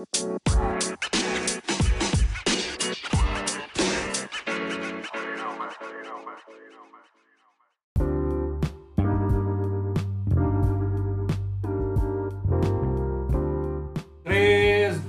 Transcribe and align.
3, 0.00 0.08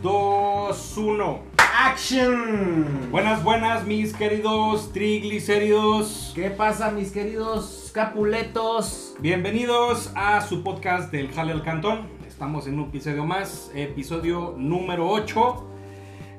2, 0.01 0.97
1. 0.97 1.39
Action. 1.57 3.11
Buenas, 3.11 3.43
buenas, 3.45 3.85
mis 3.85 4.13
queridos 4.13 4.91
triglicéridos. 4.91 6.33
¿Qué 6.35 6.49
pasa, 6.49 6.91
mis 6.91 7.13
queridos 7.13 7.91
capuletos? 7.93 9.15
Bienvenidos 9.19 10.11
a 10.15 10.41
su 10.41 10.63
podcast 10.63 11.13
del 11.13 11.31
Jale 11.31 11.53
al 11.53 11.63
Cantón. 11.63 12.20
Estamos 12.41 12.65
en 12.65 12.79
un 12.79 12.87
episodio 12.87 13.23
más, 13.23 13.69
episodio 13.75 14.55
número 14.57 15.07
8. 15.07 15.67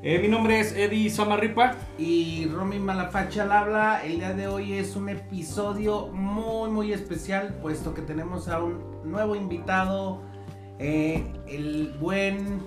Eh, 0.02 0.18
mi 0.18 0.26
nombre 0.26 0.58
es 0.58 0.74
Eddie 0.74 1.08
Samarripa. 1.08 1.76
Y 1.96 2.48
Romy 2.48 2.80
Malafacha 2.80 3.44
al 3.44 3.52
habla. 3.52 4.04
El 4.04 4.16
día 4.16 4.34
de 4.34 4.48
hoy 4.48 4.72
es 4.72 4.96
un 4.96 5.10
episodio 5.10 6.08
muy, 6.08 6.72
muy 6.72 6.92
especial, 6.92 7.56
puesto 7.62 7.94
que 7.94 8.02
tenemos 8.02 8.48
a 8.48 8.60
un 8.60 8.80
nuevo 9.04 9.36
invitado, 9.36 10.20
eh, 10.80 11.22
el 11.46 11.94
buen. 12.00 12.64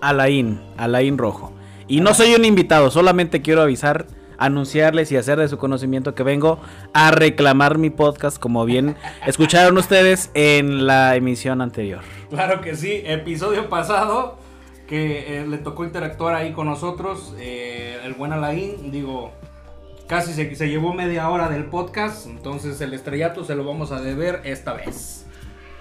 Alain, 0.00 0.60
Alain 0.76 1.18
Rojo. 1.18 1.52
Y 1.88 2.00
no 2.00 2.14
soy 2.14 2.36
un 2.36 2.44
invitado, 2.44 2.92
solamente 2.92 3.42
quiero 3.42 3.62
avisar, 3.62 4.06
anunciarles 4.40 5.12
y 5.12 5.16
hacer 5.16 5.38
de 5.38 5.46
su 5.46 5.58
conocimiento 5.58 6.14
que 6.14 6.24
vengo 6.24 6.58
a 6.92 7.12
reclamar 7.12 7.78
mi 7.78 7.90
podcast, 7.90 8.38
como 8.38 8.64
bien 8.64 8.96
escucharon 9.26 9.78
ustedes 9.78 10.30
en 10.34 10.86
la 10.86 11.14
emisión 11.14 11.60
anterior. 11.60 12.00
Claro 12.30 12.60
que 12.60 12.74
sí, 12.74 13.02
episodio 13.04 13.68
pasado 13.68 14.38
que 14.88 15.38
eh, 15.38 15.46
le 15.46 15.58
tocó 15.58 15.84
interactuar 15.84 16.34
ahí 16.34 16.52
con 16.52 16.66
nosotros, 16.66 17.34
eh, 17.38 17.98
el 18.02 18.14
buen 18.14 18.32
Alain, 18.32 18.90
digo, 18.90 19.30
casi 20.08 20.32
se, 20.32 20.52
se 20.56 20.68
llevó 20.68 20.92
media 20.92 21.28
hora 21.28 21.48
del 21.48 21.66
podcast, 21.66 22.26
entonces 22.26 22.80
el 22.80 22.92
estrellato 22.94 23.44
se 23.44 23.54
lo 23.54 23.64
vamos 23.64 23.92
a 23.92 24.00
deber 24.00 24.40
esta 24.42 24.72
vez. 24.72 25.26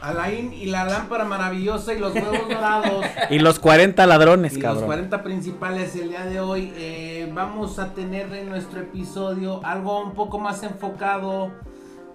Alain 0.02 0.54
y 0.54 0.66
la 0.68 0.86
lámpara 0.86 1.26
maravillosa 1.26 1.94
y 1.94 2.00
los 2.00 2.14
huevos 2.14 2.48
dorados. 2.48 3.06
Y 3.30 3.40
los 3.40 3.60
40 3.60 4.06
ladrones, 4.08 4.54
Y 4.54 4.56
los 4.56 4.64
cabrón. 4.64 4.86
40 4.86 5.24
principales 5.24 5.96
el 5.96 6.10
día 6.10 6.26
de 6.26 6.40
hoy 6.40 6.74
eh, 6.76 7.30
vamos 7.34 7.80
a 7.80 7.94
tener 7.94 8.34
en 8.34 8.50
nuestro 8.50 8.82
episodio 8.82 9.62
algo 9.64 10.02
un 10.02 10.14
poco 10.14 10.40
más 10.40 10.64
enfocado 10.64 11.52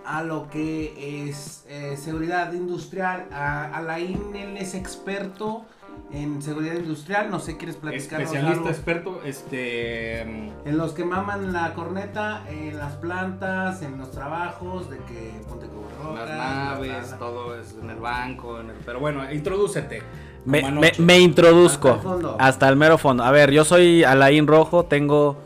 a 0.04 0.22
lo 0.22 0.48
que 0.50 1.28
es 1.28 1.64
eh, 1.68 1.96
seguridad 1.96 2.52
industrial. 2.52 3.26
A, 3.32 3.64
Alain 3.76 4.34
él 4.34 4.56
es 4.56 4.74
experto 4.74 5.64
en 6.12 6.40
seguridad 6.42 6.74
industrial, 6.74 7.30
no 7.30 7.40
sé, 7.40 7.56
¿quieres 7.56 7.76
platicarnos 7.76 8.28
Especialista, 8.28 8.58
algo? 8.60 8.68
experto, 8.70 9.20
este... 9.24 10.24
mm, 10.64 10.68
En 10.68 10.76
los 10.78 10.92
que 10.92 11.04
maman 11.04 11.52
la 11.52 11.74
corneta, 11.74 12.42
en 12.48 12.78
las 12.78 12.92
plantas, 12.94 13.82
en 13.82 13.98
los 13.98 14.10
trabajos, 14.12 14.88
de 14.90 14.98
que 14.98 15.32
ponte 15.48 15.66
cubrebocas, 15.66 16.28
las 16.28 16.38
naves, 16.38 17.18
todo 17.18 17.58
es 17.58 17.74
en 17.82 17.90
el 17.90 17.96
banco, 17.98 18.60
en 18.60 18.70
el- 18.70 18.76
pero 18.86 19.00
bueno, 19.00 19.30
introdúcete. 19.32 20.02
Me, 20.44 20.70
me- 20.70 20.92
me 20.98 21.18
introduzco 21.18 21.88
Hasta 21.88 22.02
el 22.02 22.08
fondo. 22.12 22.36
hasta 22.38 22.68
el 22.68 22.76
mero 22.76 22.98
fondo. 22.98 23.24
A 23.24 23.30
ver, 23.30 23.50
yo 23.50 23.64
soy 23.64 24.04
Alain 24.04 24.46
Rojo, 24.46 24.84
tengo 24.84 25.36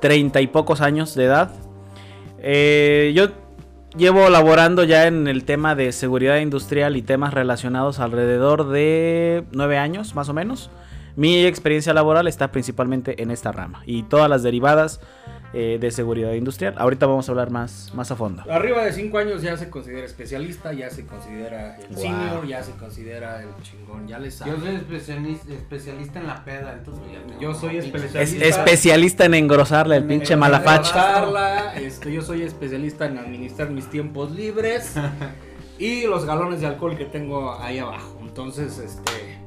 treinta 0.00 0.40
y 0.40 0.46
pocos 0.46 0.80
años 0.80 1.14
de 1.14 1.24
edad. 1.24 1.50
Eh, 2.38 3.12
yo 3.14 3.28
llevo 3.96 4.28
laborando 4.28 4.84
ya 4.84 5.06
en 5.06 5.26
el 5.26 5.44
tema 5.44 5.74
de 5.74 5.92
seguridad 5.92 6.38
industrial 6.38 6.96
y 6.96 7.02
temas 7.02 7.32
relacionados 7.32 7.98
alrededor 7.98 8.68
de 8.68 9.44
nueve 9.52 9.78
años, 9.78 10.14
más 10.14 10.28
o 10.28 10.34
menos. 10.34 10.70
Mi 11.16 11.46
experiencia 11.46 11.94
laboral 11.94 12.28
está 12.28 12.52
principalmente 12.52 13.22
en 13.22 13.30
esta 13.30 13.52
rama 13.52 13.82
y 13.86 14.02
todas 14.02 14.28
las 14.28 14.42
derivadas 14.42 15.00
eh, 15.52 15.78
de 15.80 15.90
seguridad 15.90 16.32
industrial. 16.32 16.74
Ahorita 16.76 17.06
vamos 17.06 17.28
a 17.28 17.32
hablar 17.32 17.50
más, 17.50 17.92
más 17.94 18.10
a 18.10 18.16
fondo. 18.16 18.42
Arriba 18.50 18.84
de 18.84 18.92
5 18.92 19.18
años 19.18 19.42
ya 19.42 19.56
se 19.56 19.70
considera 19.70 20.04
especialista, 20.04 20.72
ya 20.72 20.90
se 20.90 21.06
considera 21.06 21.76
el 21.76 21.94
Wow. 21.94 22.02
senior, 22.02 22.46
ya 22.46 22.62
se 22.62 22.72
considera 22.72 23.42
el 23.42 23.48
chingón, 23.62 24.06
ya 24.08 24.18
le 24.18 24.30
sabe. 24.30 24.50
Yo 24.52 24.58
soy 24.60 24.74
especialista, 24.76 25.52
especialista 25.52 26.20
en 26.20 26.26
la 26.26 26.44
peda, 26.44 26.74
entonces 26.78 27.04
ya 27.12 27.26
tengo 27.26 27.40
Yo 27.40 27.54
soy 27.54 27.76
especialista. 27.78 28.22
Es 28.22 28.32
especialista 28.34 29.24
en 29.24 29.34
engrosarle 29.34 29.96
el 29.96 30.02
En 30.02 30.08
pinche 30.08 30.34
engrosarle. 30.34 30.58
malafacha. 30.64 31.74
Este, 31.76 32.12
yo 32.12 32.22
soy 32.22 32.42
especialista 32.42 33.06
en 33.06 33.18
administrar 33.18 33.70
mis 33.70 33.86
tiempos 33.88 34.30
libres 34.32 34.94
y 35.78 36.06
los 36.06 36.24
galones 36.24 36.60
de 36.60 36.66
alcohol 36.66 36.96
que 36.96 37.04
tengo 37.04 37.54
ahí 37.60 37.78
abajo. 37.78 38.18
Entonces, 38.20 38.78
este, 38.78 39.38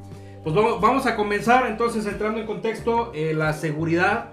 pues 0.44 0.56
vamos, 0.56 0.80
vamos 0.82 1.06
a 1.06 1.16
comenzar. 1.16 1.68
Entonces, 1.68 2.06
entrando 2.06 2.40
en 2.40 2.46
contexto, 2.48 3.12
eh, 3.14 3.34
la 3.36 3.54
seguridad, 3.54 4.30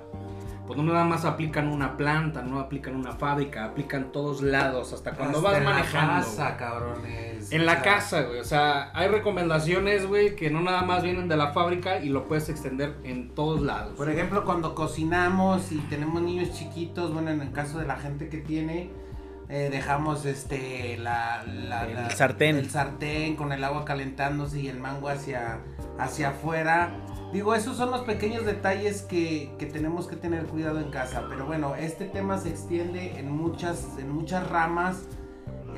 pues 0.67 0.77
no 0.79 0.83
nada 0.85 1.05
más 1.05 1.25
aplica 1.25 1.61
en 1.61 1.69
una 1.69 1.97
planta, 1.97 2.43
no 2.43 2.59
aplica 2.59 2.91
en 2.91 2.97
una 2.97 3.13
fábrica, 3.13 3.65
aplica 3.65 3.97
en 3.97 4.11
todos 4.13 4.43
lados, 4.43 4.93
hasta 4.93 5.13
cuando 5.13 5.39
Hasta 5.39 5.51
vas 5.51 5.59
en 5.59 5.65
la 5.65 5.71
manejando. 5.71 6.25
casa, 6.27 6.57
cabrones. 6.57 7.53
En 7.53 7.61
O 7.61 7.65
la 7.65 7.73
sea, 7.75 7.83
casa, 7.83 8.23
güey. 8.23 8.41
O 8.41 8.45
sea, 8.45 8.91
hay 8.95 9.09
recomendaciones, 9.09 10.07
güey, 10.07 10.35
que 10.37 10.51
no 10.51 10.61
nada 10.63 10.83
más 10.83 11.03
vienen 11.03 11.29
de 11.29 11.37
la 11.37 11.53
fábrica 11.53 12.01
y 12.01 12.09
lo 12.09 12.27
puedes 12.27 12.49
extender 12.49 12.97
en 13.05 13.35
todos 13.35 13.61
lados. 13.61 13.95
Por 13.97 14.11
ejemplo, 14.11 14.45
cuando 14.45 14.75
cocinamos 14.75 15.71
y 15.73 15.79
tenemos 15.89 16.21
niños 16.23 16.53
chiquitos, 16.53 17.13
bueno, 17.13 17.31
en 17.31 17.41
el 17.41 17.53
caso 17.53 17.79
de 17.79 17.87
la 17.87 17.97
gente 17.97 18.29
que 18.29 18.39
tiene, 18.39 18.91
eh, 19.49 19.69
dejamos 19.71 20.25
este 20.27 20.97
la, 20.99 21.45
la- 21.45 21.87
El 21.87 21.95
la- 21.95 22.11
sartén. 22.11 22.57
el 22.57 22.69
sartén 22.69 23.37
con 23.37 23.53
el 23.53 23.63
agua 23.63 23.85
calentándose 23.85 24.61
y 24.61 24.69
el 24.69 24.81
mango 24.81 25.09
hacia 25.09 25.59
hacia 25.99 26.31
afuera. 26.31 26.91
Digo, 27.37 27.55
esos 27.55 27.77
son 27.77 27.91
los 27.91 28.01
pequeños 28.01 28.47
detalles 28.47 29.03
que, 29.03 29.51
que 29.59 29.67
tenemos 29.67 30.07
que 30.07 30.17
tener 30.17 30.47
cuidado 30.47 30.81
en 30.81 30.91
casa. 30.91 31.27
Pero 31.29 31.45
bueno, 31.45 31.75
este 31.77 32.07
tema 32.07 32.39
se 32.39 32.49
extiende 32.49 33.19
en 33.21 33.31
muchas, 33.31 33.85
en 33.99 34.11
muchas 34.11 34.49
ramas. 34.49 35.03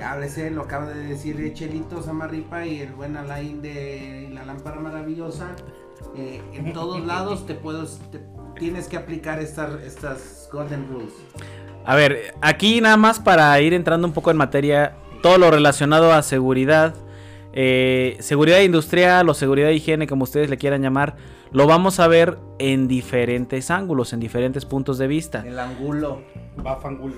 Háblese, 0.00 0.52
lo 0.52 0.62
acaba 0.62 0.86
de 0.86 1.02
decir 1.04 1.52
Chelito 1.54 2.00
Samarripa 2.00 2.64
y 2.64 2.78
el 2.82 2.92
buen 2.92 3.16
Alain 3.16 3.60
de 3.60 4.30
la 4.32 4.44
lámpara 4.47 4.78
maravillosa. 4.78 5.48
Eh, 6.16 6.41
en 6.52 6.72
todos 6.72 7.04
lados 7.04 7.44
te 7.44 7.54
puedes, 7.56 7.98
te- 8.12 8.20
tienes 8.56 8.86
que 8.86 8.97
aplicar 8.97 9.41
estas, 9.41 9.82
estas 9.82 10.48
golden 10.52 10.86
rules. 10.88 11.12
A 11.84 11.97
ver, 11.97 12.34
aquí 12.41 12.80
nada 12.80 12.97
más 12.97 13.18
para 13.18 13.60
ir 13.60 13.74
entrando 13.74 14.06
un 14.06 14.12
poco 14.14 14.30
en 14.30 14.36
materia, 14.36 14.94
todo 15.24 15.38
lo 15.38 15.50
relacionado 15.50 16.12
a 16.12 16.22
seguridad, 16.22 16.94
eh, 17.53 18.16
seguridad 18.20 18.60
industrial 18.60 19.28
o 19.28 19.34
seguridad 19.34 19.69
de 19.69 19.75
higiene, 19.75 20.06
como 20.06 20.25
ustedes 20.25 20.50
le 20.50 20.59
quieran 20.59 20.82
llamar, 20.82 21.16
lo 21.50 21.66
vamos 21.66 21.98
a 22.00 22.09
ver 22.09 22.38
en 22.59 22.88
diferentes 22.88 23.70
ángulos, 23.70 24.12
en 24.12 24.20
diferentes 24.20 24.64
puntos 24.64 24.98
de 24.98 25.06
vista. 25.06 25.44
El 25.47 25.59
angulo, 25.59 26.22
Va 26.64 26.76
fangulo. 26.76 27.14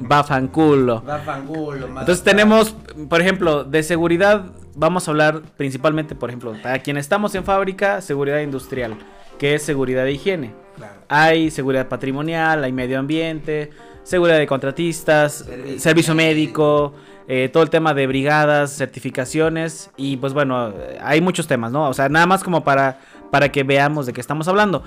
Bafanculo. 0.00 1.02
va 1.08 1.18
fangulo. 1.18 1.86
Entonces 1.86 2.22
tenemos, 2.22 2.76
por 3.08 3.20
ejemplo, 3.20 3.64
de 3.64 3.82
seguridad, 3.82 4.46
vamos 4.74 5.08
a 5.08 5.10
hablar 5.10 5.42
principalmente, 5.56 6.14
por 6.14 6.30
ejemplo, 6.30 6.54
para 6.62 6.78
quien 6.80 6.96
estamos 6.98 7.34
en 7.34 7.44
fábrica, 7.44 8.00
seguridad 8.00 8.40
industrial, 8.40 8.96
que 9.38 9.54
es 9.54 9.62
seguridad 9.62 10.04
de 10.04 10.12
higiene. 10.12 10.54
Claro. 10.76 10.94
Hay 11.08 11.50
seguridad 11.50 11.88
patrimonial, 11.88 12.62
hay 12.62 12.72
medio 12.72 12.98
ambiente, 12.98 13.70
seguridad 14.02 14.38
de 14.38 14.46
contratistas, 14.46 15.38
Servicio 15.38 15.80
servicio, 15.80 16.14
médico, 16.14 16.94
eh, 17.28 17.48
todo 17.52 17.62
el 17.62 17.70
tema 17.70 17.94
de 17.94 18.06
brigadas, 18.06 18.76
certificaciones 18.76 19.90
y 19.96 20.16
pues 20.16 20.32
bueno, 20.32 20.70
eh, 20.70 20.98
hay 21.02 21.20
muchos 21.20 21.46
temas, 21.46 21.70
¿no? 21.72 21.88
O 21.88 21.94
sea, 21.94 22.08
nada 22.08 22.26
más 22.26 22.42
como 22.42 22.64
para, 22.64 22.98
para 23.30 23.50
que 23.50 23.62
veamos 23.62 24.06
de 24.06 24.12
qué 24.12 24.20
estamos 24.20 24.48
hablando. 24.48 24.82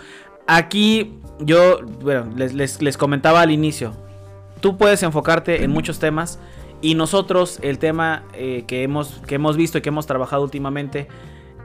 Aquí 0.47 1.19
yo, 1.39 1.79
bueno, 2.01 2.25
les, 2.35 2.81
les- 2.81 2.97
comentaba 2.97 3.41
al 3.41 3.51
inicio, 3.51 3.93
tú 4.59 4.75
puedes 4.77 5.03
enfocarte 5.03 5.63
en 5.63 5.71
muchos 5.71 5.99
temas 5.99 6.39
y 6.81 6.95
nosotros 6.95 7.59
el 7.61 7.77
tema 7.77 8.23
eh, 8.33 8.63
que, 8.67 8.83
hemos, 8.83 9.21
que 9.27 9.35
hemos 9.35 9.55
visto 9.55 9.77
y 9.77 9.81
que 9.81 9.89
hemos 9.89 10.07
trabajado 10.07 10.43
últimamente 10.43 11.07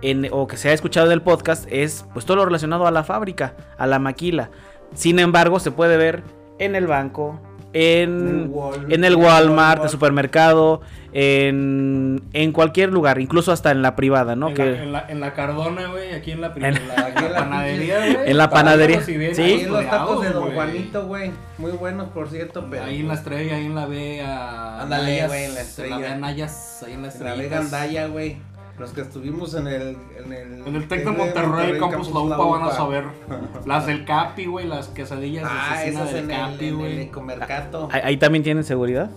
en, 0.02 0.28
o 0.30 0.46
que 0.46 0.58
se 0.58 0.68
ha 0.68 0.72
escuchado 0.74 1.06
en 1.06 1.12
el 1.12 1.22
podcast 1.22 1.66
es 1.70 2.04
pues 2.12 2.26
todo 2.26 2.36
lo 2.36 2.44
relacionado 2.44 2.86
a 2.86 2.90
la 2.90 3.02
fábrica, 3.02 3.54
a 3.78 3.86
la 3.86 3.98
maquila. 3.98 4.50
Sin 4.94 5.18
embargo, 5.18 5.58
se 5.58 5.70
puede 5.70 5.96
ver 5.96 6.22
en 6.58 6.74
el 6.76 6.86
banco, 6.86 7.40
en, 7.78 8.52
en 8.88 9.04
el 9.04 9.16
Walmart, 9.16 9.82
el 9.84 9.90
supermercado, 9.90 10.80
en, 11.12 12.22
en 12.32 12.52
cualquier 12.52 12.90
lugar, 12.90 13.20
incluso 13.20 13.52
hasta 13.52 13.70
en 13.70 13.82
la 13.82 13.96
privada, 13.96 14.34
¿no? 14.34 14.48
en, 14.48 14.54
que, 14.54 14.64
la, 14.64 14.82
en, 14.82 14.92
la, 14.92 15.04
en 15.08 15.20
la 15.20 15.34
Cardona, 15.34 15.88
güey, 15.88 16.12
aquí 16.14 16.32
en 16.32 16.40
la, 16.40 16.52
En- 16.56 16.64
en 16.64 16.88
la, 16.88 16.94
Aquí 17.06 17.24
en 17.24 17.32
la 17.32 17.38
panadería, 17.38 17.98
güey. 17.98 18.30
En 18.30 18.38
la 18.38 18.50
panadería, 18.50 19.02
si 19.02 19.34
sí. 19.34 19.42
Ahí 19.42 19.60
en 19.60 19.72
los 19.72 19.86
tacos 19.90 20.22
de 20.22 20.30
Don. 20.30 20.52
Juanito, 20.54 21.06
güey. 21.06 21.32
Muy 21.58 21.72
buenos, 21.72 22.08
por 22.08 22.28
cierto, 22.28 22.66
pero. 22.70 22.84
Ahí 22.84 23.00
en 23.00 23.08
la 23.08 23.14
estrella, 23.14 23.56
ahí 23.56 23.66
en 23.66 23.74
la 23.74 23.86
B 23.86 24.22
a 24.22 24.82
Ándale, 24.82 25.26
güey, 25.26 25.44
en 25.44 25.48
la 25.48 25.48
En 25.48 25.54
la 25.54 25.60
estrella. 25.60 25.98
B 25.98 26.16
Nayas, 26.16 26.82
ahí 26.86 26.92
en 26.92 26.92
la 26.92 26.96
En 26.96 27.02
la 27.02 27.08
estrella. 27.08 27.34
Vega 27.36 27.58
Andaya, 27.58 28.06
güey. 28.06 28.36
Los 28.78 28.90
que 28.90 29.00
estuvimos 29.00 29.54
en 29.54 29.66
el. 29.68 29.96
En 30.22 30.32
el, 30.32 30.66
En 30.66 30.76
el 30.76 30.86
Tec 30.88 31.04
de 31.04 31.10
Monterrey, 31.10 31.78
Campus 31.78 32.10
La 32.12 32.20
UPA, 32.20 32.36
van 32.36 32.62
a 32.64 32.72
saber. 32.72 33.04
Las 33.66 33.86
del 33.86 34.04
Capi, 34.04 34.44
güey, 34.46 34.66
las 34.66 34.88
quesadillas 34.88 35.44
de 35.44 35.48
Ah, 35.50 35.72
asesina 35.72 36.00
esas 36.02 36.12
del 36.14 36.24
en 36.24 36.30
el, 36.30 36.36
Capi, 36.52 36.70
güey. 36.72 37.00
Ecomercato. 37.00 37.88
ahí, 37.90 38.00
ahí 38.04 38.16
también 38.18 38.42
tienen 38.44 38.64
seguridad. 38.64 39.10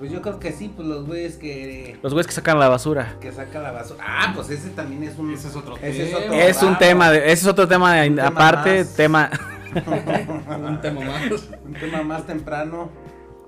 Pues 0.00 0.10
yo 0.10 0.22
creo 0.22 0.40
que 0.40 0.50
sí, 0.52 0.72
pues 0.74 0.88
los 0.88 1.06
güeyes 1.06 1.36
que, 1.36 1.98
Los 2.02 2.14
güeyes 2.14 2.26
que 2.26 2.32
sacan 2.32 2.58
la 2.58 2.68
basura. 2.68 3.16
que 3.20 3.30
sacan 3.32 3.62
la 3.62 3.70
basura. 3.70 4.02
Ah, 4.04 4.32
pues 4.34 4.48
ese 4.48 4.70
también 4.70 5.02
es 5.02 5.18
un... 5.18 5.30
Ese 5.34 5.48
es 5.48 5.56
otro 5.56 5.76
ese 5.76 6.04
es 6.04 6.08
tema. 6.10 6.18
otro 6.24 6.34
Es 6.34 6.62
un 6.62 6.78
tema, 6.78 7.10
de, 7.10 7.18
ese 7.18 7.32
es 7.32 7.46
otro 7.46 7.68
tema, 7.68 7.94
de- 7.96 8.08
tema 8.10 8.26
aparte, 8.28 8.78
más. 8.78 8.94
tema... 8.96 9.30
Un 9.70 10.80
tema 10.80 11.00
más. 11.02 11.22
Un 11.64 11.74
tema 11.74 12.02
más 12.02 12.26
temprano. 12.26 12.90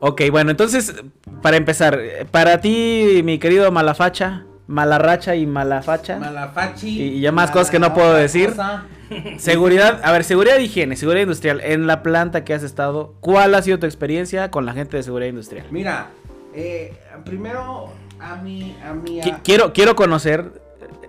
Ok, 0.00 0.22
bueno, 0.30 0.50
entonces, 0.50 0.94
para 1.40 1.56
empezar, 1.56 1.98
para 2.30 2.60
ti, 2.60 3.22
mi 3.24 3.38
querido 3.38 3.70
Malafacha, 3.72 4.44
Malarracha 4.66 5.34
y 5.34 5.46
Malafacha, 5.46 6.18
Malafachi. 6.18 6.88
Y- 6.88 7.02
y 7.16 7.20
ya 7.20 7.32
más 7.32 7.46
mala 7.46 7.52
cosas 7.52 7.70
que 7.70 7.78
no 7.78 7.92
puedo 7.94 8.14
decir. 8.14 8.50
cosa. 8.50 8.84
seguridad, 9.38 10.00
a 10.02 10.12
ver, 10.12 10.24
seguridad 10.24 10.56
de 10.56 10.62
higiene, 10.62 10.96
seguridad 10.96 11.22
industrial, 11.22 11.60
en 11.62 11.86
la 11.86 12.02
planta 12.02 12.44
que 12.44 12.54
has 12.54 12.62
estado, 12.62 13.14
¿cuál 13.20 13.54
ha 13.54 13.62
sido 13.62 13.78
tu 13.78 13.86
experiencia 13.86 14.50
con 14.50 14.64
la 14.64 14.72
gente 14.72 14.96
de 14.96 15.02
seguridad 15.02 15.28
industrial? 15.28 15.66
Mira, 15.70 16.08
eh, 16.54 16.94
primero 17.24 17.90
a 18.20 18.36
mi... 18.36 18.76
A 18.84 18.92
mi 18.94 19.20
Qui- 19.20 19.40
Quiero, 19.42 19.72
quiero 19.72 19.94
conocer 19.96 20.62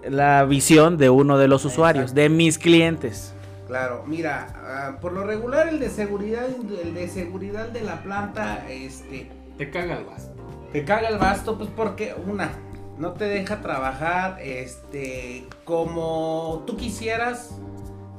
la 0.09 0.43
visión 0.43 0.97
de 0.97 1.09
uno 1.09 1.37
de 1.37 1.47
los 1.47 1.63
usuarios, 1.63 2.03
Exacto. 2.11 2.21
de 2.21 2.29
mis 2.29 2.57
clientes. 2.57 3.33
Claro, 3.67 4.03
mira, 4.05 4.47
ah, 4.57 4.97
por 4.99 5.13
lo 5.13 5.23
regular 5.25 5.69
el 5.69 5.79
de 5.79 5.89
seguridad, 5.89 6.43
el 6.83 6.93
de 6.93 7.07
seguridad 7.07 7.69
de 7.69 7.81
la 7.81 8.03
planta, 8.03 8.65
este, 8.69 9.29
Te 9.57 9.69
caga 9.69 9.97
el 9.99 10.03
vaso. 10.03 10.33
te 10.73 10.83
caga 10.83 11.07
el 11.07 11.17
basto, 11.17 11.57
pues 11.57 11.69
porque 11.73 12.13
una, 12.27 12.51
no 12.97 13.13
te 13.13 13.25
deja 13.25 13.61
trabajar, 13.61 14.39
este, 14.41 15.47
como 15.65 16.63
tú 16.67 16.77
quisieras, 16.77 17.51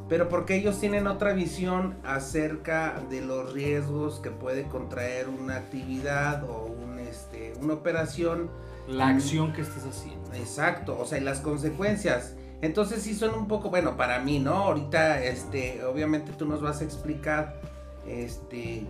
pero 0.09 0.29
porque 0.29 0.57
ellos 0.57 0.81
tienen 0.81 1.07
otra 1.07 1.33
visión 1.33 1.97
acerca 2.05 3.03
de 3.09 3.21
los 3.21 3.53
riesgos 3.53 4.21
que 4.21 4.31
puede 4.31 4.65
contraer 4.65 5.29
una 5.29 5.57
actividad 5.57 6.45
o 6.49 6.65
un, 6.67 6.99
este, 6.99 7.55
una 7.61 7.75
operación 7.75 8.51
La 8.87 9.09
acción 9.09 9.53
que 9.53 9.63
estés 9.63 9.85
haciendo. 9.85 10.33
Exacto, 10.35 10.99
o 10.99 11.07
sea, 11.07 11.19
y 11.19 11.23
las 11.23 11.41
consecuencias. 11.41 12.35
Entonces 12.61 13.03
sí 13.03 13.15
son 13.15 13.35
un 13.35 13.49
poco, 13.49 13.71
bueno, 13.71 13.97
para 13.97 14.19
mí, 14.21 14.39
¿no? 14.39 14.55
Ahorita, 14.55 15.23
este, 15.23 15.85
obviamente 15.85 16.33
tú 16.33 16.47
nos 16.47 16.61
vas 16.61 16.81
a 16.81 16.85
explicar, 16.85 17.61
este, 18.07 18.87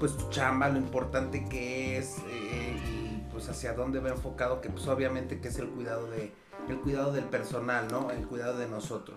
pues 0.00 0.16
tu 0.16 0.28
chamba, 0.30 0.68
lo 0.68 0.78
importante 0.78 1.44
que 1.48 1.98
es 1.98 2.16
eh, 2.30 2.76
y 2.76 2.97
pues 3.38 3.48
hacia 3.50 3.72
dónde 3.72 4.00
va 4.00 4.08
enfocado, 4.08 4.60
que 4.60 4.68
pues 4.68 4.88
obviamente 4.88 5.38
es 5.46 5.58
el 5.60 5.68
cuidado 5.68 6.10
de, 6.10 6.32
el 6.68 6.76
cuidado 6.80 7.12
del 7.12 7.22
personal, 7.22 7.86
¿no? 7.88 8.10
El 8.10 8.26
cuidado 8.26 8.58
de 8.58 8.66
nosotros. 8.66 9.16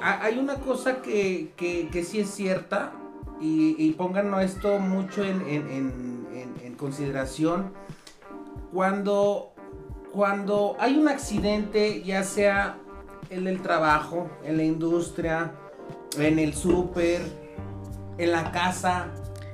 Hay 0.00 0.38
una 0.38 0.54
cosa 0.60 1.02
que, 1.02 1.52
que, 1.56 1.88
que 1.88 2.04
sí 2.04 2.20
es 2.20 2.30
cierta 2.30 2.92
y, 3.40 3.74
y 3.78 3.94
esto 4.38 4.78
mucho 4.78 5.24
en, 5.24 5.40
en- 5.42 5.66
consideración 6.76 7.72
cuando, 8.72 9.54
cuando 10.12 10.76
hay 10.78 10.96
un 10.96 11.08
accidente, 11.08 12.02
ya 12.04 12.22
sea 12.22 12.78
en 13.28 13.48
el 13.48 13.60
trabajo, 13.60 14.30
en 14.44 14.56
la 14.56 14.62
industria, 14.62 15.52
en 16.16 16.38
el 16.38 16.54
súper, 16.54 17.22
en 18.18 18.30
la 18.30 18.52
casa, 18.52 19.08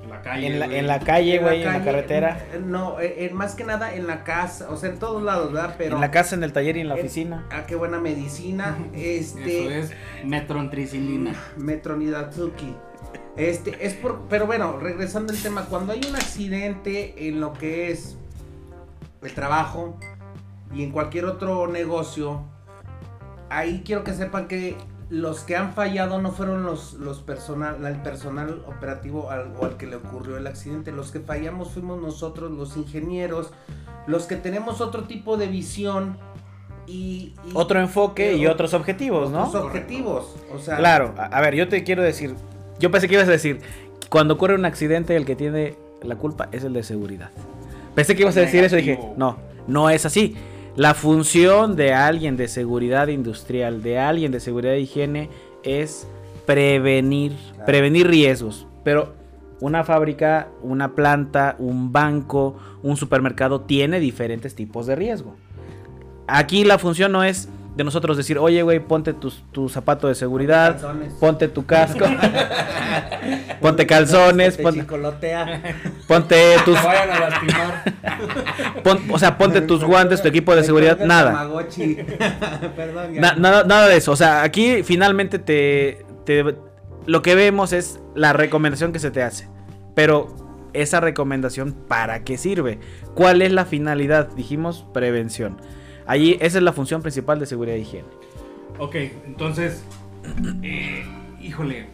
la 0.09 0.23
calle. 0.23 0.47
En 0.47 0.59
la, 0.59 0.67
en 0.67 0.87
la 0.87 1.01
calle, 1.01 1.37
en 1.37 1.43
güey, 1.43 1.63
en 1.63 1.73
la 1.73 1.85
carretera, 1.85 2.47
no, 2.65 3.01
eh, 3.01 3.31
más 3.33 3.55
que 3.55 3.65
nada 3.65 3.95
en 3.95 4.07
la 4.07 4.25
casa, 4.25 4.71
o 4.71 4.77
sea, 4.77 4.91
en 4.91 4.99
todos 4.99 5.23
lados, 5.23 5.53
¿verdad? 5.53 5.75
Pero 5.79 5.97
en 5.97 6.01
la 6.01 6.11
casa, 6.11 6.35
en 6.35 6.45
el 6.45 6.53
taller 6.53 6.77
y 6.77 6.81
en 6.81 6.89
la 6.89 6.95
oficina. 6.95 7.47
Ah, 7.51 7.65
qué 7.67 7.75
buena 7.75 7.99
medicina. 7.99 8.77
Este. 8.95 9.79
Eso 9.79 9.93
es 9.95 10.25
metrontricilina. 10.25 11.35
Metronidatsuki. 11.57 12.75
Este, 13.37 13.85
es 13.85 13.95
por, 13.95 14.23
pero 14.31 14.47
bueno, 14.47 14.79
regresando 14.79 15.33
al 15.33 15.39
tema, 15.39 15.67
cuando 15.67 15.93
hay 15.93 16.01
un 16.09 16.17
accidente 16.17 17.29
en 17.29 17.41
lo 17.41 17.53
que 17.53 17.91
es 17.91 18.17
el 19.23 19.33
trabajo 19.35 19.99
y 20.75 20.83
en 20.83 20.91
cualquier 20.91 21.27
otro 21.27 21.67
negocio, 21.67 22.43
ahí 23.51 23.83
quiero 23.85 24.05
que 24.05 24.15
sepan 24.15 24.49
que 24.49 24.77
los 25.09 25.41
que 25.41 25.57
han 25.57 25.73
fallado 25.73 26.21
no 26.21 26.33
fueron 26.33 26.65
los, 26.65 26.95
los 26.95 27.21
personal, 27.21 27.85
el 27.87 28.03
personal 28.03 28.63
operativo 28.67 29.31
al, 29.31 29.53
o 29.59 29.65
al 29.65 29.77
que 29.77 29.87
le 29.87 29.97
ocurrió 29.97 30.37
el 30.37 30.47
accidente, 30.47 30.91
los 30.93 31.13
que 31.13 31.21
fallamos 31.21 31.71
fuimos 31.71 32.01
nosotros, 32.01 32.51
los 32.51 32.77
ingenieros, 32.77 33.53
los 34.07 34.25
que 34.25 34.37
tenemos 34.37 34.81
otro 34.81 35.05
tipo 35.05 35.37
de 35.37 35.47
visión 35.47 36.19
y... 36.87 37.35
y 37.45 37.51
Otro 37.55 37.81
enfoque 37.81 38.35
y 38.35 38.45
eh, 38.45 38.49
otros 38.49 38.75
objetivos, 38.75 39.31
¿no? 39.31 39.45
otros 39.45 39.65
objetivos, 39.65 40.35
o 40.53 40.59
sea... 40.59 40.77
Claro, 40.77 41.15
a, 41.17 41.27
a 41.27 41.41
ver, 41.41 41.55
yo 41.55 41.69
te 41.69 41.85
quiero 41.85 42.03
decir, 42.03 42.35
yo 42.81 42.91
pensé 42.91 43.07
que 43.07 43.15
ibas 43.15 43.29
a 43.29 43.33
decir, 43.33 43.61
cuando 44.11 44.35
ocurre 44.35 44.55
un 44.55 44.65
accidente 44.65 45.17
el 45.17 45.25
que 45.25 45.37
tiene 45.37 45.77
la 46.03 46.17
culpa 46.17 46.49
es 46.53 46.65
el 46.65 46.73
de 46.73 46.83
seguridad. 46.83 47.31
Pensé 47.95 48.15
que 48.15 48.23
ibas 48.23 48.37
a 48.37 48.41
decir 48.41 48.63
eso 48.63 48.77
y 48.77 48.83
dije, 48.83 49.01
no, 49.17 49.39
no 49.67 49.89
es 49.89 50.05
así. 50.05 50.37
La 50.77 50.93
función 50.95 51.75
de 51.75 51.95
alguien 51.95 52.37
de 52.37 52.49
seguridad 52.49 53.09
industrial, 53.09 53.83
de 53.83 53.99
alguien 53.99 54.31
de 54.31 54.41
seguridad 54.41 54.73
de 54.73 54.81
higiene, 54.81 55.31
es 55.63 56.07
prevenir, 56.45 57.33
Claro. 57.53 57.65
prevenir 57.65 58.07
riesgos. 58.09 58.67
Pero 58.85 59.15
una 59.61 59.85
fábrica, 59.85 60.49
una 60.63 60.95
planta, 60.95 61.57
un 61.59 61.93
banco, 61.93 62.57
un 62.83 62.97
supermercado 62.99 63.63
tiene 63.63 64.01
diferentes 64.01 64.55
tipos 64.55 64.87
de 64.87 64.97
riesgo. 64.97 65.35
Aquí 66.29 66.65
la 66.65 66.79
función 66.79 67.11
no 67.13 67.25
es 67.25 67.49
de 67.77 67.85
nosotros 67.85 68.17
decir, 68.17 68.39
oye, 68.39 68.63
güey, 68.63 68.81
ponte 68.81 69.13
tus- 69.13 69.45
tu 69.53 69.69
zapato 69.69 70.09
de 70.09 70.15
seguridad, 70.15 70.73
Calzones. 70.81 71.13
ponte 71.15 71.47
tu 71.49 71.67
casco, 71.67 72.07
ponte 73.61 73.87
calzones, 73.87 74.57
Te 74.57 74.63
ponte, 74.63 74.83
ponte 76.09 76.57
tus, 76.65 76.81
Te 76.81 76.87
vayan 76.87 77.11
a 77.11 77.21
lastimar. 77.21 77.85
pon- 78.83 79.03
o 79.11 79.19
sea, 79.19 79.37
ponte 79.39 79.61
tus 79.61 79.85
guantes, 79.85 80.23
tu 80.23 80.29
equipo 80.29 80.57
de 80.57 80.65
seguridad, 80.65 80.99
nada. 81.01 81.49
Perdón. 82.77 83.15
Na- 83.21 83.35
nada, 83.35 83.65
nada 83.65 83.89
de 83.89 83.97
eso. 83.97 84.13
O 84.13 84.17
sea, 84.17 84.43
aquí 84.43 84.83
finalmente 84.83 85.39
te, 85.39 86.05
te- 86.25 86.57
lo 87.07 87.23
que 87.23 87.35
vemos 87.35 87.73
es 87.73 88.01
la 88.15 88.33
recomendación 88.33 88.93
que 88.93 88.99
se 88.99 89.11
te 89.11 89.23
hace. 89.23 89.49
Pero 89.95 90.35
esa 90.73 91.01
recomendación, 91.01 91.73
¿para 91.89 92.23
qué 92.25 92.37
sirve? 92.39 92.79
¿Cuál 93.15 93.43
es 93.43 93.53
la 93.53 93.65
finalidad? 93.65 94.29
Dijimos 94.35 94.85
prevención. 94.93 95.59
Allí, 96.07 96.37
esa 96.41 96.59
es 96.59 96.65
la 96.65 96.73
función 96.73 97.03
principal 97.03 97.39
de 97.39 97.47
seguridad 97.47 97.77
y 97.77 97.81
higiene. 97.81 98.09
Ok, 98.79 98.95
entonces, 99.27 99.85
eh, 100.63 101.05
híjole, 101.41 101.87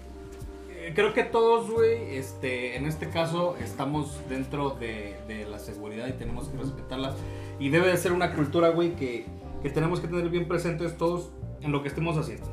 eh, 0.71 0.93
creo 0.95 1.15
que 1.15 1.23
todos, 1.23 1.71
güey, 1.71 2.17
este, 2.17 2.77
en 2.77 2.87
este 2.87 3.09
caso 3.09 3.57
estamos 3.63 4.21
dentro 4.29 4.71
de, 4.71 5.17
de 5.29 5.47
la 5.47 5.59
seguridad 5.59 6.09
y 6.09 6.13
tenemos 6.13 6.49
que 6.49 6.59
respetarla. 6.59 7.15
Y 7.59 7.71
debe 7.71 7.89
de 7.89 7.97
ser 7.97 8.13
una 8.13 8.35
cultura, 8.35 8.71
güey, 8.71 8.97
que, 8.97 9.27
que 9.63 9.71
tenemos 9.71 10.01
que 10.01 10.09
tener 10.09 10.29
bien 10.29 10.49
presentes 10.49 10.97
todos 10.99 11.31
en 11.61 11.73
lo 11.73 11.83
que 11.83 11.89
estemos 11.89 12.19
haciendo. 12.19 12.47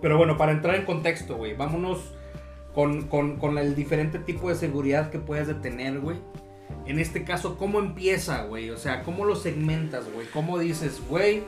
Pero 0.00 0.16
bueno, 0.16 0.36
para 0.36 0.52
entrar 0.52 0.76
en 0.76 0.84
contexto, 0.84 1.36
güey, 1.36 1.54
vámonos 1.54 1.98
con, 2.74 3.08
con, 3.08 3.36
con 3.36 3.58
el 3.58 3.74
diferente 3.74 4.18
tipo 4.18 4.48
de 4.48 4.54
seguridad 4.54 5.10
que 5.10 5.18
puedes 5.18 5.46
de 5.46 5.54
tener, 5.54 6.00
güey. 6.00 6.18
En 6.86 6.98
este 6.98 7.24
caso, 7.24 7.56
¿cómo 7.58 7.78
empieza, 7.80 8.44
güey? 8.44 8.70
O 8.70 8.76
sea, 8.76 9.02
¿cómo 9.02 9.24
lo 9.24 9.36
segmentas, 9.36 10.04
güey? 10.12 10.26
¿Cómo 10.28 10.58
dices, 10.58 11.00
güey? 11.08 11.42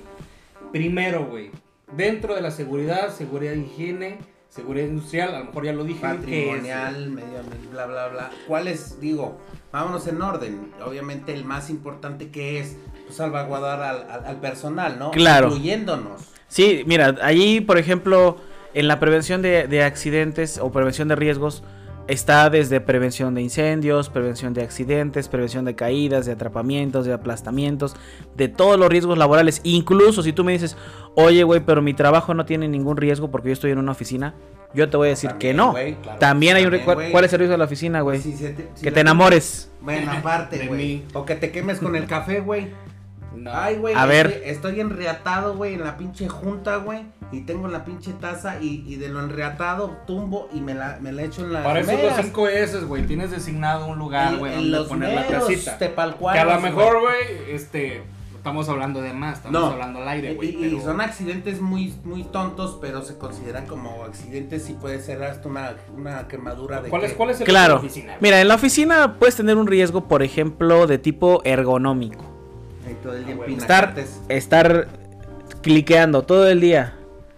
Primero, 0.72 1.26
güey, 1.26 1.50
dentro 1.96 2.34
de 2.34 2.40
la 2.42 2.50
seguridad, 2.50 3.14
seguridad 3.14 3.52
de 3.52 3.58
higiene, 3.60 4.18
seguridad 4.48 4.86
industrial, 4.86 5.34
a 5.34 5.38
lo 5.40 5.44
mejor 5.46 5.64
ya 5.64 5.72
lo 5.72 5.84
dije. 5.84 6.00
¿qué 6.00 6.06
es, 6.08 6.16
patrimonial, 6.16 7.10
medio 7.10 7.38
ambiente, 7.40 7.68
bla, 7.70 7.86
bla, 7.86 8.08
bla. 8.08 8.30
¿Cuáles? 8.48 9.00
Digo, 9.00 9.38
vámonos 9.72 10.06
en 10.06 10.20
orden. 10.22 10.72
Obviamente 10.84 11.32
el 11.32 11.44
más 11.44 11.70
importante 11.70 12.30
que 12.30 12.58
es 12.60 12.76
pues, 13.04 13.16
salvaguardar 13.16 13.82
al, 13.82 14.10
al- 14.10 14.24
al 14.26 14.36
personal, 14.40 14.98
¿no? 14.98 15.10
Claro. 15.12 15.48
Incluyéndonos. 15.48 16.22
Sí, 16.48 16.82
mira, 16.86 17.16
allí, 17.22 17.60
por 17.60 17.78
ejemplo, 17.78 18.36
en 18.74 18.88
la 18.88 18.98
prevención 19.00 19.42
de, 19.42 19.66
de 19.68 19.82
accidentes 19.84 20.58
o 20.58 20.70
prevención 20.72 21.08
de 21.08 21.16
riesgos, 21.16 21.62
está 22.06 22.50
desde 22.50 22.80
prevención 22.80 23.34
de 23.34 23.42
incendios, 23.42 24.10
prevención 24.10 24.54
de 24.54 24.62
accidentes, 24.62 25.28
prevención 25.28 25.64
de 25.64 25.74
caídas, 25.74 26.26
de 26.26 26.32
atrapamientos, 26.32 27.06
de 27.06 27.12
aplastamientos, 27.12 27.96
de 28.36 28.48
todos 28.48 28.78
los 28.78 28.88
riesgos 28.88 29.18
laborales. 29.18 29.60
Incluso 29.64 30.22
si 30.22 30.32
tú 30.32 30.44
me 30.44 30.52
dices, 30.52 30.76
oye, 31.14 31.42
güey, 31.44 31.60
pero 31.60 31.82
mi 31.82 31.94
trabajo 31.94 32.34
no 32.34 32.44
tiene 32.44 32.68
ningún 32.68 32.96
riesgo 32.96 33.30
porque 33.30 33.48
yo 33.48 33.52
estoy 33.54 33.70
en 33.70 33.78
una 33.78 33.92
oficina, 33.92 34.34
yo 34.74 34.90
te 34.90 34.96
voy 34.96 35.08
a 35.08 35.10
decir 35.10 35.30
que 35.38 35.54
no. 35.54 35.72
claro. 35.72 36.18
También 36.18 36.56
hay 36.56 36.64
un... 36.64 36.70
También, 36.72 37.12
¿cuál, 37.12 37.24
es 37.24 37.32
el 37.32 37.38
riesgo 37.38 37.52
de 37.52 37.58
la 37.58 37.64
oficina, 37.64 38.00
güey? 38.00 38.20
Si 38.20 38.32
si 38.32 38.54
que 38.82 38.90
te 38.90 39.00
enamores. 39.00 39.70
Bueno, 39.80 40.10
aparte, 40.10 40.66
güey. 40.66 41.04
O 41.12 41.24
que 41.24 41.36
te 41.36 41.52
quemes 41.52 41.78
con 41.78 41.94
el 41.94 42.06
café, 42.08 42.40
güey. 42.40 42.72
No. 43.36 43.50
Ay, 43.52 43.76
güey. 43.76 43.94
A 43.94 43.98
estoy- 44.04 44.08
ver. 44.08 44.42
Estoy 44.44 44.80
enriatado, 44.80 45.56
güey, 45.56 45.74
en 45.74 45.84
la 45.84 45.96
pinche 45.96 46.28
junta, 46.28 46.76
güey. 46.76 47.02
Y 47.32 47.40
tengo 47.42 47.66
la 47.68 47.84
pinche 47.84 48.12
taza 48.12 48.60
y, 48.60 48.84
y 48.86 48.96
de 48.96 49.08
lo 49.08 49.20
enriatado 49.20 49.96
tumbo 50.06 50.48
y 50.52 50.60
me 50.60 50.74
la, 50.74 50.98
me 51.00 51.10
la 51.12 51.22
echo 51.22 51.42
en 51.42 51.52
la. 51.52 51.64
Para 51.64 51.80
eso 51.80 51.90
los 51.92 52.00
meras. 52.00 52.20
5 52.22 52.48
S, 52.48 52.80
güey, 52.80 53.06
tienes 53.06 53.30
designado 53.30 53.86
un 53.86 53.98
lugar, 53.98 54.36
güey, 54.36 54.54
donde 54.54 54.70
los 54.70 54.86
poner 54.88 55.14
la 55.14 55.26
casita. 55.26 55.78
Que 55.78 56.38
a 56.38 56.44
lo 56.44 56.60
mejor, 56.60 57.00
güey, 57.00 57.50
este, 57.54 58.02
estamos 58.36 58.68
hablando 58.68 59.00
de 59.00 59.12
más, 59.14 59.38
estamos 59.38 59.60
No. 59.60 59.66
hablando 59.70 60.00
al 60.02 60.08
aire, 60.08 60.32
Y, 60.32 60.34
güey. 60.36 60.48
y 60.50 60.70
pero- 60.76 60.82
son 60.82 61.00
accidentes 61.00 61.60
muy, 61.60 61.94
muy 62.04 62.22
tontos, 62.24 62.78
pero 62.80 63.02
se 63.02 63.16
consideran 63.18 63.66
como 63.66 64.04
accidentes 64.04 64.68
y 64.70 64.74
puede 64.74 65.00
ser 65.00 65.22
hasta 65.24 65.48
una, 65.48 65.72
una 65.96 66.28
quemadura 66.28 66.82
de 66.82 66.90
¿Cuál 66.90 67.04
es, 67.04 67.14
cuál 67.14 67.30
es 67.30 67.40
el 67.40 67.46
Claro. 67.46 67.76
de 67.76 67.80
la 67.80 67.86
oficina? 67.86 68.16
Mira, 68.20 68.40
en 68.40 68.46
la 68.48 68.54
oficina 68.54 69.16
puedes 69.18 69.34
tener 69.34 69.56
un 69.56 69.66
riesgo, 69.66 70.06
por 70.06 70.22
ejemplo, 70.22 70.86
de 70.86 70.98
tipo 70.98 71.40
ergonómico. 71.44 72.32
Todo 73.14 73.20
el 73.20 73.26
día 73.26 73.36
Ah, 73.46 73.62
Estar, 73.62 73.94
estar 74.28 74.88
cliqueando 75.62 76.22
todo 76.22 76.48
el 76.48 76.60
día. 76.60 76.94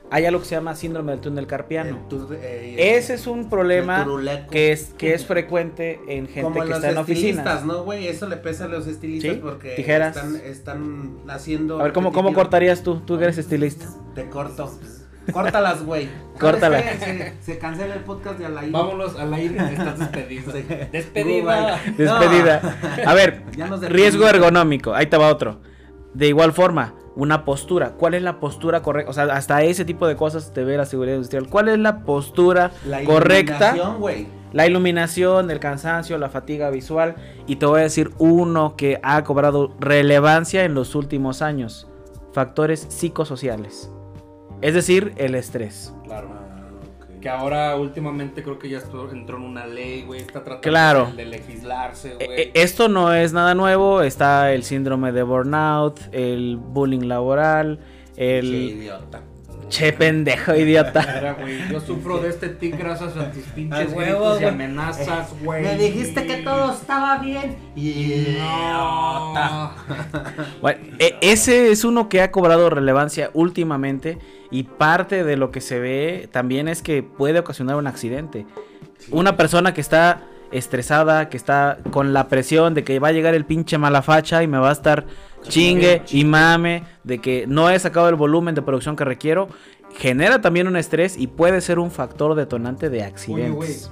Hay 0.08 0.24
algo 0.24 0.38
que 0.40 0.46
se 0.46 0.54
llama 0.54 0.76
síndrome 0.76 1.10
del 1.12 1.20
túnel 1.20 1.48
carpiano. 1.48 1.90
El 1.90 2.08
tur- 2.08 2.38
eh, 2.40 2.96
Ese 2.96 3.14
es 3.14 3.26
un 3.26 3.50
problema 3.50 4.06
que 4.52 4.70
es, 4.70 4.94
que 4.96 5.14
es 5.14 5.26
frecuente 5.26 5.98
en 6.08 6.26
gente 6.28 6.42
como 6.42 6.60
que 6.62 6.68
los 6.68 6.76
está 6.78 6.90
en 6.92 6.98
estilistas, 6.98 7.46
oficinas. 7.46 7.64
¿no, 7.64 7.82
güey? 7.82 8.06
Eso 8.06 8.28
le 8.28 8.36
pesa 8.36 8.66
a 8.66 8.68
los 8.68 8.86
estilistas 8.86 9.34
Sí, 9.34 9.40
porque 9.42 9.70
tijeras. 9.70 10.14
Están, 10.16 10.36
están 10.36 11.16
haciendo. 11.28 11.80
A 11.80 11.84
ver, 11.84 11.92
¿cómo, 11.92 12.10
¿cómo 12.12 12.28
repetitivo. 12.28 12.40
cortarías 12.42 12.82
tú? 12.84 13.00
Tú 13.00 13.18
que 13.18 13.24
eres 13.24 13.38
estilista. 13.38 13.86
Te 14.14 14.28
corto. 14.28 14.72
Córtalas, 15.32 15.84
güey. 15.84 16.08
Córtala. 16.38 16.80
Se, 16.80 17.34
se 17.40 17.58
cancela 17.58 17.94
el 17.94 18.00
podcast 18.00 18.38
de 18.38 18.46
Alain. 18.46 18.70
Vámonos 18.72 19.18
al 19.18 19.32
aire, 19.34 19.56
estás 19.72 19.98
despedido. 20.12 20.52
Despedida. 20.92 21.80
Despedida. 21.96 22.78
A 23.06 23.14
ver, 23.14 23.42
riesgo 23.88 24.28
ergonómico. 24.28 24.94
Ahí 24.94 25.06
te 25.06 25.16
va 25.16 25.28
otro. 25.28 25.60
De 26.14 26.28
igual 26.28 26.52
forma, 26.52 26.94
una 27.14 27.44
postura. 27.44 27.90
¿Cuál 27.92 28.14
es 28.14 28.22
la 28.22 28.40
postura 28.40 28.82
correcta? 28.82 29.10
O 29.10 29.14
sea, 29.14 29.24
hasta 29.24 29.62
ese 29.62 29.84
tipo 29.84 30.06
de 30.06 30.16
cosas 30.16 30.52
te 30.52 30.64
ve 30.64 30.76
la 30.76 30.86
seguridad 30.86 31.16
industrial. 31.16 31.48
¿Cuál 31.48 31.68
es 31.68 31.78
la 31.78 32.00
postura 32.04 32.70
La 32.86 33.02
correcta? 33.04 33.70
iluminación, 33.74 34.00
güey. 34.00 34.26
La 34.52 34.66
iluminación, 34.66 35.50
el 35.50 35.58
cansancio, 35.60 36.16
la 36.18 36.30
fatiga 36.30 36.70
visual. 36.70 37.16
Y 37.46 37.56
te 37.56 37.66
voy 37.66 37.80
a 37.80 37.82
decir 37.82 38.12
uno 38.18 38.76
que 38.76 38.98
ha 39.02 39.22
cobrado 39.24 39.74
relevancia 39.80 40.64
en 40.64 40.74
los 40.74 40.94
últimos 40.94 41.42
años. 41.42 41.86
Factores 42.32 42.86
psicosociales. 42.88 43.90
Es 44.62 44.74
decir, 44.74 45.12
el 45.16 45.34
estrés. 45.34 45.92
Claro. 46.04 46.28
Ah. 46.32 46.42
Que 47.20 47.28
ahora 47.30 47.74
últimamente 47.76 48.42
creo 48.42 48.58
que 48.58 48.68
ya 48.68 48.78
entró 49.12 49.36
en 49.38 49.42
una 49.42 49.66
ley, 49.66 50.02
güey. 50.02 50.20
Está 50.20 50.44
tratando 50.44 50.60
Claro. 50.60 51.06
de, 51.16 51.24
de 51.24 51.26
legislarse, 51.26 52.16
E- 52.20 52.26
güey. 52.26 52.40
e- 52.40 52.50
Esto 52.54 52.88
no 52.88 53.12
es 53.12 53.32
nada 53.32 53.54
nuevo. 53.54 54.02
Está 54.02 54.52
el 54.52 54.62
síndrome 54.62 55.10
de 55.12 55.22
burnout, 55.24 55.98
el 56.12 56.56
bullying 56.56 57.08
laboral, 57.08 57.80
Che, 58.14 58.38
el... 58.38 58.54
idiota. 58.54 59.22
Che, 59.68 59.92
pendejo, 59.92 60.54
idiota. 60.54 61.34
Güey, 61.40 61.68
yo 61.72 61.80
sufro 61.80 62.18
de 62.18 62.28
este 62.28 62.50
tic 62.50 62.78
gracias 62.78 63.16
a 63.16 63.32
tus 63.32 63.42
pinches 63.46 63.92
A 63.92 63.96
huevo, 63.96 64.20
gritos 64.26 64.40
y 64.42 64.44
amenazas, 64.44 65.34
güey. 65.42 65.62
Me 65.64 65.76
dijiste 65.76 66.24
que 66.24 66.36
todo 66.36 66.70
estaba 66.72 67.18
bien. 67.18 67.56
Idiota. 67.74 69.72
Bueno, 70.60 70.80
e- 70.98 71.16
ese 71.20 71.70
es 71.72 71.84
uno 71.84 72.08
que 72.08 72.20
ha 72.22 72.30
cobrado 72.30 72.70
relevancia 72.70 73.30
últimamente 73.34 74.18
y 74.50 74.64
parte 74.64 75.24
de 75.24 75.36
lo 75.36 75.50
que 75.50 75.60
se 75.60 75.78
ve 75.80 76.28
también 76.32 76.68
es 76.68 76.82
que 76.82 77.02
puede 77.02 77.38
ocasionar 77.38 77.76
un 77.76 77.86
accidente. 77.86 78.46
Una 79.10 79.36
persona 79.36 79.74
que 79.74 79.80
está 79.80 80.22
estresada, 80.52 81.28
que 81.28 81.36
está 81.36 81.78
con 81.90 82.12
la 82.12 82.28
presión 82.28 82.74
de 82.74 82.84
que 82.84 82.98
va 82.98 83.08
a 83.08 83.12
llegar 83.12 83.34
el 83.34 83.44
pinche 83.44 83.78
malafacha 83.78 84.42
y 84.42 84.46
me 84.46 84.58
va 84.58 84.68
a 84.70 84.72
estar 84.72 85.04
chingue 85.42 86.02
y 86.10 86.24
mame, 86.24 86.84
de 87.04 87.18
que 87.18 87.46
no 87.46 87.68
he 87.70 87.78
sacado 87.78 88.08
el 88.08 88.14
volumen 88.14 88.54
de 88.54 88.62
producción 88.62 88.96
que 88.96 89.04
requiero, 89.04 89.48
genera 89.98 90.40
también 90.40 90.66
un 90.68 90.76
estrés 90.76 91.16
y 91.16 91.26
puede 91.26 91.60
ser 91.60 91.78
un 91.78 91.90
factor 91.90 92.34
detonante 92.34 92.88
de 92.90 92.98
Oye, 92.98 93.04
güey. 93.06 93.12
accidentes. 93.12 93.90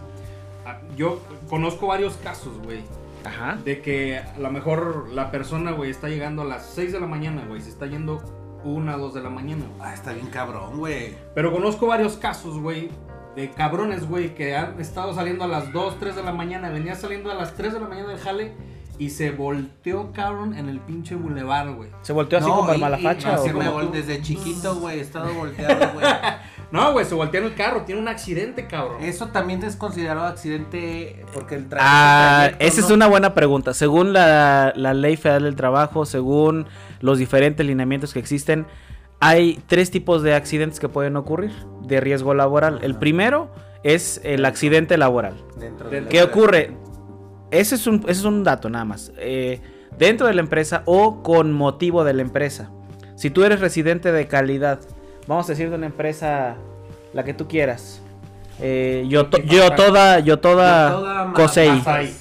ah, 0.64 0.80
Yo 0.96 1.20
conozco 1.48 1.88
varios 1.88 2.14
casos, 2.14 2.56
güey. 2.62 2.80
Ajá. 3.24 3.58
De 3.64 3.80
que 3.80 4.18
a 4.18 4.38
lo 4.38 4.50
mejor 4.50 5.08
la 5.12 5.30
persona, 5.30 5.72
güey, 5.72 5.90
está 5.90 6.08
llegando 6.08 6.42
a 6.42 6.44
las 6.44 6.66
6 6.74 6.92
de 6.92 7.00
la 7.00 7.06
mañana, 7.06 7.44
güey. 7.48 7.60
Se 7.62 7.70
está 7.70 7.86
yendo 7.86 8.22
1 8.64 8.98
2 8.98 9.14
de 9.14 9.22
la 9.22 9.30
mañana. 9.30 9.64
güey. 9.76 9.88
Ah, 9.88 9.94
está 9.94 10.12
bien 10.12 10.26
cabrón, 10.28 10.78
güey. 10.78 11.14
Pero 11.34 11.52
conozco 11.52 11.86
varios 11.86 12.16
casos, 12.16 12.58
güey. 12.58 12.90
De 13.36 13.50
cabrones, 13.50 14.08
güey, 14.08 14.34
que 14.34 14.54
han 14.56 14.78
estado 14.80 15.12
saliendo 15.12 15.44
a 15.44 15.48
las 15.48 15.72
2, 15.72 15.98
3 15.98 16.14
de 16.16 16.22
la 16.22 16.32
mañana. 16.32 16.70
Venía 16.70 16.94
saliendo 16.94 17.30
a 17.30 17.34
las 17.34 17.54
3 17.54 17.72
de 17.74 17.80
la 17.80 17.88
mañana 17.88 18.08
del 18.10 18.18
jale. 18.18 18.52
Y 18.96 19.10
se 19.10 19.32
volteó, 19.32 20.12
cabrón, 20.12 20.54
en 20.56 20.68
el 20.68 20.78
pinche 20.78 21.16
bulevar, 21.16 21.68
güey. 21.72 21.90
¿Se 22.02 22.12
volteó 22.12 22.38
así 22.38 22.46
No, 22.46 22.58
como 22.58 22.68
cómo? 22.74 22.78
me 23.58 23.68
vol- 23.68 23.90
desde 23.90 24.22
chiquito, 24.22 24.76
güey, 24.76 24.98
he 24.98 25.02
estado 25.02 25.34
volteado, 25.34 25.92
güey. 25.94 26.06
No, 26.70 26.92
güey, 26.92 27.04
se 27.04 27.14
volteó 27.14 27.40
en 27.40 27.46
el 27.46 27.54
carro. 27.54 27.82
Tiene 27.82 28.00
un 28.00 28.08
accidente, 28.08 28.66
cabrón. 28.66 29.02
Eso 29.02 29.28
también 29.28 29.62
es 29.62 29.76
considerado 29.76 30.26
accidente 30.26 31.24
porque 31.32 31.54
el 31.56 31.66
Ah, 31.78 32.46
trayecto, 32.50 32.64
esa 32.64 32.80
es 32.80 32.90
una 32.90 33.06
buena 33.06 33.34
pregunta. 33.34 33.74
Según 33.74 34.12
la, 34.12 34.72
la 34.74 34.92
ley 34.94 35.16
federal 35.16 35.42
del 35.44 35.54
trabajo, 35.56 36.04
según 36.06 36.66
los 37.00 37.18
diferentes 37.18 37.64
lineamientos 37.66 38.12
que 38.12 38.18
existen, 38.18 38.66
hay 39.20 39.60
tres 39.66 39.90
tipos 39.90 40.22
de 40.22 40.34
accidentes 40.34 40.80
que 40.80 40.88
pueden 40.88 41.16
ocurrir 41.16 41.52
de 41.82 42.00
riesgo 42.00 42.34
laboral. 42.34 42.80
El 42.82 42.96
primero 42.96 43.50
es 43.82 44.20
el 44.24 44.44
accidente 44.44 44.96
laboral. 44.98 45.34
Dentro 45.58 45.88
¿Qué 45.90 45.96
de 45.96 46.02
la 46.02 46.08
¿Qué 46.08 46.18
empresa. 46.20 46.38
ocurre? 46.38 46.70
Ese 47.50 47.74
es 47.76 47.86
un, 47.86 47.96
ese 48.02 48.10
es 48.12 48.24
un 48.24 48.42
dato 48.44 48.68
nada 48.68 48.84
más. 48.84 49.12
Eh, 49.18 49.60
dentro 49.98 50.26
de 50.26 50.34
la 50.34 50.40
empresa 50.40 50.82
o 50.86 51.22
con 51.22 51.52
motivo 51.52 52.02
de 52.04 52.14
la 52.14 52.22
empresa. 52.22 52.70
Si 53.16 53.30
tú 53.30 53.44
eres 53.44 53.60
residente 53.60 54.10
de 54.10 54.26
calidad, 54.26 54.80
vamos 55.28 55.46
a 55.48 55.52
decir 55.52 55.70
de 55.70 55.76
una 55.76 55.86
empresa, 55.86 56.56
la 57.12 57.22
que 57.24 57.32
tú 57.32 57.46
quieras. 57.46 58.02
Eh, 58.60 59.04
yo, 59.08 59.26
to- 59.26 59.38
yo 59.42 59.70
toda, 59.74 60.18
yo 60.20 60.38
toda, 60.40 60.90
Yo 60.90 60.96
toda 60.98 61.24
ma- 61.26 61.32
Cosei. 61.34 61.68
Masai. 61.70 62.12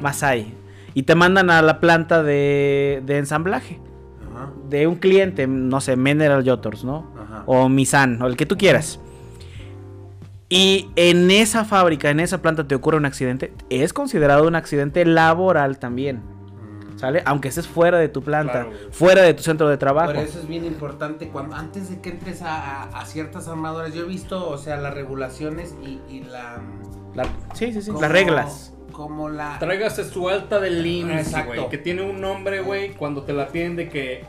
Masai. 0.00 0.54
Y 0.94 1.02
te 1.02 1.14
mandan 1.14 1.50
a 1.50 1.62
la 1.62 1.80
planta 1.80 2.22
de, 2.22 3.02
de 3.04 3.18
ensamblaje. 3.18 3.80
Ajá, 4.36 4.50
De 4.68 4.86
un 4.86 4.96
cliente, 4.96 5.46
no 5.46 5.80
sé, 5.80 5.96
Mineral 5.96 6.44
Yotors, 6.44 6.84
¿no? 6.84 7.12
ajá. 7.18 7.42
O 7.46 7.68
Misan, 7.68 8.20
o 8.22 8.26
el 8.26 8.36
que 8.36 8.46
tú 8.46 8.56
quieras. 8.56 9.00
Y 10.48 10.88
en 10.96 11.30
esa 11.30 11.64
fábrica, 11.64 12.10
en 12.10 12.20
esa 12.20 12.40
planta 12.40 12.68
te 12.68 12.74
ocurre 12.74 12.96
un 12.98 13.04
accidente. 13.06 13.52
Es 13.68 13.92
considerado 13.92 14.46
un 14.46 14.54
accidente 14.54 15.04
laboral 15.04 15.78
también. 15.78 16.18
Mm. 16.18 16.98
¿Sale? 16.98 17.22
Aunque 17.26 17.48
estés 17.48 17.66
fuera 17.66 17.98
de 17.98 18.08
tu 18.08 18.22
planta, 18.22 18.64
Claro, 18.66 18.70
fuera 18.92 19.22
de 19.22 19.34
tu 19.34 19.42
centro 19.42 19.68
de 19.68 19.76
trabajo. 19.76 20.12
Por 20.12 20.22
eso 20.22 20.38
es 20.38 20.46
bien 20.46 20.64
importante 20.64 21.28
cuando 21.30 21.56
antes 21.56 21.90
de 21.90 22.00
que 22.00 22.10
entres 22.10 22.42
a, 22.42 22.82
a- 22.84 23.00
a 23.00 23.04
ciertas 23.06 23.48
armadoras, 23.48 23.92
yo 23.92 24.04
he 24.04 24.06
visto, 24.06 24.48
o 24.48 24.56
sea, 24.56 24.76
las 24.76 24.94
regulaciones 24.94 25.74
y, 25.82 26.00
y 26.08 26.20
la 26.22 26.60
La- 27.14 27.24
sí, 27.54 27.72
sí, 27.72 27.82
sí. 27.82 27.90
Las 28.00 28.10
reglas. 28.12 28.72
Como 28.96 29.28
la 29.28 29.58
Tráigase 29.58 30.04
su 30.04 30.28
alta 30.28 30.58
del 30.58 30.84
IMSS, 30.86 31.18
Exacto. 31.28 31.52
güey. 31.54 31.68
Que 31.68 31.78
tiene 31.78 32.02
un 32.02 32.20
nombre, 32.20 32.62
güey, 32.62 32.92
cuando 32.94 33.22
te 33.22 33.32
la 33.34 33.48
piden 33.48 33.76
de 33.76 33.88
que. 33.90 34.24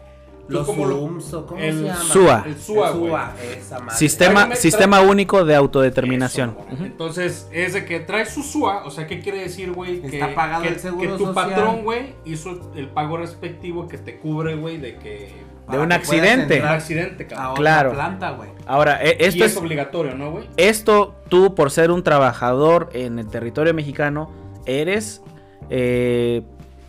los 0.49 0.65
como 0.65 0.85
lo- 0.85 0.95
SUMS 0.97 1.33
o 1.33 1.45
cómo 1.45 1.61
el 1.61 1.77
se 1.77 1.83
llama. 1.83 1.99
SUA. 2.03 2.43
El 2.45 2.57
SUA, 2.57 2.87
El 2.89 2.97
güey. 2.97 3.09
SUA, 3.11 3.33
esa 3.57 3.79
madre. 3.79 3.97
Sistema, 3.97 4.55
sistema 4.55 5.01
único 5.01 5.43
de 5.45 5.55
autodeterminación. 5.55 6.49
Eso, 6.51 6.65
güey. 6.77 6.85
Entonces, 6.91 7.49
es 7.51 7.73
de 7.73 7.85
que 7.85 7.99
trae 8.01 8.25
su 8.25 8.43
SUA, 8.43 8.83
o 8.85 8.91
sea, 8.91 9.07
¿qué 9.07 9.19
quiere 9.19 9.39
decir, 9.39 9.71
güey? 9.71 10.01
Que, 10.01 10.19
Está 10.19 10.33
pagado 10.35 10.63
que, 10.63 10.69
el 10.69 10.79
seguro 10.79 11.11
que 11.13 11.17
tu 11.17 11.25
social. 11.25 11.49
patrón, 11.49 11.83
güey, 11.83 12.13
hizo 12.25 12.71
el 12.75 12.89
pago 12.89 13.17
respectivo 13.17 13.87
que 13.87 13.97
te 13.97 14.19
cubre, 14.19 14.55
güey, 14.55 14.77
de 14.77 14.95
que... 14.97 15.33
De 15.69 15.77
un 15.79 15.91
accidente. 15.91 16.61
Un 16.61 16.67
accidente, 16.67 17.27
cabrón. 17.27 17.55
Claro. 17.57 17.91
planta, 17.91 18.31
güey. 18.31 18.49
Ahora, 18.65 19.03
e- 19.03 19.17
esto 19.19 19.39
y 19.39 19.43
es, 19.43 19.51
es, 19.51 19.57
obligatorio, 19.57 20.15
¿no, 20.15 20.31
güey? 20.31 20.45
esto 20.55 21.13
tú 21.27 21.55
por 21.55 21.71
ser 21.71 21.91
un 21.91 22.03
trabajador 22.03 22.89
en 22.93 23.19
el 23.19 23.27
territorio 23.27 23.73
mexicano, 23.73 24.31
eres 24.67 25.23
eh, 25.69 26.43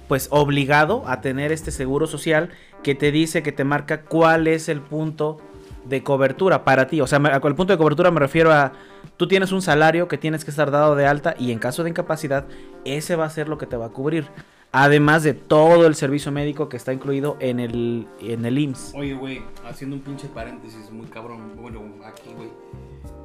pues 0.09 0.29
obligado 0.31 1.05
a 1.07 1.21
tener 1.21 1.53
este 1.53 1.71
seguro 1.71 2.07
social 2.07 2.51
que 2.83 2.95
te 2.95 3.11
dice, 3.13 3.43
que 3.43 3.53
te 3.53 3.65
marca 3.65 4.03
cuál 4.03 4.47
es 4.47 4.69
el 4.69 4.81
punto 4.81 5.39
de 5.85 6.03
cobertura 6.03 6.65
para 6.65 6.87
ti. 6.87 7.01
O 7.01 7.07
sea, 7.07 7.19
el 7.19 7.55
punto 7.55 7.73
de 7.73 7.79
cobertura 7.79 8.11
me 8.11 8.21
refiero 8.21 8.53
a, 8.53 8.73
tú 9.17 9.27
tienes 9.27 9.53
un 9.53 9.63
salario 9.63 10.09
que 10.09 10.19
tienes 10.19 10.45
que 10.45 10.51
estar 10.51 10.71
dado 10.71 10.95
de 10.95 11.07
alta 11.07 11.35
y 11.39 11.53
en 11.53 11.59
caso 11.59 11.83
de 11.83 11.91
incapacidad, 11.91 12.47
ese 12.85 13.17
va 13.17 13.25
a 13.25 13.31
ser 13.31 13.49
lo 13.49 13.59
que 13.59 13.67
te 13.67 13.77
va 13.77 13.87
a 13.87 13.91
cubrir. 13.91 14.27
Además 14.71 15.23
de 15.23 15.33
todo 15.33 15.87
el 15.87 15.95
servicio 15.95 16.31
médico 16.31 16.69
que 16.69 16.77
está 16.77 16.93
incluido 16.93 17.39
en 17.41 17.59
el, 17.59 18.07
en 18.21 18.45
el 18.45 18.59
IMSS. 18.59 18.93
Oye, 18.95 19.15
güey, 19.15 19.43
haciendo 19.65 19.97
un 19.97 20.03
pinche 20.03 20.29
paréntesis 20.29 20.91
muy 20.91 21.07
cabrón, 21.07 21.53
bueno, 21.57 21.81
aquí, 22.05 22.31
güey. 22.37 22.51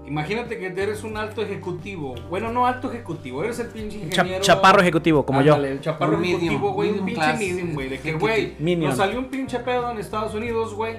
Imagínate 0.06 0.58
que 0.58 0.68
eres 0.68 1.04
un 1.04 1.16
alto 1.18 1.42
ejecutivo. 1.42 2.16
Bueno, 2.30 2.52
no 2.52 2.66
alto 2.68 2.92
ejecutivo, 2.92 3.44
eres 3.44 3.60
el 3.60 3.68
pinche 3.68 4.00
Cha- 4.10 4.22
ingeniero. 4.22 4.44
chaparro 4.44 4.82
ejecutivo, 4.82 5.26
como 5.26 5.40
Ándale, 5.40 5.68
yo. 5.70 5.74
el 5.74 5.82
chaparro 5.82 6.18
Un 6.18 6.26
ejecutivo, 6.26 6.74
güey, 6.74 6.90
un 6.92 7.06
pinche 7.06 7.34
medium, 7.34 7.74
güey. 7.74 7.90
De 7.90 8.00
que, 8.00 8.14
güey, 8.14 8.56
nos 8.78 8.98
salió 8.98 9.20
un 9.20 9.26
pinche 9.26 9.60
pedo 9.60 9.90
en 9.92 9.98
Estados 9.98 10.34
Unidos, 10.36 10.74
güey. 10.74 10.98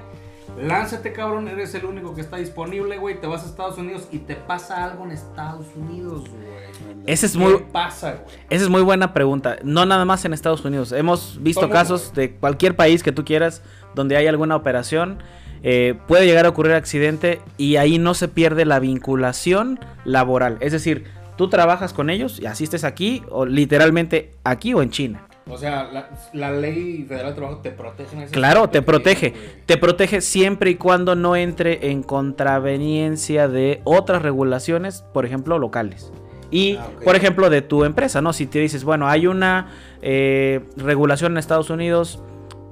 Lánzate, 0.60 1.12
cabrón, 1.12 1.48
eres 1.48 1.74
el 1.74 1.84
único 1.84 2.14
que 2.14 2.20
está 2.20 2.36
disponible, 2.36 2.96
güey. 2.98 3.20
Te 3.20 3.26
vas 3.26 3.42
a 3.42 3.46
Estados 3.46 3.76
Unidos 3.76 4.08
y 4.12 4.18
te 4.18 4.36
pasa 4.36 4.84
algo 4.84 5.04
en 5.04 5.10
Estados 5.10 5.66
Unidos, 5.74 6.28
güey. 6.30 6.94
Ese 7.06 7.26
es 7.26 7.32
¿Qué 7.32 7.38
muy, 7.38 7.58
pasa, 7.72 8.12
güey? 8.24 8.36
Esa 8.50 8.64
es 8.64 8.70
muy 8.70 8.82
buena 8.82 9.12
pregunta. 9.12 9.56
No 9.64 9.84
nada 9.84 10.04
más 10.04 10.24
en 10.24 10.32
Estados 10.32 10.64
Unidos. 10.64 10.92
Hemos 10.92 11.42
visto 11.42 11.62
Todo 11.62 11.70
casos 11.70 12.06
mundo, 12.06 12.20
de 12.20 12.34
cualquier 12.36 12.76
país 12.76 13.02
que 13.02 13.10
tú 13.10 13.24
quieras 13.24 13.62
donde 13.94 14.16
hay 14.16 14.26
alguna 14.28 14.54
operación. 14.54 15.18
Eh, 15.64 15.94
puede 16.06 16.26
llegar 16.26 16.44
a 16.46 16.50
ocurrir 16.50 16.74
accidente 16.74 17.40
y 17.58 17.76
ahí 17.76 17.98
no 17.98 18.14
se 18.14 18.28
pierde 18.28 18.64
la 18.66 18.78
vinculación 18.78 19.80
laboral. 20.04 20.58
Es 20.60 20.70
decir, 20.72 21.04
tú 21.36 21.48
trabajas 21.48 21.92
con 21.92 22.10
ellos 22.10 22.38
y 22.38 22.46
asistes 22.46 22.84
aquí 22.84 23.22
o 23.30 23.46
literalmente 23.46 24.30
aquí 24.44 24.74
o 24.74 24.82
en 24.82 24.90
China. 24.90 25.26
O 25.46 25.58
sea, 25.58 25.84
la, 25.92 26.08
la 26.32 26.52
ley 26.52 27.04
federal 27.08 27.32
de 27.32 27.36
trabajo 27.36 27.60
te 27.60 27.70
protege 27.70 28.16
en 28.16 28.22
ese 28.22 28.32
Claro, 28.32 28.68
te 28.70 28.80
protege. 28.82 29.32
que- 29.32 29.38
Te 29.66 29.76
protege 29.76 30.20
siempre 30.22 30.70
y 30.70 30.74
cuando 30.76 31.14
no 31.16 31.34
entre 31.36 31.90
en 31.90 32.02
contraveniencia 32.02 33.48
de 33.48 33.80
otras 33.84 34.22
regulaciones, 34.22 35.04
por 35.12 35.26
ejemplo, 35.26 35.58
locales. 35.58 36.10
Y, 36.50 36.76
Ah, 36.76 36.88
por 37.04 37.16
ejemplo, 37.16 37.50
de 37.50 37.62
tu 37.62 37.84
empresa, 37.84 38.22
¿no? 38.22 38.32
Si 38.32 38.46
te 38.46 38.58
dices, 38.58 38.84
bueno, 38.84 39.08
hay 39.08 39.26
una 39.26 39.68
eh, 40.02 40.60
regulación 40.76 41.32
en 41.32 41.38
Estados 41.38 41.68
Unidos 41.70 42.20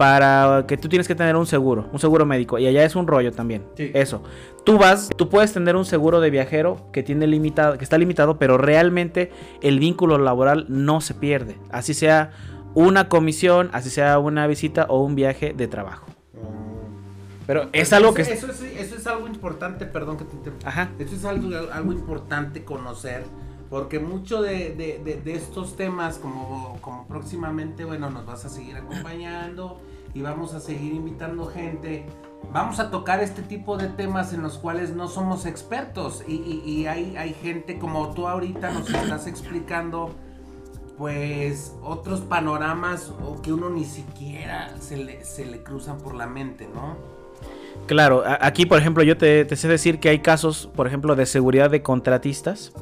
para 0.03 0.67
que 0.67 0.77
tú 0.77 0.89
tienes 0.89 1.07
que 1.07 1.15
tener 1.15 1.37
un 1.37 1.47
seguro, 1.47 1.87
un 1.93 2.01
seguro 2.01 2.27
médico, 2.27 2.59
y 2.59 2.67
allá 2.67 2.85
es 2.85 2.97
un 2.97 3.07
rollo 3.07 3.31
también. 3.31 3.63
Sí. 3.77 3.93
Eso. 3.95 4.21
Tú 4.65 4.77
vas, 4.77 5.11
tú 5.17 5.29
puedes 5.29 5.53
tener 5.53 5.77
un 5.77 5.85
seguro 5.85 6.21
de 6.21 6.29
viajero 6.29 6.89
que 6.93 7.05
tiene 7.05 7.29
limitado, 7.29 7.79
que 7.79 7.85
está 7.85 7.99
limitado, 7.99 8.37
pero 8.37 8.59
realmente 8.59 9.31
el 9.61 9.79
vínculo 9.79 10.19
laboral 10.19 10.67
no 10.69 11.01
se 11.01 11.15
pierde. 11.15 11.57
Así 11.71 11.95
sea 11.95 12.33
una 12.75 13.09
comisión, 13.09 13.71
así 13.73 13.91
sea 13.91 14.19
una 14.19 14.49
visita 14.49 14.87
o 14.89 15.05
un 15.05 15.15
viaje 15.15 15.55
de 15.57 15.69
trabajo. 15.69 16.07
Pero 17.47 17.69
es 17.73 17.93
algo 17.93 18.13
que... 18.13 18.23
Eso, 18.23 18.33
eso 18.33 18.47
es, 18.51 18.63
eso 18.81 18.97
es 18.97 19.07
algo 19.07 19.29
importante, 19.29 19.87
perdón 19.87 20.17
que 20.17 20.25
te 20.25 20.35
interrumpa. 20.35 20.69
Ajá. 20.69 20.91
Eso 20.99 21.15
es 21.15 21.25
algo, 21.25 21.49
algo 21.73 21.93
importante 21.93 22.65
conocer, 22.65 23.23
porque 23.71 24.01
mucho 24.01 24.43
de, 24.43 24.75
de- 24.75 25.01
de- 25.05 25.21
de 25.25 25.35
estos 25.35 25.77
temas, 25.77 26.19
como, 26.19 26.79
como 26.81 27.07
próximamente, 27.07 27.85
bueno, 27.85 28.11
nos 28.11 28.27
vas 28.27 28.45
a 28.45 28.49
seguir 28.49 28.77
acompañando 28.77 29.81
y 30.15 30.23
vamos 30.23 30.55
a 30.55 30.61
seguir 30.61 30.93
invitando 30.95 31.47
gente, 31.47 32.07
vamos 32.53 32.79
a 32.81 32.91
tocar 32.91 33.21
este 33.23 33.43
tipo 33.43 33.77
de 33.77 33.89
temas 33.89 34.33
en 34.33 34.43
los 34.43 34.59
cuales 34.59 34.95
no 34.95 35.09
somos 35.09 35.47
expertos 35.47 36.23
y, 36.27 36.35
y- 36.35 36.63
y 36.71 36.87
hay, 36.87 37.17
hay 37.17 37.35
gente 37.35 37.79
como 37.79 38.13
tú 38.15 38.29
ahorita 38.29 38.71
nos 38.73 38.89
estás 38.95 39.27
explicando. 39.27 40.11
Pues 40.99 41.75
otros 41.83 42.21
panoramas 42.21 43.13
o 43.27 43.41
que 43.41 43.53
uno 43.53 43.71
ni 43.71 43.85
siquiera 43.85 44.75
se 44.79 44.97
le, 44.99 45.25
se 45.25 45.45
le 45.47 45.63
cruzan 45.63 45.99
por 45.99 46.15
la 46.15 46.27
mente, 46.27 46.69
¿no? 46.73 46.97
Claro, 47.87 48.23
aquí 48.41 48.67
por 48.67 48.79
ejemplo 48.79 49.03
yo 49.03 49.17
te, 49.17 49.45
te 49.47 49.57
sé 49.57 49.67
decir 49.67 49.99
que 49.99 50.11
hay 50.11 50.19
casos, 50.21 50.69
por 50.77 50.87
ejemplo, 50.87 51.17
de 51.17 51.27
seguridad 51.27 51.71
de 51.71 51.83
contratistas, 51.83 52.73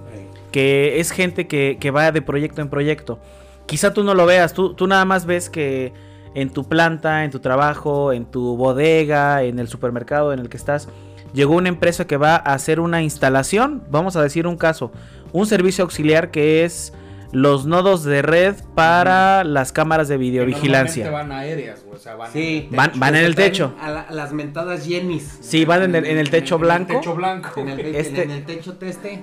que 0.51 0.99
es 1.01 1.13
gente 1.13 1.47
que, 1.47 1.79
que 1.81 1.91
va 1.93 2.11
de 2.13 2.21
proyecto 2.21 2.61
en 2.61 2.69
proyecto. 2.69 3.21
Quizá 3.67 3.95
tú 3.95 4.03
no 4.03 4.15
lo 4.15 4.27
veas, 4.27 4.53
tú, 4.53 4.75
tú 4.75 4.87
nada 4.89 5.05
más 5.05 5.25
ves 5.25 5.49
que 5.49 5.93
en 6.35 6.51
tu 6.51 6.69
planta, 6.69 7.25
en 7.25 7.31
tu 7.31 7.41
trabajo, 7.41 8.13
en 8.13 8.25
tu 8.25 8.57
bodega, 8.57 9.43
en 9.43 9.59
el 9.59 9.69
supermercado 9.69 10.33
en 10.33 10.39
el 10.41 10.49
que 10.49 10.57
estás, 10.57 10.89
llegó 11.33 11.55
una 11.55 11.69
empresa 11.69 12.07
que 12.07 12.17
va 12.17 12.35
a 12.37 12.55
hacer 12.55 12.81
una 12.81 13.03
instalación, 13.03 13.83
vamos 13.91 14.17
a 14.17 14.23
decir 14.23 14.47
un 14.47 14.57
caso, 14.57 14.93
un 15.33 15.47
servicio 15.47 15.85
auxiliar 15.85 16.31
que 16.31 16.65
es 16.65 16.93
los 17.33 17.65
nodos 17.65 18.03
de 18.03 18.23
red 18.23 18.57
para 18.75 19.45
las 19.45 19.71
cámaras 19.71 20.09
de 20.09 20.15
que 20.17 20.19
videovigilancia. 20.19 21.05
normalmente 21.05 21.33
van 21.33 21.41
aéreas, 21.45 21.85
o 21.93 21.97
sea, 21.97 22.17
van 22.17 22.33
Sí. 22.33 22.67
en 22.67 22.71
el 22.73 22.77
Van- 22.77 22.89
techo. 22.91 23.01
van 23.01 23.15
en 23.15 23.25
el 23.25 23.31
Están 23.31 23.45
techo. 23.45 23.75
A, 23.81 23.91
la- 23.91 24.01
a 24.01 24.13
las 24.13 24.33
mentadas 24.33 24.85
Jennys. 24.85 25.39
Sí, 25.41 25.65
van 25.65 25.83
en 25.85 25.95
el, 25.95 26.07
en 26.07 26.19
el 26.19 26.29
techo 26.31 26.57
En 26.57 26.61
el 26.63 26.67
blanco. 26.67 26.95
techo 26.99 27.15
blanco. 27.15 27.61
En 27.61 27.69
el. 27.69 27.81
Este- 27.95 28.23
en 28.25 28.31
el 28.33 28.45
techo 28.45 28.75
teste. 28.79 29.23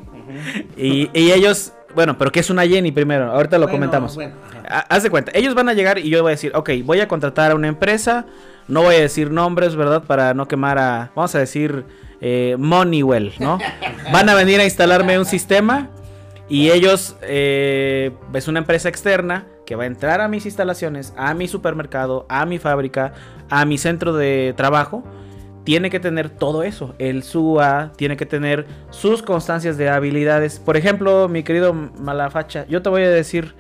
Y, 0.78 1.10
y 1.14 1.32
ellos, 1.34 1.74
bueno, 1.98 2.16
pero 2.16 2.32
¿qué 2.32 2.42
es 2.42 2.52
una 2.52 2.62
Jenny 2.68 2.92
primero? 2.92 3.32
Ahorita 3.32 3.58
lo 3.58 3.66
Bueno, 3.66 3.78
comentamos. 3.80 4.14
bueno, 4.14 4.36
Haz 4.70 5.02
de 5.02 5.10
cuenta, 5.10 5.32
ellos 5.34 5.56
van 5.56 5.68
a 5.68 5.74
llegar 5.74 5.98
y 5.98 6.10
yo 6.12 6.22
voy 6.22 6.30
a 6.30 6.36
decir, 6.36 6.52
ok, 6.54 6.70
voy 6.84 7.00
a 7.00 7.08
contratar 7.08 7.50
a 7.50 7.56
una 7.56 7.68
empresa, 7.68 8.28
no 8.68 8.84
voy 8.84 8.94
a 8.94 9.00
decir 9.00 9.32
nombres, 9.32 9.76
¿verdad? 9.76 10.04
Para 10.04 10.36
no 10.36 10.48
quemar 10.48 10.78
a, 10.78 11.10
vamos 11.16 11.34
a 11.34 11.40
decir, 11.40 11.86
eh, 12.22 12.56
Moneywell, 12.60 13.34
¿no? 13.40 13.58
Van 14.14 14.30
a 14.30 14.36
venir 14.36 14.60
a 14.60 14.64
instalarme 14.64 15.18
un 15.18 15.26
sistema 15.26 15.90
y 16.48 16.70
ellos, 16.70 17.16
eh, 17.24 18.12
es 18.32 18.48
una 18.48 18.60
empresa 18.60 18.90
externa 18.90 19.48
que 19.66 19.76
va 19.76 19.86
a 19.86 19.88
entrar 19.88 20.22
a 20.22 20.28
mis 20.28 20.46
instalaciones, 20.46 21.16
a 21.18 21.34
mi 21.34 21.48
supermercado, 21.48 22.28
a 22.30 22.46
mi 22.46 22.60
fábrica, 22.60 23.14
a 23.50 23.66
mi 23.66 23.80
centro 23.80 24.14
de 24.14 24.54
trabajo. 24.56 25.04
Tiene 25.68 25.90
que 25.90 26.00
tener 26.00 26.30
todo 26.30 26.64
eso. 26.64 26.96
El 26.98 27.24
SUA 27.24 27.92
tiene 27.98 28.16
que 28.16 28.26
tener 28.26 28.66
sus 28.90 29.22
constancias 29.22 29.76
de 29.78 29.90
habilidades. 29.90 30.60
Por 30.60 30.78
ejemplo, 30.78 31.28
mi 31.28 31.44
querido 31.44 31.74
Malafacha, 31.74 32.66
yo 32.70 32.82
te 32.82 32.88
voy 32.88 33.02
a 33.02 33.10
decir, 33.10 33.54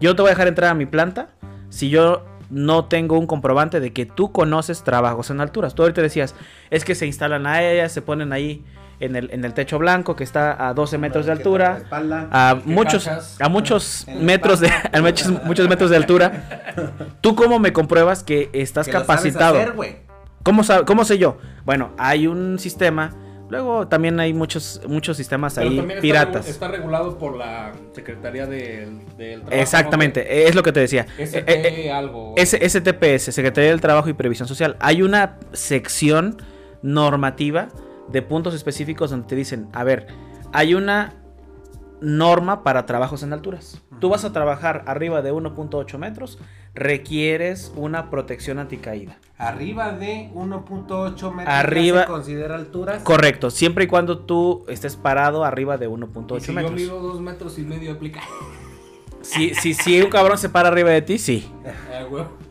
yo 0.00 0.10
no 0.10 0.16
te 0.16 0.22
voy 0.22 0.30
a 0.30 0.32
dejar 0.32 0.48
entrar 0.48 0.72
a 0.72 0.74
mi 0.74 0.84
planta 0.84 1.28
si 1.68 1.90
yo 1.90 2.24
no 2.50 2.86
tengo 2.86 3.16
un 3.16 3.28
comprobante 3.28 3.78
de 3.78 3.92
que 3.92 4.04
tú 4.04 4.32
conoces 4.32 4.82
trabajos 4.82 5.30
en 5.30 5.40
alturas. 5.40 5.76
Tú 5.76 5.82
ahorita 5.82 6.02
decías, 6.02 6.34
es 6.70 6.84
que 6.84 6.96
se 6.96 7.06
instalan 7.06 7.46
a 7.46 7.62
ellas, 7.62 7.92
se 7.92 8.02
ponen 8.02 8.32
ahí 8.32 8.64
en 8.98 9.14
el, 9.14 9.30
en 9.32 9.44
el 9.44 9.54
techo 9.54 9.78
blanco 9.78 10.16
que 10.16 10.24
está 10.24 10.66
a 10.68 10.74
12 10.74 10.98
metros 10.98 11.26
de 11.26 11.30
altura. 11.30 11.76
espalda. 11.76 12.26
A 12.32 12.56
muchos, 12.64 13.08
a 13.38 13.48
muchos 13.48 14.06
metros 14.20 14.58
de, 14.58 14.72
a 14.92 15.00
muchos, 15.00 15.28
muchos 15.44 15.68
metros 15.68 15.90
de 15.90 15.98
altura. 15.98 16.74
¿Tú 17.20 17.36
cómo 17.36 17.60
me 17.60 17.72
compruebas 17.72 18.24
que 18.24 18.50
estás 18.52 18.86
Que 18.86 18.92
lo 18.92 19.04
sabes 19.04 19.06
capacitado? 19.06 19.54
hacer. 19.60 20.07
¿Cómo, 20.48 20.62
sab- 20.62 20.86
¿Cómo 20.86 21.04
sé 21.04 21.18
yo? 21.18 21.36
Bueno, 21.66 21.90
hay 21.98 22.26
un 22.26 22.58
sistema. 22.58 23.14
Luego 23.50 23.86
también 23.86 24.18
hay 24.18 24.32
muchos, 24.32 24.80
muchos 24.88 25.14
sistemas 25.18 25.54
Pero 25.56 25.68
ahí 25.68 25.76
también 25.76 25.98
está 25.98 26.00
piratas. 26.00 26.48
Está, 26.48 26.68
regulado 26.68 27.18
por 27.18 27.36
la 27.36 27.74
Secretaría 27.92 28.46
del, 28.46 29.06
del 29.18 29.42
Trabajo. 29.42 29.62
Exactamente, 29.62 30.48
es 30.48 30.54
lo 30.54 30.62
que 30.62 30.72
te 30.72 30.80
decía. 30.80 31.06
ST 31.18 31.38
eh, 31.46 31.86
eh, 31.86 31.92
algo. 31.92 32.34
STPS, 32.38 33.34
Secretaría 33.34 33.68
del 33.68 33.82
Trabajo 33.82 34.08
y 34.08 34.14
Previsión 34.14 34.48
Social. 34.48 34.76
Hay 34.80 35.02
una 35.02 35.36
sección 35.52 36.38
normativa 36.80 37.68
de 38.10 38.22
puntos 38.22 38.54
específicos 38.54 39.10
donde 39.10 39.26
te 39.26 39.36
dicen, 39.36 39.68
a 39.74 39.84
ver, 39.84 40.06
hay 40.54 40.72
una 40.72 41.12
norma 42.00 42.62
para 42.62 42.86
trabajos 42.86 43.22
en 43.22 43.34
alturas. 43.34 43.82
Tú 44.00 44.08
vas 44.08 44.24
a 44.24 44.32
trabajar 44.32 44.82
arriba 44.86 45.20
de 45.20 45.30
1.8 45.30 45.98
metros, 45.98 46.38
requieres 46.78 47.72
una 47.76 48.10
protección 48.10 48.58
anticaída. 48.58 49.16
Arriba 49.36 49.92
de 49.92 50.30
1.8 50.34 51.30
metros. 51.32 51.54
Arriba- 51.54 52.00
¿ya 52.00 52.06
se 52.06 52.10
considera 52.12 52.54
alturas? 52.56 53.02
Correcto, 53.02 53.50
siempre 53.50 53.84
y 53.84 53.86
cuando 53.86 54.18
tú 54.18 54.64
estés 54.68 54.96
parado 54.96 55.44
arriba 55.44 55.76
de 55.76 55.88
1.8 55.88 56.36
Y 56.38 56.40
si 56.46 56.52
metros. 56.52 56.72
yo 56.72 56.76
mido 56.76 57.00
dos 57.00 57.20
metros 57.20 57.58
y 57.58 57.62
medio 57.62 57.92
aplica. 57.92 58.20
Si, 59.20 59.54
si, 59.54 59.74
si 59.74 60.00
un 60.00 60.08
cabrón 60.10 60.38
se 60.38 60.48
para 60.48 60.68
arriba 60.68 60.90
de 60.90 61.02
ti, 61.02 61.18
sí. 61.18 61.50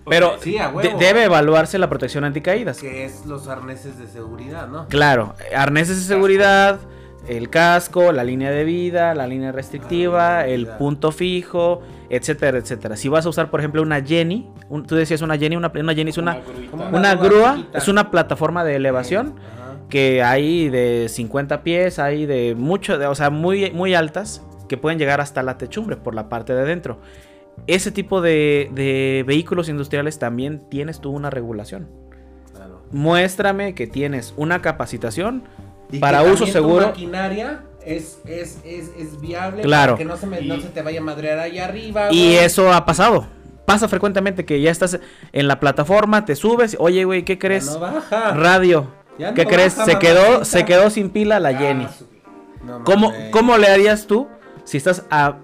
Pero 0.08 0.38
Sí, 0.40 0.58
de- 0.82 0.94
debe 0.98 1.24
evaluarse 1.24 1.78
la 1.78 1.90
protección 1.90 2.24
anticaídas. 2.24 2.80
Que 2.80 3.06
es 3.06 3.26
los 3.26 3.48
arneses 3.48 3.98
de 3.98 4.08
seguridad, 4.08 4.68
¿no? 4.68 4.88
Claro, 4.88 5.34
arneses 5.56 5.98
de 5.98 6.04
seguridad, 6.16 6.80
el 7.28 7.50
casco, 7.50 8.12
la 8.14 8.24
línea 8.24 8.52
de 8.52 8.64
vida, 8.64 9.14
la 9.16 9.28
línea 9.28 9.52
restrictiva, 9.52 10.46
el 10.48 10.68
punto 10.68 11.12
fijo, 11.12 11.82
etcétera, 12.10 12.58
etcétera. 12.58 12.96
Si 12.96 13.10
vas 13.10 13.26
a 13.26 13.30
usar, 13.30 13.50
por 13.50 13.60
ejemplo, 13.60 13.82
una 13.82 14.02
Jenny, 14.04 14.50
un- 14.70 14.86
tú 14.86 14.96
decías 14.96 15.22
una 15.22 15.38
Jenny, 15.38 15.56
una, 15.56 15.72
una 15.80 15.94
Jenny 15.94 16.10
es 16.12 16.18
una, 16.18 16.40
una 16.74 16.88
Una 16.90 17.16
grúa 17.16 17.56
chiquita. 17.58 17.78
es 17.78 17.88
una 17.88 18.12
plataforma 18.12 18.64
de 18.64 18.76
elevación 18.76 19.36
Ajá. 19.38 19.78
que 19.90 20.24
hay 20.24 20.70
de 20.70 21.08
50 21.10 21.64
pies, 21.64 22.00
hay 22.00 22.26
de 22.26 22.56
mucho, 22.56 22.98
de- 22.98 23.08
o 23.08 23.16
sea, 23.16 23.30
muy, 23.30 23.72
muy 23.72 23.94
altas, 23.96 24.44
que 24.68 24.78
pueden 24.78 25.00
llegar 25.00 25.22
hasta 25.22 25.44
la 25.44 25.58
techumbre 25.58 25.96
por 25.98 26.14
la 26.16 26.30
parte 26.30 26.54
de 26.54 26.62
adentro. 26.62 27.00
Ese 27.68 27.92
tipo 27.92 28.22
de, 28.22 28.70
de 28.74 29.24
vehículos 29.26 29.68
industriales 29.70 30.20
también 30.20 30.60
tienes 30.70 31.00
tú 31.02 31.12
una 31.12 31.30
regulación. 31.30 31.88
Claro. 32.54 32.82
Muéstrame 32.92 33.74
que 33.76 33.88
tienes 33.88 34.34
una 34.38 34.62
capacitación 34.62 35.44
Y 35.92 36.00
para 36.00 36.24
que 36.24 36.32
uso 36.32 36.46
seguro. 36.46 36.88
maquinaria 36.88 37.64
es, 37.96 38.20
es, 38.26 38.60
es, 38.66 38.90
es 38.98 39.20
viable 39.22 39.64
Claro. 39.64 39.94
para 39.94 39.98
que 39.98 40.06
no 40.06 40.18
se, 40.18 40.28
me- 40.28 40.42
no 40.42 40.60
se 40.60 40.68
te 40.70 40.82
vaya 40.82 41.00
a 41.00 41.04
madrear 41.04 41.40
allá 41.40 41.66
arriba. 41.66 42.12
Y 42.12 42.34
güey. 42.34 42.36
eso 42.38 42.72
ha 42.74 42.86
pasado. 42.86 43.28
Pasa 43.66 43.88
frecuentemente 43.88 44.46
que 44.46 44.62
ya 44.62 44.72
estás 44.72 45.00
en 45.34 45.48
la 45.48 45.60
plataforma, 45.60 46.24
te 46.26 46.36
subes, 46.36 46.76
oye, 46.80 47.04
güey, 47.04 47.24
¿qué 47.26 47.34
Ya 47.36 47.40
crees? 47.40 47.66
No 47.66 47.80
baja. 47.80 48.32
Radio. 48.34 48.88
Ya 49.18 49.34
¿Qué 49.34 49.44
no 49.46 49.50
crees? 49.50 49.76
baja, 49.76 49.92
se 49.92 50.00
quedó, 50.00 50.22
mamacita. 50.24 50.46
se 50.46 50.66
quedó 50.66 50.90
sin 50.90 51.10
pila 51.10 51.40
la 51.40 51.50
Ah, 51.50 51.54
Jenny. 51.54 51.88
No 52.64 52.84
¿Cómo. 52.84 53.14
¿Cómo 53.32 53.58
le 53.58 53.68
harías 53.68 54.08
tú 54.08 54.28
si 54.64 54.78
estás 54.78 55.04
a 55.10 55.38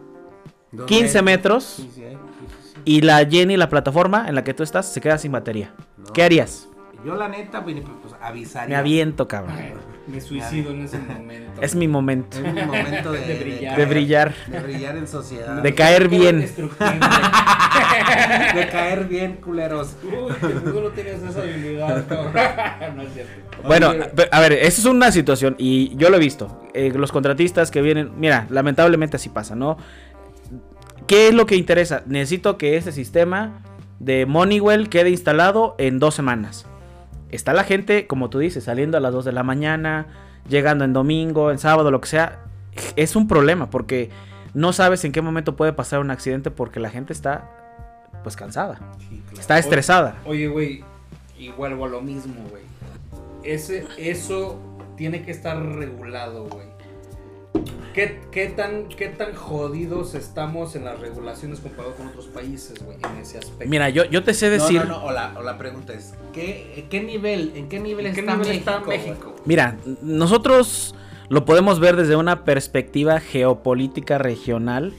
Dos 0.72 0.86
15 0.88 1.22
metros 1.22 1.64
Sí, 1.66 1.84
sí, 1.94 2.02
sí, 2.02 2.02
sí, 2.02 2.48
sí. 2.76 2.82
y 2.86 3.02
la 3.02 3.26
Jenny, 3.26 3.58
la 3.58 3.70
plataforma 3.70 4.26
en 4.28 4.36
la 4.36 4.44
que 4.44 4.54
tú 4.54 4.64
estás, 4.64 4.92
se 4.92 5.00
queda 5.02 5.18
sin 5.18 5.32
batería? 5.32 5.74
No. 5.98 6.12
¿Qué 6.14 6.24
harías? 6.24 6.68
Yo 7.06 7.16
la 7.16 7.28
neta, 7.28 7.64
pues, 7.64 7.76
pues, 8.02 8.14
avisaría. 8.22 8.70
Me 8.70 8.76
aviento, 8.76 9.28
cabrón. 9.28 9.56
Me 10.06 10.20
suicido 10.20 10.72
en 10.72 10.82
ese 10.82 10.98
momento. 11.00 11.62
Es 11.62 11.76
mi 11.76 11.88
momento 11.88 12.38
Es 12.38 12.44
mi 12.54 12.62
momento 12.62 13.12
de, 13.14 13.20
De 13.26 13.36
brillar. 13.36 13.78
de 13.78 13.86
brillar, 13.86 14.34
De 14.48 14.60
brillar 14.60 14.98
en 14.98 15.08
sociedad. 15.08 15.62
de 15.62 15.74
caer 15.76 16.10
bien. 16.10 16.40
De 18.56 18.68
caer 18.70 19.06
bien, 19.08 19.38
culeros. 19.38 19.96
Uy, 20.04 20.34
que 20.34 20.48
tú 20.72 20.82
no 20.82 20.90
tienes 20.90 21.24
esa 21.24 21.40
habilidad, 21.42 22.06
cabrón. 22.08 22.34
No 22.96 23.02
es 23.04 23.14
cierto. 23.14 23.32
Bueno, 23.66 23.94
a 24.32 24.40
ver, 24.42 24.54
esa 24.54 24.82
es 24.82 24.86
una 24.86 25.12
situación 25.12 25.56
y 25.58 25.96
yo 25.96 26.10
lo 26.10 26.18
he 26.18 26.20
visto. 26.20 26.62
Eh, 26.74 26.92
los 26.94 27.12
contratistas 27.12 27.72
que 27.72 27.82
vienen, 27.82 28.12
mira, 28.18 28.46
lamentablemente 28.50 29.16
así 29.18 29.30
pasa, 29.30 29.56
¿no? 29.56 29.78
¿Qué 31.08 31.30
es 31.30 31.34
lo 31.34 31.46
que 31.46 31.56
interesa? 31.56 32.04
Necesito 32.06 32.58
que 32.58 32.76
este 32.78 32.92
sistema 32.92 33.62
de 34.00 34.26
Moneywell 34.26 34.90
quede 34.90 35.10
instalado 35.10 35.76
en 35.78 36.00
dos 36.00 36.14
semanas. 36.16 36.66
Está 37.34 37.54
la 37.54 37.64
gente, 37.64 38.06
como 38.06 38.30
tú 38.30 38.40
dices, 38.40 38.64
saliendo 38.64 38.98
a 38.98 39.00
las 39.00 39.12
2 39.12 39.26
de 39.26 39.32
la 39.32 39.42
mañana, 39.42 40.06
llegando 40.48 40.86
en 40.86 40.94
domingo, 40.94 41.52
en 41.52 41.58
sábado, 41.58 41.90
lo 41.90 42.00
que 42.00 42.08
sea. 42.08 42.40
Es 42.96 43.16
un 43.16 43.28
problema 43.28 43.70
porque 43.70 44.10
no 44.54 44.72
sabes 44.72 45.04
en 45.04 45.12
qué 45.12 45.22
momento 45.22 45.56
puede 45.56 45.74
pasar 45.74 46.00
un 46.00 46.12
accidente 46.12 46.52
porque 46.52 46.80
la 46.80 46.90
gente 46.90 47.12
está 47.12 47.50
pues 48.22 48.36
cansada. 48.36 48.80
Sí, 49.00 49.22
claro. 49.26 49.42
Está 49.42 49.58
estresada. 49.58 50.16
Oye, 50.26 50.48
güey, 50.48 50.84
y 51.38 51.50
vuelvo 51.50 51.86
a 51.86 51.90
lo 51.90 52.02
mismo, 52.02 52.36
güey. 52.50 52.64
Ese, 53.44 53.86
eso 53.98 54.60
tiene 54.96 55.24
que 55.24 55.32
estar 55.32 55.60
regulado, 55.60 56.46
güey. 56.46 56.68
¿Qué, 57.94 58.22
qué 58.32 58.48
tan, 58.48 58.88
¿Qué 58.88 59.08
tan 59.10 59.36
jodidos 59.36 60.16
estamos 60.16 60.76
en 60.76 60.86
las 60.86 61.00
regulaciones 61.00 61.60
comparado 61.60 61.94
con 61.96 62.08
otros 62.08 62.26
países, 62.26 62.84
güey, 62.84 62.98
en 63.04 63.22
ese 63.22 63.38
aspecto? 63.38 63.70
Mira, 63.70 63.90
yo, 63.90 64.06
yo 64.06 64.24
te 64.24 64.34
sé 64.34 64.48
No, 64.48 64.52
decir. 64.64 64.80
no, 64.82 64.86
no, 65.00 65.06
o 65.06 65.12
la, 65.12 65.34
o 65.38 65.44
la 65.44 65.58
pregunta 65.58 65.94
es, 65.94 66.16
¿qué, 66.34 66.86
qué 66.90 67.02
nivel, 67.04 67.52
en 67.56 67.70
qué 67.70 67.80
nivel, 67.80 68.08
¿En 68.08 68.14
qué 68.16 68.22
está, 68.22 68.34
nivel 68.34 68.48
México, 68.50 68.70
está 68.72 68.84
güey? 68.86 68.98
México? 68.98 69.36
Mira, 69.46 69.78
nosotros 70.02 70.96
lo 71.30 71.46
podemos 71.46 71.80
ver 71.80 71.96
desde 71.96 72.16
una 72.16 72.44
perspectiva 72.44 73.20
geopolítica 73.20 74.18
regional. 74.18 74.94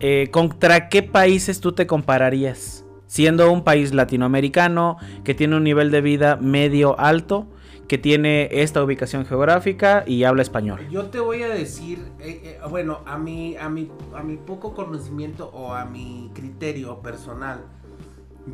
Eh, 0.00 0.28
¿Contra 0.30 0.88
qué 0.88 1.02
países 1.02 1.60
tú 1.60 1.72
te 1.72 1.86
compararías? 1.86 2.84
Siendo 3.06 3.50
un 3.52 3.62
país 3.64 3.94
latinoamericano 3.94 4.96
que 5.24 5.34
tiene 5.34 5.56
un 5.56 5.64
nivel 5.64 5.90
de 5.90 6.00
vida 6.00 6.36
medio 6.36 6.98
alto, 6.98 7.46
que 7.88 7.98
tiene 7.98 8.48
esta 8.50 8.82
ubicación 8.82 9.26
geográfica 9.26 10.04
y 10.06 10.24
habla 10.24 10.42
español. 10.42 10.80
Yo 10.90 11.06
te 11.06 11.20
voy 11.20 11.42
a 11.42 11.48
decir, 11.48 11.98
eh, 12.20 12.58
eh, 12.62 12.68
bueno, 12.68 13.00
a 13.06 13.18
mi, 13.18 13.56
a, 13.56 13.68
mi, 13.68 13.90
a 14.14 14.22
mi 14.22 14.36
poco 14.36 14.74
conocimiento 14.74 15.50
o 15.52 15.74
a 15.74 15.84
mi 15.84 16.30
criterio 16.34 17.00
personal, 17.00 17.60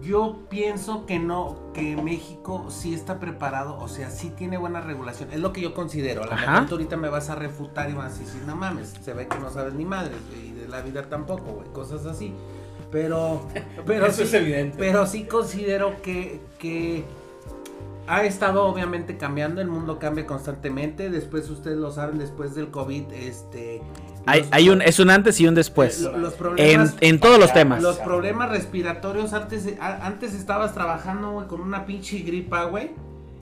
yo 0.02 0.38
pienso 0.48 1.04
que 1.04 1.18
no, 1.18 1.72
que 1.74 1.96
México 1.96 2.66
sí 2.68 2.94
está 2.94 3.18
preparado, 3.18 3.76
o 3.78 3.88
sea, 3.88 4.10
sí 4.10 4.30
tiene 4.30 4.56
buena 4.56 4.80
regulación, 4.80 5.30
es 5.32 5.40
lo 5.40 5.52
que 5.52 5.60
yo 5.60 5.74
considero. 5.74 6.22
A 6.22 6.26
lo 6.26 6.32
Ajá. 6.32 6.52
mejor 6.52 6.68
tú 6.68 6.74
ahorita 6.76 6.96
me 6.96 7.08
vas 7.08 7.28
a 7.28 7.34
refutar 7.34 7.90
y 7.90 7.94
vas 7.94 8.16
a 8.16 8.18
decir, 8.20 8.42
no 8.46 8.54
mames, 8.54 8.94
se 9.02 9.12
ve 9.14 9.26
que 9.26 9.38
no 9.38 9.50
sabes 9.50 9.74
ni 9.74 9.84
madres, 9.84 10.16
y 10.36 10.52
de 10.52 10.68
la 10.68 10.80
vida 10.80 11.08
tampoco, 11.08 11.52
güey, 11.52 11.68
cosas 11.72 12.06
así. 12.06 12.32
Pero, 12.92 13.46
pero 13.86 14.06
Eso 14.06 14.18
sí, 14.18 14.22
es 14.22 14.34
evidente. 14.34 14.76
Pero 14.78 15.06
sí 15.06 15.24
considero 15.24 16.00
que, 16.02 16.40
que 16.58 17.04
ha 18.06 18.24
estado 18.24 18.64
obviamente 18.64 19.16
cambiando, 19.16 19.60
el 19.60 19.68
mundo 19.68 19.98
cambia 19.98 20.26
constantemente. 20.26 21.10
Después, 21.10 21.48
ustedes 21.50 21.76
lo 21.78 21.90
saben, 21.92 22.18
después 22.18 22.54
del 22.54 22.70
COVID, 22.70 23.12
este. 23.12 23.82
Hay, 24.26 24.40
los- 24.40 24.48
hay 24.52 24.68
un, 24.70 24.82
es 24.82 24.98
un 24.98 25.10
antes 25.10 25.40
y 25.40 25.46
un 25.48 25.54
después. 25.54 26.00
lo- 26.00 26.16
los 26.18 26.32
En, 26.34 26.38
problemas. 26.38 26.94
en 27.00 27.20
todos 27.20 27.38
los 27.38 27.52
temas. 27.52 27.82
Los 27.82 27.98
problemas 27.98 28.50
respiratorios, 28.50 29.32
antes, 29.32 29.68
a- 29.80 30.06
antes 30.06 30.34
estabas 30.34 30.74
trabajando, 30.74 31.30
güey, 31.32 31.46
con 31.46 31.60
una 31.60 31.86
pinche 31.86 32.18
gripa, 32.18 32.64
güey. 32.64 32.90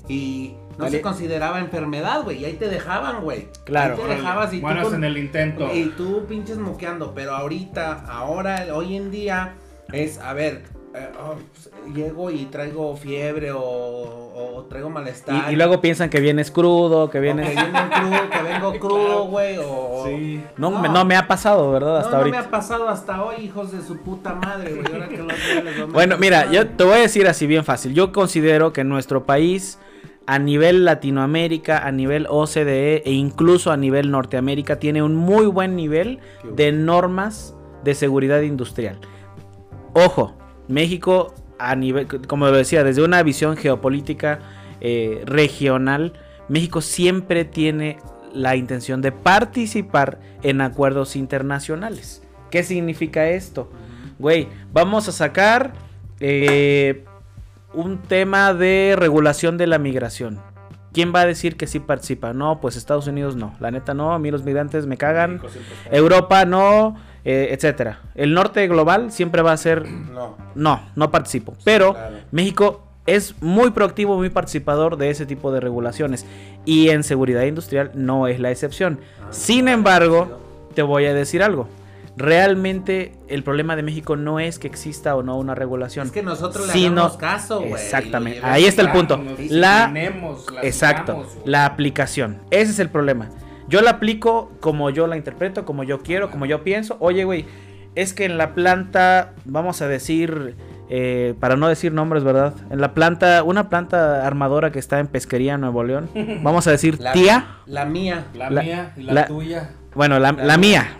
Y 0.06 0.54
no 0.72 0.84
Vale. 0.84 0.90
se 0.92 1.00
consideraba 1.02 1.58
enfermedad, 1.60 2.22
güey. 2.22 2.38
Y 2.38 2.44
ahí 2.46 2.54
te 2.54 2.68
dejaban, 2.68 3.22
güey. 3.22 3.48
Claro. 3.64 3.94
Ahí 3.96 4.00
te 4.08 4.14
dejabas 4.16 4.52
y 4.54 4.56
tú 4.56 4.62
Buenas 4.62 4.84
con- 4.84 4.94
en 4.94 5.04
el 5.04 5.18
intento. 5.18 5.68
y 5.74 5.86
tú 5.96 6.24
pinches 6.26 6.56
moqueando, 6.58 7.12
pero 7.14 7.34
ahorita, 7.34 8.04
ahora, 8.08 8.66
hoy 8.72 8.96
en 8.96 9.10
día, 9.10 9.54
es, 9.92 10.18
a 10.18 10.32
ver, 10.32 10.62
eh, 10.94 11.08
oh, 11.20 11.34
pues, 11.52 11.94
llego 11.94 12.30
y 12.30 12.46
traigo 12.46 12.96
fiebre 12.96 13.52
o, 13.52 13.58
o 13.60 14.64
traigo 14.68 14.88
malestar. 14.90 15.50
Y, 15.50 15.52
y 15.52 15.56
luego 15.56 15.80
piensan 15.80 16.08
que 16.10 16.20
vienes 16.20 16.50
crudo, 16.50 17.10
que 17.10 17.18
o 17.18 17.20
vienes... 17.20 17.48
que 17.48 17.54
vengo 17.56 17.90
crudo, 17.90 18.30
que 18.30 18.42
vengo 18.42 18.72
crudo, 18.80 19.24
güey, 19.26 19.56
o... 19.58 20.04
Sí. 20.06 20.42
No, 20.56 20.70
No. 20.70 20.80
Me, 20.80 20.88
no 20.88 21.04
me 21.04 21.16
ha 21.16 21.26
pasado, 21.28 21.70
¿verdad? 21.70 21.92
No, 21.92 21.96
Hasta 21.98 22.10
no 22.10 22.16
me 22.16 22.22
ahorita. 22.22 22.38
ha 22.40 22.50
pasado 22.50 22.88
hasta 22.88 23.22
hoy, 23.22 23.36
hijos 23.44 23.72
de 23.72 23.82
su 23.82 23.98
puta 23.98 24.34
madre, 24.34 24.74
güey. 24.74 24.92
Ahora 24.92 25.08
que 25.08 25.18
los 25.18 25.64
les 25.64 25.92
Bueno, 25.92 26.16
mi 26.16 26.22
mira, 26.22 26.50
yo 26.50 26.66
te 26.68 26.84
voy 26.84 26.94
a 26.94 27.00
decir 27.02 27.26
así 27.26 27.46
bien 27.46 27.64
fácil. 27.64 27.92
Yo 27.94 28.12
considero 28.12 28.72
que 28.72 28.84
nuestro 28.84 29.24
país, 29.24 29.78
a 30.26 30.38
nivel 30.38 30.84
Latinoamérica, 30.84 31.86
a 31.86 31.92
nivel 31.92 32.26
OCDE 32.28 33.02
e 33.04 33.12
incluso 33.12 33.72
a 33.72 33.76
nivel 33.76 34.10
Norteamérica, 34.10 34.78
tiene 34.78 35.02
un 35.02 35.16
muy 35.16 35.46
buen 35.46 35.76
nivel 35.76 36.20
de 36.54 36.72
normas 36.72 37.54
de 37.84 37.94
seguridad 37.94 38.40
industrial. 38.40 38.98
Ojo, 39.94 40.37
México, 40.68 41.34
a 41.58 41.74
nivel, 41.74 42.06
como 42.06 42.46
lo 42.46 42.56
decía, 42.56 42.84
desde 42.84 43.02
una 43.02 43.22
visión 43.22 43.56
geopolítica 43.56 44.38
eh, 44.80 45.22
regional, 45.26 46.12
México 46.48 46.80
siempre 46.80 47.44
tiene 47.44 47.98
la 48.32 48.56
intención 48.56 49.02
de 49.02 49.12
participar 49.12 50.20
en 50.42 50.60
acuerdos 50.60 51.16
internacionales. 51.16 52.22
¿Qué 52.50 52.62
significa 52.62 53.28
esto? 53.28 53.70
Güey, 54.18 54.48
vamos 54.72 55.08
a 55.08 55.12
sacar 55.12 55.72
eh, 56.20 57.04
un 57.74 57.98
tema 57.98 58.54
de 58.54 58.94
regulación 58.96 59.56
de 59.58 59.66
la 59.66 59.78
migración. 59.78 60.40
¿Quién 60.98 61.12
va 61.14 61.20
a 61.20 61.26
decir 61.26 61.56
que 61.56 61.68
sí 61.68 61.78
participa? 61.78 62.32
No, 62.32 62.60
pues 62.60 62.74
Estados 62.74 63.06
Unidos 63.06 63.36
no. 63.36 63.54
La 63.60 63.70
neta 63.70 63.94
no, 63.94 64.12
a 64.12 64.18
mí 64.18 64.32
los 64.32 64.42
migrantes 64.42 64.84
me 64.84 64.96
cagan. 64.96 65.40
Europa 65.92 66.44
no, 66.44 66.96
eh, 67.24 67.50
etcétera. 67.52 68.00
El 68.16 68.34
norte 68.34 68.66
global 68.66 69.12
siempre 69.12 69.42
va 69.42 69.52
a 69.52 69.56
ser 69.58 69.88
No, 69.88 70.36
no, 70.56 70.80
no 70.96 71.10
participo. 71.12 71.54
Pero 71.62 71.92
claro. 71.92 72.16
México 72.32 72.82
es 73.06 73.40
muy 73.40 73.70
proactivo, 73.70 74.16
muy 74.16 74.30
participador 74.30 74.96
de 74.96 75.10
ese 75.10 75.24
tipo 75.24 75.52
de 75.52 75.60
regulaciones. 75.60 76.26
Y 76.64 76.88
en 76.88 77.04
seguridad 77.04 77.44
industrial 77.44 77.92
no 77.94 78.26
es 78.26 78.40
la 78.40 78.50
excepción. 78.50 78.98
Ah, 79.22 79.28
Sin 79.30 79.68
embargo, 79.68 80.40
te 80.74 80.82
voy 80.82 81.04
a 81.06 81.14
decir 81.14 81.44
algo. 81.44 81.68
Realmente 82.18 83.12
el 83.28 83.42
problema 83.44 83.74
de 83.76 83.82
México 83.82 84.16
no 84.16 84.40
es 84.40 84.58
que 84.58 84.66
exista 84.66 85.14
o 85.16 85.22
no 85.22 85.36
una 85.38 85.54
regulación. 85.54 86.06
Es 86.06 86.12
que 86.12 86.22
nosotros 86.22 86.66
le 86.66 86.72
sino- 86.72 87.02
hagamos 87.02 87.16
caso, 87.16 87.60
güey. 87.60 87.72
Exactamente. 87.72 88.40
Ahí 88.42 88.64
está 88.64 88.82
el 88.82 88.90
punto. 88.90 89.20
La- 89.48 89.90
la 89.90 90.62
Exacto, 90.62 91.26
la 91.44 91.64
aplicación. 91.64 92.38
Ese 92.50 92.72
es 92.72 92.78
el 92.80 92.90
problema. 92.90 93.28
Yo 93.68 93.80
la 93.82 93.90
aplico 93.90 94.50
como 94.60 94.90
yo 94.90 95.06
la 95.06 95.16
interpreto, 95.16 95.64
como 95.64 95.84
yo 95.84 96.02
quiero, 96.02 96.30
como 96.30 96.44
yo 96.46 96.64
pienso. 96.64 96.96
Oye, 97.00 97.24
güey, 97.24 97.46
es 97.94 98.14
que 98.14 98.24
en 98.24 98.36
la 98.36 98.54
planta, 98.54 99.34
vamos 99.44 99.80
a 99.82 99.88
decir, 99.88 100.56
eh, 100.90 101.34
para 101.38 101.56
no 101.56 101.68
decir 101.68 101.92
nombres, 101.92 102.24
¿verdad? 102.24 102.54
En 102.70 102.80
la 102.80 102.94
planta, 102.94 103.42
una 103.42 103.68
planta 103.68 104.26
armadora 104.26 104.72
que 104.72 104.78
está 104.78 104.98
en 105.00 105.06
Pesquería, 105.06 105.56
Nuevo 105.58 105.84
León, 105.84 106.08
vamos 106.42 106.66
a 106.66 106.70
decir 106.72 106.98
La- 107.00 107.12
tía. 107.12 107.46
La 107.66 107.84
mía. 107.84 108.24
La, 108.34 108.50
La- 108.50 108.62
mía 108.62 108.92
y 108.96 109.02
la, 109.02 109.26
tuya. 109.26 109.70
Bueno, 109.94 110.18
la 110.18 110.32
mía. 110.58 110.98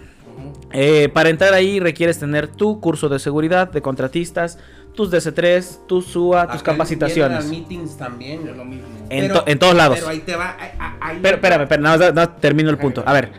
Eh, 0.73 1.09
para 1.09 1.29
entrar 1.31 1.55
ahí 1.55 1.81
requieres 1.81 2.19
tener 2.19 2.49
tu 2.49 2.81
curso 2.81 3.09
de 3.09 3.19
seguridad, 3.19 3.71
de 3.71 3.81
contratistas, 3.83 4.59
tus 4.95 5.11
DC3, 5.11 5.87
tu 5.87 6.03
SUA, 6.03 6.47
tus 6.49 6.61
Acá 6.61 6.73
capacitaciones. 6.73 7.39
las 7.45 7.47
meetings 7.47 7.97
también, 7.97 8.41
Es 8.41 8.45
güey. 8.47 8.57
lo 8.57 8.65
mismo. 8.65 8.87
En, 9.11 9.29
Pero- 9.29 9.35
to- 9.43 9.51
en 9.51 9.59
todos 9.59 9.75
lados. 9.75 9.99
Pero 9.99 10.11
ahí 10.11 10.19
te 10.21 10.37
va. 10.37 10.57
ahí- 11.01 11.19
Pero, 11.23 11.37
espérame, 11.37 12.29
termino 12.41 12.69
el 12.71 12.79
punto. 12.79 13.03
A 13.07 13.13
ver, 13.13 13.31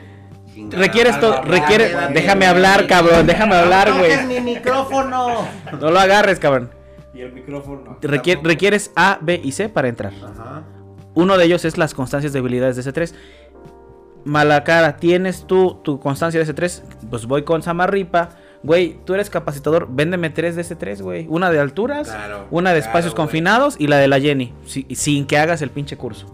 requieres 0.71 1.19
todo, 1.19 1.41
requiere, 1.43 1.93
déjame 2.13 2.45
hablar, 2.47 2.87
cabrón, 2.87 3.27
déjame 3.27 3.55
hablar, 3.55 3.89
No 3.89 3.97
güey. 3.99 4.11
toques 4.11 4.25
mi 4.27 4.39
micrófono. 4.39 5.47
No 5.79 5.91
lo 5.91 5.99
agarres, 5.99 6.39
cabrón. 6.39 6.71
Y 7.13 7.21
el 7.21 7.33
micrófono. 7.33 7.97
Requieres 8.01 8.91
A, 8.95 9.17
B 9.21 9.39
y 9.43 9.51
C 9.51 9.67
para 9.69 9.87
entrar. 9.89 10.13
Ajá. 10.13 10.63
Uno 11.15 11.37
de 11.37 11.45
ellos 11.45 11.65
es 11.65 11.77
las 11.77 11.93
constancias 11.93 12.31
de 12.33 12.39
habilidades 12.39 12.75
de 12.77 12.83
C3. 12.83 13.13
Malacara, 14.25 14.97
¿tienes 14.97 15.45
tú 15.47 15.79
tu 15.83 15.99
constancia 15.99 16.43
de 16.43 16.53
C3? 16.53 16.81
Pues 17.09 17.25
voy 17.25 17.43
con 17.43 17.61
Samarripa. 17.63 18.29
Güey, 18.61 18.97
tú 19.05 19.13
eres 19.13 19.29
capacitador, 19.29 19.87
véndeme 19.89 20.29
tres 20.29 20.55
de 20.57 20.63
C3, 20.63 21.01
güey. 21.01 21.25
Una 21.29 21.49
de 21.49 21.59
alturas, 21.59 22.09
Claro, 22.09 22.45
una 22.51 22.73
de 22.73 22.79
espacios 22.79 23.15
confinados 23.15 23.75
y 23.79 23.87
la 23.87 23.97
de 23.97 24.07
la 24.09 24.19
Jenny. 24.19 24.53
si- 24.65 24.85
sin 24.95 25.25
que 25.25 25.37
hagas 25.37 25.61
el 25.61 25.69
pinche 25.69 25.95
curso. 25.95 26.27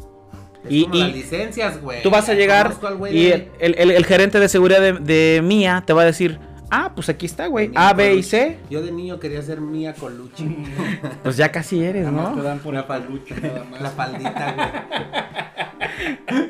Es 0.64 0.72
Y- 0.72 0.84
como 0.84 0.96
y 0.96 1.00
las 1.02 1.14
licencias, 1.14 1.80
güey. 1.82 2.02
Tú 2.02 2.10
vas 2.10 2.28
a 2.28 2.34
llegar 2.34 2.74
y 3.12 3.28
el- 3.30 3.52
el 3.92 4.06
gerente 4.08 4.40
de 4.40 4.50
seguridad 4.50 4.82
de, 4.82 4.94
de 4.94 5.42
Mía 5.44 5.84
te 5.86 5.94
va 5.94 6.02
a 6.02 6.06
decir, 6.06 6.40
ah, 6.72 6.92
pues 6.96 7.10
aquí 7.10 7.26
está, 7.26 7.48
güey, 7.48 7.72
A, 7.76 7.94
B 7.94 8.16
y. 8.16 8.24
C. 8.24 8.58
Yo 8.70 8.82
de 8.82 8.92
niño 8.92 9.20
quería 9.20 9.42
ser 9.42 9.62
Mía 9.62 9.94
Colucci. 9.94 10.64
Pues 11.24 11.38
ya 11.38 11.52
casi 11.52 11.84
eres, 11.84 12.12
más 12.12 12.32
te 12.32 12.38
¿no? 12.38 12.44
dan 12.44 12.60
por 12.60 12.74
la 12.74 12.86
palucha, 12.88 13.36
nada 13.42 13.64
más. 13.70 13.82
La 13.82 13.90
faldita, 13.90 14.54
güey. 14.54 16.46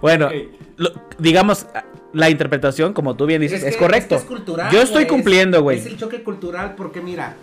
Bueno, 0.00 0.28
lo- 0.76 0.90
digamos, 1.18 1.66
la 2.12 2.30
interpretación, 2.30 2.92
como 2.92 3.16
tú 3.16 3.26
bien 3.26 3.40
dices, 3.40 3.62
es, 3.62 3.74
que- 3.76 3.80
correcto. 3.82 4.16
que 4.16 4.22
es 4.22 4.24
cultural, 4.28 4.72
Yo 4.72 4.82
estoy 4.82 5.06
cumpliendo, 5.06 5.62
güey. 5.62 5.78
Es 5.78 5.86
el 5.86 5.96
choque 5.96 6.22
cultural 6.22 6.74
porque 6.76 7.00
mira, 7.00 7.36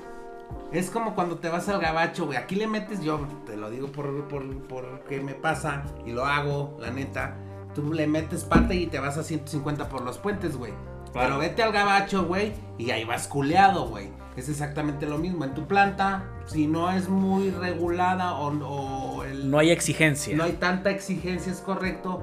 es 0.71 0.89
como 0.89 1.15
cuando 1.15 1.37
te 1.37 1.49
vas 1.49 1.67
al 1.69 1.79
gabacho, 1.79 2.25
güey. 2.25 2.37
Aquí 2.37 2.55
le 2.55 2.67
metes, 2.67 3.01
yo 3.01 3.27
te 3.45 3.55
lo 3.57 3.69
digo 3.69 3.87
por, 3.91 4.27
por, 4.27 4.45
por 4.67 5.01
que 5.07 5.19
me 5.21 5.33
pasa 5.33 5.83
y 6.05 6.11
lo 6.11 6.25
hago, 6.25 6.77
la 6.81 6.91
neta. 6.91 7.35
Tú 7.73 7.93
le 7.93 8.07
metes 8.07 8.43
parte 8.45 8.75
y 8.75 8.87
te 8.87 8.99
vas 8.99 9.17
a 9.17 9.23
150 9.23 9.89
por 9.89 10.01
los 10.01 10.17
puentes, 10.17 10.55
güey. 10.57 10.73
Claro. 11.15 11.29
Pero 11.29 11.39
vete 11.39 11.63
al 11.63 11.71
gabacho, 11.71 12.25
güey, 12.25 12.51
y 12.77 12.91
ahí 12.91 13.05
vas 13.05 13.29
culeado, 13.29 13.87
güey. 13.87 14.09
Es 14.35 14.49
exactamente 14.49 15.05
lo 15.05 15.17
mismo. 15.17 15.45
En 15.45 15.53
tu 15.53 15.65
planta, 15.65 16.25
si 16.45 16.67
no 16.67 16.91
es 16.91 17.07
muy 17.07 17.51
regulada 17.51 18.33
o, 18.33 18.51
o 18.65 19.23
el, 19.23 19.49
No 19.49 19.57
hay 19.59 19.71
exigencia. 19.71 20.35
no 20.35 20.43
hay 20.43 20.51
tanta 20.53 20.91
exigencia, 20.91 21.53
es 21.53 21.61
correcto. 21.61 22.21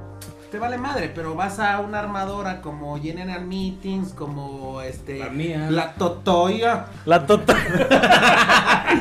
Te 0.53 0.59
vale 0.59 0.77
madre, 0.77 1.11
pero 1.15 1.35
vas 1.35 1.59
a 1.61 1.81
una 1.81 2.01
armadora 2.01 2.61
como 2.61 3.01
General 3.01 3.43
Meetings, 3.43 4.13
como 4.13 4.83
este. 4.83 5.19
La 5.19 5.31
mía. 5.31 5.71
La 5.71 5.95
Totoya. 5.95 6.89
La 7.07 7.27
tota. 7.27 7.57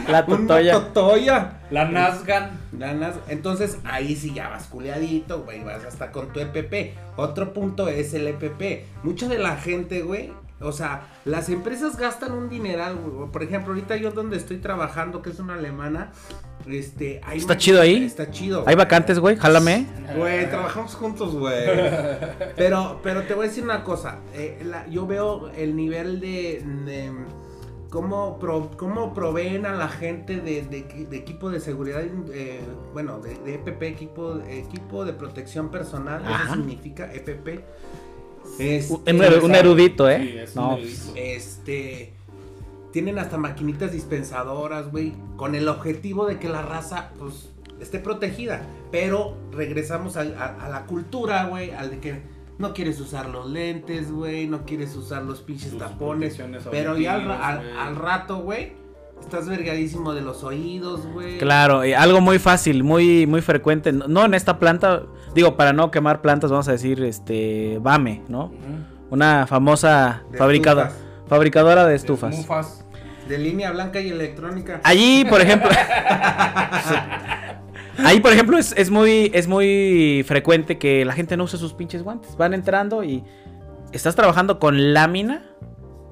la 0.08 0.26
totoya. 0.30 0.72
Totoya. 0.72 1.60
La 1.70 1.90
Nazgan. 1.90 2.58
Ganas. 2.72 3.16
Entonces 3.28 3.80
ahí 3.84 4.16
sí 4.16 4.34
ya 4.34 4.48
vas 4.48 4.68
culeadito, 4.68 5.44
güey. 5.44 5.62
Vas 5.62 5.84
hasta 5.84 6.14
con 6.14 6.32
tu 6.32 6.40
EPP. 6.40 6.98
Otro 7.18 7.52
punto 7.52 7.90
es 7.90 8.14
el 8.14 8.28
EPP. 8.28 9.04
Mucha 9.04 9.28
de 9.28 9.38
la 9.38 9.58
gente, 9.58 10.04
güey, 10.04 10.32
O 10.62 10.72
sea, 10.72 11.02
las 11.26 11.50
empresas 11.50 11.98
gastan 11.98 12.32
un 12.32 12.48
dineral, 12.48 12.96
güey. 12.96 13.30
Por 13.30 13.44
ejemplo, 13.44 13.74
ahorita 13.74 13.98
yo 13.98 14.12
donde 14.12 14.38
estoy 14.38 14.60
trabajando, 14.60 15.22
que 15.22 15.32
es 15.32 15.40
una 15.42 15.56
alemana, 15.56 16.12
este, 16.70 17.22
hay 17.24 17.38
¿Está 17.38 17.58
chido 17.58 17.82
ahí? 17.82 18.04
Está 18.04 18.30
chido. 18.32 18.64
Hay 18.68 18.76
vacantes, 18.76 19.20
güey, 19.20 19.36
jálame. 19.36 19.86
Güey, 20.16 20.50
trabajamos 20.50 20.96
juntos, 20.96 21.34
güey. 21.36 21.66
Pero, 22.56 23.00
pero 23.04 23.24
te 23.24 23.34
voy 23.34 23.46
a 23.46 23.48
decir 23.50 23.64
una 23.64 23.84
cosa. 23.84 24.20
eh, 24.34 24.62
la- 24.66 24.88
yo 24.88 25.06
veo 25.08 25.50
el 25.58 25.76
nivel 25.76 26.20
de, 26.20 26.64
de 26.86 27.12
cómo, 27.90 28.40
pro- 28.40 28.72
cómo 28.78 29.14
proveen 29.14 29.66
a 29.66 29.74
la 29.74 29.88
gente 29.90 30.38
de, 30.38 30.62
de 30.64 30.88
equi- 30.88 31.08
de 31.08 31.18
equipo 31.18 31.50
de 31.50 31.60
seguridad, 31.60 32.02
eh, 32.34 32.60
bueno, 32.94 33.20
de, 33.20 33.36
de 33.36 33.56
EPP, 33.56 33.84
equipo, 33.84 34.40
equipo 34.50 35.06
de 35.06 35.14
protección 35.14 35.70
personal. 35.70 36.22
Ajá. 36.26 36.44
Eso 36.46 36.54
significa 36.56 37.12
EPP. 37.14 37.60
Este, 38.60 38.94
Un, 38.94 39.20
eru- 39.22 39.44
un 39.44 39.56
erudito, 39.56 40.10
¿eh? 40.10 40.20
Sí, 40.22 40.38
es 40.38 40.56
un 40.56 40.62
no. 40.64 40.78
erudito. 40.78 41.12
este. 41.16 42.14
Tienen 42.92 43.20
hasta 43.20 43.38
maquinitas 43.38 43.92
dispensadoras, 43.92 44.92
güey. 44.92 45.14
Con 45.38 45.56
el 45.56 45.68
objetivo 45.68 46.26
de 46.26 46.40
que 46.40 46.50
la 46.50 46.62
raza, 46.62 47.10
pues, 47.18 47.50
esté 47.80 48.00
protegida. 48.00 48.62
Pero 48.92 49.38
regresamos 49.52 50.18
a, 50.18 50.22
a 50.22 50.70
la 50.70 50.86
cultura, 50.86 51.46
güey. 51.46 51.72
Al 51.72 51.92
de 51.92 52.00
que 52.00 52.22
no 52.58 52.74
quieres 52.74 53.00
usar 53.00 53.30
los 53.30 53.50
lentes, 53.50 54.12
güey. 54.12 54.48
No 54.48 54.66
quieres 54.66 54.96
usar 54.96 55.24
los 55.24 55.40
pinches 55.42 55.70
Sus 55.72 55.80
tapones. 55.80 56.40
Pero 56.70 56.98
ya 56.98 57.16
al, 57.16 57.26
ra- 57.26 57.48
al- 57.48 57.78
al 57.78 57.96
rato, 57.96 58.38
güey. 58.40 58.74
Estás 59.22 59.48
vergadísimo 59.48 60.14
de 60.14 60.22
los 60.22 60.44
oídos, 60.44 61.06
güey. 61.14 61.38
Claro, 61.38 61.84
eh, 61.84 61.96
algo 61.96 62.22
muy 62.22 62.40
fácil, 62.40 62.84
muy, 62.84 63.28
muy 63.28 63.42
frecuente. 63.42 63.92
No, 63.94 64.26
en 64.26 64.34
esta 64.34 64.58
planta, 64.58 65.04
digo, 65.36 65.56
para 65.56 65.74
no 65.74 65.92
quemar 65.92 66.22
plantas, 66.22 66.50
vamos 66.50 66.68
a 66.68 66.72
decir, 66.72 67.04
este, 67.04 67.78
Bame, 67.84 68.24
¿no? 68.30 68.52
Una 69.12 69.46
famosa 69.46 70.24
De 70.32 70.40
fabricadora, 70.40 70.88
estufas. 70.88 71.28
fabricadora 71.28 71.84
de 71.84 71.90
De 71.92 71.96
estufas. 71.98 72.36
Mufas. 72.36 72.81
De 73.32 73.38
línea 73.38 73.72
blanca 73.72 74.02
y 74.02 74.10
electrónica. 74.10 74.82
Allí, 74.84 75.24
por 75.24 75.40
ejemplo. 75.40 75.70
Ahí, 78.04 78.20
por 78.20 78.34
ejemplo, 78.34 78.58
es, 78.58 78.74
es 78.78 78.90
muy, 78.90 79.32
es 79.34 79.48
muy 79.48 80.24
frecuente 80.28 80.78
que 80.78 81.06
la 81.06 81.14
gente 81.14 81.38
no 81.38 81.44
use 81.46 81.58
sus 81.58 81.74
pinches 81.74 82.04
guantes. 82.04 82.36
Van 82.36 82.54
entrando 82.54 83.04
y 83.04 83.24
estás 83.92 84.16
trabajando 84.16 84.60
con 84.60 84.94
lámina, 84.94 85.44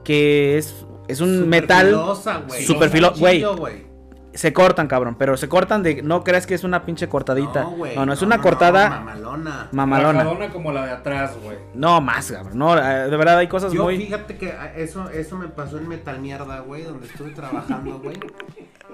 que 0.04 0.58
es, 0.58 0.86
es 1.08 1.22
un 1.22 1.48
metal. 1.50 1.88
filosa, 1.88 2.44
güey. 2.48 2.64
súper 2.64 2.90
filo- 2.90 3.14
Cuchillo, 3.14 3.56
güey. 3.58 3.89
Se 4.34 4.54
cortan, 4.54 4.88
cabrón, 4.88 5.16
pero 5.18 5.36
se 5.38 5.50
cortan 5.50 5.82
de. 5.82 6.04
No 6.04 6.24
creas 6.24 6.46
que 6.46 6.54
es 6.54 6.64
una 6.64 6.86
pinche 6.86 7.10
cortadita. 7.10 7.64
No, 7.64 7.72
güey, 7.72 7.96
no, 7.98 8.14
es 8.14 8.22
una 8.22 8.40
cortada 8.40 8.90
mamalona. 8.90 9.70
mamalona. 9.72 10.24
Rajadona 10.24 10.50
como 10.50 10.72
la 10.72 10.86
de 10.86 10.92
atrás, 10.92 11.36
güey. 11.44 11.58
No, 11.74 12.00
más, 12.00 12.32
cabrón. 12.32 12.58
No, 12.58 12.78
eh, 12.78 13.10
de 13.10 13.18
verdad 13.18 13.40
hay 13.40 13.48
cosas 13.48 13.74
Yo 13.74 13.86
muy. 13.86 13.98
fíjate 13.98 14.38
que 14.38 14.52
ah, 14.52 14.72
eso, 14.76 15.10
eso 15.10 15.36
me 15.36 15.48
pasó 15.48 15.80
en 15.80 15.88
Metal 15.88 16.20
Mierda, 16.20 16.60
güey, 16.60 16.84
donde 16.84 17.08
estuve 17.08 17.32
trabajando, 17.32 18.00
güey. 18.00 18.20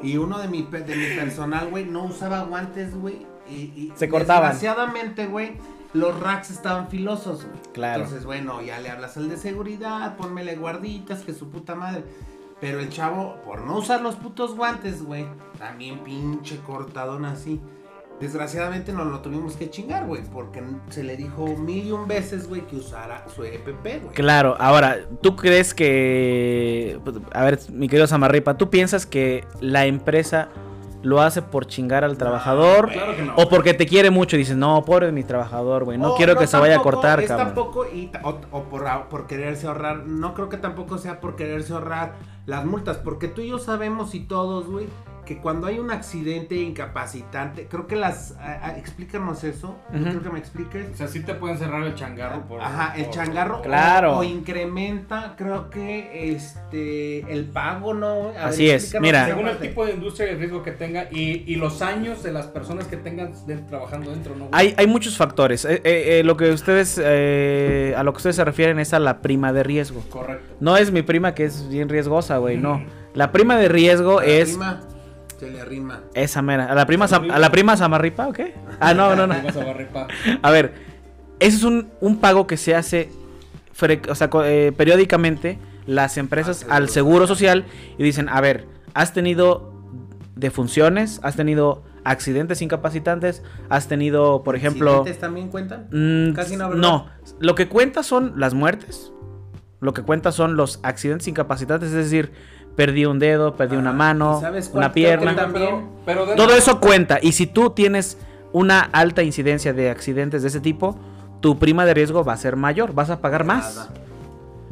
Y 0.02 0.18
uno 0.18 0.40
de 0.40 0.48
mi, 0.48 0.64
pe- 0.64 0.82
de 0.82 0.96
mi 0.96 1.16
personal, 1.18 1.68
güey, 1.70 1.86
no 1.86 2.04
usaba 2.06 2.44
guantes, 2.44 2.96
güey. 2.96 3.26
Y, 3.50 3.54
y 3.56 3.94
Se 3.96 4.08
cortaban. 4.08 4.52
Desgraciadamente, 4.54 5.28
güey, 5.28 5.58
los 5.94 6.18
racks 6.20 6.50
estaban 6.52 6.88
filosos, 6.90 7.44
güey. 7.46 7.60
Claro. 7.74 8.04
Entonces, 8.04 8.26
bueno, 8.26 8.62
ya 8.62 8.80
le 8.80 8.90
hablas 8.90 9.18
al 9.18 9.28
de 9.30 9.38
seguridad, 9.38 10.16
pónmele 10.16 10.56
guarditas, 10.56 11.22
que 11.24 11.34
su 11.34 11.50
puta 11.50 11.76
madre. 11.76 12.04
Pero 12.62 12.80
el 12.80 12.90
chavo, 12.90 13.38
por 13.46 13.62
no 13.62 13.78
usar 13.78 14.02
los 14.02 14.16
putos 14.16 14.56
guantes, 14.56 15.04
güey, 15.04 15.26
también 15.60 16.00
pinche 16.00 16.60
cortadón 16.66 17.26
así. 17.26 17.60
Desgraciadamente 18.20 18.94
nos 18.94 19.08
lo 19.08 19.20
tuvimos 19.20 19.58
que 19.58 19.70
chingar, 19.70 20.06
güey, 20.06 20.24
porque 20.32 20.64
se 20.90 21.04
le 21.04 21.18
dijo 21.18 21.48
mil 21.58 21.86
y 21.86 21.92
un 21.92 22.08
veces, 22.08 22.48
güey, 22.48 22.66
que 22.66 22.78
usara 22.78 23.26
su 23.36 23.44
EPP, 23.44 23.84
güey. 23.84 24.14
Claro, 24.14 24.56
ahora, 24.58 25.00
¿tú 25.22 25.36
crees 25.36 25.74
que... 25.74 26.98
pues, 27.04 27.18
A 27.34 27.44
ver, 27.44 27.60
mi 27.74 27.90
querido 27.90 28.08
Samarripa, 28.08 28.56
¿tú 28.56 28.70
piensas 28.70 29.06
que 29.06 29.44
la 29.60 29.86
empresa 29.86 30.48
lo 31.06 31.22
hace 31.22 31.42
por 31.42 31.68
chingar 31.68 32.04
al 32.04 32.18
trabajador? 32.18 32.92
Claro 32.92 33.16
que 33.16 33.24
no. 33.24 33.36
O 33.36 33.48
porque 33.48 33.74
te 33.74 33.86
quiere 33.86 34.10
mucho 34.10 34.36
y 34.36 34.40
dices, 34.40 34.58
no, 34.58 34.84
pobre 34.84 35.12
mi 35.12 35.24
trabajador, 35.24 35.84
güey, 35.86 35.98
no 35.98 36.14
O 36.14 36.16
quiero 36.16 36.36
que 36.36 36.48
se 36.48 36.58
vaya 36.58 36.78
a 36.78 36.82
cortar, 36.82 37.20
es 37.20 37.28
cabrón. 37.28 37.48
tampoco, 37.48 37.86
y, 37.86 38.12
o, 38.24 38.40
o 38.52 38.64
por, 38.64 38.86
por 39.10 39.28
quererse 39.28 39.68
ahorrar, 39.68 40.06
no 40.06 40.34
creo 40.34 40.50
que 40.50 40.58
tampoco 40.58 40.98
sea 40.98 41.22
por 41.22 41.36
quererse 41.36 41.74
ahorrar 41.74 42.16
las 42.46 42.66
multas, 42.66 42.98
porque 42.98 43.28
tú 43.28 43.42
y 43.42 43.50
yo 43.50 43.60
sabemos 43.60 44.16
y 44.16 44.22
todos, 44.22 44.68
güey, 44.68 44.88
que 45.26 45.40
cuando 45.40 45.68
hay 45.68 45.80
un 45.80 45.92
accidente 45.92 46.56
incapacitante, 46.56 47.68
creo 47.68 47.88
que 47.88 47.96
las, 47.96 48.36
a- 48.40 48.68
a- 48.68 48.78
explícanos 48.78 49.44
eso, 49.44 49.76
Ujú. 49.94 50.04
creo 50.04 50.24
que 50.24 50.30
me 50.30 50.40
expliques. 50.40 50.86
O 50.94 50.98
sea, 50.98 51.08
sí 51.08 51.22
te 51.22 51.34
pueden 51.34 51.58
cerrar 51.58 51.84
el 51.84 51.96
changarro 51.96 52.44
por. 52.48 52.62
Ajá, 52.62 52.94
el 52.96 53.06
por- 53.06 53.14
changarro. 53.14 53.58
o- 53.60 53.62
Claro. 53.62 54.18
O, 54.18 54.24
incrementa, 54.24 55.34
creo 55.38 55.70
que, 55.70 56.32
este, 56.34 57.32
el 57.32 57.46
pago, 57.46 57.94
¿no? 57.94 58.28
ver, 58.30 58.38
Así 58.38 58.70
es, 58.70 58.96
mira. 59.02 59.26
Según 59.26 59.48
el 59.48 59.58
tipo 59.58 59.86
de 59.86 59.94
industria 59.94 60.28
y 60.28 60.34
el 60.34 60.40
riesgo 60.40 60.64
que 60.64 60.72
tenga 60.72 61.08
y, 61.12 61.44
y 61.52 61.56
los 61.56 61.82
años 61.82 62.24
de 62.24 62.32
las 62.32 62.48
personas 62.48 62.86
que 62.88 62.98
tengan 62.98 63.34
de- 63.46 63.58
trabajando 63.58 64.12
dentro, 64.12 64.36
¿no? 64.36 64.50
Hay, 64.52 64.74
hay 64.78 64.88
muchos 64.88 65.18
factores. 65.18 65.66
Eh, 65.66 65.82
eh, 65.84 66.20
eh, 66.20 66.24
lo 66.24 66.38
que 66.38 66.52
ustedes, 66.52 67.00
eh, 67.04 67.94
a 67.98 68.04
lo 68.04 68.14
que 68.14 68.18
ustedes 68.18 68.36
se 68.36 68.46
refieren 68.46 68.80
es 68.80 68.94
a 68.94 69.00
la 69.00 69.22
prima 69.22 69.52
de 69.54 69.64
riesgo. 69.64 70.02
Correcto. 70.10 70.56
No 70.60 70.78
es 70.78 70.92
mi 70.92 71.02
prima 71.02 71.34
que 71.34 71.46
es 71.46 71.68
bien 71.70 71.90
riesgosa, 71.90 72.38
güey, 72.38 72.58
no. 72.58 72.84
La 73.14 73.32
prima 73.32 73.56
de 73.58 73.70
riesgo 73.70 74.20
la 74.20 74.26
es 74.28 74.50
prima, 74.50 74.82
se 75.40 75.50
le 75.50 75.60
arrima. 75.62 76.02
esa 76.14 76.42
mera. 76.42 76.66
¿A 76.72 76.76
la 76.76 76.86
prima, 76.86 77.08
Sam- 77.08 77.32
a 77.32 77.40
la 77.40 77.52
prima 77.52 77.76
Samarripa 77.78 78.28
o 78.28 78.34
qué? 78.34 78.54
Ah, 78.80 78.94
no, 78.94 79.16
no, 79.16 79.28
no. 79.28 79.36
A 80.42 80.52
ver, 80.52 80.74
ese 81.40 81.58
es 81.58 81.64
un, 81.64 81.90
un 82.02 82.18
pago 82.20 82.48
que 82.48 82.58
se 82.58 82.76
hace 82.76 83.10
fre- 83.78 84.10
o 84.10 84.16
sea, 84.16 84.30
eh, 84.46 84.72
periódicamente 84.76 85.60
las 85.86 86.18
empresas 86.18 86.64
Al 86.64 86.72
al 86.84 86.90
Seguro 86.90 87.26
seguro 87.26 87.28
social 87.28 87.66
y 87.98 88.04
dicen, 88.04 88.30
a 88.30 88.42
ver, 88.42 88.66
has 88.94 89.14
tenido 89.14 89.74
defunciones, 90.36 91.20
has 91.24 91.36
tenido 91.36 91.84
accidentes 92.04 92.62
incapacitantes, 92.62 93.42
has 93.70 93.88
tenido, 93.88 94.44
por 94.44 94.56
ejemplo... 94.56 94.92
¿Accidentes 94.98 95.20
también 95.20 95.50
cuentan? 95.50 95.88
mm, 95.92 96.34
Casi 96.34 96.56
no, 96.56 96.70
¿verdad? 96.70 96.82
no, 96.82 97.08
lo 97.40 97.56
que 97.56 97.68
cuenta 97.68 98.04
son 98.04 98.34
las 98.38 98.54
muertes, 98.54 99.12
lo 99.80 99.94
que 99.94 100.02
cuenta 100.04 100.32
son 100.32 100.56
los 100.56 100.80
accidentes 100.84 101.28
incapacitantes, 101.28 101.90
es 101.90 101.96
decir, 101.96 102.32
perdí 102.76 103.06
un 103.06 103.20
dedo, 103.20 103.56
perdí 103.56 103.76
una 103.78 103.92
Ah, 103.92 103.94
mano, 103.94 104.38
¿y 104.38 104.42
sabes 104.42 104.70
cuál 104.70 104.84
una 104.86 104.94
pierna. 104.94 105.36
también- 105.36 105.88
Pero, 106.06 106.26
Todo 106.36 106.56
eso 106.56 106.80
cuenta. 106.80 107.20
Y 107.22 107.32
si 107.32 107.48
tú 107.48 107.70
tienes 107.72 108.18
una 108.52 108.82
alta 108.82 109.24
incidencia 109.24 109.74
de 109.74 109.90
accidentes 109.90 110.42
de 110.42 110.48
ese 110.50 110.60
tipo, 110.62 110.98
tu 111.42 111.58
prima 111.60 111.86
de 111.86 111.94
riesgo 111.94 112.24
va 112.24 112.34
a 112.34 112.38
ser 112.38 112.56
mayor, 112.56 112.94
vas 112.94 113.10
a 113.10 113.22
pagar 113.22 113.44
más. 113.46 113.76
Nada. 113.76 113.90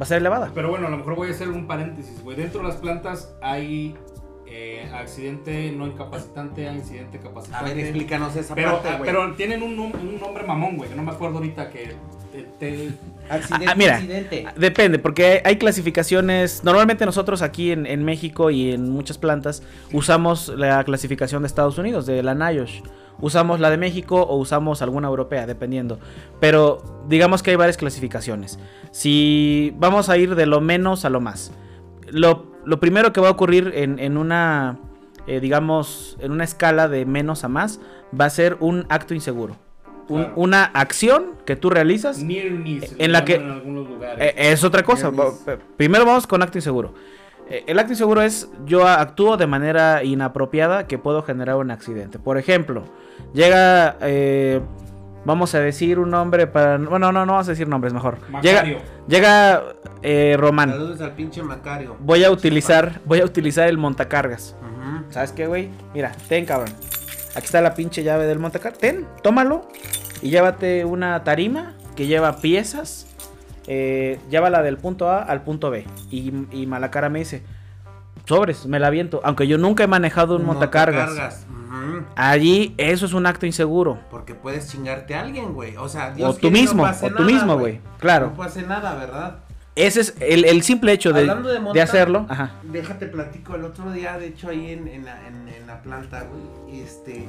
a 0.00 0.06
ser 0.06 0.18
elevada. 0.18 0.50
Pero 0.54 0.70
bueno, 0.70 0.88
a 0.88 0.90
lo 0.90 0.96
mejor 0.98 1.14
voy 1.14 1.28
a 1.28 1.30
hacer 1.30 1.48
un 1.48 1.66
paréntesis, 1.66 2.22
güey. 2.22 2.36
Dentro 2.36 2.60
de 2.62 2.68
las 2.68 2.76
plantas 2.76 3.32
hay 3.40 3.94
eh, 4.46 4.88
accidente 4.94 5.72
no 5.72 5.86
incapacitante, 5.86 6.68
hay 6.68 6.76
incidente 6.76 7.18
A 7.18 7.22
capacitante. 7.22 7.70
ver, 7.74 7.78
explícanos 7.86 8.36
esa 8.36 8.54
pero, 8.54 8.72
parte, 8.74 8.88
ah, 8.88 8.98
güey. 8.98 9.10
pero 9.10 9.32
tienen 9.34 9.62
un, 9.62 9.78
un 9.78 10.20
nombre 10.20 10.44
mamón, 10.44 10.76
güey, 10.76 10.90
que 10.90 10.94
no 10.96 11.02
me 11.02 11.10
acuerdo 11.12 11.36
ahorita 11.38 11.70
que 11.70 11.96
te- 12.34 12.42
te- 12.58 12.90
Accidente, 13.30 13.66
Ah, 13.70 13.74
mira. 13.74 13.94
accidente. 13.96 14.46
Depende, 14.56 14.98
porque 14.98 15.40
hay 15.44 15.56
clasificaciones. 15.56 16.62
Normalmente 16.64 17.06
nosotros 17.06 17.40
aquí 17.42 17.70
en, 17.72 17.86
en 17.86 18.04
México 18.04 18.50
y 18.50 18.72
en 18.72 18.90
muchas 18.90 19.16
plantas 19.18 19.62
usamos 19.92 20.48
la 20.56 20.82
clasificación 20.84 21.42
de 21.42 21.46
Estados 21.46 21.78
Unidos, 21.78 22.04
de 22.06 22.22
la 22.22 22.34
NIOSH. 22.34 22.82
Usamos 23.20 23.60
la 23.60 23.70
de 23.70 23.76
México 23.78 24.20
o 24.22 24.36
usamos 24.36 24.82
alguna 24.82 25.08
europea, 25.08 25.46
dependiendo. 25.46 25.98
Pero 26.40 26.82
digamos 27.08 27.42
que 27.42 27.50
hay 27.52 27.56
varias 27.56 27.76
clasificaciones. 27.76 28.58
Si 28.90 29.72
vamos 29.78 30.08
a 30.08 30.16
ir 30.18 30.34
de 30.34 30.46
lo 30.46 30.60
menos 30.60 31.04
a 31.04 31.10
lo 31.10 31.20
más. 31.20 31.52
Lo, 32.10 32.52
lo 32.66 32.80
primero 32.80 33.12
que 33.12 33.20
va 33.20 33.28
a 33.28 33.32
ocurrir 33.32 33.72
en, 33.74 33.98
en 34.00 34.16
una, 34.18 34.78
eh, 35.26 35.40
digamos, 35.40 36.16
en 36.20 36.32
una 36.32 36.44
escala 36.44 36.88
de 36.88 37.06
menos 37.06 37.44
a 37.44 37.48
más, 37.48 37.80
va 38.18 38.26
a 38.26 38.30
ser 38.30 38.56
un 38.60 38.84
acto 38.90 39.14
inseguro. 39.14 39.56
Un- 40.08 40.18
Claro. 40.22 40.32
Una 40.36 40.64
acción 40.64 41.32
que 41.46 41.56
tú 41.56 41.70
realizas 41.70 42.18
near 42.22 42.50
miss, 42.50 42.94
En 42.98 43.12
la 43.12 43.24
que- 43.24 43.36
en 43.36 43.50
algunos 43.50 43.88
lugares. 43.88 44.18
eh, 44.20 44.34
es 44.52 44.62
otra 44.64 44.82
cosa. 44.82 45.10
Primero 45.76 46.04
vamos 46.04 46.26
con 46.26 46.42
acto 46.42 46.58
inseguro. 46.58 46.94
Eh, 47.48 47.64
El 47.66 47.78
acto 47.78 47.92
inseguro 47.92 48.22
es 48.22 48.48
yo 48.66 48.86
actúo 48.88 49.36
de 49.36 49.46
manera 49.46 50.02
inapropiada 50.04 50.86
que 50.86 50.98
puedo 50.98 51.22
generar 51.22 51.56
un 51.56 51.70
accidente. 51.70 52.18
Por 52.18 52.38
ejemplo, 52.38 52.84
llega, 53.34 53.96
eh, 54.00 54.60
vamos 55.26 55.54
a 55.54 55.60
decir 55.60 55.98
un 55.98 56.10
nombre 56.10 56.46
para... 56.46 56.78
Bueno, 56.78 57.12
no, 57.12 57.24
no 57.26 57.32
vamos 57.32 57.48
a 57.48 57.50
decir 57.52 57.68
nombres 57.68 57.92
mejor. 57.92 58.18
Llega, 58.42 58.60
Macario. 58.62 58.78
llega 59.08 59.62
eh, 60.02 60.36
Román. 60.38 60.70
Saludos 60.70 61.00
al 61.02 61.12
pinche 61.12 61.42
Macario. 61.42 61.96
Voy 62.00 62.24
a 62.24 62.30
utilizar, 62.30 63.00
voy 63.04 63.20
a 63.20 63.24
utilizar 63.24 63.68
el 63.68 63.78
montacargas. 63.78 64.56
¿Sabes 65.10 65.32
qué, 65.32 65.46
güey? 65.46 65.68
Mira, 65.92 66.12
ten, 66.28 66.44
cabrón. 66.46 66.70
Aquí 67.34 67.46
está 67.46 67.60
la 67.60 67.74
pinche 67.74 68.02
llave 68.02 68.26
del 68.26 68.38
montacargas. 68.38 68.78
Ten, 68.78 69.06
tómalo. 69.22 69.68
Y 70.22 70.30
llévate 70.30 70.84
una 70.84 71.22
tarima 71.24 71.74
que 71.96 72.06
lleva 72.06 72.36
piezas. 72.36 73.06
Eh, 73.66 74.18
llévala 74.30 74.62
del 74.62 74.76
punto 74.76 75.08
A 75.10 75.22
al 75.22 75.42
punto 75.42 75.70
B. 75.70 75.86
Y, 76.10 76.32
y 76.52 76.66
Malacara 76.66 77.08
me 77.08 77.20
dice, 77.20 77.42
sobres, 78.24 78.66
me 78.66 78.78
la 78.78 78.88
aviento. 78.88 79.20
Aunque 79.24 79.46
yo 79.46 79.58
nunca 79.58 79.84
he 79.84 79.86
manejado 79.86 80.36
un 80.36 80.44
montacargas. 80.44 81.46
Allí, 82.16 82.74
eso 82.78 83.06
es 83.06 83.12
un 83.12 83.26
acto 83.26 83.46
inseguro. 83.46 83.98
Porque 84.10 84.34
puedes 84.34 84.70
chingarte 84.70 85.14
a 85.14 85.22
alguien, 85.22 85.52
güey. 85.52 85.76
O 85.76 85.88
sea, 85.88 86.10
O 86.10 86.14
Dios 86.14 86.34
tú 86.36 86.40
quiere, 86.42 86.56
no 86.56 86.62
mismo, 86.62 86.82
pase 86.84 87.06
o 87.06 87.08
tú 87.08 87.22
nada, 87.22 87.32
mismo, 87.32 87.58
güey. 87.58 87.80
Claro. 87.98 88.28
No 88.28 88.34
pase 88.34 88.62
nada, 88.62 88.94
¿verdad? 88.94 89.38
Ese 89.76 90.00
es 90.02 90.14
el, 90.20 90.44
el 90.44 90.62
simple 90.62 90.92
hecho 90.92 91.12
de, 91.12 91.20
Hablando 91.22 91.48
de 91.72 91.82
hacerlo. 91.82 92.26
Ajá. 92.28 92.60
Déjate 92.62 93.06
platico, 93.06 93.56
el 93.56 93.64
otro 93.64 93.90
día, 93.92 94.16
de 94.18 94.28
hecho, 94.28 94.48
ahí 94.50 94.70
en, 94.70 94.86
en 94.86 95.04
la, 95.04 95.26
en- 95.26 95.48
en 95.48 95.66
la 95.66 95.82
planta, 95.82 96.24
güey, 96.24 96.80
este, 96.80 97.26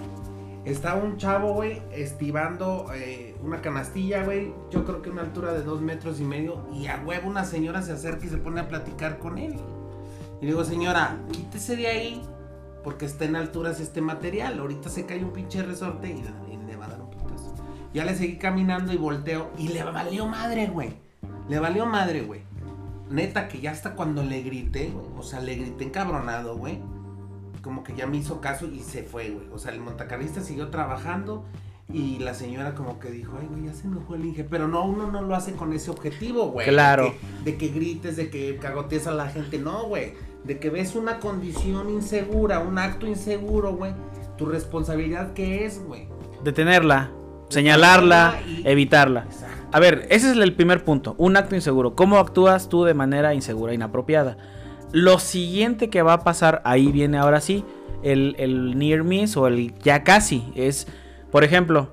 estaba 0.63 1.01
un 1.01 1.17
chavo, 1.17 1.53
güey, 1.53 1.81
estivando 1.91 2.87
eh, 2.93 3.35
una 3.41 3.61
canastilla, 3.61 4.23
güey, 4.23 4.53
yo 4.69 4.85
creo 4.85 5.01
que 5.01 5.09
una 5.09 5.21
altura 5.23 5.53
de 5.53 5.63
dos 5.63 5.81
metros 5.81 6.19
y 6.19 6.23
medio, 6.23 6.67
y 6.73 6.85
a 6.87 7.01
huevo 7.03 7.27
una 7.29 7.45
señora 7.45 7.81
se 7.81 7.93
acerca 7.93 8.25
y 8.25 8.29
se 8.29 8.37
pone 8.37 8.59
a 8.61 8.67
platicar 8.67 9.17
con 9.17 9.37
él. 9.39 9.53
Y 10.39 10.45
le 10.45 10.51
digo, 10.51 10.63
señora, 10.63 11.17
quítese 11.31 11.75
de 11.75 11.87
ahí, 11.87 12.21
porque 12.83 13.05
está 13.05 13.25
en 13.25 13.35
alturas 13.37 13.79
este 13.79 14.01
material, 14.01 14.59
ahorita 14.59 14.89
se 14.89 15.05
cae 15.07 15.23
un 15.23 15.31
pinche 15.33 15.63
resorte 15.63 16.09
y, 16.09 16.53
y 16.53 16.57
le 16.67 16.75
va 16.75 16.85
a 16.85 16.89
dar 16.89 17.01
un 17.01 17.09
putazo. 17.09 17.55
Ya 17.93 18.05
le 18.05 18.13
seguí 18.15 18.37
caminando 18.37 18.93
y 18.93 18.97
volteo, 18.97 19.49
y 19.57 19.69
le 19.69 19.83
valió 19.83 20.27
madre, 20.27 20.67
güey, 20.67 20.93
le 21.49 21.59
valió 21.59 21.85
madre, 21.85 22.21
güey. 22.21 22.41
Neta, 23.09 23.47
que 23.47 23.59
ya 23.61 23.71
hasta 23.71 23.93
cuando 23.95 24.23
le 24.23 24.41
grité, 24.41 24.89
güey, 24.93 25.05
o 25.17 25.23
sea, 25.23 25.39
le 25.39 25.55
grité 25.55 25.83
encabronado, 25.85 26.57
güey. 26.57 26.79
Como 27.61 27.83
que 27.83 27.95
ya 27.95 28.07
me 28.07 28.17
hizo 28.17 28.41
caso 28.41 28.67
y 28.67 28.79
se 28.79 29.03
fue, 29.03 29.29
güey. 29.29 29.47
O 29.53 29.57
sea, 29.59 29.71
el 29.71 29.79
montacarista 29.79 30.41
siguió 30.41 30.69
trabajando 30.69 31.45
y 31.91 32.17
la 32.19 32.33
señora 32.33 32.73
como 32.75 32.99
que 32.99 33.09
dijo, 33.09 33.37
ay, 33.39 33.47
güey, 33.49 33.65
ya 33.65 33.73
se 33.73 33.87
enojó 33.87 34.15
el 34.15 34.25
Inge. 34.25 34.43
Pero 34.43 34.67
no, 34.67 34.85
uno 34.85 35.11
no 35.11 35.21
lo 35.21 35.35
hace 35.35 35.53
con 35.53 35.71
ese 35.73 35.91
objetivo, 35.91 36.47
güey. 36.49 36.67
Claro. 36.67 37.05
De 37.05 37.11
que, 37.11 37.51
de 37.51 37.57
que 37.57 37.67
grites, 37.69 38.15
de 38.17 38.29
que 38.29 38.57
cagotees 38.57 39.07
a 39.07 39.11
la 39.11 39.27
gente. 39.29 39.57
No, 39.59 39.85
güey. 39.85 40.13
De 40.43 40.59
que 40.59 40.69
ves 40.69 40.95
una 40.95 41.19
condición 41.19 41.89
insegura, 41.89 42.59
un 42.59 42.77
acto 42.77 43.07
inseguro, 43.07 43.75
güey. 43.75 43.93
Tu 44.37 44.45
responsabilidad, 44.47 45.33
¿qué 45.33 45.65
es, 45.65 45.83
güey? 45.83 46.07
Detenerla, 46.43 47.11
señalarla, 47.49 48.39
y- 48.47 48.61
evitarla. 48.67 49.21
Exacto. 49.23 49.54
A 49.75 49.79
ver, 49.81 50.07
ese 50.09 50.31
es 50.31 50.37
el 50.37 50.53
primer 50.53 50.85
punto, 50.85 51.15
un 51.17 51.35
acto 51.35 51.53
inseguro. 51.53 51.97
¿Cómo 51.97 52.17
actúas 52.17 52.69
tú 52.69 52.85
de 52.85 52.93
manera 52.93 53.33
insegura, 53.33 53.73
inapropiada? 53.73 54.37
Lo 54.93 55.19
siguiente 55.19 55.89
que 55.89 56.01
va 56.01 56.13
a 56.13 56.23
pasar, 56.23 56.61
ahí 56.63 56.93
viene 56.93 57.17
ahora 57.17 57.41
sí, 57.41 57.65
el, 58.01 58.37
el 58.39 58.79
near 58.79 59.03
miss 59.03 59.35
o 59.35 59.47
el 59.47 59.77
ya 59.79 60.05
casi. 60.05 60.45
Es, 60.55 60.87
por 61.29 61.43
ejemplo, 61.43 61.89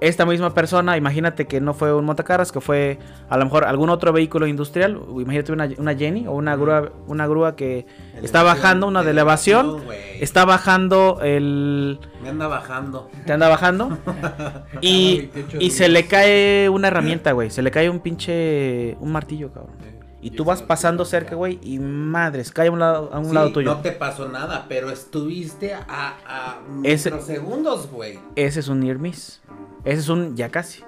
esta 0.00 0.26
misma 0.26 0.52
persona, 0.54 0.96
imagínate 0.96 1.46
que 1.46 1.60
no 1.60 1.72
fue 1.74 1.94
un 1.94 2.04
montacargas, 2.04 2.52
que 2.52 2.60
fue 2.60 2.98
a 3.28 3.38
lo 3.38 3.44
mejor 3.44 3.64
algún 3.64 3.90
otro 3.90 4.12
vehículo 4.12 4.46
industrial. 4.46 5.00
Imagínate 5.08 5.52
una, 5.52 5.68
una 5.78 5.94
Jenny 5.94 6.26
o 6.26 6.32
una 6.32 6.56
grúa, 6.56 6.92
una 7.06 7.26
grúa 7.26 7.56
que 7.56 7.86
está 8.22 8.42
bajando, 8.42 8.86
una 8.86 9.02
de 9.02 9.12
elevación. 9.12 9.84
güey. 9.84 9.98
Está 10.20 10.44
bajando 10.44 11.20
el... 11.22 11.98
Me 12.22 12.28
anda 12.30 12.46
bajando. 12.48 13.10
Te 13.26 13.32
anda 13.32 13.48
bajando. 13.48 13.98
y, 14.80 15.30
y 15.58 15.70
se 15.70 15.88
le 15.88 16.06
cae 16.06 16.68
una 16.68 16.88
herramienta, 16.88 17.32
güey. 17.32 17.50
Se 17.50 17.62
le 17.62 17.70
cae 17.70 17.88
un 17.88 18.00
pinche. 18.00 18.96
Un 19.00 19.12
martillo, 19.12 19.52
cabrón. 19.52 19.93
Y 20.24 20.30
tú 20.30 20.44
vas 20.44 20.62
pasando 20.62 21.04
cerca, 21.04 21.34
güey. 21.34 21.58
Y 21.62 21.78
madres, 21.78 22.50
cae 22.50 22.68
a 22.68 22.70
un 22.72 22.78
lado, 22.78 23.10
a 23.12 23.18
un 23.18 23.26
Sí, 23.28 23.34
lado 23.34 23.52
tuyo. 23.52 23.70
No 23.74 23.80
te 23.82 23.92
pasó 23.92 24.26
nada, 24.28 24.64
pero 24.68 24.90
estuviste 24.90 25.74
a, 25.74 25.82
a 25.88 26.58
Ese- 26.82 27.10
microsegundos, 27.10 27.90
güey. 27.90 28.18
Ese 28.34 28.60
es 28.60 28.68
un 28.68 28.80
near 28.80 28.98
miss. 28.98 29.42
Ese 29.84 30.00
es 30.00 30.08
un 30.08 30.34
ya 30.34 30.48
casi. 30.48 30.82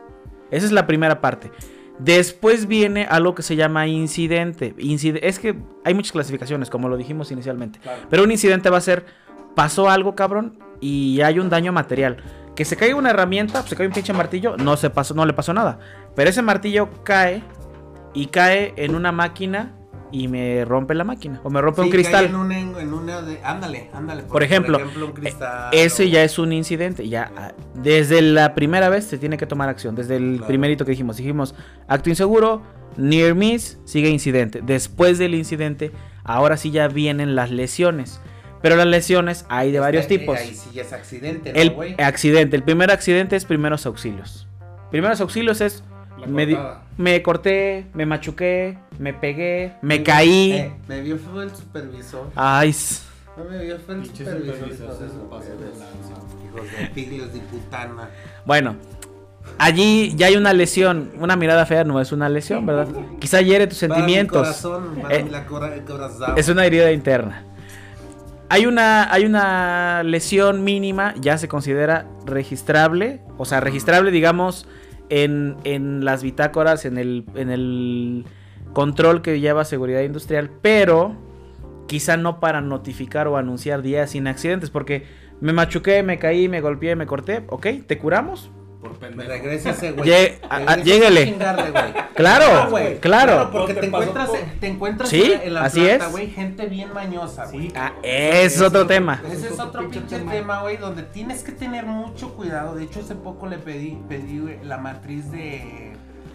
Esa 0.50 0.64
es 0.66 0.72
la 0.72 0.86
primera 0.86 1.20
parte. 1.20 1.50
Después 1.98 2.66
viene 2.66 3.04
algo 3.08 3.34
que 3.34 3.42
se 3.42 3.56
llama 3.56 3.86
incidente. 3.86 4.74
Incide- 4.78 5.20
es 5.22 5.38
que 5.38 5.56
hay 5.84 5.94
muchas 5.94 6.12
clasificaciones, 6.12 6.70
como 6.70 6.88
lo 6.88 6.96
dijimos 6.96 7.30
inicialmente. 7.30 7.80
Pero 8.10 8.22
un 8.22 8.30
incidente 8.30 8.70
va 8.70 8.78
a 8.78 8.82
ser, 8.82 9.04
pasó 9.54 9.88
algo, 9.90 10.14
cabrón, 10.14 10.58
y 10.80 11.20
hay 11.22 11.38
un 11.38 11.48
daño 11.50 11.72
material. 11.72 12.18
Que 12.54 12.64
se 12.64 12.76
caiga 12.76 12.96
una 12.96 13.10
herramienta, 13.10 13.60
pues, 13.60 13.70
se 13.70 13.76
cae 13.76 13.86
un 13.86 13.92
pinche 13.92 14.12
martillo, 14.14 14.56
no, 14.56 14.76
se 14.78 14.88
pasó, 14.88 15.12
no 15.14 15.26
le 15.26 15.32
pasó 15.34 15.52
nada. 15.52 15.78
Pero 16.14 16.30
ese 16.30 16.40
martillo 16.42 16.88
cae 17.04 17.42
y 18.16 18.26
cae 18.26 18.72
en 18.76 18.94
una 18.94 19.12
máquina 19.12 19.72
y 20.12 20.28
me 20.28 20.64
rompe 20.64 20.94
la 20.94 21.04
máquina. 21.04 21.40
O 21.44 21.50
me 21.50 21.60
rompe 21.60 21.80
un 21.82 21.86
Sí, 21.88 21.90
cae 21.92 22.00
cristal. 22.00 22.24
En 22.26 22.36
una, 22.36 22.58
en 22.58 22.92
una 22.92 23.22
de, 23.22 23.40
ándale, 23.44 23.90
ándale. 23.92 24.22
Por 24.22 24.42
ejemplo, 24.42 24.78
un 24.78 25.12
cristal. 25.12 25.74
Eh, 25.74 25.84
Ese 25.84 26.04
o- 26.04 26.06
ya 26.06 26.22
es 26.24 26.38
un 26.38 26.52
incidente. 26.52 27.08
Ya 27.08 27.30
ah, 27.36 27.52
desde 27.74 28.22
la 28.22 28.54
primera 28.54 28.88
vez 28.88 29.04
se 29.04 29.18
tiene 29.18 29.36
que 29.36 29.46
tomar 29.46 29.68
acción. 29.68 29.94
Desde 29.94 30.16
el 30.16 30.36
Claro. 30.36 30.46
primerito 30.46 30.84
que 30.84 30.92
dijimos. 30.92 31.16
Dijimos 31.18 31.54
acto 31.88 32.08
inseguro, 32.08 32.62
near 32.96 33.34
miss, 33.34 33.78
sigue 33.84 34.08
incidente. 34.08 34.60
Después 34.64 35.18
del 35.18 35.34
incidente, 35.34 35.92
ahora 36.24 36.56
sí 36.56 36.70
ya 36.70 36.88
vienen 36.88 37.34
las 37.34 37.50
lesiones. 37.50 38.20
Pero 38.62 38.76
las 38.76 38.86
lesiones 38.86 39.44
hay 39.50 39.70
de 39.72 39.80
varios 39.80 40.06
tipos. 40.06 40.38
Ahí 40.38 40.54
sí 40.54 40.70
ya 40.72 40.82
es 40.82 40.92
accidente, 40.92 41.52
¿no, 41.52 41.60
El 41.82 41.94
accidente, 41.98 42.56
el 42.56 42.62
primer 42.62 42.90
accidente 42.90 43.36
es 43.36 43.44
primeros 43.44 43.84
auxilios. 43.86 44.48
Primeros 44.90 45.20
auxilios 45.20 45.60
es 45.60 45.84
me, 46.26 46.46
di- 46.46 46.54
cortada. 46.54 46.82
me 46.96 47.22
corté, 47.22 47.86
me 47.94 48.06
machuqué, 48.06 48.78
me 48.98 49.12
pegué, 49.14 49.72
me 49.82 50.02
caí. 50.02 50.52
Eh, 50.52 50.72
me 50.88 51.00
vio 51.02 51.18
fue 51.18 51.44
el 51.44 51.50
supervisor. 51.54 52.30
Ay, 52.34 52.74
No 53.36 53.44
me 53.44 53.64
vio 53.64 53.78
fue 53.78 53.94
el 53.96 54.06
supervisor. 54.06 54.46
hijos 54.46 54.98
de 55.00 55.06
eso 55.06 55.14
su 55.14 55.28
pasa 55.28 55.50
de 55.50 55.56
perra. 55.56 55.70
lanza. 55.70 56.14
Hijos 56.46 56.78
de 56.78 56.86
piglos 56.94 57.32
de 57.34 57.40
putana. 57.40 58.08
Bueno, 58.46 58.76
allí 59.58 60.14
ya 60.16 60.26
hay 60.28 60.36
una 60.36 60.52
lesión. 60.52 61.10
Una 61.18 61.36
mirada 61.36 61.66
fea 61.66 61.84
no 61.84 62.00
es 62.00 62.12
una 62.12 62.28
lesión, 62.28 62.64
¿verdad? 62.66 62.88
Quizá 63.20 63.40
hiere 63.42 63.66
tus 63.66 63.78
Para 63.80 63.94
mi 63.94 63.96
sentimientos. 64.00 64.38
corazón, 64.38 64.98
para 65.02 65.14
Eh, 65.16 65.24
mi 65.24 65.30
la 65.30 65.44
cora- 65.46 65.74
el 65.74 65.82
corazón. 65.84 66.32
Es 66.36 66.48
una 66.48 66.64
herida 66.64 66.90
interna. 66.92 67.42
Hay 68.48 68.64
una, 68.66 69.12
hay 69.12 69.24
una 69.24 70.02
lesión 70.04 70.62
mínima, 70.62 71.14
ya 71.20 71.36
se 71.36 71.48
considera 71.48 72.06
registrable. 72.26 73.20
O 73.38 73.44
sea, 73.44 73.58
registrable, 73.60 74.10
digamos, 74.12 74.66
en, 75.08 75.56
en 75.64 76.04
las 76.04 76.22
bitácoras, 76.22 76.84
en 76.84 76.98
el, 76.98 77.24
en 77.34 77.50
el 77.50 78.24
control 78.72 79.22
que 79.22 79.40
lleva 79.40 79.64
seguridad 79.64 80.02
industrial. 80.02 80.50
Pero 80.62 81.16
quizá 81.86 82.16
no 82.16 82.40
para 82.40 82.60
notificar 82.60 83.28
o 83.28 83.36
anunciar 83.36 83.82
días 83.82 84.10
sin 84.10 84.26
accidentes. 84.26 84.70
Porque 84.70 85.04
me 85.40 85.52
machuqué, 85.52 86.02
me 86.02 86.18
caí, 86.18 86.48
me 86.48 86.60
golpeé, 86.60 86.96
me 86.96 87.06
corté. 87.06 87.44
Ok, 87.48 87.66
¿te 87.86 87.98
curamos? 87.98 88.50
Por 88.88 89.00
Me 89.00 89.08
pendejo. 89.08 89.28
regresa 89.30 89.70
ese 89.70 89.92
güey. 89.92 90.08
Lle- 90.08 90.38
Regresa 90.50 90.76
llégale. 90.82 91.24
chingarle, 91.24 91.70
güey. 91.70 91.92
Claro, 92.14 92.64
No, 92.64 92.70
güey. 92.70 92.98
claro. 93.00 93.50
porque 93.52 93.74
te 93.74 93.86
encuentras, 93.86 94.28
por- 94.28 94.38
te 94.60 94.66
encuentras 94.66 95.08
Sí, 95.10 95.32
en 95.42 95.54
la- 95.54 95.64
así 95.64 95.80
planta, 95.80 96.06
es. 96.06 96.12
güey, 96.12 96.26
gente 96.30 96.66
bien 96.66 96.92
mañosa, 96.94 97.46
güey. 97.46 97.68
Sí. 97.68 97.72
Ah, 97.76 97.92
ese 98.02 98.44
es 98.56 98.60
otro 98.62 98.86
tema. 98.86 99.22
Ese 99.30 99.48
es 99.48 99.58
otro 99.60 99.88
pinche 99.90 100.18
tema, 100.20 100.62
güey, 100.62 100.76
donde 100.76 101.02
tienes 101.02 101.42
que 101.42 101.52
tener 101.52 101.84
mucho 101.86 102.34
cuidado. 102.34 102.74
De 102.74 102.84
hecho, 102.84 103.00
hace 103.00 103.14
poco 103.14 103.46
le 103.46 103.58
pedí, 103.58 103.98
pedí 104.08 104.38
güey, 104.38 104.58
la 104.64 104.78
matriz 104.78 105.30
de... 105.30 105.92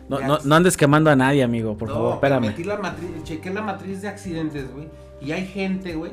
No, 0.10 0.20
no, 0.20 0.40
no 0.44 0.56
andes 0.56 0.76
quemando 0.76 1.10
a 1.10 1.16
nadie, 1.16 1.42
amigo, 1.42 1.78
por 1.78 1.88
No, 1.88 1.94
favor, 1.96 2.14
espérame. 2.16 2.42
Metí 2.48 2.64
la 2.66 2.78
matriz, 2.78 3.10
chequé 3.24 3.50
la 3.50 3.62
matriz 3.62 4.02
de 4.02 4.10
accidentes, 4.10 4.70
güey. 4.74 4.90
Y 5.22 5.32
hay 5.32 5.46
gente, 5.48 5.94
güey, 5.96 6.12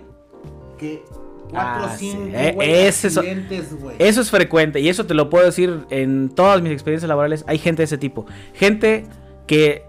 que 0.79 1.03
cuatro 1.49 1.85
o 1.85 1.87
Ah, 1.87 1.97
sí. 1.97 2.11
cinco, 2.13 2.29
Eh, 2.37 2.53
güey, 2.55 2.71
ese 2.87 3.09
es- 3.09 3.17
accidentes, 3.19 3.81
güey. 3.81 3.97
Eso 3.99 4.21
es 4.21 4.31
frecuente 4.31 4.81
y 4.81 4.89
eso 4.89 5.07
te 5.07 5.15
lo 5.15 5.29
puedo 5.31 5.45
decir 5.47 5.87
en 5.91 6.29
todas 6.31 6.61
mis 6.63 6.73
experiencias 6.73 7.09
laborales. 7.09 7.45
Hay 7.49 7.59
gente 7.59 7.81
de 7.83 7.85
ese 7.85 7.99
tipo. 7.99 8.27
Gente 8.55 9.07
que 9.47 9.87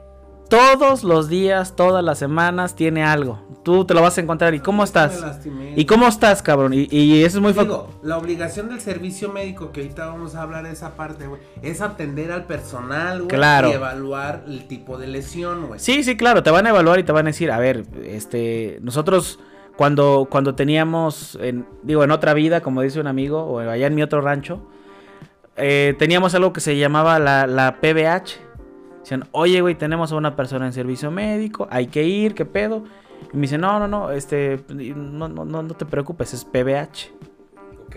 todos 0.50 1.04
los 1.04 1.30
días, 1.30 1.76
todas 1.76 2.04
las 2.04 2.18
semanas 2.18 2.76
tiene 2.76 3.04
algo. 3.04 3.40
Tú 3.64 3.86
te 3.86 3.94
lo 3.94 4.02
vas 4.02 4.18
a 4.18 4.22
encontrar. 4.22 4.56
¿Y 4.56 4.60
cómo 4.60 4.84
estás? 4.84 5.22
lastimé. 5.22 5.74
¿Y 5.76 5.86
cómo 5.86 6.08
estás, 6.08 6.42
cabrón? 6.42 6.74
Y, 6.74 6.88
y 6.90 7.24
eso 7.24 7.38
es 7.38 7.42
muy... 7.44 7.54
Digo, 7.54 7.90
la 8.02 8.18
obligación 8.18 8.68
del 8.70 8.82
servicio 8.82 9.30
médico, 9.32 9.72
que 9.72 9.82
ahorita 9.82 10.08
vamos 10.08 10.34
a 10.34 10.42
hablar 10.42 10.64
de 10.66 10.72
esa 10.72 10.96
parte, 10.96 11.28
güey, 11.28 11.40
es 11.62 11.82
atender 11.82 12.32
al 12.32 12.46
personal, 12.46 13.18
güey, 13.20 13.28
Claro. 13.28 13.70
y 13.70 13.74
evaluar 13.74 14.44
el 14.48 14.66
tipo 14.68 14.98
de 14.98 15.06
lesión, 15.06 15.68
güey. 15.68 15.80
Sí, 15.80 16.04
sí, 16.04 16.18
claro. 16.18 16.42
Te 16.42 16.50
van 16.50 16.66
a 16.66 16.70
evaluar 16.70 16.98
y 16.98 17.04
te 17.04 17.12
van 17.12 17.28
a 17.28 17.30
decir, 17.30 17.52
a 17.52 17.60
ver, 17.60 17.84
este, 18.04 18.80
nosotros 18.82 19.40
cuando, 19.80 20.28
cuando 20.30 20.56
teníamos, 20.56 21.40
en, 21.42 21.66
digo, 21.84 22.04
en 22.04 22.12
otra 22.12 22.34
vida, 22.34 22.60
como 22.60 22.82
dice 22.82 23.00
un 23.00 23.08
amigo, 23.08 23.44
o 23.44 23.60
allá 23.60 23.88
en 23.88 23.96
mi 23.96 24.02
otro 24.02 24.20
rancho, 24.20 24.60
eh, 25.56 25.96
teníamos 25.98 26.36
algo 26.36 26.52
que 26.52 26.60
se 26.60 26.78
llamaba 26.78 27.18
la, 27.18 27.48
la 27.48 27.80
PBH. 27.80 28.42
Decían, 29.00 29.30
oye, 29.32 29.62
güey, 29.62 29.76
tenemos 29.76 30.12
a 30.12 30.18
una 30.18 30.36
persona 30.36 30.66
en 30.66 30.74
servicio 30.74 31.12
médico, 31.12 31.66
hay 31.72 31.88
que 31.88 32.04
ir, 32.04 32.36
¿qué 32.36 32.44
pedo? 32.44 32.84
Y 33.32 33.38
me 33.38 33.44
dicen, 33.44 33.62
no, 33.62 33.80
no, 33.80 33.88
no, 33.88 34.12
este, 34.12 34.60
no, 34.68 35.30
no, 35.30 35.46
no 35.46 35.74
te 35.74 35.86
preocupes, 35.86 36.34
es 36.34 36.44
PBH. 36.44 37.14
Ok. 37.86 37.96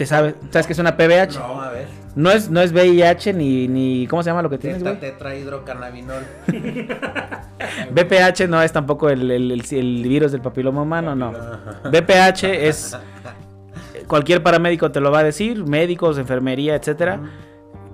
¿Te 0.00 0.06
sabes, 0.06 0.34
sabes 0.50 0.66
qué 0.66 0.72
es 0.72 0.78
una 0.78 0.96
PBH? 0.96 1.34
No, 1.38 1.48
No, 1.56 1.60
a 1.60 1.70
ver. 1.72 1.86
es, 2.34 2.48
no 2.48 2.62
es 2.62 2.72
VIH 2.72 3.34
ni, 3.34 3.68
ni, 3.68 4.06
¿cómo 4.06 4.22
se 4.22 4.30
llama 4.30 4.40
lo 4.40 4.48
que 4.48 4.56
tienes, 4.56 4.82
Teta, 4.82 4.98
tetrahidrocannabinol. 4.98 6.22
BPH 7.92 8.40
no 8.48 8.62
es 8.62 8.72
tampoco 8.72 9.10
el, 9.10 9.30
el- 9.30 9.50
el- 9.52 9.64
el 9.70 10.02
virus 10.08 10.32
del 10.32 10.40
papiloma 10.40 10.80
humano, 10.80 11.14
no. 11.14 11.32
BPH 11.90 12.44
es 12.44 12.96
cualquier 14.06 14.42
paramédico 14.42 14.90
te 14.90 15.00
lo 15.00 15.10
va 15.10 15.18
a 15.18 15.22
decir, 15.24 15.66
médicos, 15.66 16.16
enfermería, 16.16 16.76
etcétera. 16.76 17.20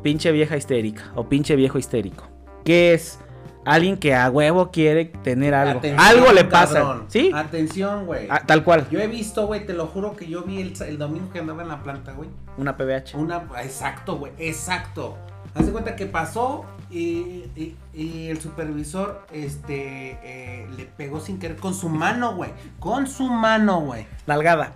Pinche 0.05 0.31
vieja 0.31 0.57
histérica 0.57 1.11
o 1.16 1.28
pinche 1.28 1.57
viejo 1.57 1.76
histérico. 1.76 2.28
¿Qué 2.64 2.95
es? 2.95 3.18
Alguien 3.67 3.97
que 3.99 4.14
a 4.14 4.31
huevo 4.31 4.71
quiere 4.71 5.05
tener 5.07 5.53
algo. 5.55 5.79
Atención, 5.81 6.01
algo 6.09 6.33
le 6.33 6.45
pasa, 6.45 6.75
cabrón. 6.75 7.05
¿sí? 7.09 7.31
Atención, 7.35 8.07
güey. 8.07 8.29
Ah, 8.31 8.43
tal 8.47 8.62
cual, 8.64 8.89
Yo 8.91 9.01
he 9.01 9.09
visto, 9.09 9.47
güey, 9.47 9.67
te 9.67 9.73
lo 9.75 9.87
juro 9.89 10.14
que 10.17 10.27
yo 10.29 10.43
vi 10.43 10.61
el, 10.62 10.81
el 10.83 10.99
domingo 10.99 11.31
que 11.33 11.41
andaba 11.41 11.62
en 11.62 11.69
la 11.69 11.83
planta, 11.83 12.12
güey. 12.12 12.29
una 12.57 12.77
PBH. 12.77 13.14
Una, 13.17 13.43
exacto, 13.62 14.17
güey, 14.17 14.33
exacto. 14.39 15.17
Haz 15.55 15.67
de 15.67 15.73
cuenta 15.73 15.97
que 15.97 16.07
pasó 16.07 16.64
y, 16.91 17.45
y- 17.57 17.77
y 17.95 18.29
el 18.29 18.41
supervisor, 18.41 19.27
este, 19.33 20.19
eh, 20.23 20.67
le 20.77 20.85
pegó 20.85 21.19
sin 21.19 21.39
querer 21.39 21.57
con 21.57 21.73
su 21.75 21.89
mano, 21.89 22.35
güey. 22.37 22.51
Con 22.79 23.07
su 23.07 23.25
mano, 23.27 23.81
güey. 23.81 24.07
Nalgada. 24.27 24.73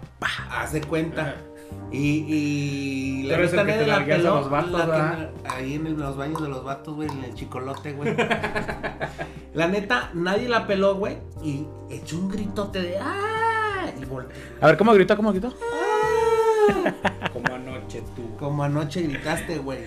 Haz 0.51 0.73
de 0.73 0.81
cuenta. 0.81 1.37
Y, 1.93 2.25
y 2.29 3.29
que 3.29 3.37
te 3.49 3.57
la 3.57 3.87
largueas 3.87 4.19
a 4.21 4.23
peló, 4.23 4.35
los 4.37 4.51
vatos, 4.51 4.73
la 4.73 4.85
que- 4.85 4.91
¿verdad? 4.91 5.31
ahí 5.49 5.75
en 5.75 5.87
el- 5.89 5.95
los 5.99 6.17
baños 6.17 6.41
de 6.41 6.49
los 6.49 6.63
vatos, 6.63 6.95
güey, 6.95 7.09
en 7.09 7.25
el 7.25 7.35
chicolote, 7.35 7.93
güey. 7.93 8.15
la 9.55 9.67
neta, 9.69 10.11
nadie 10.15 10.49
la 10.49 10.67
peló, 10.69 10.95
güey. 10.95 11.19
Y 11.43 11.67
echó 11.91 12.19
un 12.19 12.29
gritote 12.29 12.81
de 12.81 12.99
¡ah! 12.99 13.87
Y 14.01 14.05
volteó. 14.05 14.37
A 14.61 14.67
ver, 14.69 14.77
¿cómo 14.77 14.93
gritó? 14.93 15.17
¿Cómo 15.17 15.33
gritó? 15.33 15.53
Como 17.33 17.55
anoche 17.55 18.03
tú. 18.15 18.37
Como 18.39 18.63
anoche 18.63 19.03
gritaste, 19.03 19.59
güey. 19.59 19.81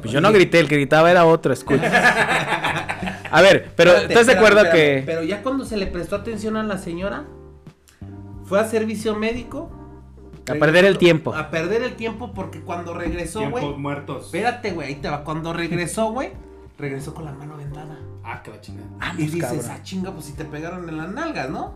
Pues 0.00 0.10
yo 0.12 0.20
no 0.20 0.32
grité, 0.32 0.58
el 0.60 0.68
que 0.68 0.76
gritaba 0.76 1.10
era 1.10 1.24
otro, 1.24 1.52
escucha. 1.52 1.84
A 3.30 3.42
ver, 3.42 3.70
pero 3.76 3.90
Espérate, 3.90 4.12
¿estás 4.14 4.26
de 4.26 4.32
acuerdo 4.34 4.62
que. 4.70 5.02
Pero 5.04 5.22
ya 5.22 5.42
cuando 5.42 5.64
se 5.64 5.76
le 5.76 5.86
prestó 5.86 6.16
atención 6.16 6.56
a 6.56 6.62
la 6.62 6.78
señora, 6.78 7.24
fue 8.44 8.60
a 8.60 8.64
servicio 8.64 9.14
médico. 9.14 9.70
A 10.48 10.54
perder 10.54 10.84
el 10.84 10.98
tiempo. 10.98 11.34
A 11.34 11.50
perder 11.50 11.82
el 11.82 11.94
tiempo 11.94 12.32
porque 12.34 12.60
cuando 12.60 12.94
regresó, 12.94 13.40
Tiempos 13.40 13.60
güey. 13.62 13.76
muertos. 13.76 14.26
Espérate, 14.26 14.72
güey, 14.72 14.88
ahí 14.88 14.94
te 14.96 15.08
va. 15.08 15.24
Cuando 15.24 15.52
regresó, 15.52 16.10
güey, 16.12 16.32
regresó 16.78 17.14
con 17.14 17.24
la 17.24 17.32
mano 17.32 17.56
vendada. 17.56 17.98
Ah, 18.22 18.42
que 18.42 18.50
la 18.50 18.60
chingada. 18.60 18.88
y 19.14 19.22
dices, 19.22 19.40
cabrón. 19.42 19.66
ah, 19.70 19.82
chinga, 19.82 20.12
pues 20.12 20.26
si 20.26 20.32
te 20.32 20.44
pegaron 20.44 20.88
en 20.88 20.96
las 20.96 21.10
nalgas, 21.12 21.50
¿no? 21.50 21.74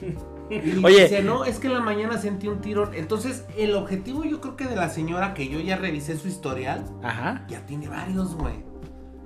Y 0.50 0.84
Oye. 0.84 1.04
dice, 1.04 1.22
no, 1.22 1.44
es 1.44 1.60
que 1.60 1.68
en 1.68 1.74
la 1.74 1.80
mañana 1.80 2.18
sentí 2.18 2.48
un 2.48 2.60
tirón. 2.60 2.90
Entonces, 2.94 3.44
el 3.56 3.72
objetivo 3.76 4.24
yo 4.24 4.40
creo 4.40 4.56
que 4.56 4.64
de 4.66 4.74
la 4.74 4.88
señora, 4.90 5.32
que 5.32 5.48
yo 5.48 5.60
ya 5.60 5.76
revisé 5.76 6.18
su 6.18 6.26
historial, 6.26 6.84
Ajá. 7.04 7.44
ya 7.48 7.64
tiene 7.66 7.88
varios, 7.88 8.34
güey. 8.34 8.54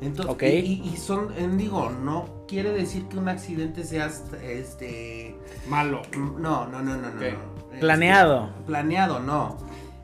Entonces, 0.03 0.31
Ok. 0.35 0.43
y, 0.43 0.95
son, 0.99 1.57
digo, 1.57 1.89
no 1.91 2.45
quiere 2.47 2.73
decir 2.73 3.07
que 3.09 3.17
un 3.17 3.31
accidente 3.31 3.85
sea, 3.85 4.11
este, 4.43 5.35
Malo. 5.67 6.03
no, 6.15 6.67
no, 6.67 6.83
no, 6.83 6.83
no, 6.83 7.09
no. 7.09 7.54
Este, 7.75 7.81
Planeado. 7.87 8.51
planeado, 8.67 9.21
no. 9.21 9.57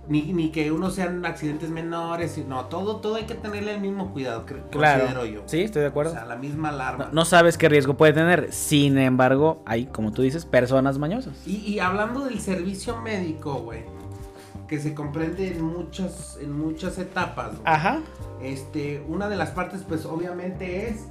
Ni, 0.08 0.32
ni 0.32 0.50
que 0.50 0.72
uno 0.72 0.90
sean 0.90 1.24
accidentes 1.24 1.70
menores, 1.70 2.36
y- 2.36 2.42
no, 2.42 2.64
todo, 2.64 2.96
todo 2.96 3.14
hay 3.14 3.24
que 3.24 3.34
tenerle 3.36 3.74
el 3.74 3.80
mismo 3.80 4.10
cuidado, 4.12 4.44
cre- 4.44 4.62
considero 4.72 4.72
Claro. 4.72 5.24
yo. 5.24 5.42
Sí, 5.46 5.60
estoy 5.62 5.82
de 5.82 5.86
O 5.86 5.90
acuerdo. 5.90 6.12
sea, 6.12 6.24
la 6.24 6.34
misma 6.34 6.70
alarma. 6.70 7.04
No, 7.06 7.12
no 7.12 7.24
sabes 7.24 7.56
qué 7.56 7.68
riesgo 7.68 7.96
puede 7.96 8.12
tener. 8.12 8.52
Sin 8.52 8.98
embargo, 8.98 9.62
hay, 9.66 9.86
como 9.86 10.10
tú 10.10 10.22
dices, 10.22 10.44
personas 10.46 10.98
mañosas. 10.98 11.46
Y, 11.46 11.58
y 11.58 11.78
hablando 11.78 12.24
del 12.24 12.40
servicio 12.40 13.00
médico, 13.00 13.54
güey, 13.60 13.84
que 14.66 14.80
se 14.80 14.94
comprende 14.94 15.48
en 15.56 15.62
muchas, 15.62 16.38
en 16.40 16.58
muchas 16.58 16.98
etapas, 16.98 17.50
güey. 17.50 17.62
Ajá. 17.64 18.00
Este, 18.42 19.04
una 19.08 19.28
de 19.28 19.36
las 19.36 19.50
partes, 19.50 19.82
pues, 19.86 20.06
obviamente 20.06 20.88
es 20.88 21.04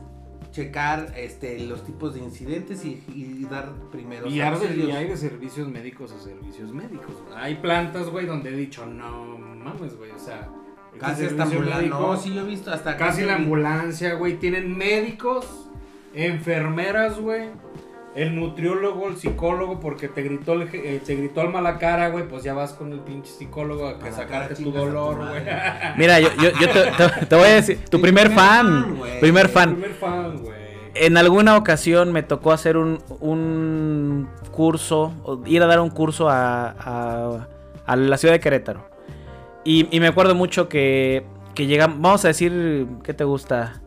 checar 0.52 1.14
este, 1.16 1.60
los 1.60 1.84
tipos 1.84 2.14
de 2.14 2.22
incidentes 2.22 2.84
y, 2.84 3.04
y 3.14 3.45
dar 3.50 3.72
primeros 3.91 4.32
Y 4.32 4.38
y 4.38 4.41
hay 4.41 5.08
de 5.08 5.18
servicios 5.18 5.68
médicos 5.68 6.12
a 6.12 6.20
servicios 6.20 6.74
médicos. 6.74 7.16
Hay 7.36 7.56
plantas, 7.56 8.10
güey, 8.10 8.26
donde 8.26 8.50
he 8.50 8.56
dicho, 8.56 8.86
no 8.86 9.38
mames, 9.38 9.95
güey, 9.97 10.12
o 10.12 10.20
sea. 10.20 10.50
Casi 11.00 11.26
hasta 11.26 11.43
ambulancia. 11.43 11.78
médico, 11.78 12.00
No, 12.00 12.18
sí, 12.18 12.34
yo 12.34 12.41
he 12.41 12.45
visto 12.45 12.72
hasta 12.72 12.97
Casi 12.97 13.24
la 13.24 13.36
ambulancia, 13.36 14.16
güey. 14.16 14.38
Tienen 14.38 14.76
médicos, 14.76 15.70
enfermeras, 16.14 17.20
güey. 17.20 17.50
El 18.16 18.36
nutriólogo, 18.36 19.07
el 19.07 19.18
psicólogo, 19.18 19.80
porque 19.80 20.07
te 20.07 20.24
gritó 20.24 20.53
el, 20.53 20.64
eh, 20.74 20.99
te 21.05 21.16
gritó 21.16 21.41
el 21.41 21.49
mala 21.49 21.78
cara, 21.78 22.10
güey, 22.10 22.28
pues 22.28 22.43
ya 22.43 22.53
vas 22.53 22.74
con 22.74 22.91
el 22.91 22.99
pinche 22.99 23.32
psicólogo 23.32 23.88
a 23.88 23.97
que 23.97 24.05
Mala 24.05 24.16
sacarte 24.16 24.55
tu 24.55 24.72
dolor, 24.72 25.18
güey. 25.18 25.43
Mira, 25.97 26.20
yo, 26.20 26.30
yo, 26.41 26.49
yo 26.60 26.70
te, 26.70 26.91
te- 26.91 27.26
te 27.28 27.36
voy 27.36 27.45
a 27.47 27.53
decir, 27.55 27.78
tu 27.89 28.01
primer 28.01 28.26
primer 28.28 28.39
fan, 28.43 28.99
primer 29.22 29.47
fan. 29.47 29.72
primer 29.74 29.93
fan, 29.93 30.38
güey. 30.39 30.60
En 30.95 31.18
alguna 31.18 31.55
ocasión 31.55 32.12
me 32.12 32.24
tocó 32.24 32.51
hacer 32.51 32.76
un, 32.76 32.97
un 33.20 34.28
curso, 34.51 35.14
o 35.24 35.41
ir 35.45 35.62
a 35.62 35.68
dar 35.68 35.80
un 35.80 35.91
curso 35.91 36.30
a, 36.30 36.72
a- 36.72 37.47
a 37.86 37.95
la 37.95 38.18
ciudad 38.18 38.34
de 38.34 38.39
Querétaro. 38.39 38.89
Y, 39.64 39.88
y 39.95 39.99
me 39.99 40.07
acuerdo 40.07 40.34
mucho 40.36 40.68
que, 40.68 41.24
que 41.53 41.68
llegamos, 41.68 42.01
vamos 42.01 42.26
a 42.26 42.30
decir, 42.30 42.88
¿qué 43.03 43.14
te 43.14 43.24
gusta? 43.24 43.82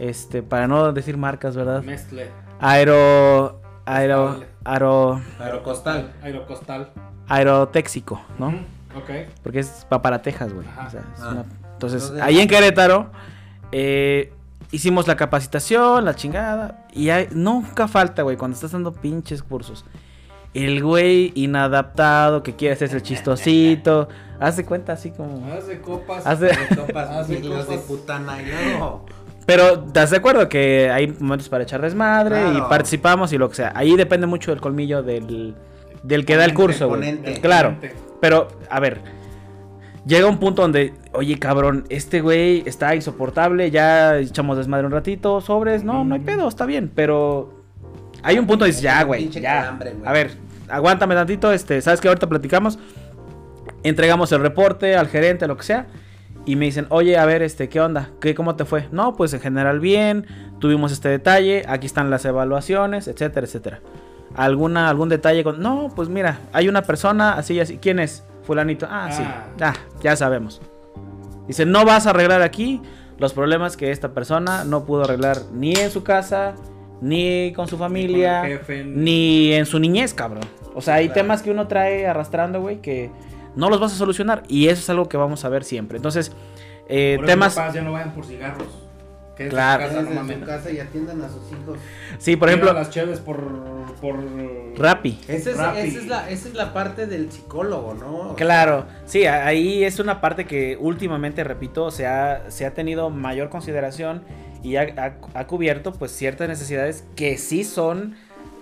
Este, 0.00 0.42
para 0.42 0.66
no 0.66 0.92
decir 0.92 1.16
marcas, 1.16 1.54
¿verdad? 1.54 1.82
Mestle. 1.82 2.26
Aero, 2.62 3.60
aero, 3.84 4.40
aero, 4.64 5.20
Aerocostal. 5.40 6.12
Aerocostal. 6.22 6.90
aerotéxico, 7.28 8.20
¿no? 8.38 8.48
Ok. 8.96 9.10
Porque 9.42 9.58
es 9.60 9.84
pa- 9.88 10.00
para 10.00 10.22
Texas, 10.22 10.52
güey. 10.52 10.66
O 10.86 10.90
sea, 10.90 11.00
es 11.00 11.20
Ah. 11.22 11.28
una- 11.32 11.44
Entonces, 11.74 12.02
Entonces, 12.04 12.22
ahí 12.22 12.38
en 12.38 12.46
Querétaro, 12.46 13.10
eh, 13.72 14.32
hicimos 14.70 15.08
la 15.08 15.16
capacitación, 15.16 16.04
la 16.04 16.14
chingada. 16.14 16.86
Y 16.92 17.10
hay- 17.10 17.26
nunca 17.32 17.88
falta, 17.88 18.22
güey, 18.22 18.36
cuando 18.36 18.54
estás 18.54 18.70
dando 18.70 18.92
pinches 18.92 19.42
cursos. 19.42 19.84
El 20.54 20.82
güey 20.82 21.32
inadaptado 21.34 22.42
que 22.44 22.54
quiere 22.54 22.74
hacerse 22.74 22.96
el 22.96 23.02
chistosito. 23.02 24.08
Haz 24.40 24.56
de 24.58 24.64
cuenta 24.64 24.92
así 24.92 25.10
como. 25.10 25.44
Haz 25.52 25.66
de 25.66 25.80
copas. 25.80 26.24
Haz 26.26 26.38
de- 26.40 26.48
De 26.48 26.76
copas, 26.76 27.08
Haz 27.10 27.28
de 27.28 27.36
siglos 27.36 27.68
de 27.68 27.76
copas. 27.76 27.86
Pero, 29.46 29.86
¿estás 29.86 30.10
de 30.10 30.16
acuerdo 30.18 30.48
que 30.48 30.90
hay 30.90 31.08
momentos 31.18 31.48
para 31.48 31.64
echar 31.64 31.80
desmadre 31.80 32.52
y 32.56 32.60
participamos 32.62 33.32
y 33.32 33.38
lo 33.38 33.48
que 33.48 33.56
sea? 33.56 33.72
Ahí 33.74 33.96
depende 33.96 34.26
mucho 34.26 34.50
del 34.50 34.60
colmillo 34.60 35.02
del, 35.02 35.54
del 36.02 36.24
que 36.24 36.36
da 36.36 36.44
el 36.44 36.54
curso, 36.54 36.88
güey. 36.88 37.00
ponente. 37.00 37.40
Claro. 37.40 37.76
Pero, 38.20 38.48
a 38.70 38.78
ver, 38.78 39.00
llega 40.06 40.26
un 40.28 40.38
punto 40.38 40.62
donde, 40.62 40.94
oye, 41.12 41.38
cabrón, 41.38 41.84
este 41.88 42.20
güey 42.20 42.62
está 42.66 42.94
insoportable, 42.94 43.70
ya 43.70 44.18
echamos 44.18 44.56
desmadre 44.56 44.86
un 44.86 44.92
ratito, 44.92 45.40
sobres, 45.40 45.82
no, 45.82 46.04
no 46.04 46.14
hay 46.14 46.20
pedo, 46.20 46.48
está 46.48 46.64
bien, 46.64 46.90
pero 46.94 47.62
hay 48.22 48.38
un 48.38 48.46
punto 48.46 48.64
donde 48.64 48.68
dices, 48.68 48.82
ya, 48.82 49.02
güey, 49.02 49.28
ya. 49.28 49.76
güey. 49.76 49.92
A 50.04 50.12
ver, 50.12 50.36
aguántame 50.68 51.14
tantito, 51.14 51.52
este, 51.52 51.80
¿sabes 51.80 52.00
que 52.00 52.08
ahorita 52.08 52.28
platicamos? 52.28 52.78
Entregamos 53.82 54.30
el 54.30 54.40
reporte 54.40 54.94
al 54.96 55.08
gerente, 55.08 55.48
lo 55.48 55.56
que 55.56 55.64
sea. 55.64 55.86
Y 56.44 56.56
me 56.56 56.64
dicen, 56.64 56.86
oye, 56.88 57.16
a 57.18 57.24
ver, 57.24 57.42
este, 57.42 57.68
¿qué 57.68 57.80
onda? 57.80 58.10
¿Qué, 58.20 58.34
¿Cómo 58.34 58.56
te 58.56 58.64
fue? 58.64 58.88
No, 58.90 59.14
pues 59.14 59.32
en 59.32 59.40
general 59.40 59.78
bien, 59.78 60.26
tuvimos 60.58 60.90
este 60.90 61.08
detalle, 61.08 61.64
aquí 61.68 61.86
están 61.86 62.10
las 62.10 62.24
evaluaciones, 62.24 63.06
etcétera, 63.06 63.46
etcétera. 63.46 63.80
¿Alguna, 64.34 64.88
algún 64.88 65.08
detalle 65.08 65.44
con.? 65.44 65.60
No, 65.60 65.92
pues 65.94 66.08
mira, 66.08 66.40
hay 66.52 66.68
una 66.68 66.82
persona 66.82 67.34
así 67.34 67.54
y 67.54 67.60
así. 67.60 67.78
¿Quién 67.78 67.98
es? 68.00 68.24
Fulanito. 68.44 68.88
Ah, 68.90 69.08
sí. 69.12 69.22
Ah. 69.24 69.44
Ah, 69.60 69.74
ya 70.02 70.16
sabemos. 70.16 70.60
Dice, 71.46 71.64
no 71.66 71.84
vas 71.84 72.06
a 72.06 72.10
arreglar 72.10 72.42
aquí 72.42 72.80
los 73.18 73.34
problemas 73.34 73.76
que 73.76 73.90
esta 73.92 74.12
persona 74.14 74.64
no 74.64 74.84
pudo 74.84 75.04
arreglar 75.04 75.36
ni 75.52 75.74
en 75.74 75.90
su 75.90 76.02
casa, 76.02 76.54
ni 77.00 77.52
con 77.54 77.68
su 77.68 77.76
familia, 77.76 78.60
Con 78.66 79.04
ni 79.04 79.52
en 79.52 79.66
su 79.66 79.78
niñez, 79.78 80.14
cabrón. 80.14 80.44
O 80.74 80.80
sea, 80.80 80.94
hay 80.94 81.06
Claro. 81.06 81.20
temas 81.22 81.42
que 81.42 81.50
uno 81.50 81.68
trae 81.68 82.06
arrastrando, 82.06 82.60
güey, 82.62 82.80
que 82.80 83.10
no 83.56 83.68
los 83.70 83.80
vas 83.80 83.92
a 83.92 83.96
solucionar. 83.96 84.42
Y 84.48 84.68
eso 84.68 84.80
es 84.80 84.90
algo 84.90 85.08
que 85.08 85.16
vamos 85.16 85.44
a 85.44 85.48
ver 85.48 85.64
siempre. 85.64 85.96
Entonces, 85.96 86.32
eh, 86.88 87.14
Por 87.16 87.24
eso, 87.26 87.32
temas... 87.32 87.54
papás, 87.54 87.74
ya 87.74 87.82
no 87.82 87.92
vayan 87.92 88.12
por 88.12 88.24
cigarros. 88.24 88.68
Que 89.36 89.48
Claro. 89.48 89.84
Casa, 89.84 90.02
no 90.02 90.46
casa 90.46 90.70
y 90.70 90.78
atiendan 90.78 91.22
a 91.22 91.28
sus 91.28 91.50
hijos. 91.52 91.78
Sí, 92.18 92.36
por 92.36 92.48
ejemplo, 92.48 92.70
las 92.74 92.90
cheves 92.90 93.18
por. 93.18 93.40
por 93.98 94.16
Rappi. 94.76 95.18
Esa 95.26 95.50
es, 95.52 95.56
Rappi. 95.56 95.78
esa, 95.80 95.98
es 96.00 96.06
la, 96.06 96.30
esa 96.30 96.48
es 96.48 96.54
la 96.54 96.74
parte 96.74 97.06
del 97.06 97.32
psicólogo, 97.32 97.94
¿no? 97.94 98.34
Claro, 98.36 98.84
sí, 99.06 99.24
ahí 99.24 99.84
es 99.84 99.98
una 100.00 100.20
parte 100.20 100.44
que 100.44 100.76
últimamente, 100.78 101.44
repito, 101.44 101.90
se 101.90 102.06
ha, 102.06 102.50
se 102.50 102.66
ha 102.66 102.74
tenido 102.74 103.08
mayor 103.08 103.48
consideración 103.48 104.22
y 104.62 104.76
ha, 104.76 104.82
ha- 104.98 105.14
ha 105.40 105.46
cubierto 105.46 105.92
pues 105.94 106.12
ciertas 106.12 106.46
necesidades 106.48 107.04
que 107.16 107.38
sí 107.38 107.64
son 107.64 108.16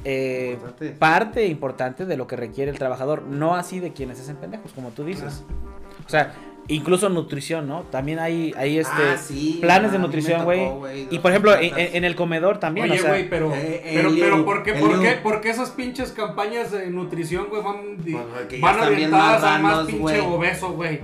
eh, 0.05 0.59
parte 0.99 1.47
importante 1.47 2.07
de 2.07 2.17
lo 2.17 2.27
que 2.27 2.37
requiere 2.37 2.71
el 2.71 2.79
trabajador, 2.79 3.23
no 3.23 3.55
así 3.55 3.81
de 3.81 3.93
quienes 3.93 4.21
hacen 4.21 4.37
pendejos, 4.37 4.73
como 4.73 4.91
tú 4.91 5.05
dices. 5.05 5.45
O 6.07 6.09
sea, 6.09 6.35
incluso 6.69 7.09
nutrición, 7.09 7.69
¿no? 7.69 7.83
También 7.83 8.19
hay, 8.19 8.55
hay 8.57 8.79
este, 8.79 9.03
Ah, 9.03 9.17
sí, 9.19 9.59
planes 9.61 9.91
a 9.91 9.93
de 9.93 9.99
nutrición, 9.99 10.45
güey. 10.45 11.09
Y 11.11 11.19
por 11.19 11.31
ejemplo, 11.31 11.53
en, 11.59 12.05
el 12.05 12.15
comedor 12.15 12.59
también, 12.59 12.91
Oye, 12.91 13.01
o 13.01 13.03
sea, 13.03 13.11
güey, 13.11 13.29
pero, 13.29 13.53
eh, 13.55 13.83
pero, 13.95 14.09
el 14.09 14.19
pero 14.19 14.37
Liu, 14.37 14.45
¿por 14.45 14.63
qué, 14.63 14.73
el 14.73 14.81
por 14.81 15.01
qué, 15.01 15.11
por 15.23 15.41
qué 15.41 15.51
esas 15.51 15.71
pinches 15.71 16.13
campañas 16.13 16.71
de 16.71 16.89
nutrición, 16.91 17.47
güey, 17.49 17.63
van, 17.63 17.97
Pues, 18.03 18.61
van 18.61 18.81
orientadas 18.81 19.43
al 19.45 19.63
más 19.63 19.87
pinche 19.87 20.01
güey. 20.01 20.21
obeso, 20.21 20.73
güey? 20.73 21.01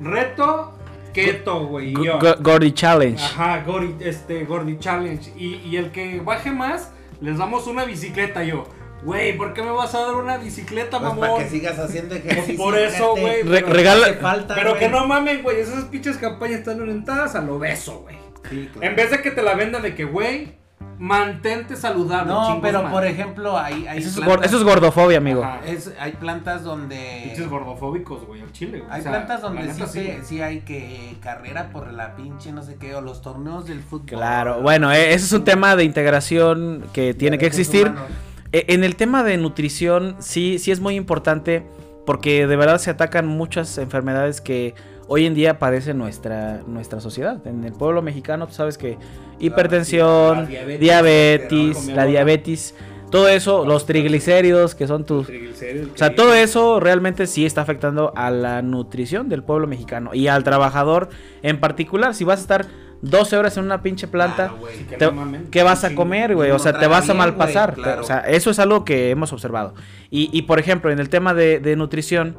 Reto, 0.00 0.72
keto, 1.12 1.66
güey, 1.66 1.94
Gordy 1.94 2.72
Challenge. 2.72 3.22
Ajá, 3.22 3.64
Gordy, 3.64 3.94
este, 4.00 4.44
Gordy 4.44 4.78
Challenge. 4.78 5.32
Y, 5.36 5.56
y 5.56 5.76
el 5.76 5.90
que 5.90 6.20
baje 6.20 6.52
más, 6.52 6.92
les 7.20 7.38
damos 7.38 7.66
una 7.66 7.84
bicicleta, 7.84 8.42
yo. 8.44 8.66
Güey, 9.02 9.36
¿por 9.36 9.52
qué 9.52 9.62
me 9.62 9.70
vas 9.70 9.94
a 9.94 10.00
dar 10.00 10.14
una 10.14 10.38
bicicleta, 10.38 10.98
Pues 10.98 11.10
mamón? 11.10 11.30
para 11.30 11.44
que 11.44 11.50
sigas 11.50 11.78
haciendo 11.78 12.14
ejercicio. 12.14 12.56
por 12.56 12.76
eso, 12.78 13.14
güey, 13.16 13.42
Re- 13.42 13.60
regala- 13.62 14.14
falta, 14.14 14.54
Pero 14.54 14.76
que 14.78 14.88
no 14.88 15.06
mamen, 15.06 15.42
güey, 15.42 15.60
esas 15.60 15.84
pinches 15.84 16.16
campañas 16.16 16.60
están 16.60 16.80
orientadas 16.80 17.34
al 17.34 17.48
obeso, 17.50 18.00
güey. 18.00 18.16
Sí, 18.48 18.68
claro. 18.72 18.88
En 18.88 18.96
vez 18.96 19.10
de 19.10 19.22
que 19.22 19.30
te 19.30 19.42
la 19.42 19.54
vendan 19.54 19.82
de 19.82 19.94
que, 19.94 20.04
güey, 20.04 20.54
mantente 20.98 21.76
saludable. 21.76 22.32
No, 22.32 22.58
pero 22.62 22.82
man. 22.82 22.92
por 22.92 23.04
ejemplo, 23.04 23.58
hay, 23.58 23.86
hay 23.86 23.98
Eso 23.98 24.08
es, 24.08 24.16
plantas- 24.26 24.46
eso 24.46 24.56
es 24.58 24.62
gordofobia, 24.64 25.18
amigo. 25.18 25.46
Es- 25.66 25.92
hay 25.98 26.12
plantas 26.12 26.64
donde 26.64 27.22
Pinches 27.26 27.48
gordofóbicos, 27.48 28.24
güey, 28.26 28.40
al 28.42 28.52
chile. 28.52 28.78
güey. 28.80 28.90
hay 28.90 29.00
O 29.00 29.02
sea, 29.02 29.12
plantas 29.12 29.42
la 29.42 29.48
donde 29.48 29.62
sí, 29.74 30.04
güey. 30.04 30.18
sí 30.24 30.40
hay 30.42 30.60
que 30.60 31.16
carrera 31.22 31.68
por 31.70 31.92
la 31.92 32.16
pinche 32.16 32.52
no 32.52 32.62
sé 32.62 32.76
qué 32.76 32.94
o 32.94 33.00
los 33.00 33.20
torneos 33.22 33.66
del 33.66 33.80
fútbol. 33.80 34.06
Claro, 34.06 34.62
bueno, 34.62 34.90
eh, 34.92 35.12
ese 35.12 35.26
es 35.26 35.32
un 35.32 35.44
tema 35.44 35.76
de 35.76 35.84
integración 35.84 36.84
que 36.92 37.14
tiene 37.14 37.38
que 37.38 37.46
existir. 37.46 37.88
humanos. 37.88 38.04
Eh, 38.52 38.64
En 38.68 38.84
el 38.84 38.96
tema 38.96 39.22
de 39.22 39.36
nutrición, 39.36 40.16
sí, 40.20 40.58
sí 40.58 40.70
es 40.70 40.80
muy 40.80 40.94
importante 40.94 41.66
porque 42.06 42.46
de 42.46 42.56
verdad 42.56 42.78
se 42.78 42.90
atacan 42.90 43.26
muchas 43.26 43.76
enfermedades 43.78 44.40
que 44.40 44.74
hoy 45.08 45.26
en 45.26 45.34
día 45.34 45.58
padece 45.58 45.94
nuestra, 45.94 46.62
nuestra 46.66 47.00
sociedad. 47.00 47.46
En 47.46 47.64
el 47.64 47.72
pueblo 47.72 48.02
mexicano, 48.02 48.46
tú 48.46 48.54
sabes 48.54 48.76
que 48.78 48.98
hipertensión, 49.38 50.48
la 50.52 50.66
diabetes, 50.78 51.86
la 51.88 52.04
diabetes, 52.06 52.74
todo 53.10 53.28
eso, 53.28 53.64
los 53.64 53.86
triglicéridos, 53.86 54.74
que 54.74 54.86
son 54.86 55.04
tus... 55.04 55.26
Triglicéridos, 55.26 55.90
O 55.94 55.96
sea, 55.96 56.14
todo 56.14 56.34
eso 56.34 56.80
realmente 56.80 57.26
sí 57.26 57.46
está 57.46 57.62
afectando 57.62 58.12
a 58.16 58.30
la 58.30 58.62
nutrición 58.62 59.28
del 59.28 59.42
pueblo 59.42 59.66
mexicano 59.66 60.10
y 60.12 60.26
al 60.28 60.44
trabajador 60.44 61.08
en 61.42 61.60
particular. 61.60 62.14
Si 62.14 62.24
vas 62.24 62.40
a 62.40 62.42
estar 62.42 62.66
12 63.02 63.36
horas 63.36 63.56
en 63.56 63.64
una 63.64 63.82
pinche 63.82 64.08
planta, 64.08 64.48
Claro, 64.88 64.98
te- 64.98 65.10
mamen, 65.12 65.46
¿qué 65.50 65.62
vas 65.62 65.84
a 65.84 65.94
comer, 65.94 66.34
güey? 66.34 66.50
O 66.50 66.58
sea, 66.58 66.78
te 66.78 66.86
vas 66.88 67.08
a 67.08 67.14
malpasar. 67.14 67.74
claro. 67.74 68.02
O 68.02 68.04
sea, 68.04 68.20
eso 68.20 68.50
es 68.50 68.58
algo 68.58 68.84
que 68.84 69.10
hemos 69.10 69.32
observado. 69.32 69.74
Y, 70.10 70.28
y, 70.36 70.42
por 70.42 70.58
ejemplo, 70.58 70.90
en 70.90 70.98
el 70.98 71.08
tema 71.08 71.32
de, 71.32 71.60
de 71.60 71.76
nutrición, 71.76 72.36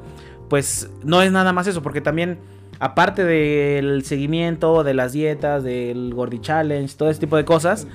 pues 0.49 0.89
no 1.03 1.22
es 1.22 1.32
nada 1.32 1.53
más 1.53 1.68
eso, 1.68 1.82
porque 1.82 2.01
también, 2.01 2.39
aparte 2.80 3.24
del 3.24 4.03
seguimiento, 4.05 4.84
de 4.84 4.93
las 4.93 5.13
dietas, 5.13 5.63
del 5.63 6.13
Gordy 6.13 6.39
Challenge, 6.39 6.93
todo 6.95 7.09
ese 7.09 7.20
tipo 7.20 7.38
de 7.38 7.45
cosas. 7.45 7.88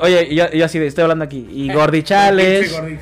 Oye, 0.00 0.34
yo, 0.34 0.50
yo 0.50 0.64
así 0.64 0.78
de- 0.78 0.86
estoy 0.86 1.02
hablando 1.02 1.24
aquí. 1.24 1.46
Y 1.50 1.72
Gordy 1.72 2.02
Challenge. 2.02 2.98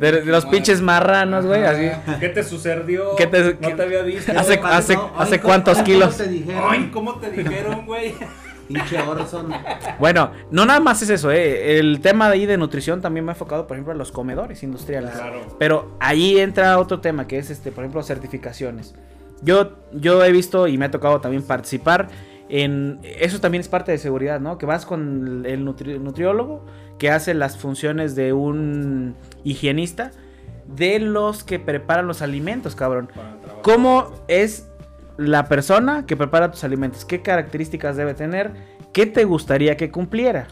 De, 0.00 0.10
de 0.10 0.24
los 0.24 0.44
pinches 0.46 0.80
marranos, 0.82 1.46
güey, 1.46 1.62
así. 1.64 1.88
¿Qué 2.18 2.28
te 2.28 2.42
sucedió? 2.42 3.14
¿Qué 3.16 3.26
te- 3.28 3.54
no 3.54 3.60
qué- 3.60 3.74
te 3.74 3.82
había 3.82 4.02
visto. 4.02 4.32
Hace- 4.36 4.56
¿Cómo 4.58 4.68
hace- 4.72 4.94
Ay, 4.94 4.98
¿cómo- 5.38 5.42
cuántos 5.42 5.74
cómo 5.74 5.84
kilos? 5.86 6.16
te 6.16 6.28
dijeron? 6.28 6.90
¿cómo 6.90 7.14
te 7.20 7.30
dijeron, 7.30 7.86
güey? 7.86 8.14
Pinche 8.68 8.98
Orson. 8.98 9.52
Bueno, 9.98 10.30
no 10.50 10.64
nada 10.64 10.80
más 10.80 11.00
es 11.02 11.10
eso, 11.10 11.30
¿eh? 11.30 11.78
El 11.78 12.00
tema 12.00 12.28
de 12.28 12.34
ahí 12.34 12.46
de 12.46 12.56
nutrición 12.56 13.02
también 13.02 13.22
me 13.24 13.30
ha 13.32 13.34
enfocado, 13.34 13.66
por 13.66 13.76
ejemplo, 13.76 13.92
a 13.92 13.96
los 13.96 14.10
comedores 14.10 14.62
industriales. 14.62 15.10
Claro. 15.10 15.42
Pero 15.58 15.96
ahí 16.00 16.38
entra 16.38 16.78
otro 16.78 16.98
tema 17.00 17.26
que 17.28 17.36
es, 17.38 17.50
este, 17.50 17.70
por 17.70 17.84
ejemplo, 17.84 18.02
certificaciones. 18.02 18.94
Yo, 19.44 19.76
yo 19.92 20.24
he 20.24 20.32
visto 20.32 20.66
y 20.68 20.78
me 20.78 20.86
ha 20.86 20.90
tocado 20.90 21.20
también 21.20 21.42
participar 21.42 22.08
en... 22.48 22.98
Eso 23.02 23.40
también 23.40 23.60
es 23.60 23.68
parte 23.68 23.92
de 23.92 23.98
seguridad, 23.98 24.40
¿no? 24.40 24.58
Que 24.58 24.66
vas 24.66 24.86
con 24.86 25.44
el 25.46 25.64
nutri- 25.64 26.00
nutriólogo 26.00 26.64
que 26.98 27.10
hace 27.10 27.34
las 27.34 27.58
funciones 27.58 28.14
de 28.14 28.32
un 28.32 29.14
higienista 29.44 30.12
de 30.66 30.98
los 30.98 31.44
que 31.44 31.58
preparan 31.58 32.06
los 32.06 32.22
alimentos, 32.22 32.74
cabrón. 32.74 33.10
¿Cómo 33.62 34.12
es 34.28 34.70
la 35.16 35.46
persona 35.48 36.06
que 36.06 36.16
prepara 36.16 36.50
tus 36.50 36.64
alimentos? 36.64 37.04
¿Qué 37.04 37.20
características 37.20 37.96
debe 37.96 38.14
tener? 38.14 38.52
¿Qué 38.92 39.06
te 39.06 39.24
gustaría 39.24 39.76
que 39.76 39.90
cumpliera? 39.90 40.46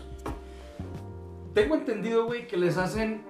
Tengo 1.55 1.77
entendido, 1.77 2.27
güey, 2.27 2.47
que 2.47 2.57
les 2.57 2.77
hacen 2.77 3.23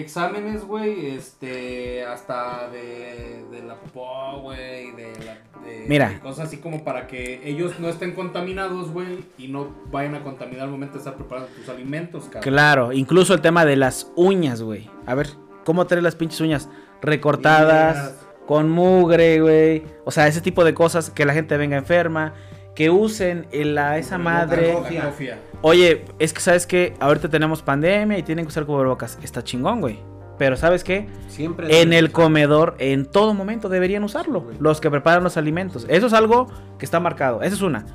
exámenes, 0.00 0.64
güey, 0.64 1.14
este, 1.16 2.04
hasta 2.04 2.68
de, 2.70 3.44
de 3.50 3.62
la 3.62 3.74
popó, 3.76 4.40
güey, 4.42 4.92
de, 4.92 5.12
la, 5.24 5.38
de, 5.66 5.84
Mira. 5.88 6.10
de 6.10 6.20
cosas 6.20 6.48
así 6.48 6.58
como 6.58 6.84
para 6.84 7.06
que 7.06 7.40
ellos 7.44 7.78
no 7.80 7.88
estén 7.88 8.12
contaminados, 8.12 8.90
güey, 8.90 9.24
y 9.38 9.48
no 9.48 9.68
vayan 9.90 10.14
a 10.14 10.22
contaminar 10.22 10.64
al 10.64 10.70
momento 10.70 10.94
de 10.94 10.98
estar 10.98 11.14
preparando 11.14 11.48
tus 11.48 11.68
alimentos, 11.68 12.24
cabrón. 12.24 12.42
Claro, 12.42 12.92
incluso 12.92 13.34
el 13.34 13.40
tema 13.40 13.64
de 13.64 13.76
las 13.76 14.10
uñas, 14.16 14.62
güey. 14.62 14.90
A 15.06 15.14
ver, 15.14 15.28
¿cómo 15.64 15.86
traes 15.86 16.04
las 16.04 16.16
pinches 16.16 16.40
uñas? 16.40 16.68
Recortadas, 17.02 18.14
con 18.46 18.70
mugre, 18.70 19.40
güey. 19.40 19.84
O 20.04 20.10
sea, 20.10 20.26
ese 20.28 20.40
tipo 20.40 20.64
de 20.64 20.74
cosas, 20.74 21.10
que 21.10 21.24
la 21.24 21.34
gente 21.34 21.56
venga 21.56 21.76
enferma, 21.76 22.34
que 22.76 22.90
usen 22.90 23.48
la, 23.52 23.98
esa 23.98 24.18
madre. 24.18 24.74
La. 24.90 25.12
Oye, 25.62 26.04
es 26.20 26.32
que 26.32 26.40
sabes 26.40 26.66
que 26.66 26.94
ahorita 27.00 27.28
tenemos 27.28 27.62
pandemia 27.62 28.18
y 28.18 28.22
tienen 28.22 28.44
que 28.44 28.50
usar 28.50 28.66
cubrebocas. 28.66 29.18
Está 29.22 29.42
chingón, 29.42 29.80
güey. 29.80 29.98
Pero 30.38 30.56
¿sabes 30.56 30.84
qué? 30.84 31.08
Siempre. 31.28 31.80
En 31.80 31.94
el 31.94 32.12
comedor, 32.12 32.76
en 32.78 33.06
todo 33.06 33.32
momento 33.32 33.70
deberían 33.70 34.04
usarlo. 34.04 34.42
Güey. 34.42 34.58
Los 34.60 34.82
que 34.82 34.90
preparan 34.90 35.24
los 35.24 35.38
alimentos. 35.38 35.86
Eso 35.88 36.06
es 36.06 36.12
algo 36.12 36.48
que 36.78 36.84
está 36.84 37.00
marcado. 37.00 37.42
Esa 37.42 37.54
es 37.56 37.62
una. 37.62 37.86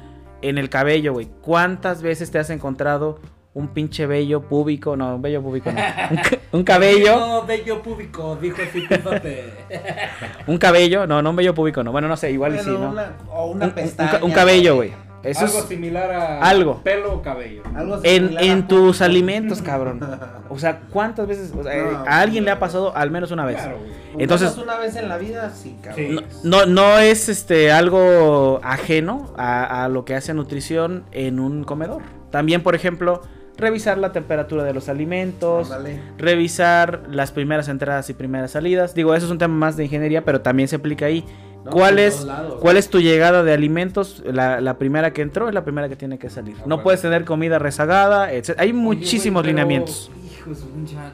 En 0.41 0.57
el 0.57 0.69
cabello, 0.69 1.13
güey. 1.13 1.29
¿Cuántas 1.41 2.01
veces 2.01 2.31
te 2.31 2.39
has 2.39 2.49
encontrado 2.49 3.19
un 3.53 3.67
pinche 3.69 4.05
vello 4.05 4.41
púbico? 4.41 4.95
No, 4.95 5.15
un 5.15 5.21
vello 5.21 5.41
púbico 5.41 5.71
no. 5.71 5.79
Un, 6.11 6.17
ca- 6.17 6.37
un 6.53 6.63
cabello. 6.63 7.19
No, 7.19 7.45
bello 7.45 7.81
público, 7.81 8.37
dijo 8.41 8.61
el 8.61 8.67
fíjate. 8.67 9.53
Un 10.47 10.57
cabello. 10.57 11.05
No, 11.07 11.21
no 11.21 11.29
un 11.31 11.35
vello 11.35 11.53
púbico, 11.53 11.83
no. 11.83 11.91
Bueno, 11.91 12.07
no 12.07 12.17
sé, 12.17 12.31
igual 12.31 12.55
y 12.55 12.59
sí, 12.59 12.69
Bueno, 12.69 12.85
¿no? 12.85 12.91
una- 12.91 13.13
o 13.31 13.45
una 13.51 13.65
Un- 13.67 13.71
pestaña. 13.71 14.19
un 14.23 14.31
cabello, 14.31 14.75
güey. 14.75 14.93
Eso 15.23 15.45
algo 15.45 15.59
es 15.59 15.65
similar 15.65 16.11
a 16.11 16.39
algo. 16.41 16.81
pelo 16.81 17.13
o 17.13 17.21
cabello. 17.21 17.61
Algo 17.75 17.99
en, 18.03 18.23
similar 18.23 18.43
en 18.43 18.59
a- 18.63 18.67
tus 18.67 19.01
alimentos, 19.01 19.61
cabrón. 19.61 19.99
O 20.49 20.57
sea, 20.59 20.81
¿cuántas 20.89 21.27
veces? 21.27 21.53
o 21.57 21.63
sea, 21.63 21.81
No, 21.83 21.97
a 22.05 22.19
alguien 22.19 22.43
le 22.43 22.51
ha 22.51 22.59
pasado 22.59 22.93
al 22.95 23.09
menos 23.11 23.31
una 23.31 23.45
vez. 23.45 23.55
Claro, 23.57 23.77
güey. 23.77 23.91
Entonces- 24.17 24.49
Entonces, 24.49 24.63
una 24.63 24.77
vez 24.77 24.95
en 24.97 25.07
la 25.07 25.17
vida, 25.17 25.51
sí, 25.51 25.77
cabrón. 25.81 26.05
Sí. 26.05 26.19
No, 26.43 26.65
no, 26.65 26.65
no 26.65 26.97
es 26.99 27.29
este 27.29 27.71
algo 27.71 28.59
ajeno 28.63 29.33
a, 29.37 29.83
a 29.85 29.87
lo 29.89 30.03
que 30.03 30.15
hace 30.15 30.33
nutrición 30.33 31.05
en 31.13 31.39
un 31.39 31.63
comedor. 31.63 32.01
También, 32.31 32.63
por 32.63 32.75
ejemplo, 32.75 33.21
revisar 33.57 33.97
la 33.97 34.11
temperatura 34.11 34.63
de 34.63 34.73
los 34.73 34.89
alimentos, 34.89 35.71
revisar 36.17 37.03
las 37.09 37.31
primeras 37.31 37.67
entradas 37.67 38.09
y 38.09 38.13
primeras 38.13 38.51
salidas. 38.51 38.93
Digo, 38.95 39.13
eso 39.13 39.25
es 39.25 39.31
un 39.31 39.37
tema 39.37 39.53
más 39.53 39.77
de 39.77 39.85
ingeniería, 39.85 40.23
pero 40.25 40.41
también 40.41 40.67
se 40.67 40.77
aplica 40.77 41.05
ahí. 41.05 41.25
No, 41.63 41.69
¿Cuál 41.69 41.99
es, 41.99 42.15
todos 42.15 42.27
lados, 42.27 42.53
¿Cuál 42.53 42.73
güey. 42.73 42.77
es 42.77 42.89
tu 42.89 42.99
llegada 42.99 43.43
de 43.43 43.53
alimentos? 43.53 44.23
La, 44.25 44.59
la 44.61 44.79
primera 44.79 45.13
que 45.13 45.21
entró 45.21 45.47
es 45.47 45.53
la 45.53 45.63
primera 45.63 45.87
que 45.89 45.95
tiene 45.95 46.17
que 46.17 46.29
salir. 46.29 46.55
Ah, 46.57 46.61
no 46.61 46.75
bueno. 46.77 46.83
puedes 46.83 47.01
tener 47.01 47.23
comida 47.23 47.59
rezagada, 47.59 48.33
etc. 48.33 48.55
Hay 48.57 48.69
Oye, 48.69 48.73
muchísimos 48.79 49.43
pero, 49.43 49.51
lineamientos. 49.51 50.09
Hijo 50.25 50.49
de 50.49 50.55
su 50.55 50.67
pinche 50.69 50.95
madre. 50.95 51.13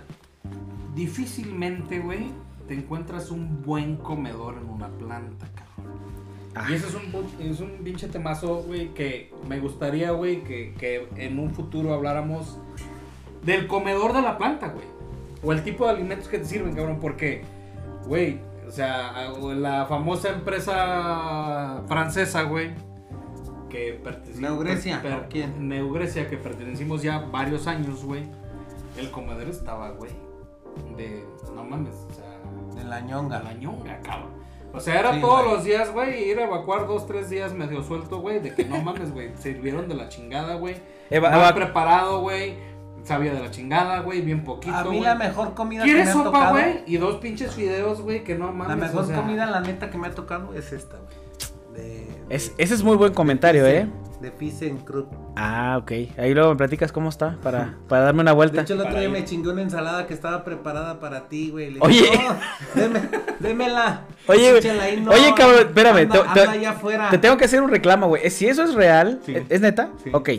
Difícilmente, 0.96 2.00
güey, 2.00 2.32
te 2.68 2.76
encuentras 2.76 3.30
un 3.30 3.62
buen 3.62 3.98
comedor 3.98 4.56
en 4.62 4.70
una 4.70 4.88
planta, 4.88 5.48
cabrón. 5.54 5.66
Ah. 6.60 6.66
Y 6.70 6.74
ese 6.74 6.88
es 6.88 6.95
un, 6.95 7.26
es 7.39 7.60
un 7.60 7.72
pinche 7.84 8.08
temazo, 8.08 8.64
güey, 8.64 8.93
que 8.93 9.32
me 9.47 9.60
gustaría, 9.60 10.12
güey, 10.12 10.43
que, 10.43 10.74
que 10.80 11.08
en 11.18 11.39
un 11.39 11.51
futuro 11.51 11.93
habláramos 11.93 12.58
del 13.43 13.68
comedor 13.68 14.14
de 14.14 14.22
la 14.22 14.38
planta, 14.38 14.68
güey. 14.70 14.86
O 15.43 15.53
el 15.53 15.64
tipo 15.64 15.86
de 15.86 15.91
alimentos 15.91 16.28
que 16.28 16.39
te 16.39 16.45
sirven, 16.45 16.74
cabrón, 16.76 16.97
porque, 16.99 17.43
güey, 18.05 18.39
o 18.68 18.72
sea, 18.72 19.30
la 19.39 19.86
famosa 19.86 20.30
empresa 20.30 21.84
francesa, 21.88 22.43
güey, 22.43 22.72
que 23.70 23.99
pertenece... 24.03 24.41
Neugrecia, 24.41 25.01
per- 25.01 25.14
¿o 25.14 25.30
quién? 25.30 25.68
Neugrecia, 25.70 26.28
que 26.30 26.38
pertenecimos 26.38 27.01
ya 27.03 27.20
varios 27.20 27.68
años, 27.68 28.03
güey. 28.03 28.24
El 28.97 29.12
comedor 29.12 29.47
estaba, 29.47 29.91
güey, 29.91 30.12
de, 30.97 31.24
no 31.53 31.64
mames, 31.64 31.93
o 32.10 32.14
sea... 32.14 32.26
De 32.76 32.84
la 32.84 32.99
ñonga. 33.01 33.41
la 33.41 33.53
ñonga, 33.53 33.99
cabrón. 34.01 34.32
O 34.78 34.80
sea, 34.80 34.99
era 34.99 35.13
Sí, 35.13 35.21
todos 35.21 35.43
güey. 35.43 35.55
los 35.55 35.63
días, 35.63 35.91
güey, 35.91 36.30
ir 36.30 36.39
a 36.39 36.43
evacuar 36.43 36.88
dos, 36.88 37.05
tres 37.07 37.30
días 37.30 37.53
medio 37.53 37.84
suelto, 37.84 38.19
güey, 38.19 38.39
de 38.39 38.53
que 38.55 38.65
no 38.65 38.82
mames, 38.82 39.11
güey, 39.11 39.32
sirvieron 39.38 39.88
de 39.89 39.95
la 39.95 40.07
chingada, 40.09 40.55
güey. 40.55 40.75
Eva- 41.09 41.53
preparado, 41.53 42.21
güey, 42.21 42.55
sabía 43.03 43.34
de 43.34 43.39
la 43.39 43.51
chingada, 43.51 43.99
güey, 44.01 44.21
bien 44.21 44.43
poquito, 44.43 44.75
A 44.75 44.82
mí 44.84 44.89
güey. 44.89 45.01
la 45.01 45.15
mejor 45.15 45.53
comida 45.53 45.84
que 45.84 45.88
me 45.89 45.93
¿Quieres 45.95 46.09
ha 46.09 46.13
sopa, 46.13 46.25
tocado. 46.32 46.51
güey? 46.53 46.84
Y 46.86 46.97
dos 46.97 47.15
pinches 47.17 47.53
fideos, 47.55 48.01
güey, 48.01 48.23
que 48.23 48.36
no 48.36 48.51
mames, 48.51 48.67
La 48.67 48.75
mejor 48.88 49.03
o 49.03 49.07
sea, 49.07 49.15
comida, 49.17 49.45
la 49.45 49.61
neta, 49.61 49.89
que 49.89 49.97
me 49.97 50.07
ha 50.07 50.11
tocado 50.11 50.53
es 50.53 50.71
esta, 50.73 50.97
güey. 50.97 51.26
De, 51.78 52.07
Es- 52.30 52.55
de- 52.57 52.63
ese 52.63 52.73
es 52.73 52.84
muy 52.84 52.97
buen 52.97 53.13
comentario, 53.13 53.63
de 53.63 53.78
¿eh? 53.80 53.88
De 54.19 54.32
Thyssen 54.32 54.80
Krupp. 54.80 55.13
Ah, 55.36 55.78
ok. 55.80 55.91
Ahí 56.17 56.34
luego 56.34 56.49
me 56.49 56.55
platicas 56.55 56.91
cómo 56.91 57.07
está 57.09 57.38
para, 57.43 57.75
para 57.88 58.01
darme 58.01 58.21
una 58.21 58.32
De 58.32 58.36
vuelta. 58.36 58.61
hecho, 58.61 58.73
el 58.73 58.80
otro 58.80 58.89
Para 58.93 59.01
día 59.01 59.09
ir. 59.09 59.13
me 59.13 59.23
chingué 59.25 59.51
una 59.51 59.61
ensalada 59.61 60.07
que 60.07 60.13
estaba 60.15 60.43
preparada 60.43 60.99
para 60.99 61.30
ti, 61.30 61.51
güey. 61.51 61.71
Le 61.71 61.80
Oye. 61.82 62.01
dije, 62.01 62.19
"No, 62.28 62.82
deme, 62.82 62.99
démela. 63.39 64.01
Oye, 64.28 64.59
ahí, 64.82 64.99
no, 65.01 65.11
Oye, 65.11 65.34
cabrón, 65.38 65.59
espérame, 65.67 65.97
Anda, 65.97 66.13
te- 66.13 66.34
te- 66.34 66.39
anda 66.41 66.51
allá 66.51 66.69
afuera. 66.71 67.09
Te 67.11 67.17
tengo 67.19 67.38
que 67.38 67.45
hacer 67.45 67.61
un 67.61 67.69
reclamo, 67.69 68.07
güey. 68.07 68.28
Si 68.32 68.47
eso 68.47 68.63
es 68.63 68.73
real, 68.73 69.19
Sí. 69.23 69.36
¿es, 69.36 69.43
es 69.49 69.61
neta? 69.61 69.89
Sí. 70.03 70.09
Ok. 70.13 70.30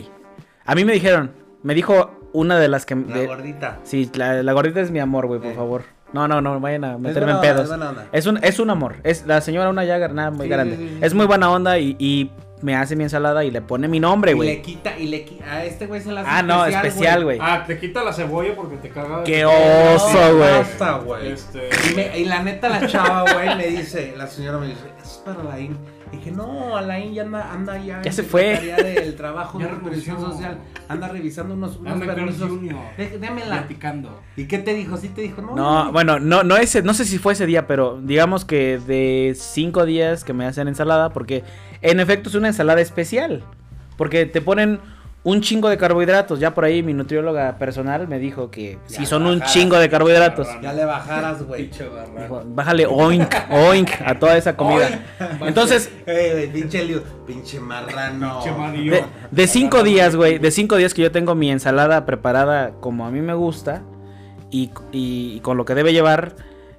A 0.65 0.75
mí 0.75 0.83
me 0.83 0.91
dijeron, 0.91 1.31
me 1.63 1.73
dijo 1.73 2.11
una 2.33 2.59
de 2.59 2.67
las 2.67 2.85
que... 2.85 2.95
La 2.95 3.15
de- 3.17 3.27
gordita. 3.27 3.79
Sí, 3.83 4.11
la, 4.13 4.43
la 4.43 4.51
gordita 4.53 4.81
es 4.81 4.91
mi 4.91 4.99
amor, 4.99 5.25
güey, 5.27 5.39
por 5.39 5.51
Eh. 5.51 5.55
favor. 5.55 5.83
No, 6.13 6.27
no, 6.27 6.41
no, 6.41 6.59
vayan 6.59 6.83
a 6.85 6.97
meterme 6.97 7.31
en 7.31 7.37
onda, 7.37 7.41
pedos. 7.41 7.61
es 7.63 7.67
buena 7.69 7.89
onda. 7.89 8.05
Es 8.11 8.25
un, 8.25 8.43
es 8.43 8.59
un 8.59 8.69
amor. 8.69 8.95
Es 9.03 9.25
la 9.27 9.41
señora 9.41 9.69
una 9.69 9.83
llaga 9.85 10.07
nada 10.07 10.31
muy 10.31 10.45
Sí, 10.45 10.49
grande. 10.49 10.75
sí, 10.77 10.83
sí, 10.87 10.95
sí. 10.95 11.05
Es 11.05 11.13
muy 11.13 11.25
buena 11.27 11.51
onda 11.51 11.77
y, 11.77 11.95
y 11.99 12.31
me 12.61 12.75
hace 12.75 12.95
mi 12.95 13.03
ensalada 13.03 13.45
y 13.45 13.51
le 13.51 13.61
pone 13.61 13.87
mi 13.87 13.99
nombre, 13.99 14.31
Y 14.31 14.33
le 14.33 14.37
güey. 14.37 14.61
quita, 14.61 14.97
y 14.97 15.07
le 15.07 15.23
quita. 15.23 15.45
A 15.49 15.63
este 15.65 15.85
güey 15.85 16.01
se 16.01 16.11
la 16.11 16.21
hace 16.21 16.29
Ah, 16.31 16.41
no, 16.43 16.65
especial, 16.65 17.23
güey. 17.23 17.37
Ah, 17.41 17.63
te 17.65 17.77
quita 17.79 18.03
la 18.03 18.11
cebolla 18.11 18.55
porque 18.55 18.77
te 18.77 18.89
caga. 18.89 19.23
Qué 19.23 19.43
No, 19.43 19.51
oso, 19.95 20.17
güey. 20.37 21.05
Güey. 21.05 21.31
Este... 21.31 21.69
Y, 21.91 21.95
me- 21.95 22.17
y 22.19 22.25
la 22.25 22.41
neta, 22.43 22.67
la 22.69 22.85
chava, 22.87 23.31
güey, 23.31 23.55
me 23.55 23.67
dice, 23.67 24.13
la 24.17 24.27
señora 24.27 24.57
me 24.57 24.67
dice, 24.67 24.81
es 25.01 25.21
para 25.23 25.43
la 25.43 25.59
in. 25.59 25.77
Dije, 26.11 26.31
no, 26.31 26.75
Alain 26.75 27.13
ya 27.13 27.23
anda, 27.23 27.51
anda 27.51 27.77
ya. 27.77 28.01
Ya 28.01 28.11
se 28.11 28.23
fue. 28.23 28.59
Del 28.59 29.15
Trabajo 29.15 29.59
Ya 29.59 29.67
de. 29.67 30.01
Social. 30.01 30.57
Anda 30.87 31.07
revisando 31.07 31.53
unos, 31.53 31.77
unos 31.77 31.99
permisos. 31.99 32.51
Démela. 32.97 33.59
Platicando. 33.59 34.19
¿Y 34.35 34.45
qué 34.45 34.57
te 34.57 34.73
dijo? 34.73 34.97
¿Sí 34.97 35.09
te 35.09 35.21
dijo? 35.21 35.41
No. 35.41 35.55
No, 35.55 35.91
bueno, 35.91 36.19
no, 36.19 36.43
no 36.43 36.57
ese, 36.57 36.81
no 36.81 36.93
sé 36.93 37.05
si 37.05 37.17
fue 37.19 37.33
ese 37.33 37.45
día, 37.45 37.67
pero 37.67 37.99
digamos 38.01 38.43
que 38.43 38.79
de 38.79 39.35
cinco 39.37 39.85
días 39.85 40.23
que 40.23 40.33
me 40.33 40.45
hacen 40.45 40.67
ensalada, 40.67 41.09
porque 41.09 41.43
en 41.81 41.99
efecto 41.99 42.29
es 42.29 42.35
una 42.35 42.47
ensalada 42.47 42.81
especial. 42.81 43.43
Porque 43.97 44.25
te 44.25 44.41
ponen 44.41 44.79
un 45.23 45.41
chingo 45.41 45.69
de 45.69 45.77
carbohidratos. 45.77 46.39
Ya 46.39 46.53
por 46.53 46.63
ahí 46.65 46.81
mi 46.81 46.93
nutrióloga 46.93 47.57
personal 47.57 48.07
me 48.07 48.19
dijo 48.19 48.49
que 48.49 48.77
Ya 48.87 48.97
si 48.99 49.05
son 49.05 49.25
un 49.27 49.41
chingo 49.41 49.77
de 49.77 49.89
carbohidratos. 49.89 50.47
Ya 50.61 50.73
le 50.73 50.85
bajaras, 50.85 51.43
güey. 51.43 51.69
Bájale 52.45 52.85
oink, 52.85 53.33
oink 53.51 53.89
a 54.05 54.17
toda 54.17 54.37
esa 54.37 54.55
comida. 54.55 55.05
Entonces, 55.41 55.91
pinche 56.53 56.83
lío. 56.85 57.03
Pinche 57.27 57.59
marrano. 57.59 58.41
Pinche 58.43 58.89
de, 58.91 59.03
de 59.31 59.47
cinco 59.47 59.83
días, 59.83 60.15
güey, 60.15 60.39
de 60.39 60.51
cinco 60.51 60.77
días 60.77 60.93
que 60.93 61.01
yo 61.01 61.11
tengo 61.11 61.35
mi 61.35 61.51
ensalada 61.51 62.05
preparada 62.05 62.71
como 62.79 63.05
a 63.05 63.11
mí 63.11 63.21
me 63.21 63.33
gusta 63.33 63.83
y, 64.49 64.71
y- 64.91 65.33
y 65.35 65.39
con 65.41 65.57
lo 65.57 65.65
que 65.65 65.75
debe 65.75 65.93
llevar, 65.93 66.35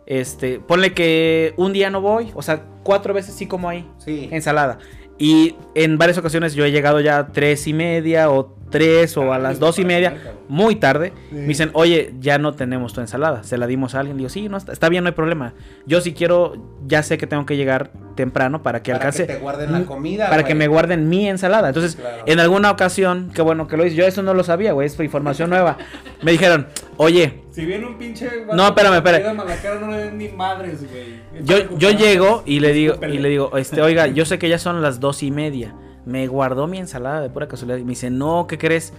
este, 0.07 0.59
ponle 0.59 0.93
que 0.93 1.55
un 1.57 1.73
día 1.73 1.89
no 1.91 2.01
voy, 2.01 2.33
o 2.35 2.43
sea, 2.43 2.63
cuatro 2.83 3.15
veces 3.15 3.35
sí 3.35 3.47
como 3.47 3.69
ahí, 3.69 3.89
Sí. 3.99 4.29
ensalada. 4.33 4.79
Y 5.21 5.55
en 5.75 5.99
varias 5.99 6.17
ocasiones 6.17 6.55
yo 6.55 6.65
he 6.65 6.73
llegado 6.73 6.99
ya 6.99 7.19
a 7.19 7.27
tres 7.29 7.67
y 7.67 7.75
media 7.75 8.31
o 8.31 8.57
tres 8.71 9.17
o 9.17 9.33
a 9.33 9.39
las 9.39 9.59
dos 9.59 9.79
y 9.79 9.85
media, 9.85 10.17
muy 10.49 10.77
tarde. 10.77 11.13
Me 11.31 11.47
dicen, 11.49 11.71
oye, 11.75 12.15
ya 12.21 12.39
no 12.39 12.55
tenemos 12.55 12.93
tu 12.93 13.01
ensalada, 13.01 13.43
se 13.43 13.59
la 13.59 13.67
dimos 13.67 13.95
a 13.95 14.01
alguien. 14.01 14.17
Digo, 14.17 14.29
sí, 14.29 14.49
no, 14.49 14.57
está, 14.57 14.73
está 14.73 14.89
bien, 14.89 15.05
no 15.05 15.09
hay 15.09 15.15
problema. 15.15 15.55
Yo 15.87 16.01
si 16.01 16.13
quiero, 16.15 16.55
ya 16.87 17.03
sé 17.03 17.19
que 17.19 17.27
tengo 17.27 17.47
que 17.47 17.57
llegar 17.57 17.91
temprano 18.15 18.63
para 18.63 18.83
que 18.83 18.93
Para 18.93 19.05
alcance. 19.05 19.27
que 19.27 19.35
te 19.35 19.39
guarden 19.41 19.73
la 19.73 19.83
comida, 19.85 20.25
Para 20.29 20.43
güey. 20.43 20.49
que 20.49 20.55
me 20.55 20.69
guarden 20.69 21.09
mi 21.09 21.29
ensalada. 21.29 21.69
Entonces, 21.69 21.97
Claro. 21.97 22.23
en 22.27 22.41
alguna 22.41 22.71
ocasión, 22.71 23.31
qué 23.35 23.43
bueno 23.43 23.67
que 23.67 23.77
lo 23.77 23.87
hice, 23.87 23.97
yo 23.97 24.07
eso 24.07 24.23
no 24.23 24.35
lo 24.35 24.45
sabía, 24.45 24.73
güey, 24.73 24.87
es 24.87 24.99
información 25.01 25.51
nueva. 25.51 25.77
Me 26.23 26.33
dijeron, 26.33 26.67
oye, 26.97 27.43
Si 27.51 27.65
viene 27.65 27.87
un 27.87 27.97
pinche. 27.99 28.29
No, 28.55 28.67
espérame, 28.69 28.97
espérame. 28.97 29.37
no 29.81 29.91
le 29.91 30.13
ni 30.13 30.29
madres, 30.29 30.81
güey. 30.91 31.21
yo, 31.45 31.77
yo 31.79 31.91
llego 31.91 32.43
y 32.47 32.61
le 32.61 32.73
digo, 32.73 32.95
y 33.07 33.19
le 33.19 33.29
digo, 33.29 33.57
este, 33.57 33.81
oiga, 33.83 34.07
yo 34.07 34.25
sé 34.25 34.39
que 34.39 34.49
ya 34.49 34.59
son 34.59 34.83
las 34.83 35.01
dos 35.01 35.23
y 35.23 35.31
media. 35.31 35.75
Me 36.11 36.27
guardó 36.27 36.67
mi 36.67 36.79
ensalada 36.79 37.21
de 37.21 37.31
pura 37.31 37.47
casualidad. 37.49 37.79
Y 37.79 37.85
me 37.85 37.91
dice, 37.91 38.11
no, 38.11 38.47
¿qué 38.49 38.59
crees? 38.59 38.93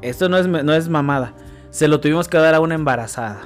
Esto 0.00 0.28
no 0.28 0.38
es, 0.38 0.46
no 0.46 0.72
es 0.74 0.88
mamada. 0.88 1.34
Se 1.70 1.88
lo 1.88 2.00
tuvimos 2.00 2.28
que 2.28 2.38
dar 2.38 2.54
a 2.54 2.60
una 2.60 2.74
embarazada. 2.74 3.40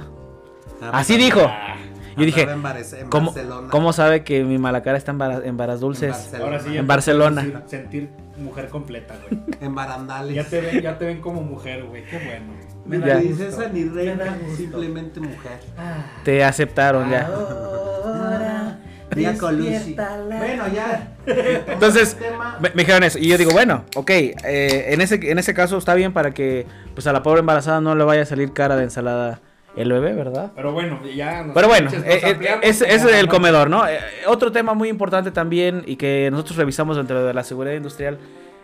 Ah, 0.81 0.91
Así 0.93 1.17
dijo. 1.17 1.41
Ah, 1.43 1.75
Yo 2.15 2.25
dije, 2.25 2.41
andaba 2.49 2.77
en 2.79 2.85
en 2.99 3.09
¿cómo, 3.09 3.31
Barcelona. 3.31 3.67
¿cómo 3.71 3.93
sabe 3.93 4.23
que 4.23 4.43
mi 4.43 4.57
malacara 4.57 4.97
está 4.97 5.11
en, 5.11 5.21
en 5.45 5.57
Varas 5.57 5.75
En 5.75 5.81
Dulces? 5.81 6.11
Barcelona. 6.11 6.45
Ahora 6.45 6.59
sí 6.59 6.65
ya 6.73 6.79
En 6.79 6.85
te 6.85 6.87
Barcelona. 6.87 7.41
puedes 7.41 7.53
decir- 7.63 7.69
sentir 7.69 8.09
mujer 8.37 8.69
completa, 8.69 9.15
güey. 9.29 9.41
En 9.61 9.73
barandales. 9.75 10.35
Ya 10.35 10.43
te 10.43 10.61
ven, 10.61 10.81
ya 10.81 10.97
te 10.97 11.05
ven 11.05 11.21
como 11.21 11.41
mujer, 11.41 11.83
güey. 11.85 12.03
Qué 12.05 12.17
bueno. 12.19 12.53
Ni 12.85 12.99
Ya. 13.07 13.17
princesa 13.17 13.67
ni 13.69 13.81
Me 13.81 13.93
reina, 13.95 14.37
simplemente 14.55 15.19
mujer. 15.19 15.59
Te 16.23 16.43
aceptaron 16.43 17.09
ya. 17.09 17.27
Ahora, 17.27 18.79
Mia 19.17 19.37
Colucci. 19.37 19.95
Bueno, 19.95 20.63
ya. 20.73 21.15
Entonces, 21.67 22.17
me, 22.59 22.69
me 22.69 22.75
dijeron 22.83 23.03
eso. 23.03 23.19
Y 23.19 23.27
yo 23.27 23.37
digo, 23.37 23.51
bueno, 23.51 23.83
ok, 23.95 24.09
eh, 24.09 24.33
en, 24.89 25.01
ese, 25.01 25.15
en 25.15 25.39
ese 25.39 25.53
caso 25.53 25.77
está 25.77 25.93
bien 25.93 26.13
para 26.13 26.33
que 26.33 26.65
pues 26.93 27.05
a 27.07 27.13
la 27.13 27.23
pobre 27.23 27.39
embarazada 27.41 27.81
no 27.81 27.95
le 27.95 28.03
vaya 28.03 28.21
a 28.21 28.25
salir 28.25 28.53
cara 28.53 28.75
de 28.75 28.83
ensalada 28.83 29.39
el 29.75 29.91
bebé, 29.93 30.13
¿verdad? 30.13 30.51
Pero 30.55 30.71
bueno, 30.71 30.99
ya. 31.15 31.43
nos- 31.43 31.53
Pero 31.53 31.67
bueno, 31.67 31.91
eh, 31.93 32.21
eh, 32.23 32.55
ese 32.63 32.93
es 32.95 33.03
el 33.05 33.27
comedor, 33.27 33.69
¿no? 33.69 33.87
Eh, 33.87 33.99
otro 34.27 34.51
tema 34.51 34.73
muy 34.73 34.89
importante 34.89 35.29
también 35.31 35.83
y 35.85 35.97
que 35.97 36.29
nosotros 36.31 36.57
revisamos 36.57 36.97
dentro 36.97 37.23
de 37.23 37.33
la 37.33 37.43
seguridad 37.43 37.75
industrial 37.75 38.17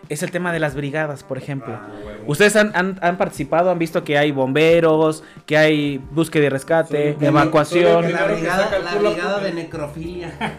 es 0.08 0.22
el 0.22 0.30
tema 0.30 0.52
de 0.52 0.58
las 0.60 0.74
brigadas, 0.74 1.22
por 1.22 1.38
ejemplo. 1.38 1.72
Ah. 1.74 1.88
Ustedes 2.26 2.56
han, 2.56 2.72
han- 2.74 2.98
han 3.02 3.16
participado, 3.16 3.70
han 3.70 3.78
visto 3.78 4.04
que 4.04 4.18
hay 4.18 4.32
bomberos, 4.32 5.22
que 5.46 5.56
hay 5.56 5.98
búsqueda 6.10 6.44
y 6.46 6.48
rescate, 6.48 7.14
Soy 7.18 7.26
evacuación. 7.26 8.02
soy 8.04 8.12
La 8.12 8.24
brigada, 8.26 8.70
la 8.78 9.40
de 9.40 9.52
necrofilia. 9.52 10.32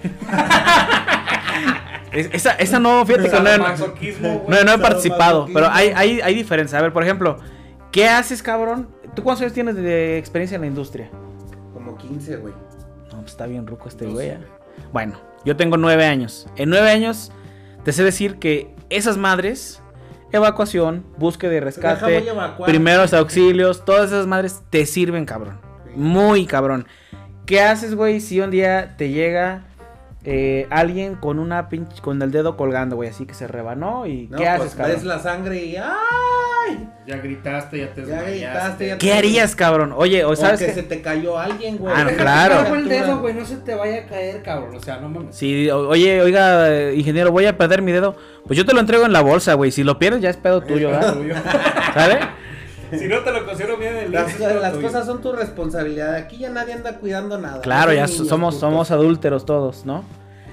Es- 2.12 2.30
esa, 2.32 2.52
esa 2.54 2.80
no, 2.80 3.06
fíjate 3.06 3.30
que 3.30 3.40
no, 3.42 3.50
he- 3.50 3.58
no, 4.48 4.64
no 4.64 4.72
he 4.74 4.78
participado, 4.78 5.48
pero 5.54 5.68
hay, 5.70 5.90
hay, 5.96 6.22
hay 6.22 6.34
diferencia. 6.36 6.80
A 6.80 6.82
ver, 6.82 6.94
por 6.94 7.04
ejemplo, 7.04 7.40
¿qué 7.92 8.08
haces, 8.08 8.42
cabrón? 8.42 8.88
¿Tú 9.16 9.24
cuántos 9.24 9.42
años 9.42 9.54
tienes 9.54 9.76
de 9.76 10.18
experiencia 10.18 10.56
en 10.56 10.62
la 10.62 10.68
industria? 10.68 11.10
Como 11.74 11.98
15, 11.98 12.38
güey. 12.38 12.54
No, 13.12 13.20
pues 13.20 13.32
está 13.32 13.46
bien 13.48 13.68
ruco 13.68 13.90
este 13.90 14.06
güey. 14.06 14.30
¿eh? 14.30 14.38
güey. 14.38 14.50
Bueno, 14.94 15.20
yo 15.44 15.58
tengo 15.58 15.76
nueve 15.78 16.06
años. 16.06 16.48
En 16.56 16.70
nueve 16.70 16.90
años, 16.90 17.32
te 17.84 17.92
sé 17.92 18.04
decir 18.04 18.38
que 18.38 18.74
esas 18.90 19.18
madres, 19.18 19.82
evacuación, 20.32 21.06
búsqueda 21.18 21.56
y 21.56 21.60
rescate, 21.60 22.26
primeros 22.66 23.14
auxilios, 23.14 23.86
todas 23.86 24.12
esas 24.12 24.28
madres 24.28 24.62
te 24.70 24.86
sirven, 24.86 25.26
cabrón. 25.26 25.60
Muy 25.96 26.46
cabrón. 26.46 26.88
¿Qué 27.46 27.62
haces, 27.62 27.96
güey, 27.96 28.20
si 28.20 28.40
un 28.42 28.52
día 28.52 28.96
te 28.98 29.10
llega 29.10 29.64
eh, 30.26 30.68
alguien 30.72 31.16
con 31.16 31.38
una 31.40 31.70
pinche, 31.70 32.02
con 32.02 32.22
el 32.22 32.32
dedo 32.32 32.58
colgando, 32.58 32.96
güey, 32.96 33.10
así 33.10 33.26
que 33.26 33.34
se 33.36 33.48
rebanó 33.48 34.08
y 34.08 34.28
No, 34.28 34.38
qué 34.38 34.44
pues, 34.46 34.60
haces, 34.62 34.76
cabrón? 34.76 34.96
ves 34.96 35.04
la 35.06 35.20
sangre 35.20 35.64
y 35.64 35.76
¡ay! 35.78 36.90
Ya 37.06 37.18
gritaste, 37.18 37.78
ya 37.78 37.94
te 37.94 38.02
Ya 38.02 38.08
desmayaste. 38.24 38.36
gritaste, 38.40 38.88
ya 38.88 38.98
¿Qué 38.98 39.14
harías, 39.14 39.56
cabrón? 39.56 39.94
Oye, 39.96 40.26
o 40.26 40.32
O 40.32 40.36
sabes 40.36 40.60
que 40.60 40.74
se 40.74 40.82
te 40.82 41.02
cayó 41.02 41.38
alguien, 41.38 41.78
güey. 41.78 41.94
Ah, 41.96 42.04
no, 42.06 42.10
claro. 42.18 42.64
te 42.64 42.78
el 42.78 42.90
dedo, 42.90 43.20
güey, 43.20 43.36
no 43.36 43.46
se 43.46 43.58
te 43.58 43.76
vaya 43.76 44.00
a 44.00 44.06
caer, 44.08 44.42
cabrón. 44.42 44.76
O 44.76 44.80
sea, 44.80 44.98
no 44.98 45.10
mames. 45.10 45.40
O- 45.72 45.90
oye, 45.90 46.20
oiga, 46.22 46.70
eh, 46.74 46.96
ingeniero, 46.96 47.32
voy 47.32 47.46
a 47.46 47.56
perder 47.56 47.84
mi 47.84 47.92
dedo. 47.92 48.16
Pues 48.48 48.58
yo 48.58 48.66
te 48.66 48.74
lo 48.74 48.80
entrego 48.80 49.06
en 49.06 49.14
la 49.14 49.22
bolsa, 49.22 49.54
güey. 49.54 49.72
Si 49.72 49.84
lo 49.84 50.00
pierdes, 50.00 50.22
ya 50.22 50.32
es 50.32 50.38
pedo 50.38 50.62
tuyo, 50.62 50.90
¿verdad? 50.90 51.14
Tuyo. 51.18 51.36
¿Sabes? 51.94 52.18
si 53.00 53.08
no 53.08 53.20
te 53.20 53.32
lo 53.32 53.46
considero 53.46 53.78
bien 53.78 53.96
el 53.96 54.12
Las, 54.12 54.40
las 54.40 54.74
cosas 54.78 55.06
son 55.06 55.22
tu 55.22 55.32
responsabilidad. 55.34 56.16
Aquí 56.16 56.38
ya 56.38 56.50
nadie 56.50 56.74
anda 56.74 56.98
cuidando 57.00 57.38
nada. 57.38 57.62
Claro, 57.62 57.92
No 57.92 57.96
ya 57.96 58.06
niños, 58.08 58.28
somos, 58.28 58.56
putos. 58.56 58.60
somos 58.60 58.92
adúlteros 58.92 59.46
todos, 59.46 59.86
¿no? 59.86 60.04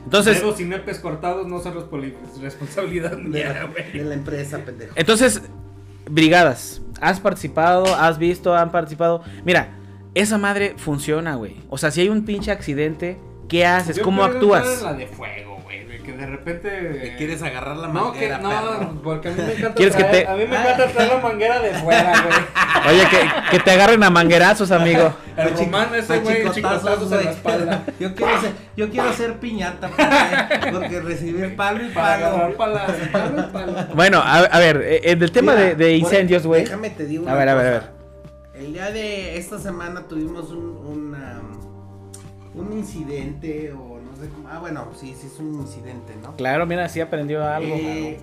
Entonces, 0.05 0.41
Dedos 0.41 0.61
y 0.61 0.65
nepes 0.65 0.99
cortados 0.99 1.47
no 1.47 1.61
son 1.61 1.75
responsabilidad 1.75 2.19
responsabilidad 2.41 3.11
de 3.17 3.67
güey. 3.73 3.93
de 3.93 4.05
la 4.05 4.15
empresa, 4.15 4.59
pendejo. 4.59 4.93
entonces, 4.97 5.43
brigadas. 6.11 6.83
¿Has 7.01 7.21
participado? 7.21 7.85
¿Has 7.95 8.19
visto? 8.19 8.55
¿Han 8.55 8.71
participado? 8.73 9.23
Mira, 9.45 9.69
esa 10.15 10.39
madre 10.39 10.75
funciona, 10.77 11.37
güey. 11.37 11.57
O 11.69 11.79
sea, 11.79 11.91
si 11.91 12.01
hay 12.01 12.09
un 12.09 12.25
pinche 12.25 12.51
accidente, 12.51 13.19
¿qué 13.49 13.65
haces? 13.65 13.97
Yo 13.97 14.03
¿Cómo 14.03 14.25
actúas? 14.25 14.83
La 14.83 14.93
de 14.95 15.07
fuego, 15.07 15.59
güey, 15.65 15.85
que 16.03 16.13
de 16.13 16.27
repente. 16.27 16.69
¿Te 16.71 17.17
quieres 17.17 17.43
agarrar 17.43 17.77
la 17.77 17.89
No, 17.89 18.13
que 18.13 18.29
manguera, 18.29 18.39
no, 18.39 18.49
perro? 18.51 19.01
porque 19.03 19.29
a 19.29 19.33
mí 19.33 19.43
me 19.43 19.53
encanta 19.53 19.75
¿Quieres 19.77 19.97
que 19.97 20.03
traer, 20.05 20.25
te- 20.27 20.31
a 20.31 20.37
mí 20.37 20.45
me 20.47 20.57
encanta 20.61 20.87
traer 20.89 21.13
la 21.13 21.19
manguera 21.19 21.61
de 21.61 21.71
fuera, 21.75 22.13
güey. 22.23 22.95
Oye, 22.97 23.09
que, 23.09 23.51
que 23.57 23.59
te 23.63 23.71
agarren 23.71 24.03
a 24.03 24.11
manguerazos, 24.11 24.71
amigo. 24.71 25.15
El 25.37 25.49
A 25.49 25.55
chi- 25.55 25.65
román 25.65 25.95
ese 25.95 26.13
a 26.15 26.19
güey, 26.19 26.51
chicotazos, 26.51 27.13
en 27.13 27.25
la 27.25 27.31
espalda. 27.31 27.83
Yo 27.99 28.15
quiero 28.15 28.41
ser, 28.41 28.53
yo 28.77 28.91
quiero 28.91 29.13
ser 29.15 29.39
piñata 29.39 29.89
porque, 29.89 30.71
porque 30.73 31.01
recibir 31.01 31.57
palo 31.57 31.85
y 31.87 31.89
Para 31.91 32.31
palo. 32.31 32.57
palas, 32.57 32.91
palo 33.11 33.39
y 33.41 33.53
palo. 33.53 33.75
Bueno, 33.95 34.19
a, 34.19 34.39
a 34.41 34.59
ver, 34.59 34.77
eh, 34.85 35.01
eh, 35.05 35.17
del 35.17 35.33
tema 35.33 35.55
Mira, 35.55 35.75
de, 35.75 35.97
incendios, 35.97 36.47
güey. 36.47 36.65
Déjame 36.65 36.91
te 36.91 37.07
digo 37.07 37.23
A 37.29 37.33
una 37.33 37.35
ver, 37.39 37.49
a 37.49 37.55
ver, 37.55 37.75
a 37.75 37.79
cosa. 37.81 37.93
El 38.55 38.73
día 38.75 38.91
de 38.91 39.39
esta 39.39 39.59
semana 39.59 40.03
tuvimos 40.07 40.51
un, 40.51 40.77
una- 40.87 41.41
un 42.55 42.73
incidente 42.75 43.73
o 43.73 43.92
Ah, 44.49 44.59
bueno, 44.61 44.89
sí, 44.95 45.15
sí 45.19 45.27
es 45.27 45.39
un 45.39 45.55
incidente, 45.55 46.15
¿no? 46.23 46.37
Claro, 46.37 46.67
mira, 46.67 46.89
sí 46.89 47.01
aprendió 47.01 47.45
algo. 47.47 47.75
Eh, 47.75 48.21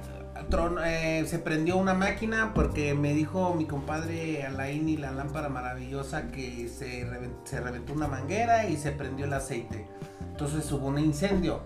tron- 0.50 0.80
eh, 0.86 1.26
se 1.28 1.40
prendió 1.40 1.78
una 1.78 1.94
máquina 1.94 2.52
porque 2.54 2.94
me 2.94 3.14
dijo 3.14 3.54
mi 3.56 3.66
compadre 3.66 4.44
Alain 4.44 4.88
y 4.90 4.98
la 4.98 5.12
lámpara 5.12 5.50
maravillosa 5.50 6.28
que 6.32 6.68
se, 6.70 7.06
reven- 7.06 7.34
se 7.44 7.60
reventó 7.60 7.94
una 7.94 8.08
manguera 8.08 8.68
y 8.68 8.78
se 8.78 8.92
prendió 8.92 9.26
el 9.26 9.34
aceite. 9.34 9.88
Entonces 10.32 10.72
hubo 10.72 10.88
un 10.88 11.00
incendio. 11.00 11.62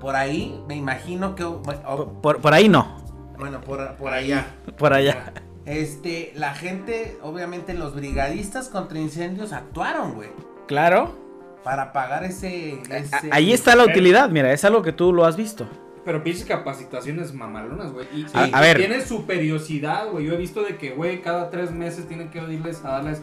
Por 0.00 0.16
ahí 0.16 0.60
me 0.66 0.74
imagino 0.76 1.34
que... 1.34 1.44
Por, 1.44 2.12
por- 2.20 2.40
por 2.40 2.54
ahí 2.54 2.68
no, 2.68 2.96
Bueno, 3.38 3.60
por, 3.60 3.94
por 3.96 4.12
allá. 4.12 4.46
por 4.76 4.92
allá. 4.92 5.32
Este, 5.64 6.32
la 6.34 6.54
gente, 6.54 7.18
obviamente 7.22 7.74
los 7.74 7.94
brigadistas 7.94 8.68
contra 8.68 8.98
incendios 8.98 9.52
actuaron, 9.52 10.14
güey. 10.14 10.30
Claro. 10.66 11.21
Para 11.64 11.82
apagar 11.84 12.24
ese... 12.24 12.80
ese- 12.90 13.28
Ahí 13.30 13.52
está 13.52 13.76
la 13.76 13.84
utilidad, 13.84 14.28
mira, 14.30 14.52
es 14.52 14.64
algo 14.64 14.82
que 14.82 14.92
tú 14.92 15.12
lo 15.12 15.24
has 15.24 15.36
visto. 15.36 15.66
Pero 16.04 16.24
pinches 16.24 16.44
capacitaciones 16.44 17.32
mamalonas, 17.32 17.92
güey. 17.92 18.06
Y, 18.12 18.26
A- 18.34 18.48
y- 18.48 18.50
a 18.52 18.58
y 18.58 18.60
ver. 18.62 18.76
Tiene 18.78 19.00
superiosidad, 19.02 20.08
güey. 20.10 20.26
Yo 20.26 20.34
he 20.34 20.36
visto 20.36 20.62
de 20.62 20.76
que, 20.76 20.90
güey, 20.90 21.22
cada 21.22 21.50
tres 21.50 21.70
meses 21.70 22.08
tienen 22.08 22.30
que 22.30 22.38
irles 22.38 22.84
a 22.84 22.90
darles. 22.92 23.22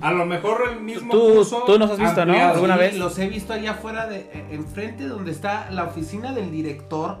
A 0.00 0.12
lo 0.12 0.24
mejor 0.24 0.62
el 0.72 0.80
mismo 0.80 1.12
Tú- 1.12 1.34
curso. 1.34 1.64
tú 1.66 1.78
nos 1.78 1.90
has 1.90 1.98
visto, 1.98 2.24
¿no? 2.24 2.32
¿Alguna 2.34 2.76
vez? 2.76 2.96
Los 2.96 3.18
he 3.18 3.28
visto 3.28 3.52
allá 3.52 3.72
afuera, 3.72 4.06
de, 4.06 4.20
eh, 4.32 4.46
enfrente 4.52 5.04
donde 5.08 5.30
está 5.32 5.70
la 5.70 5.84
oficina 5.84 6.32
del 6.32 6.50
director. 6.50 7.18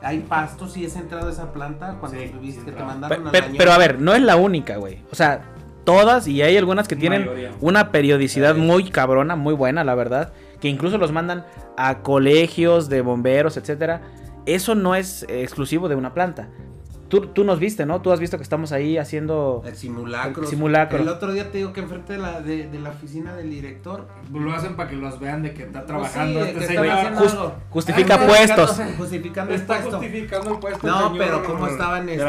Hay 0.00 0.20
pastos 0.20 0.76
y 0.76 0.86
has 0.86 0.96
entrado 0.96 1.28
a 1.28 1.32
esa 1.32 1.52
planta 1.52 1.96
cuando 1.98 2.18
Sí, 2.18 2.30
viste 2.40 2.60
sí, 2.60 2.66
que 2.66 2.72
te 2.72 2.82
mandaron 2.82 3.26
al 3.26 3.32
pe- 3.32 3.40
baño. 3.40 3.54
pero 3.58 3.72
a 3.72 3.78
ver, 3.78 4.00
no 4.00 4.14
es 4.14 4.22
la 4.22 4.36
única, 4.36 4.76
güey. 4.76 4.98
O 5.10 5.14
sea, 5.14 5.42
todas 5.84 6.26
y 6.26 6.42
hay 6.42 6.56
algunas 6.56 6.88
que 6.88 6.96
tienen 6.96 7.22
Mayoría. 7.26 7.52
una 7.60 7.92
periodicidad 7.92 8.56
muy 8.56 8.90
cabrona, 8.90 9.36
muy 9.36 9.54
buena, 9.54 9.84
la 9.84 9.94
verdad, 9.94 10.32
que 10.60 10.68
incluso 10.68 10.98
los 10.98 11.12
mandan 11.12 11.44
a 11.76 12.02
colegios 12.02 12.88
de 12.88 13.02
bomberos, 13.02 13.56
etcétera. 13.56 14.02
Eso 14.46 14.74
no 14.74 14.94
es 14.94 15.24
exclusivo 15.28 15.88
de 15.88 15.94
una 15.94 16.12
planta. 16.12 16.48
Tú, 17.20 17.26
tú 17.28 17.44
nos 17.44 17.58
viste, 17.60 17.86
¿no? 17.86 18.00
Tú 18.02 18.10
has 18.12 18.18
visto 18.20 18.36
que 18.36 18.42
estamos 18.42 18.72
ahí 18.72 18.98
haciendo... 18.98 19.62
El 19.64 19.76
simulacro. 19.76 20.42
El 20.42 20.48
simulacro. 20.48 20.98
El 20.98 21.08
otro 21.08 21.32
día 21.32 21.50
te 21.50 21.58
digo 21.58 21.72
que 21.72 21.80
enfrente 21.80 22.14
de 22.14 22.18
la, 22.18 22.40
de, 22.40 22.66
de 22.68 22.78
la 22.80 22.90
oficina 22.90 23.34
del 23.36 23.50
director. 23.50 24.08
Lo 24.32 24.52
hacen 24.52 24.74
para 24.76 24.88
que 24.90 24.96
los 24.96 25.20
vean 25.20 25.42
de 25.42 25.54
que 25.54 25.62
está 25.62 25.80
pues 25.80 25.86
trabajando 25.86 26.42
sí, 26.44 26.50
este 26.50 26.66
señor. 26.66 27.14
Just- 27.16 27.38
justifica 27.70 28.18
puestos. 28.26 28.80
justificando- 28.98 29.54
el 29.54 29.60
Está 29.60 29.74
puesto. 29.78 29.98
justificando 29.98 30.50
el 30.52 30.58
puesto. 30.58 30.86
No, 30.86 30.98
señor 31.10 31.18
pero 31.18 31.44
como 31.44 31.66
estaban 31.68 32.08
este, 32.08 32.24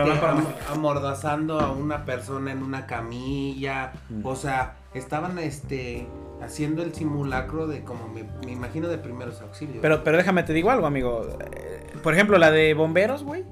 amordazando 0.71 1.59
a 1.59 1.71
una 1.71 2.05
persona 2.05 2.51
en 2.51 2.61
una 2.63 2.85
camilla, 2.85 3.93
Mm. 4.09 4.25
o 4.25 4.35
sea, 4.35 4.75
estaban 4.93 5.37
este 5.39 6.07
haciendo 6.43 6.83
el 6.83 6.93
simulacro 6.93 7.65
de 7.67 7.83
como 7.83 8.07
me, 8.07 8.23
me 8.45 8.51
imagino 8.51 8.87
de 8.87 8.97
primeros 8.97 9.41
auxilios. 9.41 9.79
Pero, 9.81 10.03
pero 10.03 10.17
déjame 10.17 10.43
te 10.43 10.53
digo 10.53 10.69
algo, 10.69 10.85
amigo. 10.85 11.25
Eh, 11.55 11.87
Por 12.03 12.13
ejemplo, 12.13 12.37
la 12.37 12.51
de 12.51 12.73
bomberos, 12.73 13.23
güey, 13.23 13.43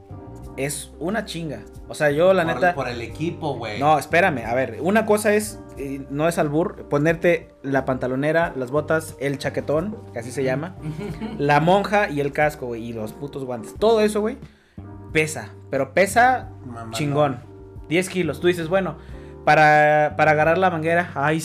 es 0.57 0.91
una 0.99 1.25
chinga. 1.25 1.61
O 1.87 1.95
sea, 1.95 2.11
yo 2.11 2.33
la 2.33 2.43
por, 2.43 2.53
neta... 2.55 2.75
por 2.75 2.87
el 2.87 3.01
equipo, 3.01 3.55
güey. 3.55 3.79
No, 3.79 3.97
espérame, 3.97 4.45
a 4.45 4.53
ver, 4.53 4.77
una 4.81 5.05
cosa 5.05 5.33
es, 5.33 5.59
eh, 5.77 6.05
no 6.09 6.27
es 6.27 6.37
albur, 6.37 6.87
ponerte 6.89 7.49
la 7.61 7.85
pantalonera, 7.85 8.53
las 8.55 8.71
botas, 8.71 9.15
el 9.19 9.37
chaquetón, 9.37 9.97
que 10.13 10.19
así 10.19 10.31
se 10.31 10.43
llama, 10.43 10.75
la 11.37 11.59
monja 11.59 12.09
y 12.09 12.19
el 12.19 12.31
casco, 12.31 12.67
güey, 12.67 12.83
y 12.85 12.93
los 12.93 13.13
putos 13.13 13.45
guantes. 13.45 13.75
Todo 13.77 14.01
eso, 14.01 14.21
güey, 14.21 14.37
pesa, 15.11 15.49
pero 15.69 15.93
pesa 15.93 16.49
Mamá, 16.65 16.91
chingón. 16.91 17.39
10 17.89 18.09
kilos. 18.09 18.39
Tú 18.39 18.47
dices, 18.47 18.69
bueno, 18.69 18.97
para, 19.43 20.15
para 20.17 20.31
agarrar 20.31 20.57
la 20.57 20.69
manguera, 20.69 21.11
ay, 21.15 21.43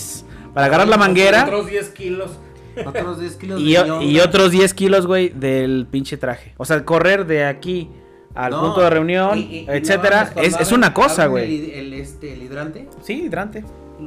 para 0.55 0.67
agarrar 0.67 0.89
la 0.89 0.97
manguera 0.97 1.45
Otros 1.45 1.67
10 1.67 1.89
kilos. 1.91 2.31
no. 2.77 2.91
Otros 2.91 3.19
10 3.19 3.37
kilos 3.37 3.61
y, 3.61 3.75
de 3.75 4.05
y 4.05 4.21
otros 4.21 4.53
10 4.53 4.73
kilos, 4.73 5.07
güey, 5.07 5.31
del 5.31 5.89
pinche 5.91 6.17
traje. 6.17 6.55
O 6.59 6.65
sea, 6.65 6.85
correr 6.85 7.27
de 7.27 7.45
aquí 7.45 7.91
al 8.39 8.53
No, 8.53 8.61
punto 8.62 8.80
de 8.82 8.91
reunión, 8.91 9.36
y- 9.39 9.43
y- 9.43 9.59
y 9.61 9.66
no 9.66 9.72
etcétera, 9.72 10.32
es, 10.36 10.55
es 10.55 10.70
abren- 10.70 10.74
una 10.76 10.95
cosa, 10.95 11.26
güey. 11.26 11.70
El, 11.70 11.70
el, 11.70 11.93
este, 11.95 12.32
el 12.34 12.43
hidrante, 12.43 12.89
Sí, 13.03 13.24
hidrante. 13.24 13.64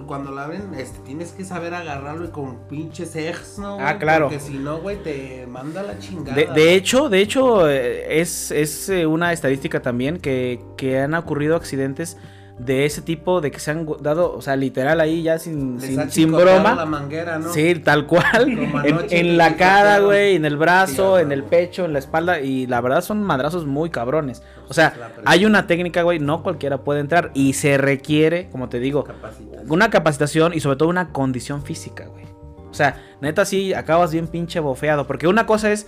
cuando 0.07 0.31
lo 0.31 0.39
abren, 0.39 0.73
este, 0.77 0.99
tienes 0.99 1.31
que 1.33 1.43
saber 1.43 1.73
agarrarlo 1.73 2.23
y 2.25 2.29
con 2.29 2.59
pinches 2.69 3.13
ejes, 3.17 3.59
¿no? 3.59 3.77
Ah, 3.79 3.97
claro. 3.99 4.29
Porque 4.29 4.39
si 4.39 4.53
no, 4.53 4.77
güey, 4.79 5.03
te 5.03 5.45
manda 5.47 5.83
la 5.83 5.99
chingada. 5.99 6.33
De, 6.35 6.45
de 6.47 6.75
hecho, 6.75 7.09
de 7.09 7.19
hecho, 7.19 7.69
eh, 7.69 8.21
es, 8.21 8.51
es 8.51 8.87
eh, 8.87 9.05
una 9.05 9.33
estadística 9.33 9.81
también 9.81 10.17
que, 10.17 10.61
que 10.77 10.97
han 10.99 11.13
ocurrido 11.13 11.57
accidentes 11.57 12.17
de 12.65 12.85
ese 12.85 13.01
tipo, 13.01 13.41
de 13.41 13.49
que 13.49 13.59
se 13.59 13.71
han 13.71 13.87
dado, 14.01 14.33
o 14.33 14.41
sea, 14.41 14.55
literal 14.55 14.99
ahí 14.99 15.23
ya 15.23 15.39
sin, 15.39 15.79
Les 15.79 15.85
sin, 15.85 16.11
sin 16.11 16.31
broma. 16.31 16.75
la 16.75 16.85
manguera, 16.85 17.39
¿no? 17.39 17.51
Sí, 17.51 17.75
tal 17.75 18.05
cual. 18.07 18.59
En, 19.09 19.37
la 19.37 19.55
cara, 19.55 19.99
güey, 19.99 20.35
en 20.35 20.45
el 20.45 20.57
brazo, 20.57 21.17
Sí, 21.17 21.23
en 21.23 21.31
el 21.31 21.43
pecho, 21.43 21.85
en 21.85 21.93
la 21.93 21.99
espalda. 21.99 22.39
Y 22.39 22.67
la 22.67 22.79
verdad 22.81 23.01
son 23.01 23.23
madrazos 23.23 23.65
muy 23.65 23.89
cabrones. 23.89 24.43
O 24.69 24.73
sea, 24.73 24.93
hay 25.25 25.45
una 25.45 25.65
técnica, 25.67 26.03
güey, 26.03 26.19
no 26.19 26.43
cualquiera 26.43 26.79
puede 26.79 26.99
entrar. 26.99 27.31
Y 27.33 27.53
se 27.53 27.77
requiere, 27.77 28.49
como 28.51 28.69
te 28.69 28.79
digo, 28.79 29.03
Capacitación. 29.05 29.71
una 29.71 29.89
capacitación 29.89 30.53
y 30.53 30.59
sobre 30.59 30.77
todo 30.77 30.89
una 30.89 31.09
condición 31.11 31.63
física, 31.63 32.05
güey. 32.05 32.25
O 32.69 32.73
sea, 32.73 33.01
neta 33.21 33.43
sí 33.45 33.73
acabas 33.73 34.11
bien 34.11 34.27
pinche 34.27 34.59
bofeado. 34.59 35.07
Porque 35.07 35.27
una 35.27 35.45
cosa 35.45 35.71
es 35.71 35.87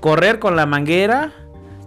correr 0.00 0.38
con 0.38 0.56
la 0.56 0.66
manguera 0.66 1.32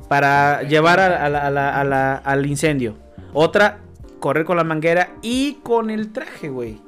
para 0.08 0.62
llevar 0.64 1.00
a- 1.00 1.24
a 1.24 1.26
a 1.26 1.50
la- 1.50 1.80
a 1.82 1.84
la- 1.84 2.16
al 2.16 2.46
incendio. 2.46 2.96
Otra, 3.34 3.80
correr 4.20 4.46
con 4.46 4.58
la 4.58 4.64
manguera 4.64 5.12
y 5.22 5.56
con 5.64 5.90
el 5.90 6.12
traje, 6.12 6.50
güey. 6.50 6.80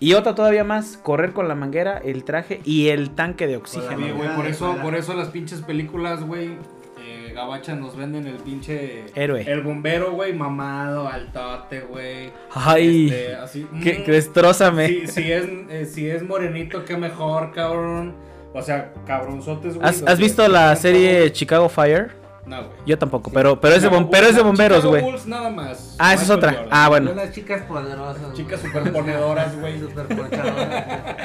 Y 0.00 0.14
otra 0.14 0.34
todavía 0.34 0.64
más, 0.64 0.96
correr 0.96 1.32
con 1.32 1.48
la 1.48 1.54
manguera, 1.54 1.98
el 1.98 2.22
traje 2.24 2.60
y 2.64 2.88
el 2.88 3.10
tanque 3.10 3.46
de 3.46 3.56
oxígeno. 3.56 3.96
Oye, 3.96 4.12
güey, 4.12 4.28
manera 4.28 4.36
por 4.36 4.46
eso, 4.46 4.76
por 4.80 4.94
eso 4.94 5.14
las 5.14 5.28
pinches 5.28 5.60
películas, 5.62 6.24
güey, 6.24 6.52
eh, 7.00 7.32
gabachas 7.34 7.78
nos 7.78 7.96
venden 7.96 8.26
el 8.28 8.36
pinche... 8.36 9.06
Héroe. 9.16 9.44
El 9.50 9.62
bombero, 9.62 10.12
güey, 10.12 10.34
mamado, 10.34 11.08
altote, 11.08 11.80
güey. 11.80 12.30
Ay, 12.54 13.06
Este, 13.06 13.34
así... 13.34 13.66
que, 13.82 13.98
mm, 13.98 14.04
que 14.04 14.12
destrózame. 14.12 14.88
si, 14.88 15.06
si 15.08 15.32
es, 15.32 15.44
eh, 15.68 15.84
si 15.84 16.08
es 16.08 16.22
morenito, 16.22 16.84
qué 16.84 16.96
mejor, 16.96 17.52
cabrón. 17.52 18.14
O 18.54 18.62
sea, 18.62 18.92
cabronzotes, 19.06 19.76
güey. 19.76 19.88
¿Has, 19.88 20.18
visto 20.18 20.46
la 20.48 20.74
serie 20.76 21.30
Chicago 21.32 21.68
Fire? 21.68 22.10
No, 22.48 22.56
güey. 22.64 22.78
Yo 22.86 22.98
tampoco, 22.98 23.30
pero, 23.30 23.60
pero, 23.60 23.74
es 23.74 23.82
de, 23.82 23.88
Chicago 23.88 24.06
bom- 24.06 24.08
pero 24.10 24.26
es 24.26 24.34
de 24.36 24.42
bomberos, 24.42 24.84
güey. 24.86 25.02
Bulls 25.02 25.26
nada 25.26 25.50
más. 25.50 25.94
Ah, 25.98 26.14
esa 26.14 26.24
es 26.24 26.30
otra. 26.30 26.52
Jordan. 26.52 26.68
Ah, 26.70 26.88
bueno. 26.88 27.08
Son 27.08 27.16
las 27.18 27.32
chicas 27.32 27.62
poderosas. 27.62 28.32
Chicas 28.34 28.60
güey. 28.62 28.72
superponedoras, 28.72 29.60
güey. 29.60 29.78
Superponchadoras. 29.80 31.16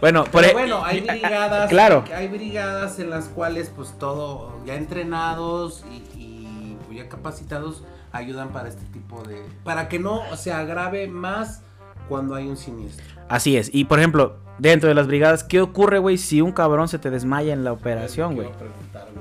Bueno, 0.00 0.24
por 0.24 0.42
Pero 0.42 0.48
e- 0.48 0.52
bueno, 0.52 0.84
hay 0.84 1.00
brigadas. 1.08 1.68
Claro. 1.70 2.04
Hay 2.14 2.28
brigadas 2.28 2.98
en 2.98 3.10
las 3.10 3.24
cuales, 3.28 3.72
pues 3.74 3.94
todo, 3.98 4.54
ya 4.66 4.74
entrenados 4.74 5.84
y, 5.90 5.96
y, 6.20 6.76
pues, 6.86 6.98
ya 6.98 7.08
capacitados, 7.08 7.82
ayudan 8.12 8.50
para 8.50 8.68
este 8.68 8.84
tipo 8.92 9.22
de. 9.22 9.42
Para 9.64 9.88
que 9.88 9.98
no 9.98 10.20
se 10.36 10.52
agrave 10.52 11.08
más 11.08 11.62
cuando 12.08 12.34
hay 12.34 12.46
un 12.46 12.56
siniestro. 12.56 13.04
Así 13.28 13.56
es. 13.56 13.70
Y 13.74 13.84
por 13.84 13.98
ejemplo, 13.98 14.36
dentro 14.58 14.88
de 14.88 14.94
las 14.94 15.06
brigadas, 15.06 15.44
¿qué 15.44 15.60
ocurre, 15.60 15.98
güey, 15.98 16.16
si 16.18 16.40
un 16.40 16.52
cabrón 16.52 16.88
se 16.88 16.98
te 16.98 17.10
desmaya 17.10 17.52
en 17.52 17.64
la 17.64 17.72
operación, 17.72 18.34
güey? 18.34 18.48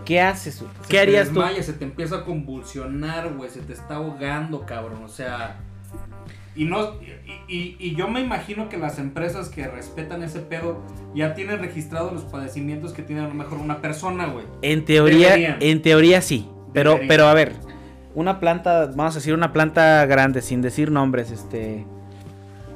¿Qué 0.07 0.21
haces? 0.21 0.55
Se 0.55 0.63
¿Qué 0.87 0.87
te 0.87 0.99
harías 1.01 1.29
tú? 1.29 1.41
Se 1.61 1.73
te 1.73 1.83
empieza 1.83 2.15
a 2.19 2.23
convulsionar, 2.23 3.33
güey. 3.33 3.49
Se 3.49 3.59
te 3.59 3.73
está 3.73 3.95
ahogando, 3.97 4.65
cabrón. 4.65 5.03
O 5.03 5.09
sea. 5.09 5.57
Y 6.55 6.63
no. 6.65 6.93
Y, 7.47 7.53
y- 7.53 7.75
y 7.77 7.95
yo 7.95 8.07
me 8.07 8.21
imagino 8.21 8.69
que 8.69 8.77
las 8.77 8.99
empresas 8.99 9.49
que 9.49 9.67
respetan 9.67 10.23
ese 10.23 10.39
pedo 10.39 10.81
ya 11.13 11.33
tienen 11.35 11.59
registrados 11.59 12.13
los 12.13 12.23
padecimientos 12.23 12.93
que 12.93 13.03
tiene 13.03 13.21
a 13.21 13.27
lo 13.27 13.33
mejor 13.33 13.57
una 13.59 13.81
persona, 13.81 14.27
güey. 14.27 14.45
En 14.61 14.85
teoría, 14.85 15.27
Deberían. 15.31 15.57
en 15.59 15.81
teoría 15.81 16.21
sí. 16.21 16.49
Pero, 16.73 16.91
Deberían. 16.91 17.07
pero 17.09 17.27
a 17.27 17.33
ver, 17.33 17.51
una 18.15 18.39
planta, 18.39 18.85
vamos 18.87 19.13
a 19.15 19.19
decir 19.19 19.33
una 19.33 19.51
planta 19.51 20.05
grande, 20.05 20.41
sin 20.41 20.61
decir 20.61 20.89
nombres, 20.89 21.31
este. 21.31 21.85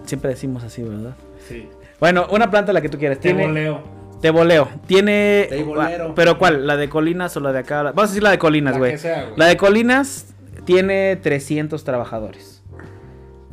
Siempre 0.05 0.31
decimos 0.31 0.63
así, 0.63 0.83
¿verdad? 0.83 1.15
Sí. 1.47 1.69
Bueno, 1.99 2.27
una 2.29 2.51
planta 2.51 2.73
la 2.73 2.81
que 2.81 2.89
tú 2.89 2.97
quieras. 2.97 3.19
Te 3.19 3.29
Tiene, 3.29 3.47
voleo. 3.47 4.00
Te 4.21 4.29
voleo. 4.29 4.69
Tiene. 4.85 5.47
Te 5.49 5.63
volero. 5.63 6.13
Pero 6.15 6.37
¿cuál? 6.37 6.67
¿La 6.67 6.77
de 6.77 6.89
Colinas 6.89 7.35
o 7.37 7.39
la 7.39 7.51
de 7.51 7.59
acá? 7.59 7.81
Vamos 7.83 8.03
a 8.03 8.07
decir 8.07 8.23
la 8.23 8.31
de 8.31 8.37
Colinas, 8.37 8.77
güey. 8.77 8.95
La 9.35 9.47
de 9.47 9.57
Colinas 9.57 10.33
tiene 10.65 11.15
300 11.15 11.83
trabajadores. 11.83 12.63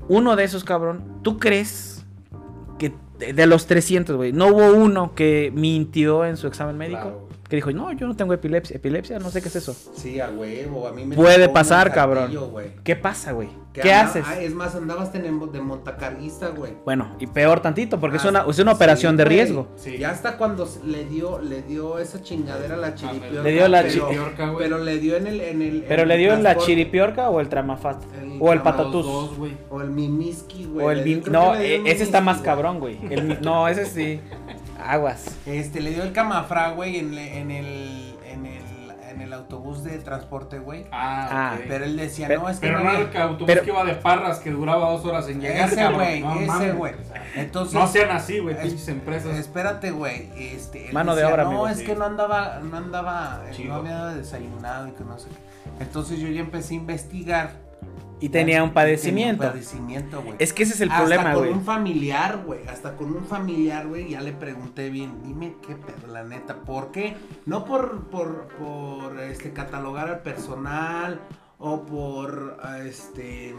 Uno 0.09 0.37
de 0.37 0.45
esos, 0.45 0.65
cabrón, 0.65 1.21
¿tú 1.23 1.39
crees 1.39 2.05
que 2.79 2.93
de, 3.19 3.47
los 3.47 3.67
300, 3.67 4.17
güey, 4.17 4.33
no 4.33 4.49
hubo 4.49 4.73
uno 4.73 5.15
que 5.15 5.53
mintió 5.55 6.25
en 6.25 6.37
su 6.37 6.47
examen 6.47 6.79
médico? 6.79 7.01
Claro. 7.01 7.28
Que 7.49 7.57
dijo, 7.57 7.71
no, 7.73 7.93
yo 7.93 8.07
no 8.07 8.15
tengo 8.15 8.33
epilepsia. 8.35 8.77
Epilepsia, 8.77 9.19
no 9.19 9.31
sé 9.31 9.41
qué 9.41 9.49
es 9.49 9.57
eso. 9.57 9.75
Sí, 9.97 10.21
a 10.21 10.29
huevo. 10.29 10.87
A 10.87 10.93
mí 10.93 11.05
me 11.05 11.17
Puede 11.17 11.49
pasar, 11.49 11.93
cabrón. 11.93 12.31
¿Qué 12.85 12.95
pasa, 12.95 13.33
güey? 13.33 13.49
¿Qué 13.73 13.93
haces? 13.93 14.25
ah, 14.27 14.41
es 14.41 14.53
más, 14.55 14.75
andabas 14.75 15.13
de 15.13 15.31
montacarguista, 15.31 16.49
güey. 16.49 16.73
Bueno, 16.85 17.15
y 17.21 17.27
peor 17.29 17.61
tantito, 17.61 18.01
porque 18.01 18.17
es 18.17 18.25
Ah, 18.25 18.31
una, 18.31 18.41
es 18.49 18.59
una 18.59 18.73
sí, 18.73 18.77
operación 18.77 19.17
de 19.17 19.25
riesgo. 19.25 19.69
Sí. 19.77 19.99
Ya 19.99 20.11
hasta 20.11 20.37
cuando 20.37 20.69
le 20.85 21.05
dio, 21.05 21.39
le 21.41 21.63
dio 21.63 21.99
esa 21.99 22.21
chingadera 22.23 22.75
a 22.75 22.79
la 22.79 22.95
chiripiorca. 22.95 23.43
Le 23.43 23.53
dio 23.53 23.69
la 23.69 23.83
pero- 23.83 23.93
chiripiorca, 23.95 24.51
güey. 24.51 24.65
Pero 24.65 24.79
le 24.85 24.99
dio 24.99 25.17
en 25.17 25.27
el, 25.29 25.41
en 25.41 25.63
el. 25.63 25.85
Pero 25.89 26.03
en 26.03 26.09
le 26.09 26.17
dio 26.17 26.33
en 26.35 26.43
la 26.43 26.57
chiripiorca 26.57 27.31
o 27.31 27.41
el 27.41 27.49
tramafat. 27.49 28.03
El 28.21 28.37
O 28.41 28.53
el 28.53 28.63
patatús. 28.63 29.07
Dos. 29.07 29.31
O 29.71 29.81
el 29.81 29.91
mimiski, 29.91 30.65
güey. 30.65 30.85
O 30.87 30.91
el 30.91 31.23
No, 31.31 31.55
e- 31.55 31.83
ese 31.91 32.03
está 32.03 32.21
más 32.21 32.41
cabrón, 32.41 32.81
güey. 32.81 32.99
No, 33.43 33.69
ese 33.69 33.87
sí. 33.87 34.21
Aguas. 34.85 35.37
Este, 35.47 35.81
le 35.81 35.91
dio 35.91 36.03
el 36.03 36.13
camafra, 36.13 36.71
güey, 36.71 36.99
en, 36.99 37.17
en 37.17 37.51
el. 37.51 38.15
En 38.27 38.47
el. 38.47 38.63
En 39.11 39.23
el 39.23 39.33
autobús 39.33 39.83
de 39.85 39.99
transporte, 39.99 40.59
güey. 40.61 40.85
Ah, 40.93 41.29
Ah. 41.55 41.59
Pero 41.67 41.87
él 41.87 41.97
decía, 41.97 42.29
Pero- 42.29 42.43
no, 42.43 42.51
es 42.51 42.61
que 42.61 42.67
Pero 42.69 42.81
no 42.81 42.89
había- 42.91 43.01
el 43.11 43.17
autobús 43.17 43.47
pero- 43.47 43.63
que 43.63 43.71
iba 43.71 43.85
de 43.85 43.95
parras 43.95 44.39
que 44.39 44.51
duraba 44.51 44.91
dos 44.91 45.05
horas 45.07 45.27
en 45.29 45.41
llegar. 45.41 45.67
Ese, 45.69 45.89
güey, 45.89 46.21
No 46.21 46.35
ese, 46.41 46.73
güey. 46.73 46.95
o 46.95 47.05
sea, 47.05 47.25
Entonces. 47.35 47.75
no 47.75 47.89
sean 47.89 48.11
así, 48.11 48.39
güey, 48.39 48.55
es- 48.55 48.61
pinches 48.63 48.87
empresas. 48.89 49.37
Espérate, 49.37 49.91
güey. 49.91 50.29
Este, 50.37 50.89
él 50.89 50.93
Mano 50.95 51.17
de 51.17 51.25
obra, 51.25 51.43
No, 51.45 51.49
amigo, 51.51 51.69
es 51.69 51.79
sí. 51.79 51.85
que 51.87 51.97
no 51.97 52.05
andaba, 52.05 52.61
no 52.63 52.77
andaba, 52.77 53.43
eh, 53.49 53.51
Chido. 53.53 53.73
no 53.73 53.81
había 53.81 54.05
desayunado 54.15 54.87
y 54.89 54.93
que 54.93 55.03
no 55.05 55.19
sé 55.19 55.29
qué. 55.31 55.83
Entonces 55.83 56.21
yo 56.21 56.29
ya 56.29 56.41
empecé 56.41 56.75
a 56.75 56.77
investigar. 56.77 57.53
Y 58.21 58.31
tenía 58.31 58.63
un 58.65 58.73
padecimiento. 58.73 59.43
Tenía 59.43 59.51
un 59.51 59.53
padecimiento, 59.53 60.23
güey. 60.23 60.37
Es 60.39 60.53
que 60.53 60.65
ese 60.65 60.75
es 60.75 60.81
el 60.81 60.91
Hasta 60.91 61.01
problema, 61.01 61.33
con 61.33 61.43
güey. 61.45 61.53
un 61.53 61.65
familiar, 61.65 62.43
güey. 62.45 62.67
Hasta 62.67 62.97
con 62.97 63.15
un 63.15 63.25
familiar, 63.25 63.87
güey. 63.87 64.11
Ya 64.11 64.21
le 64.21 64.33
pregunté 64.33 64.91
bien. 64.91 65.23
Dime 65.23 65.55
qué 65.67 65.77
pedo, 65.77 66.13
la 66.13 66.25
neta. 66.25 66.57
¿Por 66.63 66.91
qué? 66.91 67.17
No 67.47 67.65
por, 67.65 68.07
por, 68.09 68.49
por 68.59 69.21
este, 69.21 69.53
catalogar 69.53 70.09
al 70.09 70.21
personal 70.21 71.21
o 71.59 71.83
por, 71.83 72.59
este... 72.85 73.55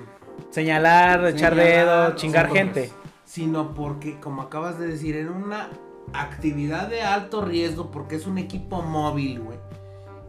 Señalar, 0.52 1.26
echar 1.28 1.56
dedo, 1.56 2.16
chingar 2.16 2.50
gente. 2.52 2.92
Sino 3.26 3.74
porque, 3.74 4.20
como 4.20 4.42
acabas 4.42 4.80
de 4.80 4.88
decir, 4.88 5.16
en 5.16 5.30
una 5.30 5.70
actividad 6.14 6.88
de 6.88 7.02
alto 7.02 7.44
riesgo, 7.44 7.92
porque 7.92 8.16
es 8.16 8.26
un 8.26 8.38
equipo 8.38 8.82
móvil, 8.82 9.42
güey. 9.42 9.60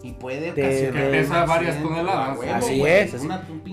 Y 0.03 0.13
puede 0.13 0.53
De- 0.53 0.63
ocasionar 0.65 1.11
pesa 1.11 1.45
varias 1.45 1.83
toneladas. 1.83 2.39
huevo, 2.39 2.55
Así 2.55 2.79
güey, 2.79 2.93
es, 2.93 3.15
así. 3.15 3.29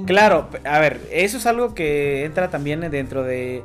Claro, 0.06 0.50
a 0.66 0.80
ver, 0.80 1.00
eso 1.12 1.38
es 1.38 1.46
algo 1.46 1.74
que 1.74 2.26
entra 2.26 2.50
también 2.50 2.82
dentro 2.92 3.24
de 3.24 3.64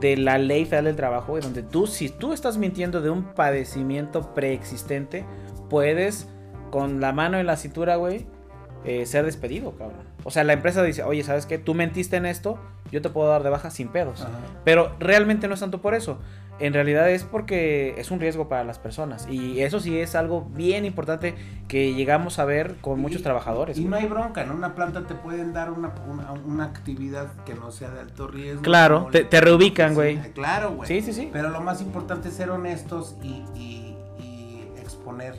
de 0.00 0.16
la 0.16 0.38
ley 0.38 0.64
federal 0.66 0.84
del 0.84 0.94
trabajo, 0.96 1.32
güey, 1.32 1.42
donde 1.42 1.64
tú, 1.64 1.88
si 1.88 2.10
tú 2.10 2.32
estás 2.32 2.58
mintiendo 2.58 3.00
de 3.00 3.10
un 3.10 3.24
padecimiento 3.34 4.32
preexistente, 4.34 5.24
puedes 5.68 6.28
con 6.70 7.00
la 7.00 7.12
mano 7.12 7.38
en 7.38 7.46
la 7.46 7.56
cintura, 7.56 7.96
güey, 7.96 8.24
eh, 8.84 9.04
ser 9.04 9.24
despedido, 9.24 9.72
cabrón. 9.76 10.02
O 10.22 10.30
sea, 10.30 10.44
la 10.44 10.52
empresa 10.52 10.82
dice, 10.84 11.02
oye, 11.02 11.24
¿sabes 11.24 11.44
qué? 11.44 11.58
Tú 11.58 11.74
mentiste 11.74 12.16
en 12.16 12.24
esto, 12.26 12.56
yo 12.92 13.02
te 13.02 13.10
puedo 13.10 13.28
dar 13.30 13.42
de 13.42 13.50
baja 13.50 13.70
sin 13.70 13.88
pedos. 13.88 14.20
Ajá. 14.20 14.30
Pero 14.64 14.94
realmente 15.00 15.48
no 15.48 15.54
es 15.54 15.60
tanto 15.60 15.80
por 15.82 15.94
eso. 15.94 16.18
En 16.60 16.74
realidad 16.74 17.10
es 17.10 17.24
porque 17.24 17.94
es 17.98 18.10
un 18.10 18.20
riesgo 18.20 18.48
para 18.48 18.64
las 18.64 18.78
personas. 18.78 19.26
Y 19.30 19.60
eso 19.62 19.80
sí 19.80 19.98
es 19.98 20.14
algo 20.14 20.46
bien 20.54 20.84
importante 20.84 21.34
que 21.68 21.94
llegamos 21.94 22.38
a 22.38 22.44
ver 22.44 22.76
con 22.82 23.00
muchos 23.00 23.20
Y- 23.20 23.24
trabajadores. 23.24 23.78
Y 23.78 23.84
no 23.86 23.96
hay 23.96 24.06
bronca, 24.06 24.42
en 24.42 24.50
una 24.50 24.74
planta 24.74 25.06
te 25.06 25.14
pueden 25.14 25.52
dar 25.52 25.70
una, 25.70 25.92
una, 26.08 26.32
una 26.32 26.64
actividad 26.64 27.32
que 27.44 27.54
no 27.54 27.70
sea 27.70 27.90
de 27.90 28.00
alto 28.00 28.28
riesgo. 28.28 28.62
Claro, 28.62 29.08
te- 29.10 29.24
te 29.24 29.40
reubican, 29.40 29.94
güey. 29.94 30.18
Claro, 30.32 30.72
güey. 30.74 30.86
Sí, 30.86 31.00
sí, 31.00 31.12
sí. 31.12 31.30
Pero 31.32 31.48
lo 31.48 31.60
más 31.62 31.80
importante 31.80 32.28
es 32.28 32.34
ser 32.34 32.50
honestos 32.50 33.16
y, 33.22 33.42
y- 33.54 33.96
y 34.18 34.68
exponer 34.78 35.34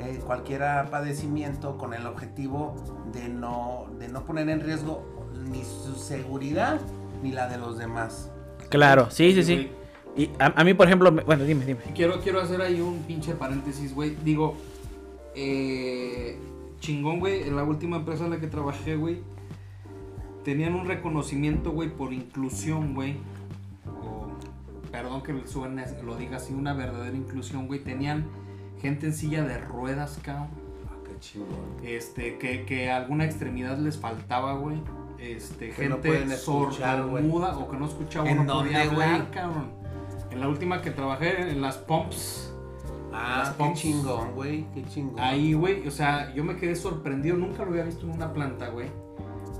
eh, 0.00 0.20
cualquier 0.26 0.62
padecimiento 0.90 1.76
con 1.78 1.94
el 1.94 2.06
objetivo 2.06 2.76
de 3.12 3.28
no, 3.28 3.86
de 3.98 4.08
no 4.08 4.24
poner 4.24 4.48
en 4.48 4.60
riesgo 4.60 5.04
ni 5.50 5.64
su 5.64 5.94
seguridad 5.94 6.80
ni 7.22 7.32
la 7.32 7.48
de 7.48 7.58
los 7.58 7.78
demás. 7.78 8.30
Claro, 8.68 9.08
sí, 9.10 9.32
sí, 9.34 9.42
sí. 9.44 9.70
Y 10.18 10.28
a, 10.38 10.46
a 10.60 10.64
mí, 10.64 10.74
por 10.74 10.86
ejemplo, 10.86 11.10
me- 11.12 11.22
bueno, 11.22 11.44
dime, 11.44 11.64
dime. 11.64 11.80
Quiero, 11.94 12.20
quiero 12.20 12.40
hacer 12.40 12.60
ahí 12.60 12.80
un 12.80 12.98
pinche 13.04 13.32
paréntesis, 13.34 13.94
güey. 13.94 14.16
Digo, 14.24 14.56
eh, 15.34 16.36
chingón, 16.80 17.20
güey. 17.20 17.42
En 17.48 17.56
la 17.56 17.64
última 17.64 17.96
empresa 17.96 18.24
en 18.24 18.30
la 18.30 18.40
que 18.40 18.46
trabajé, 18.48 18.96
güey, 18.96 19.20
tenían 20.44 20.74
un 20.74 20.86
reconocimiento, 20.86 21.70
güey, 21.72 21.88
por 21.88 22.12
inclusión, 22.12 22.94
güey. 22.94 23.16
O, 24.02 24.28
perdón 24.90 25.22
que 25.22 25.46
suene, 25.46 25.84
lo 26.04 26.16
diga 26.16 26.36
así, 26.38 26.52
una 26.52 26.72
verdadera 26.74 27.16
inclusión, 27.16 27.66
güey. 27.66 27.80
Tenían 27.80 28.26
gente 28.80 29.06
en 29.06 29.14
silla 29.14 29.42
de 29.44 29.58
ruedas, 29.58 30.18
cabrón. 30.22 30.48
Ah, 30.88 30.94
qué 31.06 31.18
chingón. 31.20 31.48
Este, 31.84 32.38
que, 32.38 32.64
que 32.64 32.90
alguna 32.90 33.24
extremidad 33.24 33.78
les 33.78 33.98
faltaba, 33.98 34.54
güey. 34.54 34.78
Este, 35.18 35.70
Que 35.70 35.88
no 35.88 35.96
gente 36.00 36.34
escuchar, 36.34 37.02
güey. 37.04 37.22
sordomuda 37.24 37.58
o 37.58 37.68
que 37.68 37.76
no 37.76 37.86
escuchaba 37.86 38.24
o 38.24 38.28
¿En 38.28 38.46
no 38.46 38.60
podía 38.60 38.82
hablar, 38.82 39.30
cabrón. 39.32 39.78
En 40.30 40.40
la 40.40 40.48
última 40.48 40.82
que 40.82 40.90
trabajé, 40.90 41.50
en 41.50 41.60
las 41.60 41.76
pumps. 41.78 42.52
Ah, 43.12 43.38
Las 43.40 43.50
qué 43.50 43.64
pumps. 43.64 43.80
chingón, 43.80 44.32
güey. 44.34 44.66
Qué 44.74 44.84
chingón. 44.84 45.18
Ahí, 45.18 45.54
güey, 45.54 45.86
o 45.86 45.90
sea, 45.90 46.32
yo 46.34 46.44
me 46.44 46.56
quedé 46.56 46.76
sorprendido, 46.76 47.36
nunca 47.36 47.64
lo 47.64 47.70
había 47.70 47.84
visto 47.84 48.04
en 48.06 48.12
una 48.12 48.32
planta, 48.32 48.68
güey. 48.68 48.88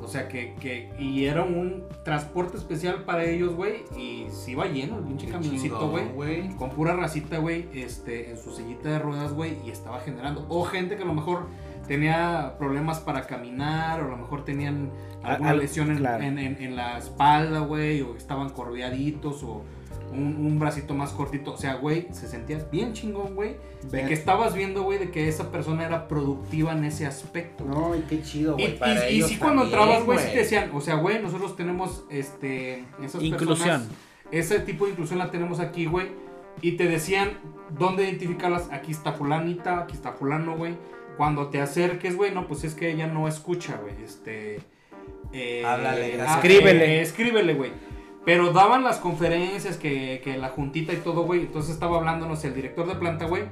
O 0.03 0.07
sea, 0.11 0.29
que, 0.29 0.55
que, 0.55 0.91
y 0.99 1.25
era 1.27 1.43
un 1.43 1.85
transporte 2.05 2.57
especial 2.57 3.05
para 3.05 3.25
ellos, 3.25 3.55
güey, 3.55 3.85
y 3.97 4.27
se 4.31 4.53
iba 4.53 4.65
lleno 4.67 4.99
el 4.99 5.05
pinche 5.05 5.27
camioncito, 5.29 5.91
güey. 6.15 6.49
Con 6.57 6.71
pura 6.71 6.95
racita, 6.95 7.39
güey, 7.39 7.69
este, 7.75 8.31
en 8.31 8.39
su 8.39 8.53
sillita 8.55 8.89
de 8.91 8.99
ruedas, 9.01 9.33
güey, 9.35 9.57
y 9.67 9.71
estaba 9.71 10.01
generando. 10.01 10.47
O 10.49 10.65
gente 10.65 10.97
que 10.97 11.03
a 11.03 11.07
lo 11.07 11.13
mejor 11.15 11.49
tenía 11.87 12.55
problemas 12.59 13.01
para 13.01 13.23
caminar, 13.27 14.01
o 14.03 14.07
a 14.07 14.09
lo 14.11 14.17
mejor 14.17 14.45
tenían 14.45 14.91
alguna 15.23 15.51
Al- 15.51 15.59
lesión 15.59 15.91
en, 15.91 15.97
claro. 15.99 16.23
en- 16.23 16.39
en- 16.39 16.63
en 16.63 16.77
la 16.77 16.97
espalda, 16.99 17.61
güey, 17.61 18.01
o 18.03 18.17
estaban 18.17 18.51
corveaditos, 18.51 19.43
o 19.43 19.63
un, 20.13 20.37
un 20.47 20.59
bracito 20.59 20.95
más 20.95 21.11
cortito. 21.13 21.53
O 21.53 21.57
sea, 21.57 21.75
güey, 21.75 22.07
se 22.13 22.29
sentía 22.29 22.59
bien 22.71 22.93
chingón, 22.93 23.35
güey. 23.35 23.57
De 23.91 24.05
que 24.07 24.15
estabas 24.15 24.55
viendo, 24.55 24.83
güey, 24.83 24.99
de 24.99 25.11
que 25.11 25.29
esa 25.29 25.51
persona 25.53 25.85
era 25.87 26.09
productiva 26.09 26.73
en 26.73 26.85
ese 26.85 27.07
aspecto. 27.07 27.65
No, 27.65 27.95
y 27.97 28.01
qué 28.03 28.23
chido, 28.23 28.55
güey. 28.55 28.75
y- 28.75 28.79
para 28.79 29.11
y 29.11 29.17
ellos 29.17 29.29
sí 29.31 29.37
cuando 29.37 29.65
entrabas, 29.65 30.05
güey, 30.05 30.19
sí 30.19 30.29
te 30.33 30.39
decían, 30.39 30.71
o 30.75 30.81
sea, 30.81 30.95
güey, 30.97 31.23
nosotros 31.23 31.57
tenemos 31.57 32.05
este 32.11 32.85
esas 33.03 33.23
Inclusión. 33.23 33.83
personas, 33.83 33.89
ese 34.31 34.61
tipo 34.61 34.85
de 34.87 34.93
inclusión 34.93 35.19
la 35.19 35.31
tenemos 35.31 35.61
aquí, 35.61 35.87
güey, 35.87 36.09
y 36.61 36.73
te 36.73 36.87
decían 36.89 37.31
dónde 37.79 38.05
identificarlas, 38.05 38.69
aquí 38.73 38.91
está 38.91 39.13
fulanita, 39.13 39.81
aquí 39.81 39.95
está 39.95 40.13
fulano, 40.13 40.57
güey. 40.57 40.75
Cuando 41.17 41.49
te 41.49 41.61
acerques, 41.61 42.15
güey, 42.17 42.33
no, 42.33 42.47
pues 42.47 42.63
es 42.65 42.75
que 42.75 42.91
ella 42.91 43.07
no 43.07 43.27
escucha, 43.29 43.77
güey, 43.83 43.95
este 44.05 44.61
eh, 45.33 45.63
Háblale, 45.65 46.15
escríbele. 46.25 46.85
eh, 46.99 47.01
escríbele, 47.03 47.55
güey. 47.55 47.71
Pero 48.29 48.53
daban 48.53 48.85
las 48.85 48.99
conferencias 48.99 49.79
que, 49.79 50.21
que 50.23 50.37
la 50.37 50.51
juntita 50.51 50.93
y 50.93 50.97
todo, 50.99 51.23
güey. 51.23 51.41
Entonces 51.41 51.73
estaba 51.73 51.97
hablándonos 51.97 52.45
el 52.45 52.55
director 52.55 52.87
de 52.87 52.95
planta, 52.95 53.25
güey. 53.25 53.45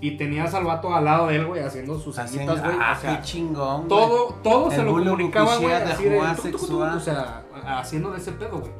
Y 0.00 0.16
tenías 0.16 0.54
al 0.54 0.64
vato 0.64 0.94
al 0.94 1.04
lado 1.04 1.26
de 1.26 1.36
él, 1.36 1.44
güey, 1.46 1.62
haciendo 1.62 1.98
sus 1.98 2.16
señitas, 2.16 2.64
güey. 2.64 2.74
ah, 2.80 2.94
o 2.96 3.00
sea, 3.00 3.16
qué 3.18 3.22
chingón. 3.24 3.88
todo, 3.88 4.34
todo 4.42 4.70
se 4.70 4.82
lo 4.82 4.92
comunicaban, 4.92 5.60
güey, 5.60 5.68
de 5.74 5.82
así 5.82 6.04
tuc, 6.50 6.60
sexual. 6.60 6.96
o 6.96 7.00
sea, 7.00 7.42
haciendo 7.78 8.10
de 8.10 8.18
ese 8.18 8.32
pedo, 8.32 8.58
güey. 8.60 8.72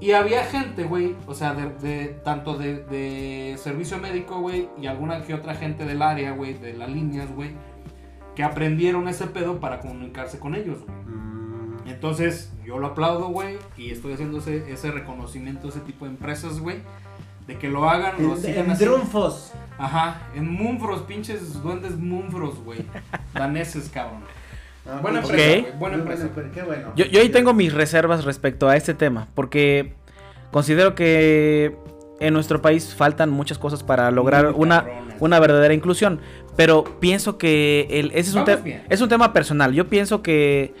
Y 0.00 0.10
había 0.12 0.44
gente, 0.44 0.82
güey, 0.84 1.14
o 1.28 1.34
sea, 1.34 1.54
de, 1.54 1.68
de- 1.86 2.08
tanto 2.24 2.58
de, 2.58 2.82
de 2.84 3.56
servicio 3.58 3.98
médico, 3.98 4.40
güey, 4.40 4.68
y 4.76 4.86
alguna 4.88 5.22
que 5.22 5.34
otra 5.34 5.54
gente 5.54 5.84
del 5.84 6.02
área, 6.02 6.32
güey, 6.32 6.54
de 6.54 6.72
las 6.74 6.90
líneas, 6.90 7.32
güey, 7.32 7.52
que 8.34 8.42
aprendieron 8.42 9.06
ese 9.08 9.28
pedo 9.28 9.60
para 9.60 9.78
comunicarse 9.80 10.38
con 10.40 10.54
ellos, 10.56 10.78
güey. 10.84 10.96
Mm, 11.06 11.29
Entonces, 11.86 12.52
yo 12.64 12.78
lo 12.78 12.88
aplaudo, 12.88 13.28
güey, 13.28 13.56
y 13.76 13.90
estoy 13.90 14.12
haciendo 14.12 14.38
ese, 14.38 14.70
ese 14.72 14.90
reconocimiento 14.90 15.66
a 15.66 15.70
ese 15.70 15.80
tipo 15.80 16.04
de 16.04 16.12
empresas, 16.12 16.60
güey, 16.60 16.78
de 17.46 17.56
que 17.58 17.68
lo 17.68 17.88
hagan, 17.88 18.22
lo 18.22 18.34
En, 18.34 18.40
sigan 18.40 18.64
en 18.66 18.70
haciendo. 18.72 18.96
triunfos. 18.96 19.52
Ajá, 19.78 20.22
en 20.34 20.52
Moonfros, 20.52 21.02
pinches 21.02 21.62
duendes 21.62 21.96
Moonfros, 21.96 22.62
güey. 22.62 22.80
Daneses, 23.34 23.88
cabrón. 23.92 24.20
Buena 25.02 25.20
Ok. 25.20 25.30
empresa, 25.30 25.76
buena 25.78 25.96
empresa. 25.96 26.28
pero 26.34 26.50
qué 26.52 26.62
bueno. 26.62 26.92
Yo, 26.96 27.04
yo 27.06 27.20
ahí 27.20 27.28
tengo 27.28 27.52
mis 27.54 27.72
reservas 27.72 28.24
respecto 28.24 28.68
a 28.68 28.76
este 28.76 28.94
tema, 28.94 29.28
porque 29.34 29.94
considero 30.50 30.94
que 30.94 31.76
en 32.18 32.34
nuestro 32.34 32.60
país 32.60 32.94
faltan 32.94 33.30
muchas 33.30 33.58
cosas 33.58 33.82
para 33.82 34.10
lograr 34.10 34.52
una, 34.54 34.84
una 35.20 35.38
verdadera 35.40 35.72
inclusión. 35.74 36.20
Pero 36.56 36.84
pienso 37.00 37.38
que 37.38 37.86
el, 37.90 38.10
ese 38.14 38.30
es 38.30 38.34
un, 38.34 38.44
es 38.90 39.00
un 39.00 39.08
tema 39.08 39.32
personal. 39.32 39.72
Yo 39.72 39.88
pienso 39.88 40.22
que 40.22 40.74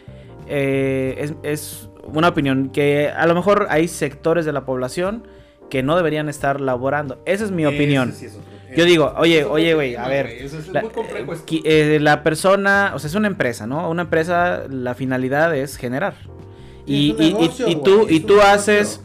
eh, 0.50 1.14
es, 1.18 1.34
es 1.42 1.88
una 2.04 2.28
opinión, 2.28 2.70
que 2.70 3.08
a 3.08 3.26
lo 3.26 3.34
mejor 3.34 3.66
hay 3.70 3.88
sectores 3.88 4.44
de 4.44 4.52
la 4.52 4.64
población 4.64 5.26
que 5.70 5.82
no 5.82 5.96
deberían 5.96 6.28
estar 6.28 6.60
laborando. 6.60 7.22
Esa 7.24 7.44
es 7.44 7.50
mi 7.52 7.62
Ese 7.64 7.74
opinión. 7.74 8.12
sí 8.12 8.26
es 8.26 8.32
otro- 8.34 8.50
Yo 8.76 8.84
digo, 8.84 9.14
oye, 9.16 9.44
oye, 9.44 9.74
güey, 9.74 9.94
a 9.96 10.06
ver. 10.08 10.26
Ese 10.26 10.58
es 10.58 10.68
La, 10.68 10.80
muy 10.82 10.90
complejo. 10.90 11.32
eh, 11.32 11.60
eh, 11.64 11.98
la 12.00 12.22
persona, 12.22 12.92
o 12.94 12.98
sea, 12.98 13.08
es 13.08 13.14
una 13.14 13.28
empresa, 13.28 13.66
¿no? 13.66 13.88
Una 13.88 14.02
empresa, 14.02 14.64
la 14.68 14.94
finalidad 14.94 15.54
es 15.56 15.76
generar. 15.76 16.14
Y, 16.86 17.10
y- 17.18 17.32
negocio, 17.32 17.80
tú, 17.82 18.06
y 18.08 18.20
tú 18.20 18.40
haces 18.40 19.00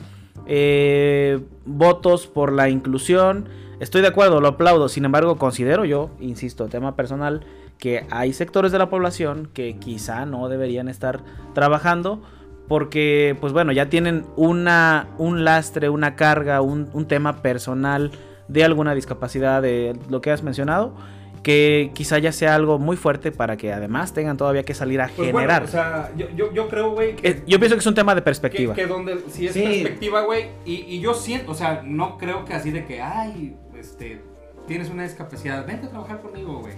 eh, 0.48 1.40
votos 1.66 2.28
por 2.28 2.52
la 2.52 2.70
inclusión. 2.70 3.50
Estoy 3.80 4.02
de 4.02 4.08
acuerdo, 4.08 4.40
lo 4.42 4.48
aplaudo. 4.48 4.88
Sin 4.90 5.06
embargo, 5.06 5.38
considero 5.38 5.86
yo, 5.86 6.10
insisto, 6.20 6.68
tema 6.68 6.96
personal, 6.96 7.42
que 7.80 8.06
hay 8.10 8.34
sectores 8.34 8.72
de 8.72 8.80
la 8.80 8.90
población 8.90 9.50
que 9.54 9.78
quizá 9.78 10.26
no 10.26 10.48
deberían 10.50 10.88
estar 10.88 11.22
trabajando 11.54 12.22
porque, 12.68 13.38
pues 13.40 13.54
bueno, 13.54 13.72
ya 13.72 13.90
tienen 13.90 14.26
una, 14.36 15.08
un 15.18 15.44
lastre, 15.44 15.90
una 15.90 16.16
carga, 16.16 16.62
un, 16.62 16.90
un 16.94 17.08
tema 17.08 17.42
personal 17.44 18.12
de 18.48 18.64
alguna 18.64 18.96
discapacidad, 18.96 19.62
de 19.62 19.96
lo 20.10 20.20
que 20.22 20.32
has 20.32 20.42
mencionado, 20.42 20.96
que 21.44 21.92
quizá 21.94 22.18
ya 22.18 22.32
sea 22.32 22.56
algo 22.56 22.80
muy 22.80 22.98
fuerte 22.98 23.32
para 23.32 23.56
que 23.56 23.72
además 23.72 24.14
tengan 24.14 24.36
todavía 24.36 24.64
que 24.64 24.74
salir 24.74 25.00
a 25.00 25.06
Pues 25.16 25.32
bueno, 25.32 25.38
generar. 25.42 25.64
o 25.64 25.68
sea, 25.68 26.12
yo, 26.18 26.28
yo, 26.36 26.52
yo 26.54 26.68
creo, 26.68 26.92
güey, 26.92 27.16
que, 27.16 27.28
Eh, 27.30 27.44
yo 27.46 27.60
pienso 27.60 27.76
que 27.76 27.82
es 27.82 27.86
un 27.86 27.94
tema 27.94 28.16
de 28.16 28.22
que, 28.22 28.26
perspectiva. 28.26 28.74
que 28.74 28.88
donde, 28.88 29.20
si 29.30 29.46
es 29.46 29.54
Sí. 29.54 29.62
perspectiva, 29.62 30.22
güey, 30.22 30.48
y, 30.66 30.74
y 30.88 31.00
yo 31.02 31.14
siento, 31.14 31.52
o 31.52 31.56
sea, 31.56 31.84
no 31.86 32.18
creo 32.18 32.46
que 32.46 32.56
así 32.56 32.72
de 32.72 32.86
que, 32.86 33.00
ay, 33.00 33.56
este, 33.78 34.24
tienes 34.66 34.90
una 34.90 35.04
discapacidad, 35.04 35.68
vente 35.68 35.86
a 35.86 35.90
trabajar 35.92 36.20
conmigo, 36.22 36.62
güey. 36.62 36.74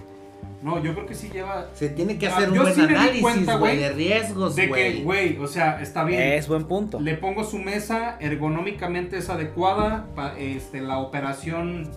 No, 0.62 0.82
yo 0.82 0.92
creo 0.94 1.06
que 1.06 1.14
sí 1.14 1.30
lleva, 1.30 1.68
Se 1.74 1.88
tiene 1.88 2.18
que 2.18 2.26
Ah, 2.26 2.36
hacer 2.36 2.50
un 2.50 2.58
buen 2.58 2.74
sí 2.74 2.80
análisis, 2.80 3.22
cuenta, 3.22 3.56
güey, 3.56 3.76
güey, 3.76 3.88
de 3.88 3.94
riesgos, 3.94 4.56
de 4.56 4.68
que, 4.70 5.02
güey. 5.02 5.38
o 5.38 5.46
sea, 5.46 5.80
está 5.80 6.02
bien. 6.04 6.20
Es 6.20 6.48
buen 6.48 6.64
punto. 6.66 7.00
Le 7.00 7.14
pongo 7.14 7.44
su 7.44 7.58
mesa, 7.58 8.16
ergonómicamente 8.20 9.18
es 9.18 9.28
adecuada, 9.30 10.06
pa- 10.16 10.36
este, 10.38 10.80
la 10.80 10.98
operación 10.98 11.88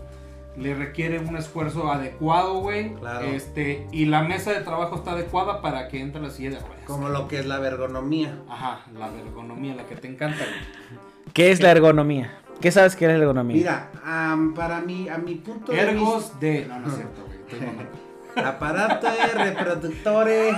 le 0.58 0.76
requiere 0.76 1.18
un 1.20 1.38
esfuerzo 1.38 1.92
adecuado, 1.92 2.60
güey. 2.60 2.94
Claro. 2.96 3.26
Este, 3.26 3.88
y 3.92 4.06
la 4.06 4.22
mesa 4.24 4.52
de 4.52 4.60
trabajo 4.62 4.96
está 4.98 5.14
adecuada 5.14 5.62
para 5.62 5.88
que 5.88 6.00
entre 6.02 6.22
la 6.22 6.30
silla 6.30 6.52
de 6.52 6.60
ruedas. 6.60 6.84
Como 6.86 7.10
lo 7.10 7.28
que 7.28 7.40
es 7.40 7.46
la 7.48 7.66
ergonomía. 7.66 8.38
Ajá, 8.50 8.82
la 9.00 9.08
ergonomía, 9.26 9.74
la 9.76 9.86
que 9.86 9.96
te 9.96 10.08
encanta, 10.08 10.38
güey. 10.44 11.02
¿Qué 11.34 11.52
es 11.52 11.62
la 11.62 11.72
ergonomía? 11.72 12.38
¿Qué 12.60 12.70
sabes 12.70 12.96
que 12.96 13.06
es 13.06 13.12
la 13.12 13.18
ergonomía? 13.18 13.56
Mira, 13.58 13.90
am, 14.06 14.54
para 14.54 14.82
mí, 14.82 15.08
a 15.10 15.18
mi 15.18 15.36
punto 15.36 15.72
de 15.72 15.80
Ergos 15.80 16.40
de. 16.40 16.66
No, 16.68 16.80
no 16.80 16.88
es 16.90 16.96
cierto, 16.96 17.24
güey. 17.26 17.40
aparatos, 18.36 19.12
reproductores, 19.36 20.56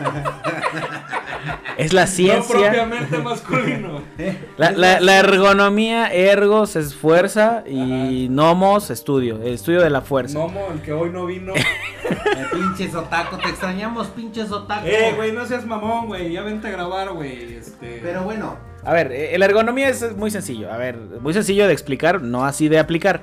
es 1.76 1.92
la 1.92 2.02
No 2.02 2.06
ciencia. 2.08 2.42
propiamente 2.60 3.18
masculino. 3.18 4.02
La, 4.58 4.72
la- 4.72 5.00
la 5.00 5.18
ergonomía, 5.18 6.12
ergos 6.12 6.76
es 6.76 6.94
fuerza 6.94 7.64
y 7.66 8.28
nomos, 8.30 8.90
estudio. 8.90 9.36
El 9.42 9.54
estudio 9.54 9.80
de 9.80 9.88
la 9.88 10.02
fuerza. 10.02 10.38
Nomo, 10.38 10.68
el 10.74 10.82
que 10.82 10.92
hoy 10.92 11.10
no 11.10 11.26
vino. 11.26 11.52
Eh, 12.10 12.44
pinches 12.52 12.94
otaco, 12.94 13.36
te 13.38 13.48
extrañamos, 13.50 14.08
pinches 14.08 14.50
otaco. 14.50 14.84
eh, 14.86 15.12
güey, 15.14 15.30
no 15.32 15.46
seas 15.46 15.64
mamón, 15.64 16.06
güey. 16.08 16.32
Ya 16.32 16.42
vente 16.42 16.66
a 16.66 16.70
grabar, 16.70 17.12
güey. 17.12 17.54
Este. 17.54 18.00
Pero 18.02 18.22
bueno, 18.24 18.56
A 18.84 18.92
ver, 18.92 19.12
eh, 19.12 19.38
la 19.38 19.44
ergonomía 19.44 19.88
es 19.88 20.16
muy 20.16 20.30
sencillo. 20.30 20.72
A 20.72 20.76
ver, 20.76 20.96
muy 21.20 21.32
sencillo 21.34 21.66
de 21.68 21.72
explicar, 21.72 22.20
no 22.22 22.44
así 22.44 22.68
de 22.68 22.78
aplicar. 22.80 23.22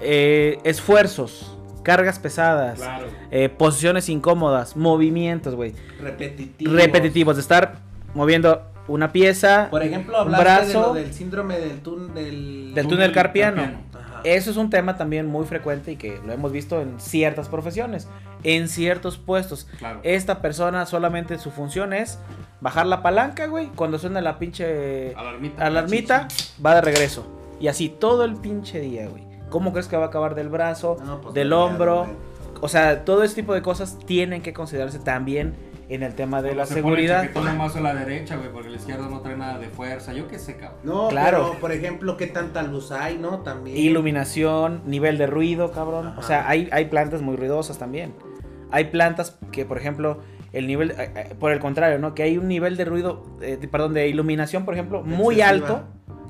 Eh, 0.00 0.58
esfuerzos, 0.64 1.53
cargas 1.84 2.18
pesadas, 2.18 2.78
Claro. 2.80 3.06
eh, 3.30 3.48
posiciones 3.48 4.08
incómodas, 4.08 4.76
movimientos, 4.76 5.54
güey. 5.54 5.74
Repetitivos. 6.00 6.74
Repetitivos, 6.74 7.36
de 7.36 7.42
estar 7.42 7.76
moviendo 8.14 8.62
una 8.88 9.12
pieza, 9.12 9.68
Por 9.70 9.82
ejemplo, 9.82 10.24
un 10.24 10.32
de 10.32 10.38
brazo 10.38 10.80
lo 10.88 10.94
del 10.94 11.12
síndrome 11.14 11.58
del, 11.58 11.82
tun- 11.82 12.12
del... 12.12 12.72
del 12.74 12.86
túnel 12.88 13.12
carpiano. 13.12 13.62
Eso 14.24 14.50
es 14.50 14.56
un 14.56 14.70
tema 14.70 14.96
también 14.96 15.26
muy 15.26 15.44
frecuente 15.44 15.92
y 15.92 15.96
que 15.96 16.18
lo 16.26 16.32
hemos 16.32 16.50
visto 16.50 16.80
en 16.80 16.98
ciertas 16.98 17.48
profesiones, 17.50 18.08
en 18.42 18.68
ciertos 18.68 19.18
puestos. 19.18 19.66
Claro. 19.78 20.00
Esta 20.02 20.40
persona 20.40 20.86
solamente 20.86 21.38
su 21.38 21.50
función 21.50 21.92
es 21.92 22.18
bajar 22.62 22.86
la 22.86 23.02
palanca, 23.02 23.46
güey. 23.46 23.66
Cuando 23.76 23.98
suena 23.98 24.22
la 24.22 24.38
pinche 24.38 25.14
Alarmita. 25.14 25.66
alarmita, 25.66 26.28
va 26.64 26.74
de 26.76 26.80
regreso. 26.80 27.26
Y 27.60 27.68
así 27.68 27.90
todo 27.90 28.24
el 28.24 28.36
pinche 28.36 28.80
día, 28.80 29.08
güey. 29.08 29.22
¿Cómo 29.54 29.70
crees 29.70 29.86
que 29.86 29.96
va 29.96 30.06
a 30.06 30.08
acabar 30.08 30.34
del 30.34 30.48
brazo, 30.48 30.96
No, 31.06 31.20
pues, 31.20 31.32
del 31.32 31.52
hombro? 31.52 32.08
O 32.60 32.66
sea, 32.68 33.04
todo 33.04 33.22
ese 33.22 33.36
tipo 33.36 33.54
de 33.54 33.62
cosas 33.62 34.00
tienen 34.04 34.42
que 34.42 34.52
considerarse 34.52 34.98
también 34.98 35.54
en 35.88 36.02
el 36.02 36.16
tema 36.16 36.42
de 36.42 36.56
la 36.56 36.66
Se 36.66 36.74
pone 36.74 36.82
seguridad. 36.82 37.20
chaquetón 37.22 37.56
más 37.56 37.76
a 37.76 37.80
la 37.80 37.94
derecha, 37.94 38.34
güey, 38.36 38.50
porque 38.50 38.68
la 38.70 38.78
izquierda 38.78 39.06
no 39.08 39.20
trae 39.20 39.36
nada 39.36 39.58
de 39.60 39.68
fuerza. 39.68 40.12
Yo 40.12 40.26
qué 40.26 40.40
sé, 40.40 40.56
cabrón. 40.56 40.80
No, 40.82 41.06
Claro. 41.08 41.46
pero 41.50 41.60
por 41.60 41.70
ejemplo, 41.70 42.16
¿qué 42.16 42.26
tanta 42.26 42.62
luz 42.64 42.90
hay, 42.90 43.16
no? 43.16 43.42
También. 43.42 43.76
Iluminación, 43.76 44.82
nivel 44.86 45.18
de 45.18 45.28
ruido, 45.28 45.70
cabrón. 45.70 46.08
Ajá. 46.08 46.18
O 46.18 46.22
sea, 46.24 46.48
hay, 46.48 46.68
hay 46.72 46.86
plantas 46.86 47.22
muy 47.22 47.36
ruidosas 47.36 47.78
también. 47.78 48.12
Hay 48.72 48.86
plantas 48.86 49.38
que, 49.52 49.64
por 49.64 49.78
ejemplo, 49.78 50.18
el 50.52 50.66
nivel, 50.66 50.90
eh, 50.92 51.10
eh, 51.14 51.34
por 51.38 51.52
el 51.52 51.60
contrario, 51.60 52.00
¿no? 52.00 52.12
Que 52.16 52.24
hay 52.24 52.38
un 52.38 52.48
nivel 52.48 52.76
de 52.76 52.86
ruido, 52.86 53.22
eh, 53.40 53.56
perdón, 53.70 53.94
de 53.94 54.08
iluminación, 54.08 54.64
por 54.64 54.74
ejemplo, 54.74 55.02
muy 55.04 55.36
Excesiva. 55.40 55.48
alto, 55.76 55.82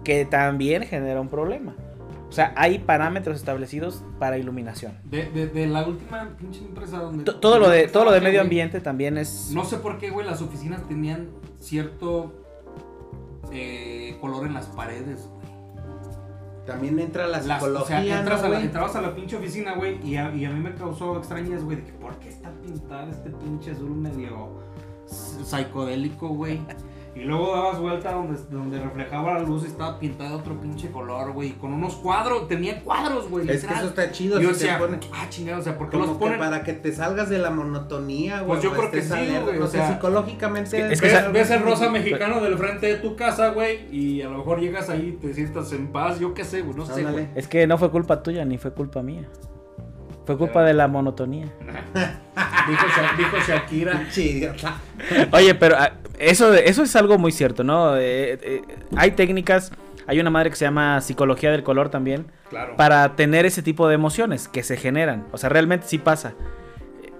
que 0.05 0.27
también 0.27 0.83
genera 0.83 1.20
un 1.22 1.29
problema. 1.29 1.75
O 2.35 2.37
sea, 2.37 2.53
hay 2.57 2.80
parámetros 2.80 3.37
establecidos 3.37 4.03
para 4.18 4.39
iluminación. 4.39 4.99
De, 5.05 5.30
de, 5.30 5.47
de 5.47 5.68
la 5.68 5.87
última 5.87 6.30
pinche 6.37 6.64
empresa 6.64 6.99
donde. 6.99 7.22
T- 7.22 7.39
Todo 7.39 7.61
lo 7.61 7.68
de, 7.68 7.87
todo 7.87 8.05
lo 8.05 8.11
de 8.11 8.18
medio 8.20 8.41
güey, 8.41 8.47
ambiente 8.47 8.80
también 8.80 9.16
es... 9.18 9.53
No 9.53 9.64
sé 9.64 9.76
por 9.76 9.99
qué, 9.99 10.11
güey, 10.11 10.26
las 10.26 10.43
oficinas 10.43 10.82
tenían 10.89 11.28
cierto 11.61 12.35
eh, 13.53 14.18
color 14.20 14.47
en 14.49 14.55
las 14.55 14.66
paredes, 14.66 15.28
güey. 15.28 15.45
También 16.66 16.99
entra 16.99 17.28
la 17.28 17.41
Las- 17.41 17.61
psicología, 17.61 18.01
o 18.01 18.03
sea, 18.03 18.18
entras 18.18 18.41
¿no, 18.41 18.47
a 18.47 18.49
la, 18.49 18.55
güey? 18.57 18.66
entrabas 18.66 18.97
a 18.97 19.01
la 19.01 19.14
pinche 19.14 19.37
oficina, 19.37 19.74
güey, 19.76 20.05
y 20.05 20.16
a, 20.16 20.35
y 20.35 20.45
a 20.45 20.51
mí 20.51 20.59
me 20.59 20.74
causó 20.74 21.16
extrañez, 21.18 21.62
güey, 21.62 21.76
de 21.76 21.85
que 21.85 21.93
por 21.93 22.16
qué 22.18 22.30
está 22.30 22.51
pintado 22.62 23.12
este 23.12 23.30
pinche 23.30 23.70
azul 23.70 23.91
medio 23.95 24.59
psicodélico, 25.07 26.28
güey. 26.30 26.61
Y 27.15 27.21
luego 27.21 27.55
dabas 27.55 27.79
vuelta 27.79 28.12
donde, 28.12 28.39
donde 28.51 28.81
reflejaba 28.81 29.35
la 29.35 29.41
luz 29.41 29.62
y 29.62 29.67
estaba 29.67 29.99
pintada 30.01 30.31
de 30.31 30.37
otro 30.37 30.61
pinche 30.61 30.91
color, 30.91 31.33
güey, 31.33 31.53
con 31.53 31.73
unos 31.73 31.95
cuadros, 31.95 32.49
tenía 32.49 32.83
cuadros, 32.83 33.31
güey. 33.31 33.49
Es 33.49 33.65
que 33.65 33.73
eso 33.73 33.87
está 33.87 34.11
chido. 34.11 34.41
Y 34.41 34.43
yo 34.43 34.53
si 34.53 34.61
te 34.61 34.65
decía, 34.65 34.79
pone- 34.79 34.99
ah, 35.12 35.27
chingada, 35.31 35.59
o 35.59 35.62
sea, 35.62 35.79
¿por 35.79 35.89
qué 35.91 35.93
Como 35.97 36.07
los 36.07 36.17
que 36.17 36.25
ponen? 36.25 36.39
para 36.41 36.65
que 36.65 36.73
te 36.73 36.93
salgas 36.93 37.29
de 37.31 37.39
la 37.39 37.51
monotonía, 37.51 38.39
güey. 38.41 38.49
Pues 38.49 38.62
yo 38.62 38.73
creo 38.73 38.91
que 38.91 39.03
sí, 39.03 39.37
güey, 39.45 39.59
o 39.59 39.67
sé, 39.67 39.79
sea, 39.79 39.93
psicológicamente. 39.95 40.93
es 40.93 41.01
que 41.01 41.07
ves, 41.09 41.33
ves 41.33 41.51
el 41.53 41.62
rosa 41.62 41.89
mexicano 41.89 42.41
del 42.41 42.59
frente 42.59 42.87
de 42.89 42.97
tu 42.97 43.15
casa, 43.15 43.51
güey, 43.51 43.87
y 43.95 44.21
a 44.23 44.29
lo 44.29 44.39
mejor 44.39 44.61
llegas 44.61 44.91
ahí 44.91 45.11
y 45.11 45.12
te 45.25 45.33
sientas 45.35 45.73
en 45.73 45.93
paz, 45.93 46.19
yo 46.19 46.35
qué 46.35 46.43
sé, 46.45 46.62
güey, 46.62 46.77
no 46.77 46.85
sé, 46.85 46.95
Ándale. 46.95 47.12
güey. 47.12 47.29
Es 47.37 47.47
que 47.47 47.67
no 47.67 47.79
fue 47.79 47.91
culpa 47.91 48.23
tuya 48.23 48.45
ni 48.45 48.59
fue 48.59 48.73
culpa 48.73 49.03
mía. 49.03 49.29
Fue 50.27 50.39
culpa 50.39 50.62
de 50.65 50.73
la 50.75 50.89
monotonía. 50.89 51.47
Dijo, 52.69 52.87
dijo 53.19 53.37
Shakira. 53.47 54.07
Oye, 55.33 55.55
pero 55.55 55.77
ah, 55.79 55.93
eso, 56.19 56.53
eso 56.55 56.83
es 56.83 56.97
algo 56.97 57.19
muy 57.19 57.33
cierto, 57.33 57.65
¿no? 57.65 57.97
Eh, 57.97 58.39
eh, 58.43 58.62
hay 58.97 59.12
técnicas, 59.12 59.73
hay 60.07 60.21
una 60.21 60.31
madre 60.31 60.51
que 60.51 60.57
se 60.57 60.65
llama 60.65 61.01
psicología 61.01 61.51
del 61.51 61.62
color 61.62 61.89
también, 61.91 62.27
Claro. 62.51 62.77
para 62.77 63.17
tener 63.17 63.47
ese 63.47 63.62
tipo 63.62 63.89
de 63.89 63.95
emociones 63.95 64.49
que 64.49 64.62
se 64.62 64.77
generan. 64.77 65.27
O 65.33 65.39
sea, 65.39 65.49
realmente 65.49 65.87
sí 65.89 65.99
pasa. 65.99 66.35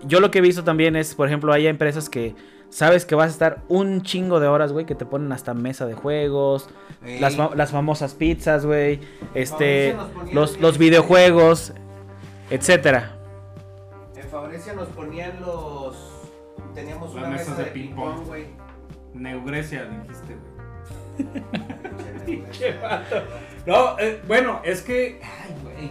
Yo 0.05 0.21
lo 0.21 0.31
que 0.31 0.39
he 0.39 0.43
visto 0.43 0.65
también 0.65 0.97
es, 0.97 1.15
por 1.15 1.27
ejemplo, 1.27 1.53
hay 1.53 1.67
empresas 1.67 2.09
que 2.09 2.35
sabes 2.69 3.05
que 3.07 3.15
vas 3.15 3.29
a 3.29 3.31
estar 3.33 3.63
un 3.69 4.03
chingo 4.03 4.39
de 4.41 4.49
horas, 4.49 4.73
güey, 4.73 4.85
que 4.85 4.95
te 4.95 5.07
ponen 5.07 5.33
hasta 5.33 5.55
mesa 5.55 5.87
de 5.87 5.95
juegos, 5.95 6.69
las, 7.21 7.37
las 7.57 7.71
famosas 7.71 8.15
pizzas, 8.15 8.67
güey, 8.67 9.01
este, 9.35 9.95
los, 10.33 10.61
los 10.61 10.77
videojuegos, 10.79 11.73
etcétera. 12.51 13.13
Favorecia 14.55 14.75
nos 14.75 14.89
ponían 14.91 15.41
los. 15.41 15.97
Teníamos 16.75 17.13
una 17.15 17.27
mesa 17.29 17.57
de 17.57 17.65
de 17.65 17.71
ping-pong. 17.73 18.25
güey. 18.25 18.47
Neugrecia, 19.13 19.85
dijiste, 19.87 20.37
güey. 21.17 22.25
Pinche 22.25 22.79
vato. 22.83 23.17
No, 23.67 23.99
eh, 23.99 24.23
bueno, 24.29 24.61
es 24.65 24.83
que. 24.83 25.21
Ay, 25.25 25.57
güey. 25.65 25.91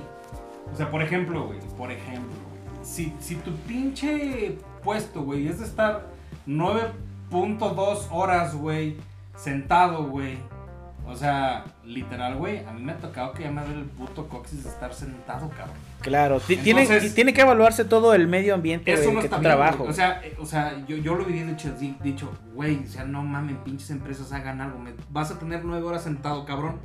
O 0.72 0.76
sea, 0.78 0.89
por 0.89 1.01
ejemplo, 1.01 1.47
güey. 1.47 1.59
Por 1.78 1.91
ejemplo, 1.91 2.32
güey. 2.32 2.86
Si, 2.86 3.14
si 3.20 3.36
tu 3.36 3.51
pinche 3.68 4.57
puesto, 4.82 5.24
güey, 5.24 5.47
es 5.49 5.59
de 5.59 5.66
estar 5.66 6.07
9.2 6.47 8.07
horas, 8.11 8.55
güey, 8.55 8.95
sentado, 9.36 10.05
güey. 10.05 10.38
O 11.05 11.18
sea, 11.18 11.66
literal, 11.84 12.38
güey. 12.38 12.66
A 12.66 12.72
mí 12.72 12.82
me 12.82 12.93
ha 12.93 12.97
tocado 12.97 13.34
que 13.34 13.43
ya 13.43 13.51
me 13.51 13.61
duele 13.61 13.82
el 13.82 13.88
puto 13.88 14.30
coxis 14.30 14.64
de 14.64 14.70
estar 14.70 14.93
sentado, 14.93 15.49
cabrón. 15.49 15.76
Claro, 16.04 16.39
Entonces- 16.47 17.16
tiene 17.16 17.34
que 17.34 17.41
evaluarse 17.41 17.86
todo 17.86 18.14
el 18.14 18.28
medio 18.28 18.54
ambiente 18.54 18.91
Eso 18.93 19.12
no 19.12 19.20
que 19.22 19.26
está 19.26 19.38
bien, 19.38 19.49
trabajo. 19.51 19.78
güey. 19.80 19.89
O 19.89 19.93
sea, 19.93 20.22
eh, 20.24 20.36
o 20.39 20.45
sea 20.45 20.84
yo, 20.88 20.97
yo 20.97 21.16
lo 21.16 21.28
he 21.28 21.32
dicho, 21.32 21.72
di- 21.80 21.97
dicho, 22.04 22.30
güey, 22.54 22.84
o 22.84 22.88
sea, 22.88 23.04
no 23.06 23.24
mamen, 23.24 23.58
pinches 23.64 23.89
empresas 23.89 24.32
hagan 24.34 24.62
algo. 24.62 24.78
me- 24.80 24.93
vas 25.10 25.32
a 25.32 25.39
tener 25.39 25.64
nueve 25.66 25.86
horas 25.86 26.04
sentado, 26.04 26.45
cabrón. 26.45 26.80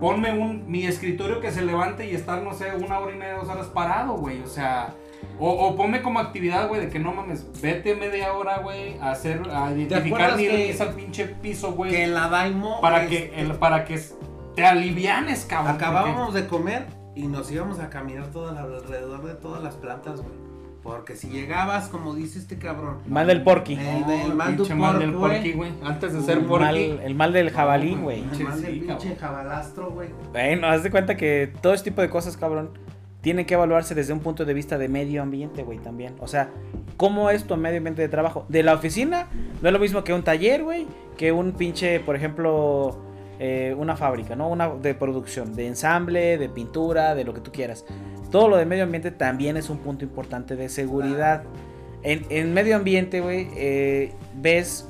Ponme 0.00 0.32
un, 0.32 0.68
mi 0.68 0.86
escritorio 0.86 1.40
que 1.40 1.50
se 1.52 1.62
levante 1.62 2.10
y 2.10 2.14
estar, 2.14 2.42
no 2.42 2.52
sé, 2.54 2.72
una 2.74 2.98
hora 2.98 3.14
y 3.14 3.18
media, 3.18 3.34
dos 3.34 3.48
horas 3.48 3.66
parado, 3.66 4.14
güey. 4.14 4.40
O 4.42 4.48
sea, 4.48 4.94
o, 5.38 5.48
o 5.50 5.76
ponme 5.76 6.02
como 6.02 6.18
actividad, 6.18 6.66
güey, 6.68 6.80
de 6.80 6.88
que 6.88 6.98
no 6.98 7.12
mames, 7.12 7.46
vete 7.60 7.94
media 7.94 8.32
hora, 8.32 8.58
güey, 8.58 8.98
a 9.00 9.12
hacer, 9.12 9.42
a 9.52 9.70
identificar 9.70 10.30
que- 10.36 10.42
niveles 10.42 10.80
al 10.80 10.94
pinche 10.94 11.26
piso, 11.26 11.68
Que 11.70 11.74
güey. 11.76 11.94
en 11.96 12.14
la 12.14 12.28
Daimo. 12.28 12.80
Para 12.80 13.04
este, 13.04 13.30
que, 13.30 13.40
el- 13.42 13.52
para 13.54 13.84
que 13.84 14.00
te 14.56 14.64
alivianes, 14.66 15.44
cabrón. 15.44 15.74
porque- 15.74 15.84
Acabábamos 15.84 16.34
de 16.34 16.46
comer 16.48 16.86
y 17.14 17.26
nos 17.26 17.50
íbamos 17.50 17.78
a 17.80 17.90
caminar 17.90 18.26
todo 18.28 18.50
el- 18.50 18.56
alrededor 18.58 19.24
de 19.24 19.34
todas 19.34 19.62
las 19.62 19.74
plantas, 19.76 20.20
güey. 20.20 20.34
Porque 20.82 21.14
si 21.14 21.28
llegabas, 21.28 21.88
como 21.88 22.12
dice 22.12 22.40
este 22.40 22.58
cabrón, 22.58 22.98
mal 23.06 23.28
del 23.28 23.42
porqui. 23.44 23.74
El 23.74 24.00
No, 24.00 24.08
del 24.08 24.34
mal 24.76 24.98
del 24.98 25.12
porqui, 25.12 25.52
güey. 25.52 25.70
Antes 25.84 26.12
de 26.12 26.22
ser 26.22 26.38
El 26.38 26.44
porqui. 26.46 26.64
mal, 26.64 26.76
el 26.76 27.14
mal 27.14 27.32
del 27.32 27.50
jabalí, 27.50 27.94
güey. 27.94 28.18
el 28.20 28.44
mal 28.44 28.58
Sí, 28.58 28.62
del 28.64 28.80
pinche 28.80 29.14
jabalastro, 29.14 29.90
güey. 29.92 30.08
Bueno, 30.32 30.66
haz 30.66 30.82
de 30.82 30.90
cuenta 30.90 31.16
que 31.16 31.52
todo 31.60 31.72
este 31.72 31.90
tipo 31.90 32.02
de 32.02 32.10
cosas, 32.10 32.36
cabrón, 32.36 32.70
tienen 33.20 33.46
que 33.46 33.54
evaluarse 33.54 33.94
desde 33.94 34.12
un 34.12 34.18
punto 34.18 34.44
de 34.44 34.52
vista 34.54 34.76
de 34.76 34.88
medio 34.88 35.22
ambiente, 35.22 35.62
güey, 35.62 35.78
también. 35.78 36.16
O 36.18 36.26
sea, 36.26 36.48
¿cómo 36.96 37.30
es 37.30 37.44
tu 37.44 37.56
medio 37.56 37.76
ambiente 37.78 38.02
de 38.02 38.08
trabajo? 38.08 38.44
De 38.48 38.64
la 38.64 38.74
oficina, 38.74 39.28
no 39.60 39.68
es 39.68 39.72
lo 39.72 39.78
mismo 39.78 40.02
que 40.02 40.12
un 40.12 40.24
taller, 40.24 40.64
güey, 40.64 40.88
que 41.16 41.30
un 41.30 41.52
pinche, 41.52 42.00
por 42.00 42.16
ejemplo, 42.16 42.98
eh, 43.38 43.74
una 43.76 43.96
fábrica, 43.96 44.36
¿no? 44.36 44.48
Una 44.48 44.68
de 44.68 44.94
producción, 44.94 45.54
de 45.54 45.66
ensamble, 45.66 46.38
de 46.38 46.48
pintura, 46.48 47.14
de 47.14 47.24
lo 47.24 47.34
que 47.34 47.40
tú 47.40 47.52
quieras. 47.52 47.84
Todo 48.30 48.48
lo 48.48 48.56
de 48.56 48.66
medio 48.66 48.84
ambiente 48.84 49.10
también 49.10 49.56
es 49.56 49.68
un 49.70 49.78
punto 49.78 50.04
importante 50.04 50.56
de 50.56 50.68
seguridad. 50.68 51.44
En, 52.02 52.24
en 52.30 52.54
medio 52.54 52.76
ambiente, 52.76 53.20
güey, 53.20 53.48
eh, 53.56 54.12
ves 54.34 54.88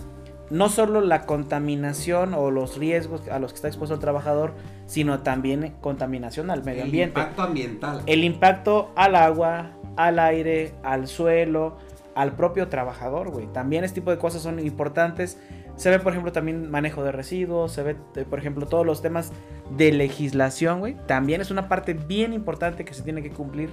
no 0.50 0.68
solo 0.68 1.00
la 1.00 1.24
contaminación 1.24 2.34
o 2.34 2.50
los 2.50 2.76
riesgos 2.76 3.26
a 3.28 3.38
los 3.38 3.52
que 3.52 3.56
está 3.56 3.68
expuesto 3.68 3.94
el 3.94 4.00
trabajador, 4.00 4.52
sino 4.86 5.20
también 5.20 5.74
contaminación 5.80 6.50
al 6.50 6.62
medio 6.62 6.82
el 6.82 6.88
ambiente. 6.88 7.20
impacto 7.20 7.42
ambiental. 7.42 8.02
El 8.06 8.22
impacto 8.22 8.92
al 8.94 9.16
agua, 9.16 9.70
al 9.96 10.18
aire, 10.18 10.74
al 10.82 11.08
suelo, 11.08 11.78
al 12.14 12.36
propio 12.36 12.68
trabajador, 12.68 13.30
güey. 13.30 13.46
También 13.46 13.84
este 13.84 14.00
tipo 14.00 14.10
de 14.10 14.18
cosas 14.18 14.42
son 14.42 14.60
importantes. 14.60 15.38
Se 15.76 15.90
ve, 15.90 15.98
por 15.98 16.12
ejemplo, 16.12 16.32
también 16.32 16.70
manejo 16.70 17.02
de 17.02 17.12
residuos, 17.12 17.72
se 17.72 17.82
ve, 17.82 17.96
eh, 18.16 18.24
por 18.28 18.38
ejemplo, 18.38 18.66
todos 18.66 18.84
los 18.86 19.00
temas 19.02 19.32
de 19.76 19.90
legislación, 19.92 20.80
güey. 20.80 20.96
También 21.06 21.40
es 21.40 21.50
una 21.50 21.68
parte 21.68 21.94
bien 21.94 22.32
importante 22.32 22.84
que 22.84 22.94
se 22.94 23.02
tiene 23.02 23.22
que 23.22 23.30
cumplir 23.30 23.70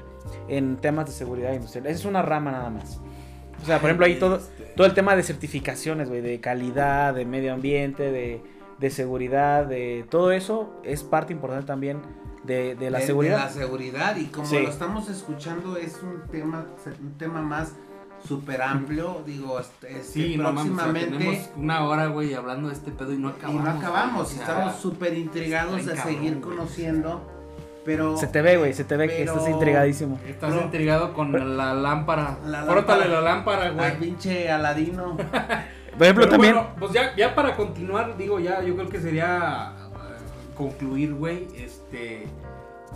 en 0.47 0.77
temas 0.77 1.05
de 1.07 1.11
seguridad 1.11 1.53
industrial. 1.53 1.85
Esa 1.87 1.95
es 1.99 2.05
una 2.05 2.21
rama 2.21 2.51
nada 2.51 2.69
más. 2.69 2.99
O 3.61 3.65
sea, 3.65 3.79
por 3.79 3.89
ejemplo, 3.89 4.05
ahí 4.05 4.15
todo, 4.15 4.37
Este, 4.37 4.63
todo 4.75 4.87
el 4.87 4.93
tema 4.93 5.15
de 5.15 5.23
certificaciones, 5.23 6.07
güey, 6.07 6.21
de 6.21 6.39
calidad, 6.39 7.13
de 7.13 7.25
medio 7.25 7.53
ambiente, 7.53 8.11
de, 8.11 8.41
de 8.79 8.89
seguridad, 8.89 9.65
de 9.65 10.05
todo 10.09 10.31
eso 10.31 10.73
es 10.83 11.03
parte 11.03 11.33
importante 11.33 11.67
también 11.67 11.99
de, 12.45 12.75
de 12.75 12.89
la 12.89 12.99
de- 12.99 13.05
seguridad. 13.05 13.37
de 13.37 13.43
la 13.43 13.49
seguridad 13.49 14.15
y 14.15 14.27
como 14.27 14.47
Sí. 14.47 14.59
lo 14.63 14.69
estamos 14.69 15.09
escuchando 15.09 15.75
es 15.75 16.01
un 16.01 16.21
tema 16.31 16.65
un 17.01 17.17
tema 17.17 17.41
más 17.41 17.73
súper 18.27 18.61
amplio 18.61 19.23
digo 19.25 19.59
este, 19.59 20.03
Sí, 20.03 20.37
no 20.37 20.51
mames, 20.51 20.71
o 20.71 20.75
sea, 20.75 20.83
próximamente 20.83 21.17
tenemos 21.17 21.49
una 21.55 21.85
hora, 21.85 22.07
güey, 22.07 22.33
hablando 22.33 22.67
de 22.69 22.73
este 22.75 22.91
pedo 22.91 23.13
y 23.13 23.17
no 23.17 23.29
y 23.29 23.31
acabamos. 23.31 23.63
no 23.63 23.69
acabamos 23.71 24.27
güey, 24.27 24.39
estamos 24.39 24.75
súper 24.75 25.17
intrigados 25.17 25.85
de 25.85 25.95
seguir 25.97 26.33
cabrón, 26.33 26.41
güey. 26.41 26.57
conociendo 26.57 27.39
pero 27.85 28.17
Se 28.17 28.27
te 28.27 28.41
ve, 28.41 28.57
güey, 28.57 28.73
se 28.73 28.83
te 28.83 28.97
ve 28.97 29.07
que 29.07 29.23
estás 29.23 29.47
intrigadísimo. 29.47 30.19
Estás 30.27 30.53
intrigado 30.61 31.13
con 31.13 31.57
la 31.57 31.73
lámpara. 31.73 32.37
La 32.45 32.63
lámpara. 32.63 33.07
la 33.07 33.21
lámpara, 33.21 33.65
al 33.67 33.73
güey. 33.73 33.97
pinche 33.97 34.51
Aladino 34.51 35.17
Por 35.97 36.05
ejemplo, 36.05 36.23
Pero 36.25 36.29
también. 36.29 36.53
bueno, 36.53 36.69
pues 36.79 36.93
ya, 36.93 37.15
ya 37.15 37.35
para 37.35 37.55
continuar, 37.55 38.15
digo, 38.15 38.39
ya 38.39 38.61
yo 38.61 38.75
creo 38.75 38.87
que 38.87 39.01
sería 39.01 39.73
eh, 39.75 40.55
concluir, 40.55 41.13
güey, 41.13 41.47
este, 41.57 42.27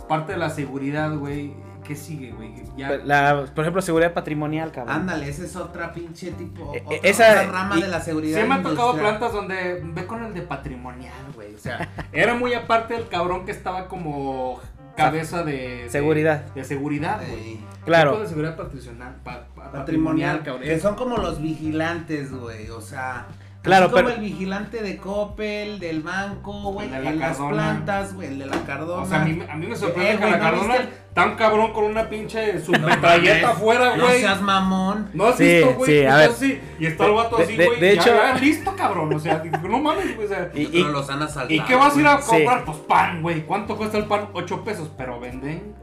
parte 0.08 0.32
de 0.32 0.38
la 0.38 0.48
seguridad, 0.48 1.14
güey, 1.14 1.52
¿qué 1.86 1.94
sigue, 1.94 2.32
güey? 2.32 2.52
Ya, 2.76 2.90
la, 3.04 3.46
por 3.54 3.64
ejemplo, 3.64 3.80
seguridad 3.82 4.12
patrimonial, 4.12 4.72
cabrón. 4.72 4.94
Ándale, 4.96 5.28
esa 5.28 5.44
es 5.44 5.54
otra 5.56 5.92
pinche 5.92 6.32
tipo. 6.32 6.72
Eh, 6.74 6.82
otra, 6.84 6.98
esa- 7.02 7.30
otra 7.30 7.46
rama 7.52 7.76
y- 7.78 7.82
de 7.82 7.88
la 7.88 8.00
seguridad. 8.00 8.40
Sí 8.40 8.48
me 8.48 8.54
han 8.54 8.62
tocado 8.62 8.96
plantas 8.96 9.32
donde 9.32 9.80
ve 9.84 10.06
con 10.06 10.24
el 10.24 10.34
de 10.34 10.42
patrimonial, 10.42 11.12
güey. 11.34 11.54
O 11.54 11.58
sea, 11.58 11.88
era 12.12 12.34
muy 12.34 12.54
aparte 12.54 12.96
el 12.96 13.08
cabrón 13.08 13.44
que 13.44 13.52
estaba 13.52 13.86
como 13.88 14.60
cabeza 14.96 15.42
de, 15.42 15.86
Seguridad. 15.90 16.44
De, 16.54 16.64
seguridad, 16.64 17.20
güey. 17.28 17.40
Ey. 17.48 17.66
Claro. 17.84 18.12
Tipo 18.12 18.22
de 18.22 18.28
seguridad 18.28 18.56
patricional, 18.56 19.14
pa- 19.24 19.46
pa- 19.54 19.70
Patrimonial, 19.72 20.42
cabrón. 20.42 20.62
que 20.64 20.78
son 20.80 20.94
como 20.94 21.16
los 21.18 21.40
vigilantes, 21.42 22.32
güey. 22.32 22.70
O 22.70 22.80
sea, 22.80 23.26
Claro, 23.64 23.86
así 23.86 23.94
como 23.94 24.04
pero- 24.06 24.14
el 24.16 24.20
vigilante 24.20 24.82
de 24.82 24.96
Coppel, 24.98 25.78
del 25.80 26.02
banco, 26.02 26.52
güey, 26.72 26.86
El 26.86 26.92
de 26.92 27.00
la 27.02 27.10
en 27.10 27.18
las 27.18 27.36
plantas, 27.38 28.14
güey, 28.14 28.28
el 28.28 28.38
de 28.38 28.46
la 28.46 28.62
Cardona. 28.64 29.02
O 29.02 29.06
sea, 29.06 29.22
a 29.22 29.24
mí, 29.24 29.38
a 29.50 29.56
mí 29.56 29.66
me 29.66 29.74
sorprende 29.74 30.10
Eh, 30.10 30.12
que 30.12 30.18
güey, 30.18 30.30
la 30.32 30.36
¿no 30.36 30.42
Cardona 30.44 30.76
viste? 30.78 30.92
tan 31.14 31.34
cabrón 31.36 31.72
con 31.72 31.84
una 31.84 32.08
pinche 32.08 32.60
submetralleta 32.60 33.50
afuera, 33.50 33.96
No 33.96 34.04
güey. 34.04 34.20
seas 34.20 34.40
mamón. 34.42 35.08
No 35.14 35.26
has 35.26 35.36
Sí, 35.36 35.44
visto, 35.44 35.74
güey. 35.74 35.90
sí, 36.00 36.06
a 36.06 36.16
ver. 36.16 36.30
así, 36.30 36.60
y 36.78 36.86
está 36.86 37.06
el 37.06 37.12
vato 37.12 37.38
así, 37.38 37.56
güey. 37.56 37.80
de 37.80 37.92
hecho- 37.94 38.14
ya 38.14 38.34
listo, 38.34 38.76
cabrón. 38.76 39.14
O 39.14 39.18
sea, 39.18 39.42
no 39.62 39.78
mames, 39.78 40.14
güey. 40.14 40.26
O 40.26 40.28
sea, 40.28 40.50
Y- 40.54 40.66
Pero 40.66 40.88
los 40.90 41.08
han 41.08 41.22
asaltado. 41.22 41.54
¿Y 41.54 41.60
qué 41.60 41.74
vas 41.74 41.96
a 41.96 42.00
ir 42.00 42.06
a 42.06 42.20
Sí. 42.20 42.30
comprar? 42.30 42.64
Pues 42.66 42.78
pan, 42.78 43.22
güey. 43.22 43.42
¿Cuánto 43.46 43.76
cuesta 43.76 43.96
el 43.98 44.04
pan? 44.04 44.28
8 44.34 44.62
pesos. 44.62 44.90
Pero 44.96 45.18
venden. 45.20 45.74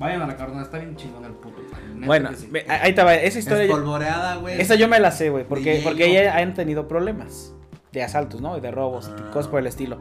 Vayan 0.00 0.22
a 0.22 0.26
la 0.26 0.34
Cardona, 0.36 0.62
está 0.62 0.78
bien 0.78 0.96
chingón 0.96 1.24
el 1.26 1.32
puto 1.32 1.60
neta 1.94 2.06
Bueno, 2.06 2.30
sí. 2.34 2.50
ahí 2.68 2.90
estaba. 2.90 3.14
Esa 3.14 3.38
historia. 3.38 3.64
Espolvoreada, 3.64 4.36
güey. 4.36 4.58
Esa 4.60 4.74
yo 4.74 4.88
me 4.88 4.98
la 4.98 5.10
sé, 5.10 5.28
güey. 5.28 5.44
Porque, 5.44 5.82
porque 5.84 6.06
ella 6.06 6.38
han 6.38 6.54
tenido 6.54 6.88
problemas 6.88 7.54
de 7.92 8.02
asaltos, 8.02 8.40
¿no? 8.40 8.56
Y 8.56 8.60
de 8.62 8.70
robos, 8.70 9.08
y 9.16 9.20
Ah. 9.20 9.30
cosas 9.30 9.48
por 9.48 9.60
el 9.60 9.66
estilo. 9.66 9.98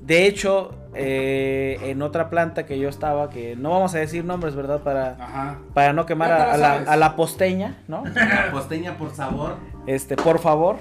De 0.00 0.26
hecho, 0.26 0.74
eh, 0.94 1.78
en 1.82 2.02
otra 2.02 2.28
planta 2.28 2.66
que 2.66 2.78
yo 2.80 2.88
estaba, 2.88 3.30
que 3.30 3.54
no 3.54 3.70
vamos 3.70 3.94
a 3.94 3.98
decir 3.98 4.24
nombres, 4.24 4.56
¿verdad? 4.56 4.80
Para, 4.80 5.10
Ajá. 5.20 5.58
para 5.74 5.92
no 5.92 6.06
quemar 6.06 6.28
te 6.28 6.34
a, 6.34 6.38
la 6.38 6.52
a 6.52 6.80
la, 6.80 6.92
a 6.92 6.96
la 6.96 7.14
posteña, 7.16 7.76
¿no? 7.86 8.02
Posteña 8.50 8.96
por 8.96 9.14
sabor. 9.14 9.56
Este, 9.86 10.16
por 10.16 10.40
favor. 10.40 10.76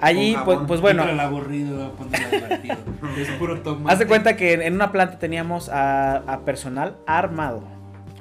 Allí, 0.00 0.36
pues, 0.44 0.58
pues 0.66 0.80
bueno, 0.80 1.04
el 1.04 1.18
aburrido, 1.20 1.92
divertido. 2.32 2.76
es 3.18 3.28
puro 3.32 3.60
tomate. 3.60 3.92
haz 3.92 3.98
de 3.98 4.06
cuenta 4.06 4.36
que 4.36 4.54
en, 4.54 4.74
una 4.74 4.92
planta 4.92 5.18
teníamos 5.18 5.68
a, 5.68 6.16
a 6.16 6.40
personal 6.40 6.96
armado. 7.06 7.58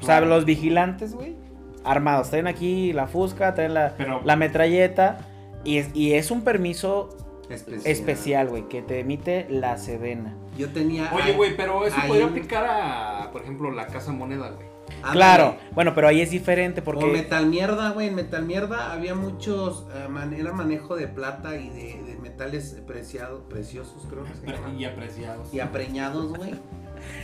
O 0.01 0.05
sea, 0.05 0.17
Claro. 0.19 0.25
los 0.27 0.45
vigilantes, 0.45 1.13
güey, 1.15 1.35
armados. 1.83 2.29
Traen 2.29 2.47
aquí 2.47 2.93
la 2.93 3.07
fusca, 3.07 3.53
traen 3.55 3.73
la, 3.73 3.93
Pero- 3.97 4.21
la 4.23 4.35
metralleta. 4.35 5.17
Y 5.63 5.77
es, 5.77 5.89
y 5.93 6.13
es 6.13 6.31
un 6.31 6.41
permiso 6.43 7.09
Especial. 7.49 7.81
especial, 7.91 8.47
güey, 8.49 8.67
que 8.69 8.81
te 8.81 8.99
emite 8.99 9.47
la 9.49 9.77
Sedena. 9.77 10.35
Yo 10.57 10.69
tenía. 10.69 11.09
Oye, 11.13 11.33
güey, 11.33 11.55
pero 11.57 11.85
eso 11.85 11.97
podría 12.07 12.25
aplicar 12.25 12.65
a, 12.69 13.29
por 13.31 13.41
ejemplo, 13.41 13.71
la 13.71 13.87
casa 13.87 14.11
moneda, 14.11 14.49
güey. 14.51 14.67
Ándale. 14.95 15.13
Claro, 15.13 15.57
bueno, 15.73 15.93
pero 15.95 16.07
ahí 16.07 16.21
es 16.21 16.31
diferente 16.31 16.81
O 16.81 16.83
porque... 16.83 17.05
metal 17.05 17.45
mierda, 17.47 17.89
güey. 17.91 18.07
En 18.07 18.15
metal 18.15 18.45
mierda 18.45 18.91
había 18.91 19.15
muchos. 19.15 19.85
eh, 19.93 20.07
man- 20.09 20.33
era 20.33 20.51
manejo 20.53 20.95
de 20.95 21.07
plata 21.07 21.55
y 21.57 21.69
de, 21.69 22.01
de 22.03 22.17
metales 22.21 22.81
preciados, 22.87 23.41
preciosos, 23.49 24.05
creo 24.09 24.23
que 24.23 24.33
se 24.35 24.47
llaman. 24.47 24.79
Y 24.79 24.85
apreciados. 24.85 25.53
y 25.53 25.59
apreñados, 25.59 26.33
güey. 26.37 26.55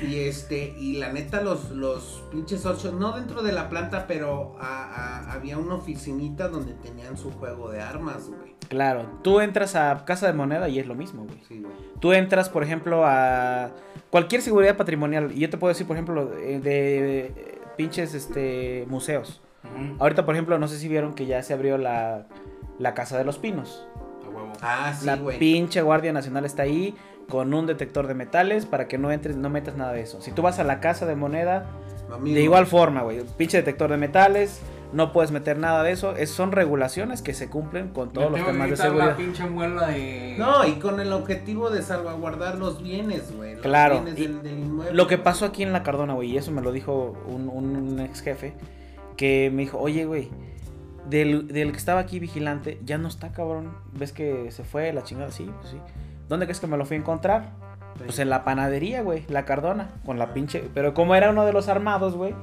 Y 0.08 0.20
este, 0.20 0.76
y 0.78 0.98
la 0.98 1.12
neta, 1.12 1.42
los, 1.42 1.72
los 1.72 2.24
pinches 2.32 2.62
socios, 2.62 2.94
no 2.94 3.14
dentro 3.14 3.42
de 3.42 3.52
la 3.54 3.70
planta, 3.70 4.06
pero 4.08 4.56
a- 4.60 4.84
a- 5.26 5.34
había 5.34 5.58
una 5.58 5.76
oficinita 5.76 6.48
donde 6.48 6.74
tenían 6.74 7.18
su 7.18 7.32
juego 7.32 7.72
de 7.72 7.82
armas, 7.82 8.28
güey. 8.30 8.54
Claro, 8.70 9.06
tú 9.24 9.40
entras 9.40 9.76
a 9.76 10.06
Casa 10.06 10.28
de 10.28 10.34
Moneda 10.34 10.70
y 10.70 10.80
es 10.80 10.88
lo 10.88 10.96
mismo, 10.96 11.26
güey. 11.26 11.40
Sí, 11.48 11.60
güey. 11.60 11.74
Tú 12.00 12.14
entras, 12.14 12.50
por 12.50 12.64
ejemplo, 12.64 13.04
a 13.06 13.72
cualquier 14.14 14.44
seguridad 14.44 14.78
patrimonial. 14.78 15.32
Y 15.32 15.40
yo 15.40 15.50
te 15.50 15.58
puedo 15.58 15.70
decir, 15.70 15.88
por 15.88 15.96
ejemplo, 15.96 16.28
de, 16.28 16.60
de, 16.60 17.20
eh, 17.26 17.58
pinches 17.76 18.14
este, 18.14 18.86
museos. 18.88 19.42
Ahorita, 19.98 20.24
por 20.24 20.36
ejemplo, 20.36 20.60
no 20.60 20.68
sé 20.68 20.78
si 20.78 20.88
vieron 20.88 21.16
que 21.16 21.26
ya 21.26 21.42
se 21.42 21.52
abrió 21.52 21.80
la, 21.80 22.28
la 22.78 22.94
Casa 22.94 23.18
de 23.18 23.24
los 23.24 23.40
Pinos. 23.40 23.88
A 24.24 24.30
huevo. 24.30 24.52
Ah, 24.62 24.94
sí, 24.96 25.08
la 25.08 25.16
güey. 25.16 25.40
pinche 25.40 25.82
Guardia 25.82 26.14
Nacional 26.14 26.46
está 26.46 26.62
ahí 26.62 26.94
con 27.28 27.52
un 27.56 27.66
detector 27.66 28.06
de 28.06 28.14
metales 28.14 28.68
para 28.68 28.88
que 28.88 29.00
no 29.00 29.12
entres, 29.12 29.36
no 29.36 29.50
metas 29.50 29.78
nada 29.78 29.94
de 29.94 30.02
eso. 30.02 30.22
Si 30.22 30.32
tú 30.32 30.44
vas 30.44 30.60
a 30.60 30.64
la 30.64 30.80
Casa 30.80 31.08
de 31.08 31.16
Moneda, 31.16 31.66
Amigo. 32.14 32.36
de 32.36 32.44
igual 32.44 32.68
forma, 32.68 33.02
güey. 33.02 33.24
Pinche 33.36 33.58
detector 33.58 33.90
de 33.90 33.98
metales, 33.98 34.62
no 34.94 35.12
puedes 35.12 35.32
meter 35.32 35.58
nada 35.58 35.84
de 35.84 35.92
eso. 35.92 36.16
Es, 36.16 36.30
son 36.30 36.52
regulaciones 36.52 37.22
que 37.22 37.34
se 37.34 37.50
cumplen 37.50 37.90
con 37.90 38.12
todos 38.12 38.32
Me 38.32 38.38
los 38.40 38.48
temas 38.48 38.70
de 38.70 38.78
seguridad. 38.78 39.08
la 39.08 39.18
pinche 39.18 39.46
muela 39.46 39.88
de... 39.88 40.36
No, 40.38 40.66
y 40.68 40.74
con 40.74 41.00
el 41.00 41.12
objetivo 41.12 41.70
de 41.70 41.82
salvaguardar 41.82 42.58
los 42.58 42.82
bienes, 42.82 43.36
güey. 43.36 43.56
Claro, 43.58 44.02
bienes 44.02 44.20
y 44.20 44.28
del, 44.28 44.44
del 44.44 44.60
inmueble. 44.60 44.94
Lo 44.94 45.08
que 45.08 45.18
pasó 45.18 45.46
aquí 45.46 45.64
en 45.64 45.74
la 45.74 45.84
Cardona, 45.84 46.14
güey, 46.14 46.32
y 46.32 46.38
eso 46.38 46.52
me 46.52 46.62
lo 46.62 46.72
dijo 46.72 47.18
un, 47.28 47.50
un 47.50 48.00
ex 48.00 48.22
jefe, 48.22 48.54
que 49.18 49.52
me 49.54 49.64
dijo, 49.64 49.80
oye, 49.80 50.06
güey, 50.06 50.30
del, 51.10 51.48
del 51.48 51.72
que 51.72 51.78
estaba 51.78 52.00
aquí 52.00 52.20
vigilante, 52.20 52.80
ya 52.86 52.98
no 52.98 53.08
está, 53.08 53.32
cabrón. 53.32 53.74
¿Ves 53.94 54.14
que 54.14 54.52
se 54.52 54.64
fue 54.64 54.94
la 54.94 55.04
chingada? 55.04 55.32
Sí, 55.32 55.50
pues 55.60 55.72
sí. 55.72 55.78
¿Dónde 56.30 56.46
crees 56.46 56.60
que 56.60 56.68
me 56.68 56.78
lo 56.78 56.86
fui 56.86 56.98
a 56.98 57.00
encontrar? 57.00 57.52
Pues 57.98 58.18
en 58.20 58.30
la 58.30 58.44
panadería, 58.44 59.02
güey, 59.02 59.26
la 59.28 59.46
Cardona, 59.46 59.90
con 60.06 60.18
la 60.18 60.34
pinche... 60.34 60.70
Pero 60.74 60.94
como 60.94 61.14
era 61.16 61.30
uno 61.30 61.46
de 61.46 61.54
los 61.54 61.68
armados, 61.68 62.16
güey, 62.16 62.34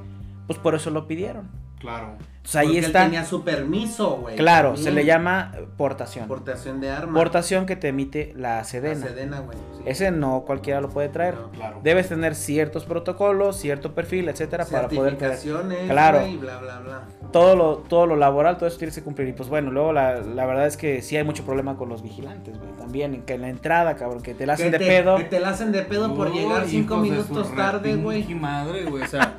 pues 0.47 0.59
por 0.59 0.75
eso 0.75 0.89
lo 0.91 1.07
pidieron. 1.07 1.49
Claro. 1.81 2.15
Entonces 2.37 2.55
ahí 2.55 2.65
Porque 2.67 2.79
él 2.79 2.85
está... 2.85 3.03
tenía 3.03 3.23
su 3.25 3.43
permiso, 3.43 4.17
güey. 4.17 4.35
Claro, 4.35 4.69
también. 4.69 4.83
se 4.85 4.91
le 4.91 5.05
llama 5.05 5.51
portación. 5.77 6.27
Portación 6.27 6.79
de 6.81 6.89
armas. 6.89 7.15
Portación 7.15 7.65
que 7.67 7.75
te 7.75 7.89
emite 7.89 8.33
la 8.35 8.57
La 8.57 8.63
Sedena. 8.63 9.05
Sedena, 9.07 9.39
güey. 9.41 9.57
sí. 9.77 9.83
Ese 9.85 10.09
no 10.11 10.41
cualquiera 10.41 10.81
lo 10.81 10.89
puede 10.89 11.09
traer. 11.09 11.35
No. 11.35 11.51
Claro. 11.51 11.79
Debes 11.83 12.09
tener 12.09 12.33
ciertos 12.33 12.85
protocolos, 12.85 13.57
cierto 13.57 13.93
perfil, 13.93 14.27
etcétera, 14.29 14.65
para 14.65 14.87
poder 14.87 15.17
traer. 15.17 15.35
Certificaciones, 15.37 15.89
Claro. 15.91 16.19
güey, 16.21 16.37
bla, 16.37 16.57
bla, 16.57 16.79
bla. 16.79 17.01
todo 17.31 17.55
lo, 17.55 17.77
todo 17.77 18.07
lo 18.07 18.15
laboral, 18.15 18.57
todo 18.57 18.67
eso 18.67 18.77
tienes 18.79 18.95
que 18.95 19.03
cumplir. 19.03 19.27
Y 19.27 19.33
pues 19.33 19.47
bueno, 19.49 19.69
luego 19.71 19.93
la, 19.93 20.21
la 20.21 20.45
verdad 20.47 20.65
es 20.65 20.77
que 20.77 21.03
sí 21.03 21.17
hay 21.17 21.23
mucho 21.23 21.45
problema 21.45 21.77
con 21.77 21.89
los 21.89 22.01
vigilantes, 22.01 22.57
güey. 22.57 22.71
También, 22.77 23.13
en 23.13 23.21
que 23.21 23.35
en 23.35 23.41
la 23.41 23.49
entrada, 23.49 23.95
cabrón, 23.95 24.23
que 24.23 24.33
te 24.33 24.47
la 24.47 24.53
hacen 24.53 24.71
Que 24.71 24.79
de 24.79 24.79
te- 24.79 24.87
pedo. 24.87 25.17
Que 25.17 25.23
te 25.25 25.39
la 25.39 25.49
hacen 25.49 25.71
de 25.71 25.83
pedo 25.83 26.15
por 26.15 26.29
Uy, 26.29 26.39
llegar 26.39 26.65
cinco 26.67 26.97
minutos 26.97 27.53
tarde, 27.55 27.95
güey. 27.97 28.23
madre, 28.33 28.85
güey. 28.85 29.03
O 29.03 29.07
sea, 29.07 29.35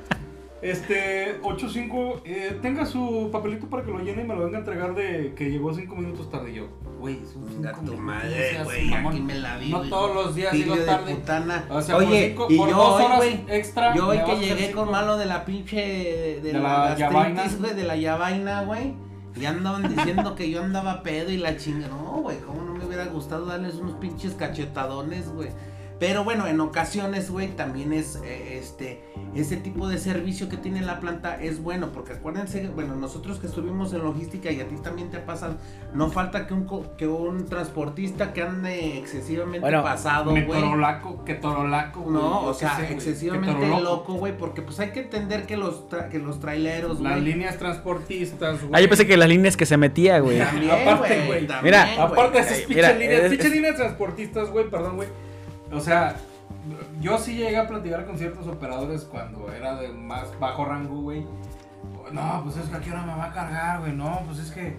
este, 0.62 1.38
85, 1.42 2.22
eh, 2.24 2.58
tenga 2.62 2.86
su 2.86 3.28
papelito 3.32 3.66
para 3.68 3.82
que 3.84 3.90
lo 3.90 3.98
llene 3.98 4.22
y 4.22 4.26
me 4.26 4.34
lo 4.34 4.44
venga 4.44 4.58
a 4.58 4.60
entregar 4.60 4.94
de 4.94 5.34
que 5.36 5.50
llegó 5.50 5.74
5 5.74 5.94
minutos 5.96 6.30
tarde. 6.30 6.54
Yo, 6.54 6.68
güey, 7.00 7.18
son 7.32 7.44
minutos, 7.46 7.98
madre, 7.98 8.60
güey. 8.64 8.94
Aquí 8.94 9.20
me 9.20 9.34
la 9.34 9.58
vi. 9.58 9.70
No 9.70 9.82
todos 9.82 10.14
los 10.14 10.34
días 10.34 10.52
llego 10.54 10.76
de 10.76 10.84
tarde. 10.84 11.14
putana. 11.14 11.64
O 11.68 11.82
sea, 11.82 11.96
por 11.96 12.04
Oye, 12.04 12.28
cinco- 12.28 12.46
y 12.48 12.56
por 12.56 12.70
yo 12.70 12.76
dos 12.76 12.94
hoy, 12.96 13.04
horas 13.04 13.16
güey. 13.18 13.40
extra, 13.48 13.94
Yo 13.94 14.08
hoy 14.08 14.18
que 14.24 14.36
llegué 14.36 14.70
con 14.72 14.90
malo 14.90 15.16
de 15.16 15.26
la 15.26 15.44
pinche. 15.44 15.76
De, 15.76 16.40
De 16.42 16.52
la, 16.52 16.94
la 16.96 17.10
güey. 17.10 17.74
De 17.74 17.82
la 17.84 17.96
yabaina, 17.96 18.62
güey. 18.62 18.94
Y 19.34 19.46
andaban 19.46 19.94
diciendo 19.94 20.34
que 20.34 20.50
yo 20.50 20.62
andaba 20.62 21.02
pedo 21.02 21.30
y 21.30 21.38
la 21.38 21.56
chinga. 21.56 21.88
No, 21.88 22.20
güey. 22.22 22.38
¿Cómo 22.40 22.62
no 22.62 22.74
me 22.74 22.84
hubiera 22.84 23.06
gustado 23.06 23.46
darles 23.46 23.76
unos 23.76 23.94
pinches 23.94 24.34
cachetadones, 24.34 25.28
güey? 25.32 25.48
Pero 26.02 26.24
bueno, 26.24 26.48
en 26.48 26.58
ocasiones, 26.60 27.30
güey, 27.30 27.54
también 27.54 27.92
es 27.92 28.16
eh, 28.24 28.58
este 28.60 29.04
ese 29.36 29.56
tipo 29.56 29.86
de 29.88 29.98
servicio 29.98 30.48
que 30.48 30.56
tiene 30.56 30.80
la 30.82 30.98
planta 30.98 31.40
es 31.40 31.62
bueno, 31.62 31.90
porque 31.92 32.14
acuérdense, 32.14 32.68
bueno, 32.74 32.96
nosotros 32.96 33.38
que 33.38 33.46
estuvimos 33.46 33.92
en 33.94 34.02
logística 34.02 34.50
y 34.50 34.60
a 34.60 34.66
ti 34.66 34.74
también 34.82 35.10
te 35.10 35.18
pasa, 35.18 35.56
no 35.94 36.10
falta 36.10 36.48
que 36.48 36.54
un 36.54 36.64
co- 36.64 36.96
que 36.98 37.06
un 37.06 37.46
transportista 37.46 38.32
que 38.32 38.42
ande 38.42 38.98
excesivamente 38.98 39.60
Bueno, 39.60 39.84
pasado, 39.84 40.32
güey. 40.32 40.44
torolaco, 40.46 41.24
que 41.24 41.34
torolaco, 41.34 42.00
güey, 42.00 42.14
No, 42.14 42.46
o 42.46 42.52
sea, 42.54 42.84
excesivamente 42.90 43.68
loco, 43.68 44.14
güey, 44.14 44.36
porque 44.36 44.60
pues 44.60 44.80
hay 44.80 44.90
que 44.90 45.00
entender 45.02 45.46
que 45.46 45.56
los 45.56 45.88
tra- 45.88 46.08
que 46.08 46.18
los 46.18 46.40
traileros, 46.40 47.00
Las 47.00 47.12
güey. 47.12 47.24
líneas 47.24 47.58
transportistas, 47.58 48.60
güey. 48.60 48.72
Ah, 48.74 48.80
yo 48.80 48.88
pensé 48.88 49.06
que 49.06 49.16
las 49.16 49.28
líneas 49.28 49.56
que 49.56 49.66
se 49.66 49.76
metía, 49.76 50.18
güey. 50.18 50.38
También, 50.40 50.70
Aparte, 50.72 51.26
güey. 51.26 51.46
Mira. 51.62 52.02
Aparte 52.02 52.38
de 52.38 52.44
esas 52.44 52.58
pinches 52.62 52.98
líneas, 52.98 53.22
es- 53.22 53.30
pinches 53.30 53.46
es- 53.46 53.52
líneas 53.54 53.76
transportistas, 53.76 54.50
güey, 54.50 54.68
perdón, 54.68 54.96
güey. 54.96 55.08
O 55.72 55.80
sea, 55.80 56.14
yo 57.00 57.18
sí 57.18 57.34
llegué 57.36 57.56
a 57.56 57.66
platicar 57.66 58.04
con 58.06 58.18
ciertos 58.18 58.46
operadores 58.46 59.04
cuando 59.04 59.50
era 59.52 59.74
de 59.76 59.88
más 59.88 60.38
bajo 60.38 60.64
rango, 60.64 61.00
güey. 61.02 61.26
No, 62.12 62.40
pues 62.44 62.56
es 62.58 62.68
que 62.68 62.76
a 62.76 62.80
qué 62.80 62.90
hora 62.90 63.02
me 63.02 63.14
va 63.14 63.24
a 63.26 63.32
cargar, 63.32 63.80
güey. 63.80 63.92
No, 63.92 64.22
pues 64.26 64.38
es 64.38 64.50
que 64.50 64.76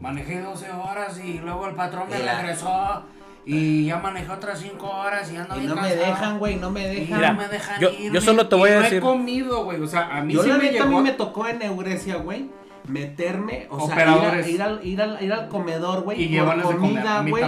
manejé 0.00 0.40
12 0.40 0.70
horas 0.70 1.18
y 1.22 1.38
luego 1.38 1.68
el 1.68 1.74
patrón 1.74 2.08
me 2.10 2.18
Y 2.18 2.22
la- 2.24 2.38
regresó 2.40 3.04
y 3.44 3.86
ya 3.86 3.98
manejé 3.98 4.30
otras 4.32 4.58
5 4.60 4.88
horas 4.88 5.30
y 5.32 5.36
ando 5.36 5.56
Y 5.56 5.60
bien 5.60 5.74
no 5.74 5.80
me 5.80 5.94
dejan, 5.94 6.38
güey, 6.38 6.56
no 6.56 6.70
me 6.70 6.92
Y 6.92 7.00
dejan. 7.00 7.16
Mira, 7.18 7.32
no 7.32 7.38
me 7.38 7.48
dejan 7.48 7.80
yo- 7.80 7.90
irme, 7.90 8.14
yo 8.14 8.20
solo 8.20 8.48
te 8.48 8.56
voy 8.56 8.70
y 8.70 8.72
a 8.72 8.76
no 8.76 8.82
decir- 8.82 8.98
he 8.98 9.00
comido, 9.00 9.64
güey. 9.64 9.80
O 9.80 9.86
sea, 9.86 10.16
a 10.16 10.22
mí 10.22 10.32
Yo 10.34 10.42
sí 10.42 10.48
la 10.48 10.58
me 10.58 10.64
neta 10.64 10.82
a 10.82 10.86
llegó. 10.86 10.98
mí 10.98 11.04
me 11.04 11.12
tocó 11.12 11.46
en 11.46 11.62
Euresia, 11.62 12.16
güey, 12.16 12.50
meterme, 12.88 13.66
o 13.70 13.86
sea, 13.86 13.94
ir, 14.02 14.08
a- 14.24 14.48
ir 14.48 14.62
al, 14.62 14.86
ir, 14.86 15.02
al, 15.02 15.22
ir 15.22 15.32
al 15.32 15.48
comedor, 15.48 16.02
güey, 16.02 16.22
y 16.22 16.28
llevarles 16.28 16.66
comida, 16.66 17.18
A 17.18 17.22
mí 17.22 17.30
güey, 17.30 17.44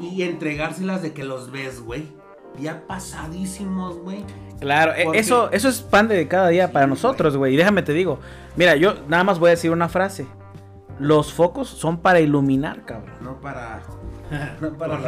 y 0.00 0.22
entregárselas 0.22 1.02
de 1.02 1.12
que 1.12 1.24
los 1.24 1.50
ves, 1.50 1.80
güey. 1.80 2.04
Ya 2.60 2.86
pasadísimos, 2.86 3.96
güey. 3.98 4.24
Claro, 4.60 4.92
e- 4.94 5.04
Porque- 5.04 5.18
eso, 5.20 5.50
eso 5.52 5.68
es 5.70 5.80
pan 5.80 6.06
de 6.08 6.28
cada 6.28 6.48
día 6.48 6.70
para 6.70 6.86
nosotros, 6.86 7.36
güey. 7.36 7.54
Y 7.54 7.56
déjame 7.56 7.82
te 7.82 7.92
digo, 7.94 8.20
mira, 8.56 8.76
yo 8.76 8.94
nada 9.08 9.24
más 9.24 9.38
voy 9.38 9.48
a 9.48 9.50
decir 9.52 9.70
una 9.70 9.88
frase. 9.88 10.26
los 10.98 11.32
focos 11.32 11.68
son 11.68 11.96
para 11.98 12.20
iluminar, 12.20 12.84
cabrón. 12.84 13.10
No 13.22 13.40
para. 13.40 13.80
No 14.60 14.72
para. 14.76 14.98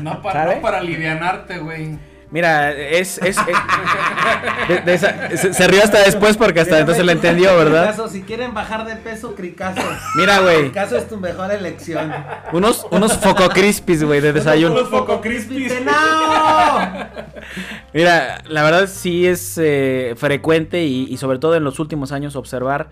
No, 0.00 0.20
para, 0.22 0.54
no 0.56 0.60
para 0.60 0.78
alivianarte, 0.78 1.58
güey. 1.58 1.98
Mira, 2.30 2.72
es. 2.72 3.18
es, 3.18 3.36
es- 3.38 4.68
de- 4.68 4.80
de 4.82 4.94
esa- 4.94 5.30
se, 5.36 5.54
se 5.54 5.66
rió 5.68 5.82
hasta 5.82 6.00
después 6.04 6.36
porque 6.36 6.60
hasta 6.60 6.72
Mira, 6.72 6.80
entonces 6.80 7.04
lo 7.06 7.12
entendió, 7.12 7.56
¿verdad? 7.56 7.86
Cricazo, 7.88 8.08
si 8.08 8.22
quieren 8.22 8.52
bajar 8.52 8.84
de 8.86 8.96
peso, 8.96 9.34
Cricazo. 9.34 9.80
Mira, 10.16 10.40
güey. 10.40 10.64
Cricazo 10.64 10.98
es 10.98 11.08
tu 11.08 11.16
mejor 11.16 11.50
elección. 11.52 12.12
Unos, 12.52 12.86
unos 12.90 13.16
foco 13.16 13.48
crispies, 13.48 14.04
güey, 14.04 14.20
de 14.20 14.32
desayuno. 14.34 14.74
Unos 14.74 14.90
Foco 14.90 15.20
Crispies. 15.22 15.72
¡No! 15.84 15.92
Mira, 17.94 18.42
la 18.46 18.62
verdad 18.62 18.88
sí 18.92 19.26
es 19.26 19.56
eh, 19.62 20.14
frecuente 20.16 20.84
y, 20.84 21.04
y 21.10 21.16
sobre 21.16 21.38
todo 21.38 21.54
en 21.56 21.64
los 21.64 21.78
últimos 21.78 22.12
años 22.12 22.36
observar 22.36 22.90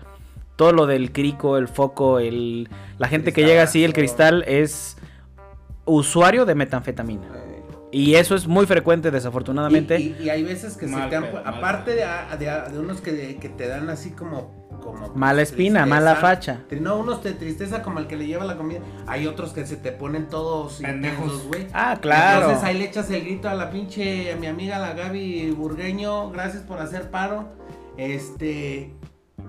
todo 0.55 0.71
lo 0.71 0.87
del 0.87 1.11
crico, 1.11 1.57
el 1.57 1.67
foco, 1.67 2.17
el 2.19 2.67
la 2.97 3.07
gente 3.07 3.31
que 3.33 3.43
llega 3.45 3.61
así, 3.63 3.83
el 3.83 3.93
cristal 3.93 4.43
es 4.47 4.97
usuario 5.85 6.45
de 6.45 6.55
metanfetamina. 6.55 7.27
Y 7.91 8.15
eso 8.15 8.35
es 8.35 8.47
muy 8.47 8.65
frecuente 8.65 9.11
desafortunadamente. 9.11 9.99
Y, 9.99 10.15
y- 10.19 10.23
y 10.25 10.29
hay 10.29 10.43
veces 10.43 10.75
que 10.75 10.87
se 10.87 10.95
te 10.95 11.15
han. 11.15 11.23
pedo, 11.23 11.41
aparte 11.45 11.95
de, 11.95 12.03
a- 12.03 12.35
de, 12.37 12.49
a- 12.49 12.65
de 12.69 12.79
unos 12.79 12.99
que, 13.01 13.37
que 13.37 13.49
te 13.49 13.67
dan 13.67 13.89
así 13.89 14.11
como. 14.11 14.67
como 14.83 15.07
Mala 15.15 15.41
espina, 15.41 15.85
mala 15.85 16.15
facha. 16.17 16.63
Te- 16.67 16.79
No, 16.81 16.97
unos 16.97 17.23
de 17.23 17.31
tristeza 17.33 17.81
como 17.81 17.99
el 17.99 18.07
que 18.07 18.17
le 18.17 18.27
lleva 18.27 18.43
la 18.45 18.57
comida. 18.57 18.79
Hay 19.07 19.25
otros 19.25 19.53
que 19.53 19.65
se 19.65 19.77
te 19.77 19.91
ponen 19.93 20.27
todos 20.27 20.79
Pendejos. 20.81 21.47
güey. 21.47 21.67
Ah, 21.73 21.97
claro. 22.01 22.41
Entonces 22.47 22.63
ahí 22.65 22.77
le 22.77 22.85
echas 22.85 23.09
el 23.09 23.21
grito 23.23 23.47
a 23.49 23.53
la 23.55 23.69
pinche, 23.71 24.33
a 24.33 24.35
mi 24.35 24.47
amiga 24.47 24.79
la 24.79 24.93
Gaby 24.93 25.51
Burgueño, 25.51 26.29
gracias 26.31 26.63
por 26.63 26.79
hacer 26.79 27.09
paro. 27.09 27.47
Este, 27.97 28.93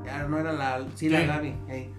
ya 0.07 0.23
no 0.25 0.39
era 0.39 0.53
la, 0.53 0.85
sí, 0.95 1.09
la. 1.09 1.23
Gaby. 1.23 1.55
ey. 1.69 1.91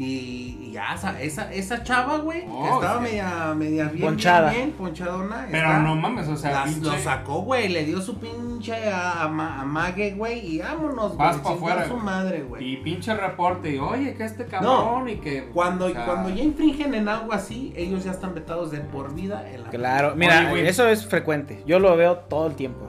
Y, 0.00 0.56
y 0.62 0.70
ya, 0.70 0.94
esa, 0.94 1.20
esa, 1.20 1.52
esa 1.52 1.82
chava, 1.82 2.18
güey, 2.18 2.42
que 2.42 2.48
Oh, 2.52 2.74
estaba 2.80 2.98
sí. 2.98 3.02
media, 3.10 3.52
media 3.56 3.84
bien, 3.88 4.06
Ponchada. 4.06 4.50
bien, 4.50 4.66
bien, 4.66 4.76
ponchadona. 4.78 5.48
Pero 5.50 5.66
está- 5.66 5.78
no 5.80 5.96
mames, 5.96 6.28
o 6.28 6.36
sea, 6.36 6.52
las- 6.52 6.70
pinche- 6.76 6.84
lo 6.92 6.98
sacó, 6.98 7.40
güey, 7.42 7.68
le 7.68 7.84
dio 7.84 8.00
su 8.00 8.16
pinche 8.20 8.74
a, 8.92 9.22
a, 9.24 9.60
a 9.60 9.64
mague, 9.64 10.12
güey, 10.12 10.38
y 10.54 10.58
vámonos, 10.60 11.16
Vas 11.16 11.40
güey, 11.42 11.42
pa' 11.42 11.58
chingar 11.58 11.78
afuera, 11.78 11.88
su 11.88 11.96
madre, 11.96 12.42
güey. 12.44 12.74
Y 12.74 12.76
pinche 12.76 13.12
reporte, 13.12 13.74
y 13.74 13.78
oye, 13.80 14.14
que 14.14 14.24
este 14.24 14.46
cabrón 14.46 15.08
y 15.08 15.16
que. 15.16 15.46
Cuando, 15.52 15.86
o 15.86 15.90
sea, 15.90 16.04
cuando 16.06 16.30
ya 16.30 16.44
infringen 16.44 16.94
en 16.94 17.08
algo 17.08 17.32
así, 17.32 17.72
ellos 17.76 18.04
ya 18.04 18.12
están 18.12 18.36
vetados 18.36 18.70
de 18.70 18.78
por 18.78 19.12
vida 19.16 19.50
en 19.52 19.64
la 19.64 19.70
Claro, 19.70 20.14
mira, 20.14 20.38
Oye, 20.42 20.48
güey. 20.50 20.66
eso 20.68 20.86
es 20.86 21.06
frecuente. 21.06 21.64
Yo 21.66 21.80
lo 21.80 21.96
veo 21.96 22.18
todo 22.18 22.46
el 22.46 22.54
tiempo. 22.54 22.88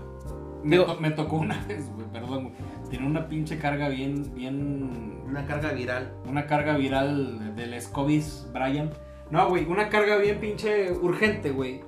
Me, 0.64 0.76
digo- 0.78 0.86
to- 0.94 1.00
me 1.02 1.10
tocó 1.10 1.38
una 1.38 1.56
vez, 1.68 1.90
güey, 1.96 2.06
perdón, 2.14 2.44
güey. 2.44 2.56
Tiene 2.92 3.08
una 3.08 3.28
pinche 3.28 3.58
carga 3.58 3.88
bien, 3.90 4.32
bien. 4.36 5.19
Una 5.30 5.46
carga 5.46 5.72
viral. 5.72 6.14
Una 6.28 6.46
carga 6.48 6.76
viral 6.78 7.56
del 7.56 7.80
Scobis, 7.82 8.48
Brian. 8.52 8.90
No, 9.30 9.48
güey, 9.50 9.66
una 9.66 9.90
carga 9.90 10.18
bien 10.18 10.40
pinche 10.40 10.92
urgente, 10.92 11.52
güey. 11.52 11.82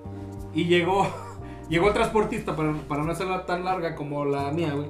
Y 0.53 0.65
llegó, 0.65 1.07
llegó 1.69 1.87
el 1.87 1.93
transportista, 1.93 2.55
para, 2.55 2.73
para 2.87 3.03
no 3.03 3.11
hacerla 3.11 3.45
tan 3.45 3.63
larga 3.65 3.95
como 3.95 4.25
la 4.25 4.51
mía, 4.51 4.73
güey. 4.73 4.89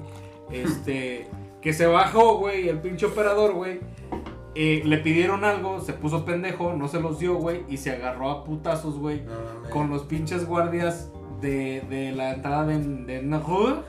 Este, 0.51 1.27
que 1.61 1.71
se 1.73 1.85
bajó, 1.85 2.37
güey, 2.39 2.67
el 2.67 2.79
pinche 2.79 3.05
operador, 3.05 3.53
güey. 3.53 3.79
eh, 4.53 4.81
le 4.83 4.97
pidieron 4.97 5.45
algo, 5.45 5.79
se 5.79 5.93
puso 5.93 6.25
pendejo, 6.25 6.73
no 6.73 6.89
se 6.89 6.99
los 6.99 7.19
dio, 7.19 7.35
güey, 7.35 7.63
y 7.69 7.77
se 7.77 7.91
agarró 7.91 8.29
a 8.29 8.43
putazos, 8.43 8.97
güey, 8.99 9.23
con 9.71 9.89
los 9.89 10.03
pinches 10.03 10.45
guardias 10.45 11.09
de, 11.39 11.81
de 11.89 12.11
la 12.11 12.33
entrada 12.33 12.65
de, 12.65 12.79
de 12.79 13.21
Nahur. 13.23 13.85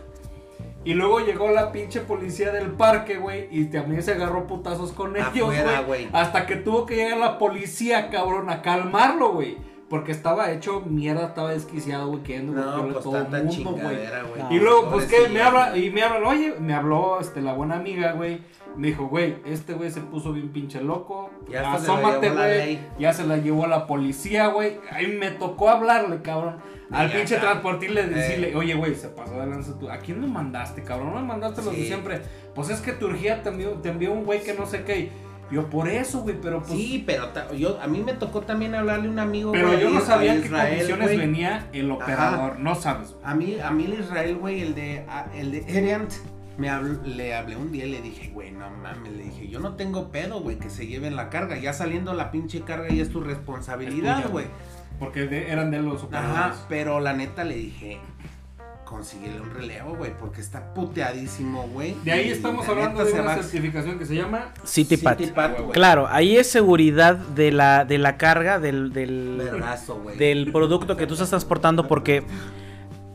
Y 0.84 0.94
luego 0.94 1.20
llegó 1.20 1.50
la 1.50 1.70
pinche 1.70 2.00
policía 2.00 2.50
del 2.52 2.72
parque, 2.72 3.16
güey, 3.16 3.46
y 3.50 3.66
también 3.66 4.02
se 4.02 4.12
agarró 4.12 4.46
putazos 4.46 4.92
con 4.92 5.16
ellos, 5.16 5.54
güey. 5.86 6.08
Hasta 6.12 6.46
que 6.46 6.56
tuvo 6.56 6.86
que 6.86 6.96
llegar 6.96 7.18
la 7.18 7.38
policía, 7.38 8.10
cabrón, 8.10 8.50
a 8.50 8.62
calmarlo, 8.62 9.32
güey. 9.32 9.58
Porque 9.92 10.10
estaba 10.10 10.50
hecho 10.52 10.80
mierda, 10.80 11.26
estaba 11.26 11.50
desquiciado, 11.50 12.08
güey, 12.08 12.22
queriendo 12.22 12.54
No, 12.54 12.62
a 12.62 12.82
pues 12.82 13.04
todo 13.04 13.18
el 13.18 13.44
mundo, 13.44 13.72
güey. 13.72 13.98
No. 14.38 14.50
Y 14.50 14.58
luego, 14.58 14.88
pues 14.90 15.04
que 15.04 15.28
me 15.28 15.42
habla, 15.42 15.76
y 15.76 15.90
me 15.90 16.02
hablan, 16.02 16.24
oye, 16.24 16.54
me 16.58 16.72
habló 16.72 17.20
este, 17.20 17.42
la 17.42 17.52
buena 17.52 17.74
amiga, 17.76 18.12
güey. 18.12 18.40
Me 18.74 18.86
dijo, 18.86 19.08
güey, 19.08 19.36
este 19.44 19.74
güey 19.74 19.90
se 19.90 20.00
puso 20.00 20.32
bien 20.32 20.48
pinche 20.48 20.80
loco. 20.80 21.30
Ya 21.50 21.74
Asómate, 21.74 22.30
güey. 22.30 22.78
Ya 22.98 23.12
se 23.12 23.26
la 23.26 23.36
llevó 23.36 23.66
la 23.66 23.86
policía, 23.86 24.46
güey. 24.46 24.78
Ahí 24.90 25.08
me 25.08 25.30
tocó 25.30 25.68
hablarle, 25.68 26.22
cabrón. 26.22 26.56
Al 26.90 27.12
pinche 27.12 27.34
ya. 27.34 27.42
transportile 27.42 28.06
decirle, 28.06 28.52
Eh. 28.52 28.56
oye, 28.56 28.72
güey, 28.74 28.94
se 28.94 29.08
pasó 29.08 29.38
de 29.38 29.46
lanza 29.46 29.78
tú. 29.78 29.90
¿A 29.90 29.98
quién 29.98 30.22
me 30.22 30.26
mandaste, 30.26 30.82
cabrón? 30.82 31.12
No 31.12 31.20
me 31.20 31.26
mandaste 31.26 31.60
los 31.62 31.72
de 31.72 31.82
Sí. 31.82 31.86
siempre. 31.88 32.22
Pues 32.54 32.70
es 32.70 32.80
que 32.80 32.92
tu 32.92 33.08
urgía 33.08 33.42
te 33.42 33.50
envió, 33.50 33.72
te 33.72 33.90
envió 33.90 34.10
un 34.10 34.24
güey 34.24 34.42
que 34.42 34.54
no 34.54 34.64
sé 34.64 34.84
qué. 34.84 35.10
Yo, 35.52 35.68
por 35.68 35.86
eso, 35.88 36.22
güey, 36.22 36.36
pero 36.40 36.60
pues. 36.62 36.72
Sí, 36.72 37.02
pero 37.06 37.28
yo, 37.54 37.78
a 37.82 37.86
mí 37.86 38.00
me 38.00 38.14
tocó 38.14 38.40
también 38.40 38.74
hablarle 38.74 39.06
a 39.08 39.10
un 39.10 39.18
amigo, 39.18 39.52
pero 39.52 39.68
güey, 39.68 39.80
yo 39.80 39.90
no 39.90 40.00
sabía 40.00 40.34
en 40.34 40.40
qué 40.40 40.46
Israel, 40.46 40.70
condiciones 40.70 41.06
güey. 41.06 41.18
venía 41.18 41.68
el 41.72 41.90
operador. 41.90 42.58
No 42.58 42.74
sabes, 42.74 43.12
güey. 43.12 43.22
A 43.24 43.34
mí, 43.34 43.56
a 43.60 43.70
mí 43.70 43.84
el 43.84 44.00
Israel, 44.00 44.36
güey, 44.36 44.62
el 44.62 44.74
de, 44.74 45.04
el 45.34 45.50
de 45.52 45.58
Eriant, 45.68 46.10
me 46.56 46.68
habló- 46.70 47.02
le 47.04 47.34
hablé 47.34 47.56
un 47.56 47.70
día 47.70 47.84
y 47.86 47.90
le 47.90 48.00
dije, 48.02 48.30
güey, 48.30 48.50
no 48.50 48.68
mames, 48.70 49.12
le 49.12 49.24
dije, 49.24 49.48
yo 49.48 49.60
no 49.60 49.74
tengo 49.74 50.10
pedo, 50.10 50.40
güey, 50.40 50.58
que 50.58 50.70
se 50.70 50.86
lleven 50.86 51.16
la 51.16 51.28
carga. 51.30 51.58
Ya 51.58 51.72
saliendo 51.72 52.14
la 52.14 52.30
pinche 52.30 52.62
carga 52.62 52.88
ya 52.88 53.02
es 53.02 53.10
tu 53.10 53.20
Es 53.20 53.26
responsabilidad, 53.26 54.16
tuya, 54.16 54.28
güey. 54.28 54.46
Porque 54.98 55.26
de- 55.26 55.50
eran 55.50 55.70
de 55.70 55.80
los 55.82 56.02
operadores. 56.04 56.36
Ajá, 56.38 56.66
pero 56.68 57.00
la 57.00 57.12
neta 57.12 57.44
le 57.44 57.56
dije, 57.56 57.98
consíguele 58.92 59.40
un 59.40 59.50
relevo, 59.50 59.96
güey, 59.96 60.12
porque 60.20 60.40
está 60.42 60.72
puteadísimo, 60.74 61.66
güey. 61.72 61.96
De 62.04 62.12
ahí 62.12 62.28
estamos 62.30 62.64
la 62.66 62.72
hablando 62.72 63.04
de 63.04 63.12
una 63.14 63.22
va- 63.22 63.34
certificación 63.42 63.98
que 63.98 64.04
se 64.06 64.14
llama. 64.14 64.52
CityPad, 64.66 65.16
güey. 65.16 65.70
Claro, 65.72 66.06
ahí 66.08 66.36
es 66.36 66.48
seguridad 66.48 67.16
de 67.16 67.50
la, 67.50 67.84
de 67.84 67.98
la 67.98 68.16
carga 68.18 68.60
del, 68.60 68.92
del, 68.92 69.42
del 70.18 70.52
producto 70.52 70.96
que 70.96 71.06
tú 71.06 71.14
estás 71.14 71.30
transportando 71.30 71.88
porque 71.88 72.22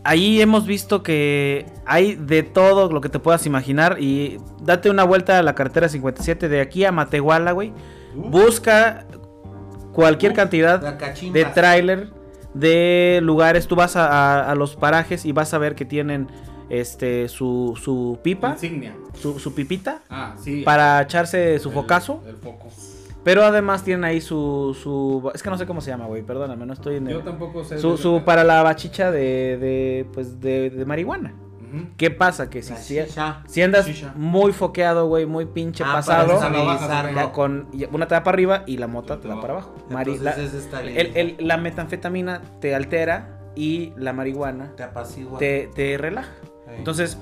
ahí 0.03 0.41
hemos 0.41 0.65
visto 0.65 1.03
que 1.03 1.65
hay 1.85 2.15
de 2.15 2.41
todo 2.43 2.91
lo 2.91 2.99
que 2.99 3.09
te 3.09 3.19
puedas 3.19 3.45
imaginar 3.45 3.97
y 3.99 4.37
date 4.63 4.89
una 4.89 5.03
vuelta 5.03 5.37
a 5.37 5.43
la 5.43 5.53
carretera 5.53 5.87
57 5.89 6.49
de 6.49 6.59
aquí 6.61 6.83
a 6.85 6.91
Matehuala, 6.91 7.51
güey. 7.51 7.71
Busca 8.15 9.05
cualquier 9.93 10.33
cantidad 10.33 10.79
de 10.79 11.45
tráiler, 11.45 12.09
de 12.59 13.19
lugares, 13.23 13.67
tú 13.67 13.75
vas 13.75 13.95
a, 13.95 14.07
a- 14.07 14.51
a 14.51 14.55
los 14.55 14.75
parajes 14.75 15.25
y 15.25 15.31
vas 15.31 15.53
a 15.53 15.57
ver 15.57 15.75
que 15.75 15.85
tienen 15.85 16.27
este 16.69 17.27
su, 17.29 17.79
su 17.81 18.19
pipa, 18.23 18.51
insignia. 18.51 18.93
su, 19.13 19.39
su 19.39 19.53
pipita 19.55 20.01
Ah, 20.09 20.35
sí. 20.37 20.63
para 20.63 21.01
echarse 21.01 21.59
su 21.59 21.69
El- 21.69 21.75
focazo. 21.75 22.21
El 22.27 22.35
foco. 22.35 22.67
Pero 23.23 23.43
además 23.43 23.83
tienen 23.83 24.05
ahí 24.05 24.21
su, 24.21 24.77
su... 24.81 25.29
Es 25.35 25.43
que 25.43 25.49
no 25.49 25.57
sé 25.57 25.65
cómo 25.65 25.81
se 25.81 25.89
llama, 25.91 26.05
güey. 26.05 26.23
Perdóname, 26.23 26.65
no 26.65 26.71
estoy 26.71 26.95
en 26.95 27.07
el... 27.07 27.13
Yo 27.15 27.19
tampoco 27.21 27.63
sé. 27.65 27.77
Su, 27.77 27.97
su 27.97 28.21
para 28.23 28.45
la 28.45 28.63
bachicha 28.63 29.11
de, 29.11 29.57
de 29.57 30.05
pues, 30.13 30.39
de, 30.39 30.69
de 30.69 30.85
marihuana. 30.85 31.33
¿Qué 31.97 32.11
pasa? 32.11 32.49
Que 32.49 32.61
si, 32.61 32.73
si, 33.47 33.61
andas 33.61 33.85
Shisha. 33.87 34.13
muy 34.15 34.53
foqueado, 34.53 35.07
güey, 35.07 35.25
muy 35.25 35.45
pinche 35.45 35.83
Ah, 35.83 35.93
pasado, 35.93 36.39
bajas, 36.39 37.27
con 37.31 37.67
una 37.91 38.07
te 38.07 38.15
da 38.15 38.23
para 38.23 38.35
arriba 38.35 38.63
y 38.65 38.77
la 38.77 38.87
mota 38.87 39.19
te 39.19 39.27
da 39.27 39.39
para 39.41 39.53
abajo. 39.53 39.75
Mari- 39.89 40.17
la, 40.19 40.31
el- 40.33 41.11
el- 41.15 41.35
la 41.39 41.57
metanfetamina 41.57 42.41
te 42.59 42.75
altera 42.75 43.39
y 43.55 43.93
la 43.97 44.13
marihuana 44.13 44.73
Te 44.75 44.83
apacigua. 44.83 45.39
te, 45.39 45.69
te 45.73 45.97
relaja. 45.97 46.31
Entonces, 46.77 47.17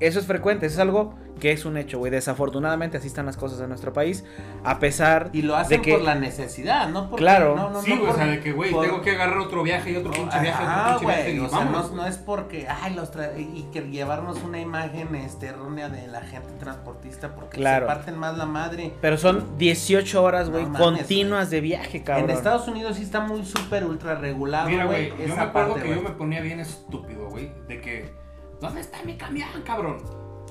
eso 0.00 0.18
es 0.18 0.26
frecuente, 0.26 0.66
eso 0.66 0.74
es 0.76 0.80
algo 0.80 1.14
que 1.40 1.52
es 1.52 1.64
un 1.64 1.76
hecho, 1.76 1.98
güey. 1.98 2.10
Desafortunadamente 2.10 2.96
así 2.96 3.06
están 3.08 3.26
las 3.26 3.36
cosas 3.36 3.60
en 3.60 3.68
nuestro 3.68 3.92
país, 3.92 4.24
a 4.62 4.78
pesar 4.78 5.30
Y 5.32 5.42
lo 5.42 5.56
hacen 5.56 5.78
de 5.80 5.82
que... 5.84 5.92
por 5.94 6.02
la 6.02 6.14
necesidad, 6.14 6.88
¿no? 6.88 7.10
Porque, 7.10 7.22
Claro. 7.24 7.56
No, 7.56 7.70
no, 7.70 7.82
Sí, 7.82 7.90
no 7.90 7.96
güey, 7.96 8.06
o 8.08 8.12
por- 8.12 8.16
sea, 8.22 8.26
de 8.30 8.40
que, 8.40 8.52
güey, 8.52 8.70
por- 8.70 8.84
tengo 8.86 9.02
que 9.02 9.10
agarrar 9.10 9.38
otro 9.38 9.62
viaje 9.62 9.90
y 9.92 9.96
otro 9.96 10.12
pinche 10.12 10.38
viaje, 10.40 10.62
Ajá, 10.62 10.96
otro 10.96 10.98
pinche 11.00 11.06
viaje. 11.14 11.22
güey, 11.32 11.36
y 11.36 11.40
o 11.46 11.48
sea, 11.50 11.64
no, 11.64 11.88
no 11.90 12.06
es 12.06 12.16
porque, 12.18 12.66
ay, 12.68 12.94
los 12.94 13.12
tra- 13.12 13.32
y 13.38 13.64
que 13.72 13.80
llevarnos 13.82 14.42
una 14.42 14.60
imagen 14.60 15.14
este, 15.16 15.46
errónea 15.48 15.88
de 15.88 16.06
la 16.06 16.20
gente 16.22 16.52
transportista 16.58 17.34
porque 17.34 17.56
Claro. 17.58 17.86
se 17.88 17.94
parten 17.94 18.16
más 18.18 18.38
la 18.38 18.46
madre. 18.46 18.94
Pero 19.00 19.18
son 19.18 19.58
18 19.58 20.22
horas, 20.22 20.50
güey, 20.50 20.64
mames, 20.64 20.80
continuas 20.80 21.50
de 21.50 21.60
viaje, 21.60 22.02
cabrón. 22.02 22.30
En 22.30 22.36
Estados 22.36 22.66
Unidos 22.68 22.96
sí 22.96 23.02
está 23.02 23.20
muy 23.20 23.44
súper 23.44 23.84
ultra 23.84 24.14
regulado, 24.14 24.68
Mira, 24.68 24.84
güey. 24.86 25.10
yo 25.26 25.34
me 25.34 25.42
acuerdo 25.42 25.74
parte, 25.74 25.88
que 25.88 25.94
yo 25.96 26.02
me 26.02 26.10
ponía 26.10 26.40
bien 26.40 26.60
estúpido, 26.60 27.28
güey, 27.28 27.50
de 27.68 27.80
que, 27.80 28.14
¿dónde 28.60 28.80
está 28.80 29.02
mi 29.02 29.16
camión, 29.16 29.48
cabrón? 29.64 29.98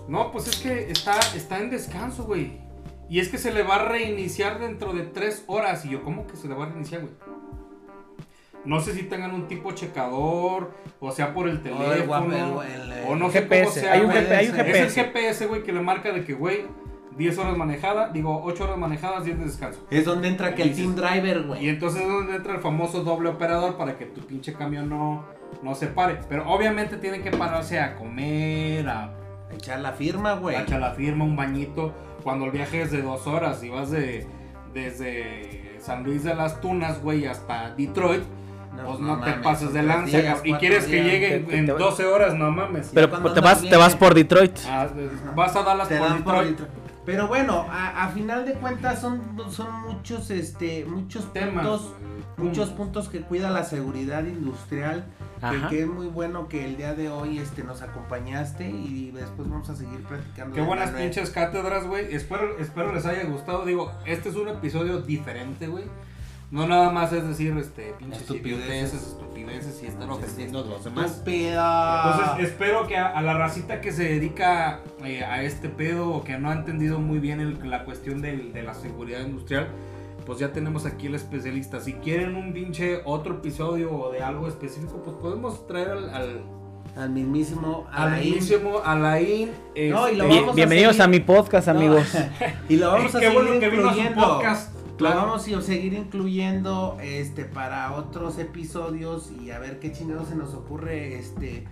No, 0.08 0.32
pues 0.32 0.48
es 0.48 0.58
que 0.58 0.92
está, 0.92 1.20
está 1.36 1.60
en 1.60 1.70
descanso, 1.70 2.24
güey. 2.26 2.62
Y 3.10 3.20
es 3.20 3.30
que 3.30 3.38
se 3.38 3.54
le 3.54 3.64
va 3.64 3.76
a 3.76 3.86
reiniciar 3.88 4.60
dentro 4.60 4.94
de 4.94 5.04
tres 5.04 5.44
horas. 5.48 5.86
Y 5.86 5.90
yo, 5.90 6.04
¿cómo 6.04 6.26
que 6.28 6.36
se 6.36 6.48
le 6.48 6.56
va 6.56 6.66
a 6.66 6.70
reiniciar, 6.70 7.02
güey? 7.02 7.14
No 8.66 8.80
sé 8.80 8.94
si 8.94 9.04
tengan 9.04 9.34
un 9.34 9.48
tipo 9.50 9.74
checador, 9.74 10.72
o 11.02 11.12
sea 11.12 11.34
por 11.34 11.50
el 11.50 11.58
O 11.58 11.62
teléfono, 11.62 11.92
el 11.94 12.08
guapo, 12.08 12.64
el- 12.64 12.92
el- 12.94 13.04
o 13.10 13.16
no 13.18 13.30
sé 13.30 13.42
cómo 13.48 13.60
GPS, 13.60 13.80
sea, 13.82 13.92
hay 13.94 14.00
un 14.02 14.06
güey. 14.12 14.24
GP 14.24 14.32
hay 14.36 14.48
un 14.48 14.56
Es 14.60 14.98
el 14.98 15.06
GPS. 15.06 15.46
Güey, 15.48 15.64
que 15.64 15.74
le 15.74 15.82
marca 15.82 16.14
de 16.14 16.24
que, 16.24 16.34
güey, 16.34 16.62
10 17.18 17.38
horas 17.40 17.58
manejada, 17.58 18.10
digo, 18.10 18.42
8 18.44 18.64
horas 18.64 18.78
manejadas, 18.78 19.26
10 19.26 19.38
de 19.38 19.46
descanso. 19.46 19.86
Es 19.92 20.06
donde 20.06 20.30
entra 20.30 20.56
que 20.56 20.64
el 20.64 20.70
Dices- 20.70 20.78
team 20.78 20.96
driver, 20.96 21.38
Y 21.42 21.44
güey. 21.48 21.70
entonces 21.70 22.02
es 22.04 22.08
donde 22.08 22.36
entra 22.38 22.54
el 22.56 22.62
famoso 22.62 23.04
doble 23.04 23.30
operador 23.30 23.76
para 23.76 23.98
que 23.98 24.06
tu 24.06 24.22
pinche 24.22 24.54
camión 24.54 24.88
no, 24.90 25.26
no 25.62 25.76
se 25.76 25.88
pare. 25.88 26.20
Pero 26.30 26.50
obviamente 26.50 26.96
tienen 26.96 27.22
que 27.22 27.32
pararse 27.32 27.82
a 27.82 27.96
comer, 27.96 28.88
a, 28.88 29.14
Echar 29.56 29.80
la 29.80 29.92
firma, 29.94 30.34
güey. 30.34 30.56
echar 30.56 30.80
la 30.80 30.92
firma, 30.92 31.24
un 31.26 31.36
bañito. 31.36 31.94
Cuando 32.24 32.46
el 32.46 32.52
viaje 32.52 32.82
es 32.82 32.92
de 32.92 33.02
dos 33.02 33.28
horas 33.28 33.64
y 33.64 33.70
vas 33.70 33.92
de, 33.92 34.26
desde 34.74 35.78
San 35.80 36.04
Luis 36.04 36.24
de 36.24 36.36
las 36.36 36.62
Tunas, 36.62 37.02
güey, 37.02 37.26
hasta 37.26 37.72
Detroit, 37.76 38.24
pues 38.86 39.00
no, 39.00 39.20
te 39.20 39.30
mames, 39.30 39.44
pases 39.44 39.74
de 39.74 39.84
lanza, 39.84 40.18
días. 40.18 40.42
Y 40.44 40.54
quieres 40.54 40.86
que 40.86 40.94
días. 40.96 41.06
llegue 41.06 41.40
Te- 41.40 41.58
en 41.58 41.66
te- 41.68 41.74
12 41.74 42.06
horas, 42.06 42.34
no 42.36 42.50
mames. 42.52 42.92
Pero 42.94 43.10
te 43.34 43.40
vas, 43.40 43.62
te 43.62 43.78
vas 43.78 43.96
por 43.96 44.14
Detroit. 44.14 44.58
Ah, 44.68 44.88
vas 45.36 45.56
a 45.56 45.64
Dallas 45.64 45.88
por 45.88 46.14
Detroit. 46.18 46.60
Pero 47.06 47.28
bueno, 47.28 47.66
a, 47.70 48.06
a 48.06 48.10
final 48.10 48.46
de 48.46 48.54
cuentas 48.54 49.02
son, 49.02 49.22
son 49.52 49.82
muchos, 49.82 50.30
este, 50.32 50.86
muchos 50.86 51.32
Temas. 51.34 51.66
puntos, 51.66 51.94
muchos 52.38 52.70
puntos 52.70 53.10
que 53.10 53.22
cuida 53.22 53.50
la 53.50 53.64
seguridad 53.66 54.24
industrial. 54.26 55.06
Que, 55.52 55.68
que 55.68 55.82
es 55.82 55.88
muy 55.88 56.08
bueno 56.08 56.48
que 56.48 56.64
el 56.64 56.78
día 56.78 56.94
de 56.96 57.10
hoy 57.10 57.38
este, 57.40 57.66
nos 57.66 57.82
acompañaste 57.82 58.70
y 58.70 59.12
después 59.12 59.50
vamos 59.50 59.70
a 59.70 59.76
seguir 59.76 60.02
platicando. 60.04 60.56
Qué 60.56 60.62
buenas 60.62 60.92
Manuel. 60.92 61.10
pinches 61.10 61.32
cátedras, 61.32 61.86
güey. 61.86 62.16
Espero, 62.16 62.58
espero 62.60 62.94
les 62.94 63.06
haya 63.06 63.26
gustado. 63.26 63.66
Digo, 63.66 63.92
este 64.06 64.30
es 64.30 64.36
un 64.36 64.48
episodio 64.48 65.02
diferente, 65.02 65.68
güey. 65.68 65.84
No 66.54 66.68
nada 66.68 66.92
más 66.92 67.12
es 67.12 67.28
decir, 67.28 67.58
este, 67.58 67.96
pinches 67.98 68.22
Estupideces. 68.22 68.94
estupideces, 68.94 69.82
y 69.82 69.88
estar 69.88 70.08
ofendiendo 70.10 70.60
a 70.60 70.66
los 70.66 70.84
demás. 70.84 71.12
Estúpida. 71.12 72.04
Entonces 72.14 72.50
espero 72.52 72.86
que 72.88 72.96
a, 72.96 73.08
a 73.08 73.22
la 73.24 73.34
racita 73.34 73.82
que 73.82 73.92
se 73.92 74.04
dedica 74.04 74.82
eh, 75.04 75.24
a 75.26 75.42
este 75.42 75.68
pedo 75.70 76.10
o 76.10 76.24
que 76.24 76.38
no 76.38 76.52
ha 76.52 76.54
entendido 76.54 77.00
muy 77.00 77.18
bien 77.18 77.40
el- 77.42 77.58
la 77.70 77.84
cuestión 77.86 78.22
del- 78.22 78.54
de 78.54 78.62
la 78.62 78.76
seguridad 78.76 79.22
industrial, 79.22 79.68
pues 80.28 80.38
ya 80.38 80.54
tenemos 80.54 80.86
aquí 80.86 81.08
el 81.08 81.16
especialista. 81.16 81.80
Si 81.80 81.94
quieren 81.94 82.36
un 82.36 82.54
pinche 82.54 83.02
otro 83.04 83.34
episodio 83.38 83.92
o 83.92 84.12
de 84.12 84.22
algo 84.22 84.48
específico, 84.48 85.02
pues 85.04 85.18
podemos 85.18 85.66
traer 85.66 85.90
al, 85.90 86.10
al, 86.14 86.42
al 86.96 87.10
mismísimo 87.10 87.88
al 87.92 88.10
Alain. 88.10 88.26
mismísimo 88.36 88.80
Alain. 88.86 89.50
No, 89.90 90.08
y 90.08 90.16
lo 90.16 90.26
este, 90.26 90.28
Bien- 90.28 90.30
vamos 90.30 90.50
a 90.52 90.56
bienvenidos 90.56 90.92
seguir. 90.98 91.02
a 91.04 91.08
mi 91.08 91.20
podcast, 91.20 91.68
No. 91.68 91.74
amigos. 91.74 92.08
y 92.70 92.76
lo 92.76 92.92
vamos 92.92 93.16
a 93.16 93.20
Qué 93.20 93.26
seguir 93.26 93.42
bueno 93.44 93.60
que 93.60 93.70
vino 93.70 93.90
a 93.90 93.94
su 93.94 94.00
incluyendo. 94.00 94.40
Lo 94.94 94.98
Claro. 94.98 95.22
vamos 95.22 95.48
a 95.48 95.62
seguir 95.62 95.94
incluyendo 95.94 96.98
este 97.02 97.46
para 97.46 97.94
otros 97.94 98.38
episodios 98.38 99.32
y 99.42 99.52
a 99.52 99.60
ver 99.60 99.80
qué 99.80 99.92
chingados 99.92 100.30
se 100.30 100.36
nos 100.36 100.54
ocurre 100.54 101.16
este 101.18 101.66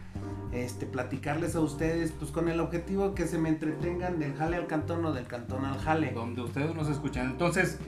este 0.52 0.86
platicarles 0.86 1.56
a 1.56 1.62
ustedes 1.62 2.12
pues 2.12 2.30
con 2.32 2.50
el 2.50 2.60
objetivo 2.60 3.14
que 3.16 3.26
se 3.28 3.38
me 3.38 3.48
entretengan 3.48 4.20
del 4.20 4.34
jale 4.36 4.58
al 4.58 4.68
cantón 4.68 5.06
o 5.06 5.14
del 5.14 5.26
cantón 5.28 5.64
al 5.66 5.78
jale. 5.80 6.12
donde 6.12 6.42
ustedes 6.42 6.76
nos 6.76 6.90
escuchan. 6.90 7.28
Entonces, 7.30 7.80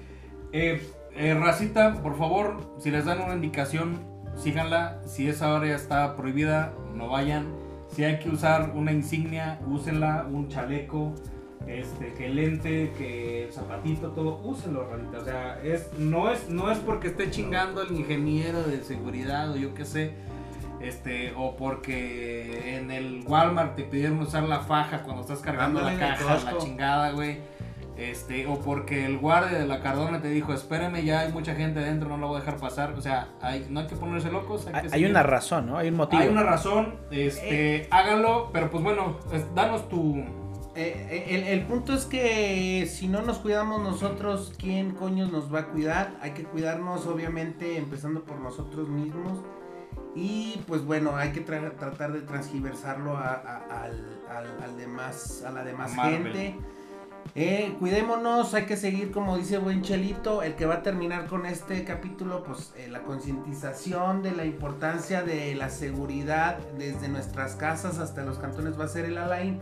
eh, 0.53 0.81
eh, 1.13 1.33
racita, 1.33 2.01
por 2.01 2.17
favor, 2.17 2.75
si 2.79 2.89
les 2.89 3.03
dan 3.03 3.19
una 3.21 3.33
indicación, 3.33 3.99
síganla. 4.37 5.01
Si 5.05 5.27
esa 5.27 5.57
área 5.57 5.75
está 5.75 6.15
prohibida, 6.15 6.73
no 6.95 7.09
vayan. 7.09 7.47
Si 7.89 8.03
hay 8.05 8.19
que 8.19 8.29
usar 8.29 8.71
una 8.75 8.93
insignia, 8.93 9.59
úsenla, 9.67 10.25
un 10.31 10.47
chaleco, 10.47 11.13
este, 11.67 12.13
que 12.13 12.29
lente, 12.29 12.91
que 12.97 13.49
zapatito, 13.51 14.09
todo, 14.09 14.39
úsenlo, 14.43 14.87
racita. 14.89 15.17
O 15.19 15.23
sea, 15.23 15.61
es, 15.63 15.93
no, 15.97 16.31
es, 16.31 16.49
no 16.49 16.71
es 16.71 16.77
porque 16.79 17.07
esté 17.07 17.31
chingando 17.31 17.81
el 17.81 17.91
ingeniero 17.91 18.63
de 18.63 18.83
seguridad 18.83 19.51
o 19.51 19.55
yo 19.55 19.73
qué 19.73 19.85
sé. 19.85 20.13
Este, 20.81 21.33
o 21.37 21.55
porque 21.55 22.77
en 22.77 22.91
el 22.91 23.23
Walmart 23.25 23.75
te 23.75 23.83
pidieron 23.83 24.19
usar 24.19 24.43
la 24.43 24.59
faja 24.59 25.03
cuando 25.03 25.21
estás 25.21 25.39
cargando 25.39 25.79
Ándale, 25.79 25.97
la 25.97 26.09
el 26.09 26.17
caja, 26.17 26.51
la 26.51 26.57
chingada, 26.57 27.11
güey. 27.11 27.37
Este, 27.95 28.47
o 28.47 28.59
porque 28.59 29.05
el 29.05 29.19
guardia 29.19 29.59
de 29.59 29.67
la 29.67 29.79
Cardona 29.79 30.19
te 30.19 30.27
dijo, 30.27 30.51
espérame, 30.51 31.03
ya 31.03 31.21
hay 31.21 31.31
mucha 31.31 31.53
gente 31.55 31.79
adentro, 31.79 32.09
no 32.09 32.17
lo 32.17 32.27
voy 32.27 32.37
a 32.37 32.39
dejar 32.39 32.57
pasar. 32.57 32.93
O 32.97 33.01
sea, 33.01 33.29
hay, 33.39 33.67
no 33.69 33.81
hay 33.81 33.87
que 33.87 33.95
ponerse 33.95 34.29
locos. 34.31 34.67
Hay, 34.67 34.73
Hay, 34.73 34.81
que 34.81 34.87
hay 34.87 34.91
seguir. 34.91 35.09
una 35.11 35.23
razón, 35.23 35.67
¿no? 35.67 35.77
Hay 35.77 35.89
un 35.89 35.95
motivo. 35.95 36.21
Hay 36.21 36.27
una 36.27 36.43
razón, 36.43 36.95
este, 37.11 37.87
háganlo, 37.91 38.49
pero 38.51 38.69
pues 38.69 38.83
bueno, 38.83 39.17
danos 39.55 39.87
tu... 39.87 40.23
Eh, 40.75 41.07
eh, 41.11 41.35
el, 41.35 41.43
el 41.59 41.65
punto 41.67 41.93
es 41.93 42.05
que 42.05 42.87
si 42.91 43.07
no 43.07 43.21
nos 43.21 43.37
cuidamos 43.39 43.81
nosotros, 43.83 44.53
¿quién 44.57 44.91
coños 44.91 45.31
nos 45.31 45.53
va 45.53 45.59
a 45.59 45.65
cuidar? 45.67 46.15
Hay 46.21 46.31
que 46.31 46.43
cuidarnos 46.43 47.05
obviamente 47.05 47.77
empezando 47.77 48.23
por 48.23 48.39
nosotros 48.39 48.89
mismos. 48.89 49.39
Y 50.15 50.59
pues 50.67 50.83
bueno, 50.85 51.15
hay 51.15 51.31
que 51.31 51.45
tra- 51.45 51.75
tratar 51.77 52.11
de 52.13 52.21
transgiversarlo 52.21 53.17
a, 53.17 53.33
a- 53.33 53.83
al, 53.83 54.21
al- 54.29 54.63
al 54.63 54.77
demás, 54.77 55.43
a 55.45 55.51
la 55.51 55.63
demás 55.63 55.93
Marvel. 55.95 56.23
gente. 56.33 56.55
Eh, 57.35 57.75
cuidémonos, 57.79 58.53
hay 58.53 58.65
que 58.65 58.75
seguir 58.77 59.09
como 59.11 59.37
dice 59.37 59.57
buen 59.57 59.81
Chelito, 59.81 60.43
el 60.43 60.55
que 60.55 60.65
va 60.65 60.75
a 60.75 60.83
terminar 60.83 61.25
con 61.27 61.45
este 61.45 61.83
capítulo, 61.83 62.43
pues 62.43 62.73
eh, 62.77 62.87
la 62.89 63.03
concientización 63.03 64.21
de 64.21 64.33
la 64.33 64.45
importancia 64.45 65.23
de 65.23 65.55
la 65.55 65.69
seguridad 65.69 66.57
desde 66.77 67.07
nuestras 67.07 67.55
casas 67.55 67.97
hasta 67.99 68.23
los 68.23 68.37
cantones 68.39 68.79
va 68.79 68.85
a 68.85 68.87
ser 68.89 69.05
el 69.05 69.17
Alain. 69.17 69.59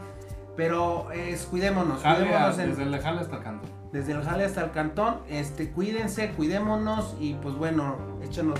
Pero 0.58 1.12
es, 1.12 1.44
cuidémonos, 1.46 2.02
Jale 2.02 2.16
a- 2.16 2.28
cuidémonos 2.28 2.60
en- 2.60 2.70
desde 2.70 2.84
el 2.84 3.00
jale 3.00 3.20
hasta 3.22 3.38
el 3.38 3.44
canto. 3.44 3.68
desde 3.92 4.12
el 4.14 4.24
jale 4.24 4.46
hasta 4.46 4.64
el 4.66 4.72
cantón, 4.72 5.16
este, 5.30 5.72
cuídense, 5.72 6.32
cuidémonos 6.32 7.16
y 7.20 7.34
pues 7.36 7.56
bueno, 7.56 7.98
échanos 8.24 8.60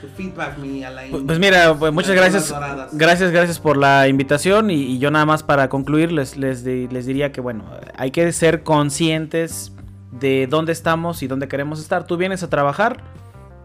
tu 0.00 0.08
feedback, 0.08 0.58
mi 0.58 0.82
Alain. 0.84 1.10
Pues, 1.10 1.22
pues 1.26 1.38
mira, 1.38 1.74
pues 1.78 1.92
muchas 1.92 2.14
gracias. 2.14 2.54
Gracias, 2.92 3.30
gracias 3.30 3.58
por 3.58 3.76
la 3.78 4.08
invitación. 4.08 4.70
Y, 4.70 4.74
y 4.82 4.98
yo 4.98 5.10
nada 5.10 5.24
más 5.24 5.42
para 5.42 5.68
concluir 5.70 6.12
les, 6.12 6.36
les, 6.36 6.62
les 6.64 7.06
diría 7.06 7.32
que 7.32 7.40
bueno, 7.40 7.64
hay 7.96 8.10
que 8.10 8.30
ser 8.32 8.62
conscientes 8.62 9.72
de 10.12 10.46
dónde 10.48 10.72
estamos 10.72 11.22
y 11.22 11.26
dónde 11.26 11.48
queremos 11.48 11.80
estar. 11.80 12.04
Tú 12.04 12.16
vienes 12.18 12.42
a 12.42 12.50
trabajar, 12.50 13.02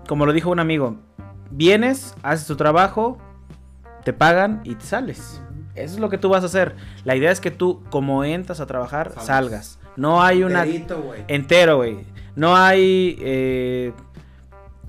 como 0.07 0.26
lo 0.26 0.31
dijo 0.34 0.49
un 0.49 0.60
amigo, 0.60 0.95
vienes, 1.49 2.15
haces 2.23 2.48
tu 2.48 2.56
trabajo, 2.56 3.18
te 4.06 4.14
pagan 4.14 4.61
y 4.64 4.76
te 4.76 4.85
sales. 4.85 5.41
Eso 5.76 5.95
es 5.95 5.99
lo 5.99 6.10
que 6.10 6.18
tú 6.18 6.30
vas 6.30 6.43
a 6.43 6.48
hacer. 6.48 6.76
La 7.03 7.15
idea 7.15 7.31
es 7.31 7.39
que 7.39 7.52
tú, 7.52 7.81
como 7.89 8.23
entras 8.23 8.60
a 8.60 8.65
trabajar, 8.65 9.10
Salgas. 9.11 9.26
salgas. 9.26 9.80
No 9.95 10.22
hay 10.23 10.43
una 10.43 10.64
Enterito, 10.64 11.14
entero, 11.27 11.77
güey. 11.77 11.98
No 12.35 12.56
hay 12.56 13.18
eh, 13.19 13.91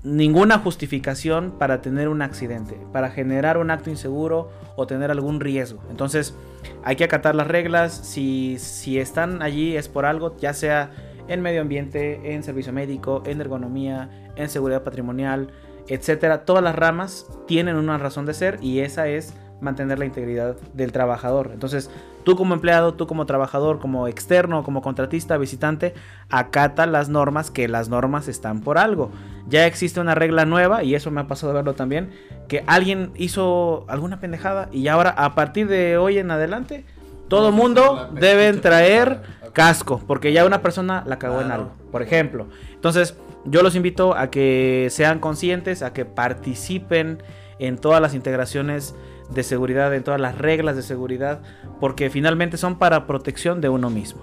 ninguna 0.03 0.59
justificación 0.59 1.51
para 1.57 1.81
tener 1.81 2.07
un 2.09 2.21
accidente, 2.21 2.77
para 2.91 3.09
generar 3.09 3.57
un 3.57 3.71
acto 3.71 3.89
inseguro 3.89 4.49
o 4.75 4.87
tener 4.87 5.11
algún 5.11 5.39
riesgo. 5.39 5.81
Entonces, 5.89 6.35
hay 6.83 6.95
que 6.95 7.03
acatar 7.03 7.35
las 7.35 7.47
reglas. 7.47 7.93
Si, 7.93 8.57
si 8.59 8.99
están 8.99 9.41
allí 9.41 9.75
es 9.75 9.87
por 9.87 10.05
algo, 10.05 10.35
ya 10.37 10.53
sea 10.53 10.91
en 11.27 11.41
medio 11.41 11.61
ambiente, 11.61 12.33
en 12.33 12.43
servicio 12.43 12.73
médico, 12.73 13.23
en 13.25 13.39
ergonomía, 13.39 14.09
en 14.35 14.49
seguridad 14.49 14.83
patrimonial, 14.83 15.49
etcétera. 15.87 16.45
Todas 16.45 16.63
las 16.63 16.75
ramas 16.75 17.27
tienen 17.47 17.75
una 17.75 17.97
razón 17.97 18.25
de 18.25 18.33
ser 18.33 18.57
y 18.61 18.79
esa 18.79 19.07
es 19.07 19.33
mantener 19.63 19.99
la 19.99 20.05
integridad 20.05 20.55
del 20.73 20.91
trabajador. 20.91 21.51
Entonces, 21.53 21.89
tú 22.23 22.35
como 22.35 22.53
empleado, 22.53 22.93
tú 22.93 23.07
como 23.07 23.25
trabajador, 23.25 23.79
como 23.79 24.07
externo, 24.07 24.63
como 24.63 24.81
contratista, 24.81 25.37
visitante, 25.37 25.93
acata 26.29 26.85
las 26.85 27.09
normas, 27.09 27.49
que 27.49 27.67
las 27.67 27.89
normas 27.89 28.27
están 28.27 28.61
por 28.61 28.77
algo. 28.77 29.11
Ya 29.47 29.65
existe 29.65 29.99
una 29.99 30.15
regla 30.15 30.45
nueva, 30.45 30.83
y 30.83 30.95
eso 30.95 31.11
me 31.11 31.21
ha 31.21 31.27
pasado 31.27 31.53
de 31.53 31.57
verlo 31.57 31.73
también, 31.73 32.11
que 32.47 32.63
alguien 32.67 33.11
hizo 33.15 33.85
alguna 33.87 34.19
pendejada 34.19 34.69
y 34.71 34.87
ahora 34.87 35.09
a 35.09 35.35
partir 35.35 35.67
de 35.67 35.97
hoy 35.97 36.17
en 36.17 36.29
adelante, 36.31 36.85
todo 37.27 37.49
La 37.49 37.55
mundo 37.55 38.09
deben 38.13 38.61
traer 38.61 39.21
casco, 39.53 40.01
porque 40.05 40.33
ya 40.33 40.45
una 40.45 40.61
persona 40.61 41.03
la 41.07 41.17
cagó 41.17 41.41
en 41.41 41.51
algo, 41.51 41.71
por 41.91 42.01
ejemplo. 42.01 42.47
Entonces, 42.73 43.17
yo 43.45 43.61
los 43.61 43.75
invito 43.75 44.15
a 44.15 44.29
que 44.29 44.87
sean 44.89 45.19
conscientes, 45.19 45.83
a 45.83 45.93
que 45.93 46.05
participen 46.05 47.21
en 47.59 47.77
todas 47.77 48.01
las 48.01 48.13
integraciones 48.13 48.95
de 49.33 49.43
seguridad, 49.43 49.93
en 49.93 50.03
todas 50.03 50.19
las 50.19 50.37
reglas 50.37 50.75
de 50.75 50.83
seguridad, 50.83 51.41
porque 51.79 52.09
finalmente 52.09 52.57
son 52.57 52.77
para 52.77 53.07
protección 53.07 53.61
de 53.61 53.69
uno 53.69 53.89
mismo. 53.89 54.21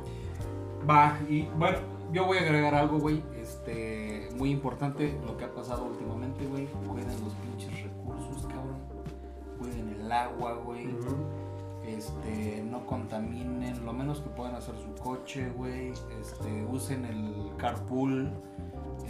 Va, 0.88 1.18
y 1.28 1.42
bueno, 1.56 1.78
yo 2.12 2.26
voy 2.26 2.38
a 2.38 2.40
agregar 2.40 2.74
algo, 2.74 2.98
güey, 2.98 3.22
este, 3.40 4.28
muy 4.36 4.50
importante, 4.50 5.18
lo 5.26 5.36
que 5.36 5.44
ha 5.44 5.52
pasado 5.52 5.84
últimamente, 5.84 6.44
güey, 6.46 6.66
cuiden 6.88 7.08
los 7.22 7.34
pinches 7.34 7.82
recursos, 7.82 8.46
cabrón, 8.46 8.78
cuiden 9.58 9.88
el 10.00 10.10
agua, 10.10 10.54
güey, 10.64 10.88
este, 11.86 12.62
no 12.68 12.86
contaminen, 12.86 13.84
lo 13.84 13.92
menos 13.92 14.20
que 14.20 14.30
puedan 14.30 14.54
hacer 14.54 14.74
su 14.76 14.94
coche, 15.02 15.50
güey, 15.56 15.92
este, 16.20 16.64
usen 16.70 17.04
el 17.04 17.56
carpool, 17.56 18.30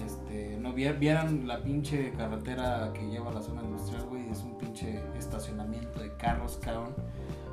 este, 0.01 0.57
no 0.61 0.73
vier- 0.75 0.99
vieran 0.99 1.47
la 1.47 1.63
pinche 1.63 2.13
carretera 2.13 2.93
que 2.95 3.09
lleva 3.09 3.31
a 3.31 3.35
la 3.35 3.43
zona 3.43 3.63
industrial, 3.63 4.07
güey, 4.07 4.29
es 4.31 4.41
un 4.43 4.57
pinche 4.59 5.03
estacionamiento 5.19 6.01
de 6.01 6.15
carros, 6.17 6.59
cabrón. 6.63 6.95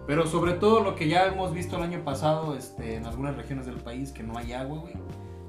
Pero 0.06 0.26
sobre 0.26 0.54
todo 0.54 0.82
lo 0.82 0.96
que 0.96 1.10
ya 1.10 1.26
hemos 1.28 1.54
visto 1.54 1.76
el 1.78 1.84
año 1.84 2.00
pasado, 2.04 2.56
este, 2.56 2.96
en 2.96 3.06
algunas 3.06 3.36
regiones 3.36 3.66
del 3.66 3.76
país 3.78 4.12
que 4.12 4.24
no 4.24 4.38
hay 4.38 4.54
agua, 4.54 4.80
güey. 4.80 4.94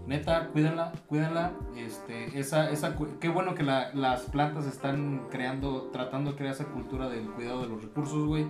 Neta, 0.07 0.49
cuídenla, 0.49 0.93
cuídenla. 1.07 1.53
Este, 1.77 2.39
esa, 2.41 2.71
esa, 2.71 2.97
qué 3.21 3.29
bueno 3.29 3.55
que 3.55 3.63
la- 3.63 3.93
las 3.95 4.23
plantas 4.23 4.67
están 4.67 5.27
creando, 5.31 5.91
tratando 5.93 6.31
de 6.33 6.37
crear 6.39 6.55
esa 6.55 6.65
cultura 6.65 7.09
del 7.09 7.29
cuidado 7.33 7.61
de 7.63 7.69
los 7.69 7.83
recursos, 7.83 8.27
güey. 8.27 8.47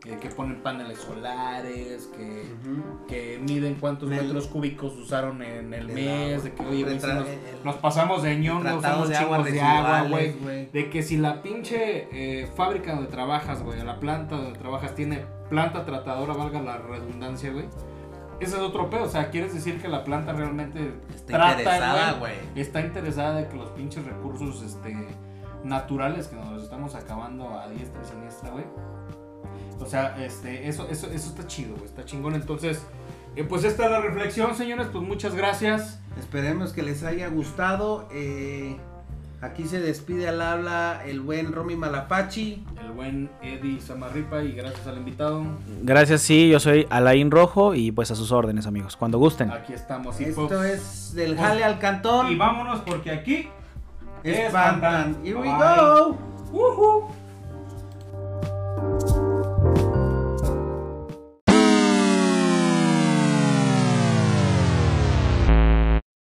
Que, 0.00 0.16
que 0.16 0.30
ponen 0.30 0.62
paneles 0.62 0.98
solares, 0.98 2.06
que, 2.16 2.44
que 3.06 3.38
miden 3.46 3.74
cuántos 3.74 4.08
metros 4.08 4.46
cúbicos 4.46 4.96
usaron 4.96 5.42
en 5.42 5.74
el 5.74 5.88
mes, 5.88 6.42
de 6.42 6.52
que, 6.54 6.62
oye, 6.66 6.84
güey, 6.84 6.98
si 6.98 7.06
Retra- 7.06 7.14
nos, 7.16 7.28
el- 7.28 7.34
el- 7.34 7.64
nos 7.64 7.76
pasamos 7.76 8.22
de 8.22 8.36
ñongos, 8.38 8.82
somos 8.82 9.08
de 9.10 9.16
agua 9.16 9.36
chingos 9.36 9.52
de 9.52 9.60
agua, 9.60 10.02
güey. 10.08 10.66
De 10.72 10.88
que 10.88 11.02
si 11.02 11.18
la 11.18 11.42
pinche 11.42 12.08
eh, 12.12 12.46
fábrica 12.56 12.94
donde 12.94 13.10
trabajas, 13.10 13.62
güey, 13.62 13.78
la 13.84 14.00
planta 14.00 14.36
donde 14.36 14.58
trabajas 14.58 14.94
tiene 14.94 15.22
planta 15.50 15.84
tratadora, 15.84 16.32
valga 16.32 16.62
la 16.62 16.78
redundancia, 16.78 17.52
güey. 17.52 17.66
ese 18.40 18.56
es 18.56 18.62
otro 18.62 18.88
pedo. 18.88 19.02
O 19.04 19.08
sea, 19.10 19.28
quieres 19.28 19.52
decir 19.52 19.82
que 19.82 19.88
la 19.88 20.02
planta 20.02 20.32
realmente 20.32 20.94
Está 21.14 21.32
interesada, 21.58 22.12
güey. 22.14 22.32
Está 22.54 22.80
interesada 22.80 23.34
de 23.34 23.48
que 23.48 23.56
los 23.58 23.68
pinches 23.72 24.02
recursos 24.06 24.62
este, 24.62 24.96
naturales 25.62 26.28
que 26.28 26.36
nos 26.36 26.50
los 26.52 26.62
estamos 26.62 26.94
acabando 26.94 27.50
a 27.58 27.68
diestra 27.68 28.00
y 28.02 28.06
siniestra, 28.06 28.48
güey. 28.50 28.64
O 29.80 29.86
sea, 29.86 30.16
este, 30.24 30.68
eso, 30.68 30.86
eso, 30.90 31.06
eso 31.10 31.30
está 31.30 31.46
chido, 31.46 31.74
güey. 31.74 31.86
Está 31.86 32.04
chingón. 32.04 32.34
Entonces, 32.34 32.82
eh, 33.36 33.44
pues 33.44 33.64
esta 33.64 33.86
es 33.86 33.90
la 33.90 34.00
reflexión, 34.00 34.54
señores. 34.54 34.88
Pues 34.92 35.02
muchas 35.02 35.34
gracias. 35.34 36.00
Esperemos 36.18 36.72
que 36.72 36.82
les 36.82 37.02
haya 37.02 37.28
gustado. 37.28 38.08
eh, 38.12 38.76
aquí 39.40 39.64
se 39.66 39.80
despide 39.80 40.28
al 40.28 40.42
habla 40.42 41.02
el 41.06 41.20
buen 41.20 41.52
Romy 41.52 41.74
Malapachi. 41.76 42.62
El 42.84 42.92
buen 42.92 43.30
Eddie 43.42 43.80
Samarripa 43.80 44.42
y 44.42 44.52
gracias 44.52 44.86
al 44.86 44.98
invitado. 44.98 45.44
Gracias, 45.82 46.20
sí, 46.20 46.50
yo 46.50 46.60
soy 46.60 46.86
Alain 46.90 47.30
Rojo 47.30 47.74
y 47.74 47.90
pues 47.90 48.10
a 48.10 48.16
sus 48.16 48.32
órdenes, 48.32 48.66
amigos. 48.66 48.96
Cuando 48.96 49.18
gusten. 49.18 49.50
Aquí 49.50 49.72
estamos. 49.72 50.20
Y, 50.20 50.24
Esto 50.24 50.46
pues, 50.46 50.72
es 50.74 51.14
del 51.14 51.36
pues, 51.36 51.40
Jale 51.48 51.64
al 51.64 51.78
Cantón. 51.78 52.30
y 52.30 52.36
vámonos 52.36 52.80
porque 52.80 53.10
aquí 53.10 53.48
Espantan. 54.24 55.16
Here 55.24 55.36
we 55.36 55.48
Bye. 55.48 56.16
go. 56.52 57.10